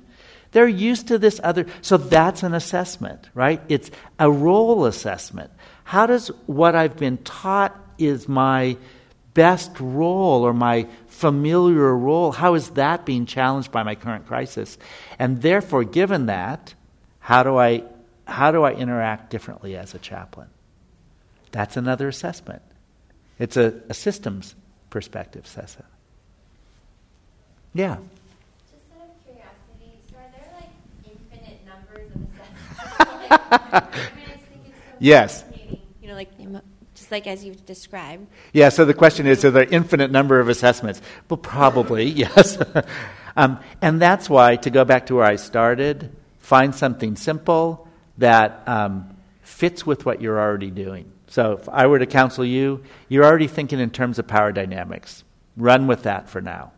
They're 0.50 0.68
used 0.68 1.08
to 1.08 1.18
this 1.18 1.40
other. 1.42 1.66
So 1.80 1.96
that's 1.96 2.42
an 2.42 2.52
assessment, 2.52 3.30
right? 3.32 3.62
It's 3.68 3.90
a 4.18 4.30
role 4.30 4.86
assessment. 4.86 5.50
How 5.84 6.06
does 6.06 6.28
what 6.46 6.74
I've 6.74 6.96
been 6.96 7.18
taught 7.18 7.78
is 7.98 8.28
my 8.28 8.76
best 9.34 9.70
role 9.80 10.42
or 10.42 10.52
my 10.52 10.86
familiar 11.06 11.96
role, 11.96 12.32
how 12.32 12.54
is 12.54 12.70
that 12.70 13.06
being 13.06 13.26
challenged 13.26 13.70
by 13.70 13.82
my 13.82 13.94
current 13.94 14.26
crisis? 14.26 14.76
And 15.18 15.40
therefore, 15.40 15.84
given 15.84 16.26
that, 16.26 16.74
how 17.20 17.42
do 17.42 17.56
I, 17.56 17.84
how 18.26 18.50
do 18.50 18.64
I 18.64 18.72
interact 18.72 19.30
differently 19.30 19.76
as 19.76 19.94
a 19.94 19.98
chaplain? 19.98 20.48
That's 21.52 21.76
another 21.76 22.08
assessment. 22.08 22.62
It's 23.43 23.56
a, 23.56 23.74
a 23.89 23.94
systems 23.94 24.55
perspective 24.89 25.44
assessment. 25.44 25.90
Yeah. 27.74 27.97
Just 28.70 28.85
out 28.94 29.09
of 29.09 29.24
curiosity, 29.24 29.98
so 30.09 30.16
are 30.16 30.31
there 30.31 30.48
like 30.60 30.70
infinite 31.05 31.59
numbers 31.66 32.09
of 32.14 32.23
assessments? 32.23 33.31
like, 33.31 33.40
I 33.93 34.14
mean, 34.14 34.27
I 34.28 34.35
just 34.35 34.44
think 34.44 34.66
it's 34.66 34.77
so 34.77 34.97
yes. 35.01 35.44
You 36.01 36.09
know, 36.09 36.14
like 36.14 36.31
just 36.94 37.10
like 37.10 37.27
as 37.27 37.44
you've 37.44 37.66
described? 37.66 38.28
Yeah, 38.52 38.69
so 38.69 38.85
the 38.85 38.94
question 38.94 39.27
is, 39.27 39.44
are 39.44 39.51
there 39.51 39.64
infinite 39.64 40.12
number 40.12 40.39
of 40.39 40.48
assessments? 40.48 41.02
Well, 41.28 41.39
probably, 41.39 42.05
yes. 42.10 42.62
um, 43.36 43.59
and 43.81 44.01
that's 44.01 44.31
why, 44.31 44.55
to 44.55 44.70
go 44.70 44.85
back 44.85 45.06
to 45.06 45.16
where 45.16 45.24
I 45.24 45.35
started, 45.35 46.14
find 46.39 46.73
something 46.73 47.16
simple 47.16 47.89
that 48.19 48.62
um, 48.69 49.16
fits 49.40 49.85
with 49.85 50.06
what 50.06 50.23
you're 50.23 50.39
already 50.39 50.70
doing. 50.70 51.11
So 51.32 51.52
if 51.52 51.66
I 51.70 51.86
were 51.86 51.98
to 51.98 52.04
counsel 52.04 52.44
you, 52.44 52.84
you're 53.09 53.24
already 53.24 53.46
thinking 53.46 53.80
in 53.80 53.88
terms 53.88 54.18
of 54.18 54.26
power 54.26 54.52
dynamics. 54.52 55.24
Run 55.56 55.86
with 55.86 56.02
that 56.02 56.28
for 56.28 56.42
now. 56.42 56.72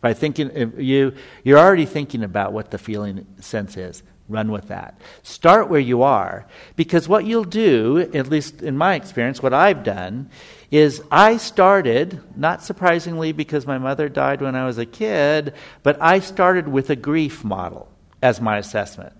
By 0.00 0.14
thinking, 0.14 0.72
you, 0.78 1.14
you're 1.44 1.60
already 1.60 1.86
thinking 1.86 2.24
about 2.24 2.52
what 2.52 2.72
the 2.72 2.78
feeling 2.78 3.24
sense 3.38 3.76
is. 3.76 4.02
Run 4.28 4.50
with 4.50 4.66
that. 4.66 5.00
Start 5.22 5.70
where 5.70 5.78
you 5.78 6.02
are, 6.02 6.44
because 6.74 7.08
what 7.08 7.24
you'll 7.24 7.44
do, 7.44 8.10
at 8.12 8.26
least 8.28 8.62
in 8.62 8.76
my 8.76 8.96
experience, 8.96 9.40
what 9.40 9.54
I've 9.54 9.84
done, 9.84 10.28
is 10.72 11.00
I 11.12 11.36
started, 11.36 12.18
not 12.36 12.64
surprisingly 12.64 13.30
because 13.30 13.64
my 13.64 13.78
mother 13.78 14.08
died 14.08 14.42
when 14.42 14.56
I 14.56 14.66
was 14.66 14.78
a 14.78 14.86
kid, 14.86 15.54
but 15.84 16.02
I 16.02 16.18
started 16.18 16.66
with 16.66 16.90
a 16.90 16.96
grief 16.96 17.44
model 17.44 17.88
as 18.20 18.40
my 18.40 18.58
assessment. 18.58 19.12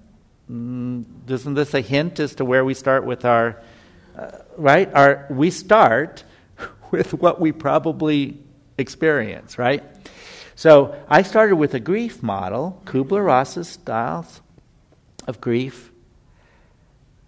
Mm, 0.50 1.04
isn't 1.30 1.54
this 1.54 1.74
a 1.74 1.80
hint 1.80 2.18
as 2.18 2.34
to 2.34 2.44
where 2.44 2.64
we 2.64 2.74
start 2.74 3.06
with 3.06 3.24
our, 3.24 3.62
uh, 4.16 4.30
right? 4.56 5.30
We 5.30 5.50
start 5.50 6.24
with 6.90 7.14
what 7.14 7.40
we 7.40 7.52
probably 7.52 8.38
experience, 8.78 9.58
right? 9.58 9.82
So 10.56 10.94
I 11.08 11.22
started 11.22 11.56
with 11.56 11.74
a 11.74 11.80
grief 11.80 12.22
model, 12.22 12.80
Kubler 12.84 13.24
Ross's 13.24 13.68
style, 13.68 14.26
of 15.26 15.40
grief, 15.40 15.90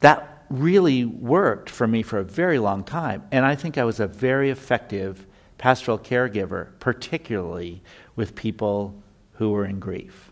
that 0.01 0.45
really 0.49 1.05
worked 1.05 1.71
for 1.71 1.87
me 1.87 2.03
for 2.03 2.19
a 2.19 2.25
very 2.25 2.59
long 2.59 2.85
time. 2.85 3.25
And 3.33 3.45
I 3.45 3.57
think 3.57 3.79
I 3.79 3.85
was 3.85 3.99
a 3.99 4.07
very 4.07 4.51
effective 4.51 5.27
pastoral 5.59 5.99
caregiver, 5.99 6.69
particularly 6.79 7.83
with 8.15 8.35
people 8.35 9.03
who 9.35 9.51
were 9.51 9.65
in 9.65 9.81
grief. 9.81 10.31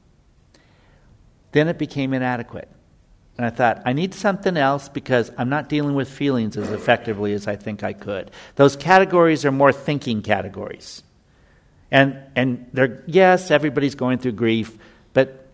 Then 1.53 1.69
it 1.69 1.79
became 1.79 2.15
inadequate. 2.15 2.69
And 3.37 3.45
I 3.45 3.51
thought, 3.51 3.83
I 3.85 3.93
need 3.93 4.15
something 4.15 4.57
else 4.57 4.89
because 4.89 5.33
I'm 5.37 5.49
not 5.49 5.69
dealing 5.69 5.95
with 5.95 6.09
feelings 6.09 6.57
as 6.57 6.71
effectively 6.71 7.33
as 7.33 7.49
I 7.49 7.57
think 7.57 7.83
I 7.83 7.93
could. 7.93 8.31
Those 8.55 8.77
categories 8.77 9.45
are 9.45 9.51
more 9.51 9.73
thinking 9.73 10.23
categories. 10.23 11.03
And, 11.91 12.17
and 12.37 12.69
they're, 12.73 13.03
yes, 13.07 13.51
everybody's 13.51 13.97
going 13.97 14.19
through 14.19 14.33
grief, 14.33 14.77
but 15.15 15.47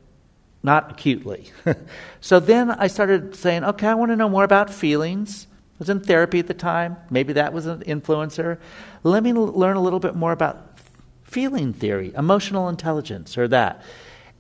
not 0.63 0.91
acutely. 0.91 1.51
so 2.21 2.39
then 2.39 2.71
I 2.71 2.87
started 2.87 3.35
saying, 3.35 3.65
okay, 3.65 3.87
I 3.87 3.95
want 3.95 4.11
to 4.11 4.17
know 4.17 4.29
more 4.29 4.45
about 4.45 4.71
feelings. 4.71 5.47
I 5.51 5.77
was 5.79 5.89
in 5.89 6.01
therapy 6.01 6.39
at 6.39 6.49
the 6.49 6.55
time. 6.55 6.99
Maybe 7.09 7.33
that 7.35 7.55
was 7.55 7.65
an 7.65 7.81
influencer. 7.85 8.59
Let 9.03 9.23
me 9.23 9.31
l- 9.31 9.47
learn 9.47 9.77
a 9.77 9.81
little 9.81 10.01
bit 10.01 10.15
more 10.15 10.33
about 10.33 10.79
feeling 11.23 11.73
theory, 11.73 12.13
emotional 12.15 12.69
intelligence, 12.69 13.39
or 13.39 13.49
that 13.49 13.83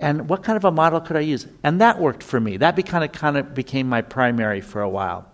and 0.01 0.29
what 0.29 0.43
kind 0.43 0.57
of 0.57 0.65
a 0.65 0.71
model 0.71 1.01
could 1.01 1.17
I 1.17 1.21
use? 1.21 1.47
And 1.63 1.81
that 1.81 2.01
worked 2.01 2.23
for 2.23 2.41
me. 2.41 2.57
That 2.57 2.75
kind 2.87 3.05
of, 3.05 3.13
kind 3.13 3.37
of 3.37 3.55
became 3.55 3.89
my 3.89 4.03
primary 4.03 4.61
for 4.61 4.81
a 4.81 4.89
while. 4.89 5.31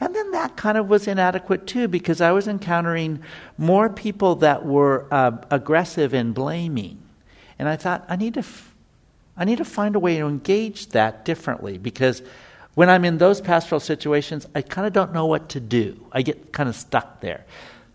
And 0.00 0.14
then 0.14 0.30
that 0.32 0.56
kind 0.56 0.78
of 0.78 0.88
was 0.88 1.06
inadequate 1.06 1.66
too 1.66 1.86
because 1.86 2.20
I 2.20 2.32
was 2.32 2.48
encountering 2.48 3.22
more 3.58 3.88
people 3.90 4.36
that 4.36 4.64
were 4.64 5.06
uh, 5.10 5.36
aggressive 5.50 6.14
and 6.14 6.34
blaming. 6.34 7.02
And 7.58 7.68
I 7.68 7.76
thought, 7.76 8.04
I 8.08 8.16
need, 8.16 8.34
to 8.34 8.40
f- 8.40 8.74
I 9.36 9.44
need 9.44 9.58
to 9.58 9.64
find 9.64 9.94
a 9.94 9.98
way 9.98 10.18
to 10.18 10.26
engage 10.26 10.88
that 10.88 11.24
differently 11.24 11.76
because 11.76 12.22
when 12.74 12.88
I'm 12.88 13.04
in 13.04 13.18
those 13.18 13.40
pastoral 13.40 13.80
situations, 13.80 14.46
I 14.54 14.62
kind 14.62 14.86
of 14.86 14.92
don't 14.92 15.12
know 15.12 15.26
what 15.26 15.50
to 15.50 15.60
do. 15.60 16.06
I 16.12 16.22
get 16.22 16.52
kind 16.52 16.68
of 16.68 16.74
stuck 16.74 17.20
there. 17.20 17.44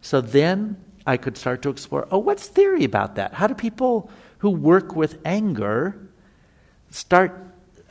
So 0.02 0.22
then 0.22 0.78
I 1.08 1.18
could 1.18 1.38
start 1.38 1.64
to 1.64 1.70
explore 1.70 2.08
oh, 2.12 2.20
what's 2.20 2.48
theory 2.48 2.84
about 2.84 3.16
that? 3.16 3.34
How 3.34 3.48
do 3.48 3.56
people 3.56 4.12
who 4.40 4.52
work 4.52 4.96
with 4.96 5.20
anger 5.26 5.98
start 6.96 7.42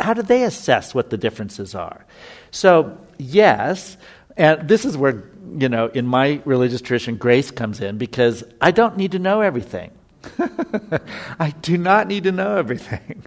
how 0.00 0.12
do 0.12 0.22
they 0.22 0.42
assess 0.42 0.92
what 0.92 1.10
the 1.10 1.16
differences 1.16 1.74
are? 1.74 2.04
So 2.50 2.98
yes 3.18 3.96
and 4.36 4.68
this 4.68 4.84
is 4.84 4.96
where 4.96 5.22
you 5.56 5.68
know 5.68 5.86
in 5.86 6.06
my 6.06 6.40
religious 6.44 6.80
tradition 6.80 7.16
grace 7.16 7.52
comes 7.52 7.80
in 7.80 7.96
because 7.96 8.42
i 8.60 8.72
don't 8.72 8.96
need 8.96 9.12
to 9.12 9.18
know 9.18 9.40
everything. 9.40 9.90
I 11.38 11.52
do 11.60 11.76
not 11.76 12.08
need 12.08 12.24
to 12.24 12.32
know 12.32 12.56
everything. 12.56 13.24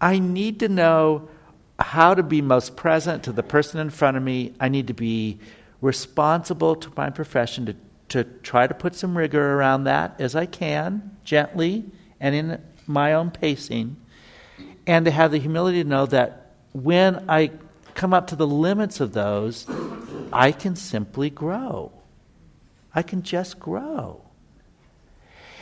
I 0.00 0.18
need 0.18 0.60
to 0.60 0.68
know 0.68 1.28
how 1.78 2.14
to 2.14 2.22
be 2.22 2.40
most 2.40 2.76
present 2.76 3.24
to 3.24 3.32
the 3.32 3.42
person 3.42 3.78
in 3.78 3.90
front 3.90 4.16
of 4.16 4.22
me. 4.22 4.54
I 4.58 4.68
need 4.68 4.86
to 4.86 4.94
be 4.94 5.38
responsible 5.80 6.76
to 6.76 6.90
my 6.96 7.10
profession 7.10 7.66
to, 7.66 7.76
to 8.08 8.24
try 8.42 8.66
to 8.66 8.74
put 8.74 8.94
some 8.94 9.16
rigor 9.16 9.54
around 9.54 9.84
that 9.84 10.20
as 10.20 10.34
i 10.34 10.44
can 10.44 11.16
gently 11.24 11.84
and 12.18 12.34
in 12.34 12.60
my 12.86 13.12
own 13.12 13.30
pacing 13.30 13.96
and 14.88 15.04
to 15.04 15.10
have 15.10 15.30
the 15.30 15.38
humility 15.38 15.82
to 15.82 15.88
know 15.88 16.06
that 16.06 16.52
when 16.72 17.28
I 17.28 17.52
come 17.94 18.14
up 18.14 18.28
to 18.28 18.36
the 18.36 18.46
limits 18.46 19.00
of 19.00 19.12
those, 19.12 19.66
I 20.32 20.50
can 20.50 20.76
simply 20.76 21.28
grow. 21.28 21.92
I 22.94 23.02
can 23.02 23.22
just 23.22 23.60
grow. 23.60 24.22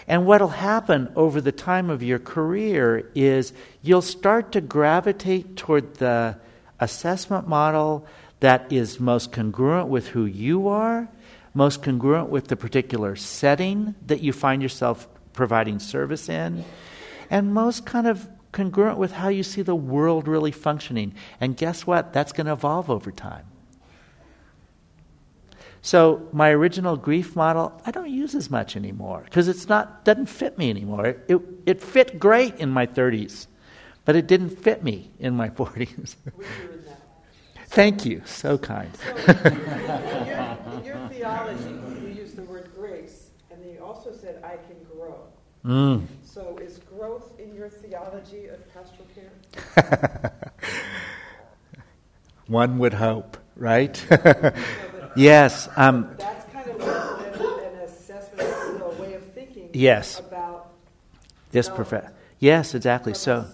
And 0.06 0.26
what 0.26 0.40
will 0.40 0.48
happen 0.48 1.12
over 1.16 1.40
the 1.40 1.50
time 1.50 1.90
of 1.90 2.04
your 2.04 2.20
career 2.20 3.10
is 3.16 3.52
you'll 3.82 4.00
start 4.00 4.52
to 4.52 4.60
gravitate 4.60 5.56
toward 5.56 5.96
the 5.96 6.38
assessment 6.78 7.48
model 7.48 8.06
that 8.38 8.72
is 8.72 9.00
most 9.00 9.32
congruent 9.32 9.88
with 9.88 10.06
who 10.06 10.24
you 10.24 10.68
are, 10.68 11.08
most 11.52 11.82
congruent 11.82 12.28
with 12.28 12.46
the 12.46 12.56
particular 12.56 13.16
setting 13.16 13.96
that 14.06 14.20
you 14.20 14.32
find 14.32 14.62
yourself 14.62 15.08
providing 15.32 15.80
service 15.80 16.28
in, 16.28 16.64
and 17.28 17.52
most 17.52 17.84
kind 17.84 18.06
of 18.06 18.28
congruent 18.56 18.96
with 18.96 19.12
how 19.12 19.28
you 19.28 19.42
see 19.42 19.60
the 19.60 19.74
world 19.74 20.26
really 20.26 20.50
functioning. 20.50 21.14
And 21.40 21.56
guess 21.56 21.86
what? 21.86 22.14
That's 22.14 22.32
going 22.32 22.46
to 22.46 22.54
evolve 22.54 22.88
over 22.88 23.12
time. 23.12 23.44
So 25.82 26.26
my 26.32 26.48
original 26.50 26.96
grief 26.96 27.36
model, 27.36 27.80
I 27.84 27.90
don't 27.90 28.10
use 28.10 28.34
as 28.34 28.50
much 28.50 28.74
anymore 28.74 29.22
because 29.24 29.46
it's 29.46 29.68
not 29.68 30.04
doesn't 30.04 30.26
fit 30.26 30.56
me 30.58 30.70
anymore. 30.70 31.06
It, 31.06 31.24
it, 31.28 31.40
it 31.66 31.82
fit 31.82 32.18
great 32.18 32.56
in 32.56 32.70
my 32.70 32.86
30s, 32.86 33.46
but 34.04 34.16
it 34.16 34.26
didn't 34.26 34.50
fit 34.50 34.82
me 34.82 35.10
in 35.20 35.36
my 35.36 35.48
40s. 35.60 36.16
Thank 37.66 38.06
you, 38.06 38.22
so 38.24 38.56
kind. 38.56 38.90
So, 38.96 39.32
in, 39.44 40.26
your, 40.26 40.58
in 40.78 40.84
your 40.84 41.08
theology, 41.08 41.74
you 42.00 42.08
use 42.08 42.32
the 42.32 42.42
word 42.42 42.70
grace, 42.74 43.30
and 43.50 43.62
then 43.62 43.70
you 43.70 43.84
also 43.84 44.12
said, 44.12 44.42
"I 44.42 44.56
can 44.56 44.78
grow." 44.90 45.18
Mm. 45.64 46.06
So 46.36 46.58
is 46.58 46.80
growth 46.80 47.32
in 47.40 47.54
your 47.54 47.70
theology 47.70 48.48
of 48.48 48.60
pastoral 48.74 49.08
care? 49.14 50.32
One 52.46 52.76
would 52.76 52.92
hope, 52.92 53.38
right? 53.56 53.96
yes. 55.16 55.66
Um, 55.76 56.14
that's 56.18 56.44
kind 56.52 56.68
of 56.68 56.80
an, 56.82 57.40
an 57.40 57.78
assessment, 57.84 58.82
a 58.82 59.00
way 59.00 59.14
of 59.14 59.22
thinking 59.32 59.70
yes. 59.72 60.20
about 60.20 60.74
this 61.52 61.70
profession. 61.70 62.10
Yes, 62.38 62.74
exactly. 62.74 63.14
So. 63.14 63.46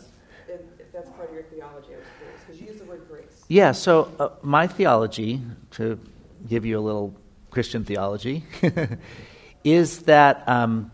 That's 0.93 1.09
part 1.11 1.29
of 1.29 1.35
your 1.35 1.45
theology, 1.45 1.95
I 1.95 1.99
was 1.99 2.07
curious, 2.19 2.41
because 2.45 2.61
you 2.61 2.67
use 2.67 2.79
the 2.79 2.85
word 2.85 3.07
grace. 3.09 3.45
Yeah, 3.47 3.71
so 3.71 4.11
uh, 4.19 4.31
my 4.43 4.67
theology, 4.67 5.41
to 5.73 6.01
give 6.49 6.67
you 6.67 6.81
a 6.81 6.83
little 6.83 7.15
Christian 7.53 7.85
theology, 7.85 8.43
is 9.63 10.01
that 10.01 10.43
um, 10.49 10.91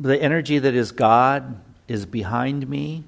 the 0.00 0.20
energy 0.20 0.58
that 0.58 0.74
is 0.74 0.92
God 0.92 1.60
is 1.86 2.06
behind 2.06 2.68
me. 2.68 3.04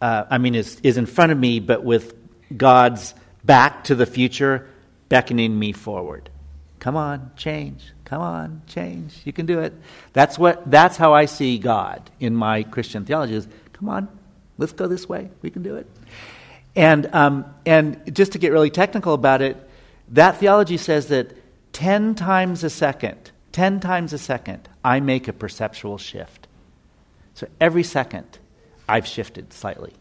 Uh, 0.00 0.24
I 0.30 0.38
mean, 0.38 0.54
is, 0.54 0.80
is 0.82 0.96
in 0.96 1.06
front 1.06 1.32
of 1.32 1.38
me, 1.38 1.58
but 1.60 1.84
with 1.84 2.14
God's 2.56 3.14
back 3.44 3.84
to 3.84 3.94
the 3.94 4.06
future, 4.06 4.68
beckoning 5.08 5.58
me 5.58 5.72
forward. 5.72 6.30
Come 6.78 6.96
on, 6.96 7.32
change. 7.36 7.92
Come 8.04 8.22
on, 8.22 8.62
change. 8.68 9.20
You 9.24 9.32
can 9.32 9.46
do 9.46 9.58
it. 9.58 9.72
That's 10.12 10.38
what. 10.38 10.70
That's 10.70 10.96
how 10.96 11.14
I 11.14 11.24
see 11.24 11.58
God 11.58 12.08
in 12.20 12.36
my 12.36 12.62
Christian 12.62 13.04
theology. 13.04 13.34
Is 13.34 13.48
come 13.72 13.88
on, 13.88 14.08
let's 14.58 14.72
go 14.72 14.86
this 14.86 15.08
way. 15.08 15.28
We 15.42 15.50
can 15.50 15.64
do 15.64 15.74
it. 15.74 15.88
And 16.76 17.12
um, 17.12 17.46
and 17.64 18.14
just 18.14 18.32
to 18.32 18.38
get 18.38 18.52
really 18.52 18.70
technical 18.70 19.14
about 19.14 19.42
it, 19.42 19.56
that 20.10 20.36
theology 20.36 20.76
says 20.76 21.08
that 21.08 21.32
ten 21.72 22.14
times 22.14 22.62
a 22.62 22.70
second, 22.70 23.32
ten 23.50 23.80
times 23.80 24.12
a 24.12 24.18
second, 24.18 24.68
I 24.86 25.00
make 25.00 25.26
a 25.26 25.32
perceptual 25.32 25.98
shift. 25.98 26.46
So 27.34 27.48
every 27.60 27.82
second, 27.82 28.38
I've 28.88 29.04
shifted 29.04 29.52
slightly. 29.52 29.92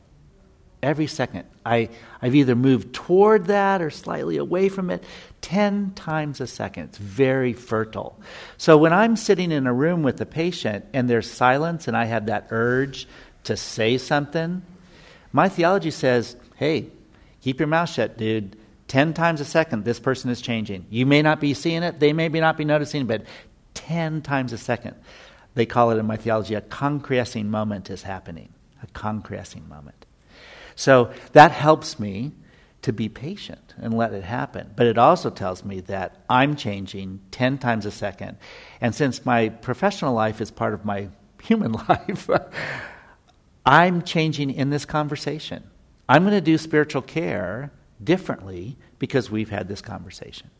Every 0.83 1.07
second, 1.07 1.45
I, 1.65 1.89
I've 2.21 2.35
either 2.35 2.53
moved 2.53 2.93
toward 2.93 3.47
that 3.47 3.81
or 3.81 3.89
slightly 3.89 4.37
away 4.37 4.69
from 4.69 4.91
it 4.91 5.03
10 5.41 5.93
times 5.95 6.39
a 6.39 6.45
second. 6.45 6.83
It's 6.83 6.99
very 6.99 7.53
fertile. 7.53 8.19
So 8.57 8.77
when 8.77 8.93
I'm 8.93 9.15
sitting 9.15 9.51
in 9.51 9.65
a 9.65 9.73
room 9.73 10.03
with 10.03 10.21
a 10.21 10.25
patient 10.27 10.85
and 10.93 11.09
there's 11.09 11.29
silence 11.29 11.87
and 11.87 11.97
I 11.97 12.05
have 12.05 12.27
that 12.27 12.49
urge 12.51 13.07
to 13.45 13.57
say 13.57 13.97
something, 13.97 14.61
my 15.31 15.49
theology 15.49 15.89
says, 15.89 16.35
hey, 16.57 16.91
keep 17.41 17.59
your 17.59 17.67
mouth 17.67 17.89
shut, 17.89 18.19
dude. 18.19 18.55
10 18.87 19.15
times 19.15 19.41
a 19.41 19.45
second, 19.45 19.83
this 19.83 19.99
person 19.99 20.29
is 20.29 20.41
changing. 20.41 20.85
You 20.91 21.07
may 21.07 21.23
not 21.23 21.39
be 21.39 21.55
seeing 21.55 21.81
it, 21.81 21.99
they 21.99 22.13
may 22.13 22.29
not 22.29 22.55
be 22.55 22.65
noticing 22.65 23.07
but 23.07 23.23
10 23.75 24.21
times 24.21 24.51
a 24.51 24.57
second. 24.57 24.95
They 25.53 25.65
call 25.65 25.91
it 25.91 25.97
in 25.97 26.05
my 26.05 26.17
theology 26.17 26.55
a 26.55 26.61
concrescing 26.61 27.49
moment 27.49 27.89
is 27.89 28.03
happening. 28.03 28.53
A 28.81 28.87
concrescing 28.87 29.69
moment. 29.69 30.05
So 30.75 31.11
that 31.31 31.51
helps 31.51 31.99
me 31.99 32.33
to 32.81 32.93
be 32.93 33.09
patient 33.09 33.73
and 33.77 33.93
let 33.95 34.13
it 34.13 34.23
happen. 34.23 34.71
But 34.75 34.85
it 34.85 34.97
also 34.97 35.29
tells 35.29 35.63
me 35.63 35.79
that 35.81 36.17
I'm 36.29 36.55
changing 36.55 37.21
10 37.31 37.57
times 37.57 37.85
a 37.85 37.91
second. 37.91 38.37
And 38.81 38.93
since 38.93 39.25
my 39.25 39.49
professional 39.49 40.13
life 40.13 40.41
is 40.41 40.51
part 40.51 40.73
of 40.73 40.85
my 40.85 41.09
human 41.41 41.71
life, 41.71 42.29
I'm 43.65 44.03
changing 44.03 44.51
in 44.51 44.69
this 44.69 44.85
conversation. 44.85 45.63
I'm 46.07 46.23
going 46.23 46.35
to 46.35 46.41
do 46.41 46.57
spiritual 46.57 47.01
care 47.01 47.71
differently 48.03 48.77
because 48.99 49.31
we've 49.31 49.49
had 49.49 49.67
this 49.67 49.81
conversation. 49.81 50.51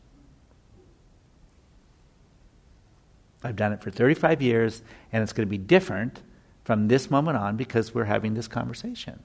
I've 3.42 3.56
done 3.56 3.72
it 3.72 3.82
for 3.82 3.90
35 3.90 4.42
years, 4.42 4.82
and 5.12 5.22
it's 5.22 5.32
going 5.32 5.46
to 5.46 5.50
be 5.50 5.58
different 5.58 6.20
from 6.64 6.88
this 6.88 7.10
moment 7.10 7.36
on 7.36 7.56
because 7.56 7.94
we're 7.94 8.04
having 8.04 8.34
this 8.34 8.48
conversation. 8.48 9.20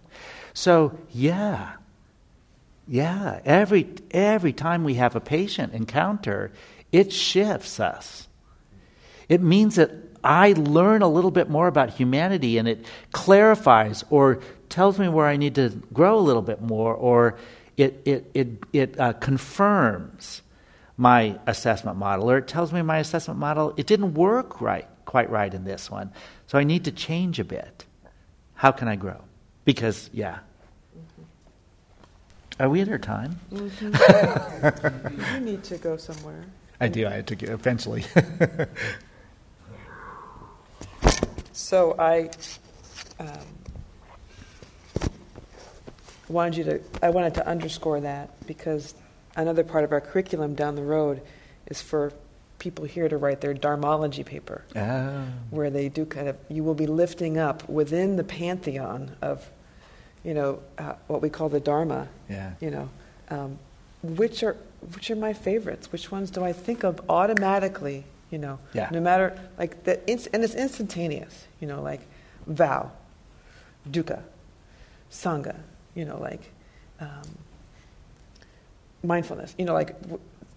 So, 0.53 0.97
yeah, 1.11 1.73
yeah, 2.87 3.39
every, 3.45 3.89
every 4.11 4.53
time 4.53 4.83
we 4.83 4.95
have 4.95 5.15
a 5.15 5.19
patient 5.19 5.73
encounter, 5.73 6.51
it 6.91 7.11
shifts 7.11 7.79
us. 7.79 8.27
It 9.29 9.41
means 9.41 9.75
that 9.75 9.91
I 10.23 10.53
learn 10.53 11.01
a 11.01 11.07
little 11.07 11.31
bit 11.31 11.49
more 11.49 11.67
about 11.67 11.91
humanity 11.91 12.57
and 12.57 12.67
it 12.67 12.85
clarifies 13.11 14.03
or 14.09 14.41
tells 14.69 14.99
me 14.99 15.07
where 15.07 15.25
I 15.25 15.37
need 15.37 15.55
to 15.55 15.69
grow 15.93 16.17
a 16.17 16.21
little 16.21 16.41
bit 16.41 16.61
more 16.61 16.93
or 16.93 17.37
it, 17.77 18.01
it, 18.05 18.31
it, 18.33 18.47
it 18.73 18.99
uh, 18.99 19.13
confirms 19.13 20.41
my 21.01 21.39
assessment 21.47 21.97
model, 21.97 22.29
or 22.29 22.37
it 22.37 22.47
tells 22.47 22.71
me 22.71 22.83
my 22.83 22.99
assessment 22.99 23.39
model, 23.39 23.73
it 23.75 23.87
didn't 23.87 24.13
work 24.13 24.61
right, 24.61 24.87
quite 25.05 25.27
right 25.31 25.51
in 25.51 25.63
this 25.63 25.89
one. 25.89 26.11
So 26.45 26.59
I 26.59 26.63
need 26.63 26.85
to 26.85 26.91
change 26.91 27.39
a 27.39 27.43
bit. 27.43 27.85
How 28.53 28.71
can 28.71 28.87
I 28.87 28.97
grow? 28.97 29.19
Because, 29.65 30.11
yeah. 30.13 30.41
Are 32.59 32.69
we 32.69 32.81
at 32.81 32.89
our 32.89 32.99
time? 32.99 33.39
Mm-hmm. 33.51 35.33
you 35.33 35.39
need 35.43 35.63
to 35.63 35.79
go 35.79 35.97
somewhere. 35.97 36.43
I 36.79 36.87
do. 36.87 37.07
I 37.07 37.13
had 37.13 37.25
to 37.27 37.35
go 37.35 37.51
eventually. 37.51 38.05
so 41.51 41.95
I 41.97 42.29
um, 43.19 43.39
wanted 46.29 46.57
you 46.57 46.63
to. 46.65 46.79
I 47.01 47.09
wanted 47.09 47.33
to 47.35 47.47
underscore 47.47 48.01
that 48.01 48.45
because 48.45 48.93
another 49.35 49.63
part 49.63 49.83
of 49.83 49.91
our 49.91 50.01
curriculum 50.01 50.55
down 50.55 50.75
the 50.75 50.83
road 50.83 51.21
is 51.67 51.81
for 51.81 52.11
people 52.59 52.85
here 52.85 53.09
to 53.09 53.17
write 53.17 53.41
their 53.41 53.53
dharmology 53.53 54.23
paper, 54.23 54.63
Ah. 54.75 55.23
where 55.49 55.69
they 55.69 55.89
do 55.89 56.05
kind 56.05 56.27
of. 56.27 56.37
You 56.49 56.63
will 56.63 56.75
be 56.75 56.85
lifting 56.87 57.37
up 57.37 57.67
within 57.67 58.17
the 58.17 58.23
pantheon 58.23 59.15
of, 59.21 59.49
you 60.23 60.33
know, 60.33 60.59
uh, 60.77 60.93
what 61.07 61.21
we 61.21 61.29
call 61.29 61.49
the 61.49 61.59
dharma. 61.59 62.07
Yeah. 62.29 62.51
You 62.59 62.69
know, 62.71 62.89
um, 63.29 63.57
which 64.03 64.43
are 64.43 64.55
which 64.95 65.09
are 65.11 65.15
my 65.15 65.33
favorites? 65.33 65.91
Which 65.91 66.11
ones 66.11 66.29
do 66.31 66.43
I 66.43 66.53
think 66.53 66.83
of 66.83 67.01
automatically? 67.09 68.05
You 68.31 68.37
know, 68.39 68.59
Yeah. 68.73 68.89
no 68.91 68.99
matter 68.99 69.37
like 69.57 69.83
the 69.83 69.99
ins- 70.09 70.27
and 70.27 70.43
it's 70.43 70.55
instantaneous. 70.55 71.45
You 71.59 71.67
know, 71.67 71.81
like 71.81 72.01
vow, 72.47 72.91
dukkha, 73.89 74.21
sangha. 75.11 75.55
You 75.95 76.05
know, 76.05 76.19
like 76.19 76.51
um, 76.99 77.21
mindfulness. 79.03 79.55
You 79.57 79.65
know, 79.65 79.73
like 79.73 79.95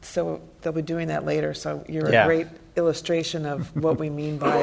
so 0.02 0.40
they'll 0.60 0.72
be 0.72 0.82
doing 0.82 1.08
that 1.08 1.24
later. 1.24 1.54
So 1.54 1.84
you're 1.88 2.10
Yeah. 2.10 2.24
a 2.24 2.26
great 2.26 2.46
illustration 2.76 3.46
of 3.46 3.74
what 3.82 3.98
we 3.98 4.10
mean 4.10 4.38
by 4.38 4.62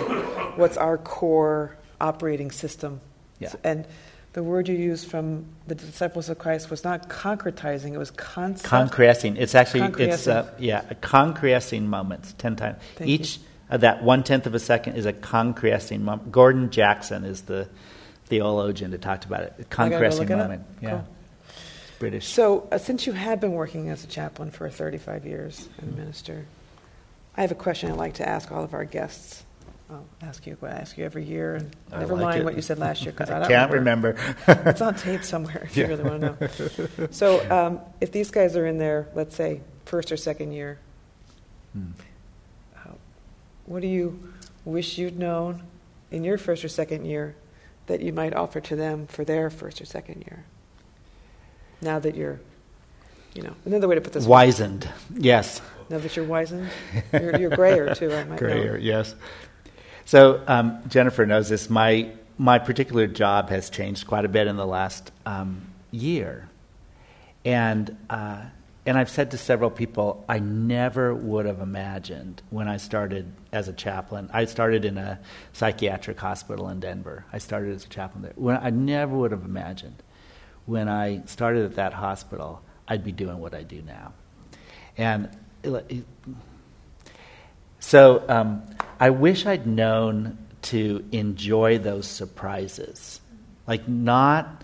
what's 0.55 0.77
our 0.77 0.97
core 0.97 1.75
operating 1.99 2.51
system. 2.51 3.01
Yeah. 3.39 3.53
And 3.63 3.87
the 4.33 4.43
word 4.43 4.69
you 4.69 4.75
used 4.75 5.09
from 5.09 5.45
the 5.67 5.75
disciples 5.75 6.29
of 6.29 6.37
Christ 6.39 6.69
was 6.69 6.83
not 6.83 7.09
concretizing; 7.09 7.93
it 7.93 7.97
was 7.97 8.11
concept. 8.11 8.63
Concrescing. 8.69 9.35
It's 9.35 9.55
actually 9.55 9.81
it's 10.03 10.27
uh, 10.27 10.49
yeah, 10.57 10.85
a 10.89 10.95
concrescing 10.95 11.87
moments. 11.87 12.33
Ten 12.37 12.55
times 12.55 12.77
Thank 12.95 13.09
each 13.09 13.39
of 13.69 13.81
that 13.81 14.03
one 14.03 14.23
tenth 14.23 14.45
of 14.45 14.55
a 14.55 14.59
second 14.59 14.95
is 14.95 15.05
a 15.05 15.13
concrescing 15.13 16.03
moment. 16.05 16.31
Gordon 16.31 16.69
Jackson 16.69 17.25
is 17.25 17.41
the 17.43 17.67
theologian 18.25 18.91
that 18.91 19.01
talked 19.01 19.25
about 19.25 19.41
it. 19.41 19.53
Gotta 19.69 19.89
go 19.89 19.95
concrescing 19.97 20.21
look 20.21 20.29
it 20.29 20.37
moment. 20.37 20.63
Yeah, 20.81 20.89
Cool. 20.91 21.07
British. 22.01 22.27
So, 22.27 22.67
uh, 22.71 22.77
since 22.77 23.05
you 23.07 23.13
have 23.13 23.39
been 23.39 23.53
working 23.53 23.89
as 23.89 24.03
a 24.03 24.07
chaplain 24.07 24.51
for 24.51 24.69
35 24.69 25.25
years 25.25 25.69
and 25.77 25.93
a 25.93 25.97
minister, 25.97 26.45
I 27.37 27.41
have 27.41 27.51
a 27.51 27.55
question 27.55 27.89
I'd 27.91 27.97
like 27.97 28.15
to 28.15 28.27
ask 28.27 28.51
all 28.51 28.63
of 28.63 28.73
our 28.73 28.83
guests. 28.85 29.45
I'll 29.89 30.05
ask 30.21 30.45
you 30.47 30.55
what 30.59 30.71
I 30.71 30.75
ask 30.75 30.97
you 30.97 31.05
every 31.05 31.23
year, 31.25 31.55
and 31.55 31.75
I 31.91 31.99
never 31.99 32.13
like 32.15 32.23
mind 32.23 32.39
it. 32.41 32.43
what 32.45 32.55
you 32.55 32.61
said 32.61 32.79
last 32.79 33.03
year 33.03 33.11
because 33.11 33.29
I, 33.33 33.35
I 33.37 33.39
don't 33.39 33.49
can't 33.49 33.71
remember. 33.71 34.15
remember. 34.47 34.69
it's 34.69 34.81
on 34.81 34.95
tape 34.95 35.23
somewhere 35.23 35.61
if 35.65 35.75
Yeah. 35.77 35.87
you 35.87 35.95
really 35.95 36.03
want 36.09 36.21
to 36.21 36.87
know. 36.97 37.07
So, 37.11 37.39
um, 37.51 37.79
if 38.01 38.11
these 38.11 38.31
guys 38.31 38.55
are 38.57 38.65
in 38.65 38.77
their, 38.77 39.07
let's 39.15 39.35
say, 39.35 39.61
first 39.85 40.11
or 40.11 40.17
second 40.17 40.51
year, 40.53 40.79
Hmm. 41.73 41.91
uh, 42.75 42.91
what 43.65 43.81
do 43.81 43.87
you 43.87 44.33
wish 44.65 44.97
you'd 44.97 45.17
known 45.19 45.63
in 46.09 46.23
your 46.23 46.37
first 46.37 46.63
or 46.65 46.69
second 46.69 47.05
year 47.05 47.35
that 47.87 48.01
you 48.01 48.11
might 48.13 48.33
offer 48.33 48.59
to 48.61 48.75
them 48.75 49.07
for 49.07 49.23
their 49.23 49.49
first 49.49 49.79
or 49.81 49.85
second 49.85 50.21
year? 50.27 50.43
Now 51.81 51.99
that 51.99 52.15
you're, 52.15 52.39
you 53.33 53.43
know, 53.43 53.53
another 53.65 53.87
way 53.87 53.95
to 53.95 54.01
put 54.01 54.13
this. 54.13 54.25
Wizened. 54.25 54.87
Yes. 55.15 55.61
Now 55.89 55.97
that 55.97 56.15
you're 56.15 56.25
wizened, 56.25 56.69
you're, 57.11 57.37
you're 57.37 57.49
grayer 57.49 57.93
too. 57.93 58.13
I 58.13 58.23
might 58.23 58.39
Grayer, 58.39 58.73
know. 58.73 58.79
yes. 58.79 59.13
So 60.05 60.41
um, 60.47 60.81
Jennifer 60.87 61.25
knows 61.25 61.49
this. 61.49 61.69
My 61.69 62.11
my 62.37 62.59
particular 62.59 63.07
job 63.07 63.49
has 63.49 63.69
changed 63.69 64.07
quite 64.07 64.25
a 64.25 64.29
bit 64.29 64.47
in 64.47 64.55
the 64.55 64.65
last 64.65 65.11
um, 65.25 65.61
year, 65.91 66.49
and 67.43 67.95
uh, 68.09 68.41
and 68.85 68.97
I've 68.97 69.09
said 69.09 69.31
to 69.31 69.37
several 69.37 69.69
people, 69.69 70.25
I 70.27 70.39
never 70.39 71.13
would 71.13 71.45
have 71.45 71.59
imagined 71.59 72.41
when 72.49 72.67
I 72.67 72.77
started 72.77 73.31
as 73.51 73.67
a 73.67 73.73
chaplain. 73.73 74.29
I 74.33 74.45
started 74.45 74.85
in 74.85 74.97
a 74.97 75.19
psychiatric 75.53 76.19
hospital 76.19 76.69
in 76.69 76.79
Denver. 76.79 77.25
I 77.31 77.37
started 77.37 77.75
as 77.75 77.85
a 77.85 77.89
chaplain 77.89 78.23
there. 78.23 78.33
When 78.35 78.57
I 78.57 78.69
never 78.71 79.15
would 79.15 79.31
have 79.31 79.45
imagined 79.45 80.01
when 80.71 80.87
I 80.87 81.21
started 81.25 81.65
at 81.65 81.75
that 81.75 81.93
hospital, 81.93 82.61
I'd 82.87 83.03
be 83.03 83.11
doing 83.11 83.39
what 83.39 83.53
I 83.53 83.63
do 83.63 83.81
now, 83.81 84.13
and. 84.97 85.29
so 87.79 88.23
um, 88.27 88.63
I 88.99 89.09
wish 89.09 89.45
I'd 89.45 89.67
known 89.67 90.37
to 90.63 91.03
enjoy 91.11 91.77
those 91.77 92.07
surprises, 92.07 93.19
like 93.67 93.87
not 93.87 94.63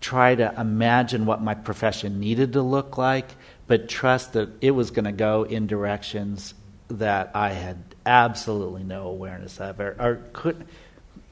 try 0.00 0.34
to 0.34 0.54
imagine 0.60 1.24
what 1.24 1.40
my 1.40 1.54
profession 1.54 2.20
needed 2.20 2.52
to 2.54 2.62
look 2.62 2.98
like, 2.98 3.26
but 3.66 3.88
trust 3.88 4.34
that 4.34 4.50
it 4.60 4.72
was 4.72 4.90
going 4.90 5.06
to 5.06 5.12
go 5.12 5.44
in 5.44 5.66
directions 5.66 6.52
that 6.88 7.30
I 7.34 7.50
had 7.50 7.82
absolutely 8.04 8.82
no 8.82 9.08
awareness 9.08 9.58
of, 9.60 9.80
or, 9.80 9.96
or 9.98 10.22
could 10.34 10.66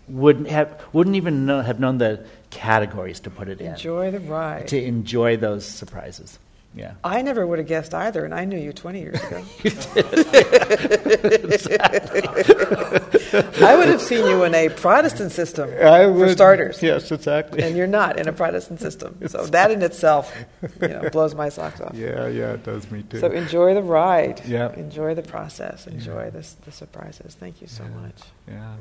wouldn't 0.09 0.49
have 0.49 0.83
wouldn't 0.93 1.17
even 1.17 1.47
know, 1.47 1.61
have 1.61 1.81
known 1.81 1.99
the 1.99 2.25
categories 2.51 3.21
to 3.21 3.31
put 3.31 3.49
it 3.49 3.61
in. 3.61 3.69
Enjoy 3.69 4.11
the 4.11 4.21
ride. 4.21 4.69
To 4.69 4.83
enjoy 4.83 5.37
those 5.37 5.67
surprises. 5.67 6.39
Yeah. 6.75 6.95
I 7.05 7.21
never 7.21 7.47
would 7.47 7.59
have 7.59 7.69
guessed 7.69 7.93
either, 7.93 8.25
and 8.25 8.35
I 8.35 8.47
knew 8.47 8.59
you 8.59 8.73
20 8.73 9.01
years 9.01 9.23
ago. 9.23 9.45
I 13.67 13.77
would 13.77 13.89
have 13.89 14.01
seen 14.01 14.27
you 14.27 14.45
in 14.45 14.55
a 14.55 14.71
Protestant 14.71 15.33
system 15.33 15.71
I 15.71 16.05
for 16.05 16.31
starters. 16.31 16.83
yes, 16.83 17.13
exactly. 17.13 17.63
And 17.63 17.77
you're 17.77 17.87
not 17.87 18.19
in 18.19 18.27
a 18.27 18.33
Protestant 18.33 18.81
system. 18.81 19.19
So 19.29 19.45
that 19.47 19.71
in 19.71 19.83
itself 19.83 20.35
you 20.81 20.89
know, 20.89 21.11
blows 21.11 21.35
my 21.35 21.51
socks 21.51 21.81
off. 21.81 21.95
Yeah, 21.95 22.27
yeah, 22.29 22.55
it 22.55 22.65
does 22.65 22.91
me 22.91 23.03
too. 23.03 23.21
So 23.21 23.31
enjoy 23.31 23.75
the 23.75 23.83
ride. 23.83 24.41
Yeah. 24.47 24.73
Enjoy 24.75 25.15
the 25.15 25.23
process. 25.23 25.87
Enjoy 25.87 26.31
this, 26.31 26.55
the 26.65 26.73
surprises. 26.73 27.35
Thank 27.35 27.61
you 27.61 27.67
so 27.67 27.85
much. 27.85 28.17
Yeah. 28.49 28.77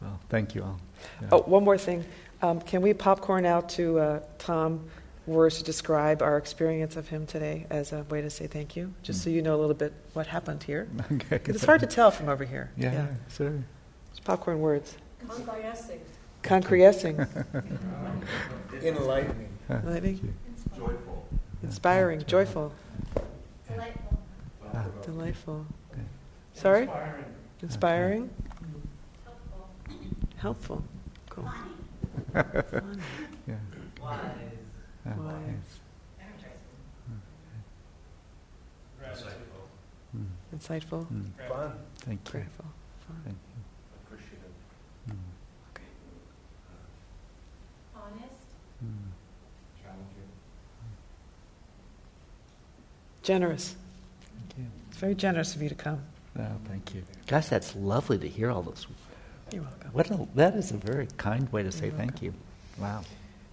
Well, 0.00 0.18
thank 0.28 0.54
you 0.54 0.62
all. 0.62 0.78
Yeah. 1.22 1.28
Oh, 1.32 1.42
one 1.42 1.64
more 1.64 1.78
thing. 1.78 2.04
Um, 2.42 2.60
can 2.60 2.82
we 2.82 2.94
popcorn 2.94 3.44
out 3.46 3.68
to 3.70 3.98
uh, 3.98 4.20
Tom 4.38 4.84
words 5.26 5.58
to 5.58 5.64
describe 5.64 6.22
our 6.22 6.38
experience 6.38 6.96
of 6.96 7.08
him 7.08 7.26
today 7.26 7.66
as 7.70 7.92
a 7.92 8.02
way 8.04 8.22
to 8.22 8.30
say 8.30 8.46
thank 8.46 8.76
you, 8.76 8.92
just 9.02 9.22
so 9.22 9.28
you 9.30 9.42
know 9.42 9.56
a 9.56 9.60
little 9.60 9.74
bit 9.74 9.92
what 10.14 10.26
happened 10.26 10.62
here? 10.62 10.88
Okay. 11.12 11.38
'Cause 11.38 11.56
it's 11.56 11.64
hard 11.64 11.80
to 11.80 11.86
tell 11.86 12.10
from 12.10 12.28
over 12.28 12.44
here. 12.44 12.70
Yeah, 12.76 13.08
sure. 13.30 13.52
It's 14.10 14.20
popcorn 14.20 14.60
words. 14.60 14.96
Concrescing. 15.26 16.00
Concrescing. 16.42 17.16
Enlightening. 18.82 19.48
Enlightening. 19.68 20.34
Joyful. 20.76 21.28
Inspiring. 21.62 22.24
Joyful. 22.24 22.72
Delightful. 23.68 24.18
Delightful. 25.02 25.66
Sorry? 26.54 26.88
Inspiring. 27.62 28.30
Inspiring? 30.38 30.54
Helpful. 30.54 30.82
Cool. 31.30 31.50
Funny. 32.32 33.02
Yeah. 33.48 33.54
Wise. 34.02 34.20
Wise. 35.06 35.80
Mm. 40.14 40.26
Insightful. 40.54 41.06
Mm. 41.06 41.48
Fun. 41.48 41.72
Thank 41.96 42.20
you. 42.26 42.30
Grateful. 42.32 42.64
Fun. 43.06 43.20
Thank 43.24 43.36
you. 43.36 43.62
Appreciative. 44.04 44.52
Honest. 47.96 48.48
Mm. 48.84 49.12
Challenging. 49.82 50.30
Generous. 53.22 53.76
Thank 54.38 54.58
you. 54.58 54.64
It's 54.88 54.98
very 54.98 55.14
generous 55.14 55.54
of 55.56 55.62
you 55.62 55.68
to 55.70 55.74
come. 55.74 56.02
Oh, 56.38 56.46
thank 56.66 56.94
you. 56.94 57.02
Gosh, 57.26 57.46
that's 57.48 57.74
lovely 57.76 58.18
to 58.18 58.28
hear 58.28 58.50
all 58.50 58.62
those. 58.62 58.86
You're 59.52 59.62
welcome. 59.62 59.90
What 59.92 60.10
a, 60.10 60.28
that 60.34 60.54
is 60.54 60.70
a 60.70 60.76
very 60.76 61.08
kind 61.16 61.50
way 61.52 61.62
to 61.62 61.72
say 61.72 61.90
thank 61.90 62.22
you. 62.22 62.34
Wow. 62.78 63.02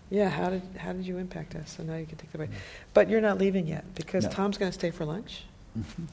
Yeah, 0.10 0.30
how 0.30 0.50
did 0.50 0.62
how 0.78 0.94
did 0.94 1.06
you 1.06 1.18
impact 1.18 1.56
us? 1.56 1.76
So 1.78 1.84
now 1.84 1.96
you 1.96 2.06
can 2.06 2.18
take 2.18 2.32
the 2.32 2.38
break. 2.38 2.52
But 2.94 3.10
you're 3.10 3.22
not 3.22 3.38
leaving 3.38 3.68
yet 3.68 3.84
because 3.96 4.26
No. 4.26 4.30
Tom's 4.32 4.58
going 4.58 4.72
to 4.72 4.78
stay 4.78 4.92
for 4.92 5.06
lunch. 5.06 5.44
Mhm. 5.78 6.08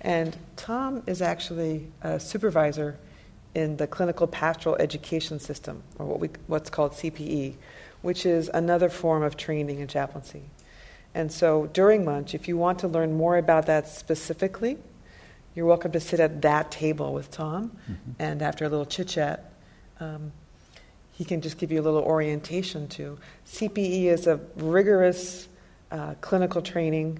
And 0.00 0.36
Tom 0.56 1.02
is 1.06 1.22
actually 1.22 1.88
a 2.02 2.20
supervisor 2.20 2.98
in 3.54 3.76
the 3.78 3.86
clinical 3.86 4.26
pastoral 4.26 4.76
education 4.76 5.40
system, 5.40 5.82
or 5.98 6.06
what 6.06 6.20
we 6.20 6.28
what's 6.46 6.70
called 6.70 6.92
CPE, 6.92 7.54
which 8.02 8.26
is 8.26 8.50
another 8.52 8.88
form 8.88 9.22
of 9.22 9.36
training 9.36 9.80
in 9.80 9.88
chaplaincy. 9.88 10.42
And 11.14 11.32
so 11.32 11.68
during 11.72 12.04
lunch, 12.04 12.34
if 12.34 12.46
you 12.48 12.56
want 12.56 12.78
to 12.80 12.88
learn 12.88 13.14
more 13.16 13.38
about 13.38 13.66
that 13.66 13.88
specifically, 13.88 14.76
you're 15.58 15.66
welcome 15.66 15.90
to 15.90 15.98
sit 15.98 16.20
at 16.20 16.40
that 16.42 16.70
table 16.70 17.12
with 17.12 17.32
Tom. 17.32 17.72
Mhm. 17.90 18.14
And 18.20 18.42
after 18.42 18.64
a 18.64 18.68
little 18.68 18.86
chit 18.86 19.08
chat, 19.08 19.50
um, 19.98 20.30
he 21.10 21.24
can 21.24 21.40
just 21.40 21.58
give 21.58 21.72
you 21.72 21.80
a 21.80 21.82
little 21.82 22.02
orientation 22.02 22.86
to. 22.86 23.18
CPE 23.44 24.06
is 24.06 24.28
a 24.28 24.38
rigorous 24.54 25.48
uh, 25.90 26.14
clinical 26.20 26.62
training 26.62 27.18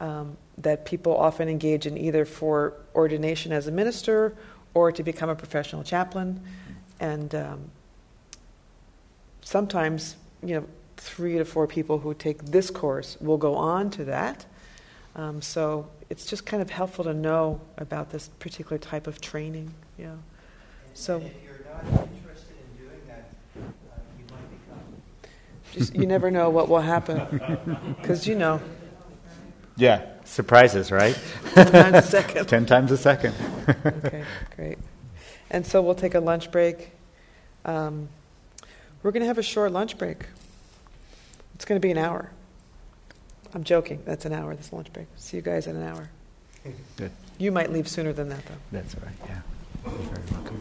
um, 0.00 0.36
that 0.58 0.84
people 0.84 1.16
often 1.16 1.48
engage 1.48 1.86
in 1.86 1.96
either 1.96 2.26
for 2.26 2.74
ordination 2.94 3.52
as 3.52 3.66
a 3.68 3.72
minister 3.72 4.34
or 4.74 4.92
to 4.92 5.02
become 5.02 5.30
a 5.30 5.34
professional 5.34 5.82
chaplain. 5.82 6.42
And 7.00 7.34
um, 7.34 7.70
sometimes, 9.40 10.16
you 10.42 10.56
know, 10.56 10.66
three 10.98 11.38
to 11.38 11.46
four 11.46 11.66
people 11.66 12.00
who 12.00 12.12
take 12.12 12.44
this 12.44 12.70
course 12.70 13.16
will 13.18 13.38
go 13.38 13.54
on 13.54 13.88
to 13.92 14.04
that. 14.04 14.44
Um, 15.14 15.42
so 15.42 15.88
it's 16.08 16.26
just 16.26 16.46
kind 16.46 16.62
of 16.62 16.70
helpful 16.70 17.04
to 17.04 17.14
know 17.14 17.60
about 17.76 18.10
this 18.10 18.28
particular 18.38 18.78
type 18.78 19.06
of 19.06 19.20
training. 19.20 19.72
Yeah. 19.98 20.14
So. 20.94 21.16
And 21.16 21.26
if 21.26 21.32
you're 21.44 21.66
not 21.72 22.08
interested 22.08 22.54
in 22.78 22.86
doing 22.86 23.00
that, 23.06 23.30
uh, 23.56 24.00
you 24.18 24.24
might 24.30 24.66
become. 24.66 25.72
Just, 25.72 25.94
you 25.94 26.06
never 26.06 26.30
know 26.30 26.50
what 26.50 26.68
will 26.68 26.80
happen. 26.80 27.40
Because, 28.00 28.26
you 28.26 28.34
know. 28.34 28.60
Yeah, 29.76 30.04
surprises, 30.24 30.90
right? 30.90 31.18
Ten 31.54 31.72
times 31.72 31.96
a 31.96 32.02
second. 32.02 32.48
Ten 32.48 32.66
times 32.66 32.92
a 32.92 32.96
second. 32.96 33.34
okay, 33.68 34.24
great. 34.56 34.78
And 35.50 35.66
so 35.66 35.82
we'll 35.82 35.94
take 35.94 36.14
a 36.14 36.20
lunch 36.20 36.50
break. 36.50 36.92
Um, 37.64 38.08
we're 39.02 39.12
going 39.12 39.22
to 39.22 39.26
have 39.26 39.38
a 39.38 39.42
short 39.42 39.72
lunch 39.72 39.98
break. 39.98 40.26
It's 41.54 41.64
going 41.64 41.80
to 41.80 41.86
be 41.86 41.90
an 41.90 41.98
hour. 41.98 42.30
I'm 43.54 43.64
joking. 43.64 44.02
That's 44.04 44.24
an 44.24 44.32
hour, 44.32 44.54
this 44.54 44.72
lunch 44.72 44.92
break. 44.92 45.06
See 45.16 45.36
you 45.36 45.42
guys 45.42 45.66
in 45.66 45.76
an 45.76 45.86
hour. 45.86 46.08
Good. 46.96 47.10
You 47.38 47.52
might 47.52 47.72
leave 47.72 47.88
sooner 47.88 48.12
than 48.12 48.28
that, 48.28 48.44
though. 48.46 48.54
That's 48.70 48.94
all 48.94 49.02
right, 49.04 49.14
yeah. 49.26 49.40
You're 49.84 49.94
very 49.94 50.22
welcome. 50.30 50.60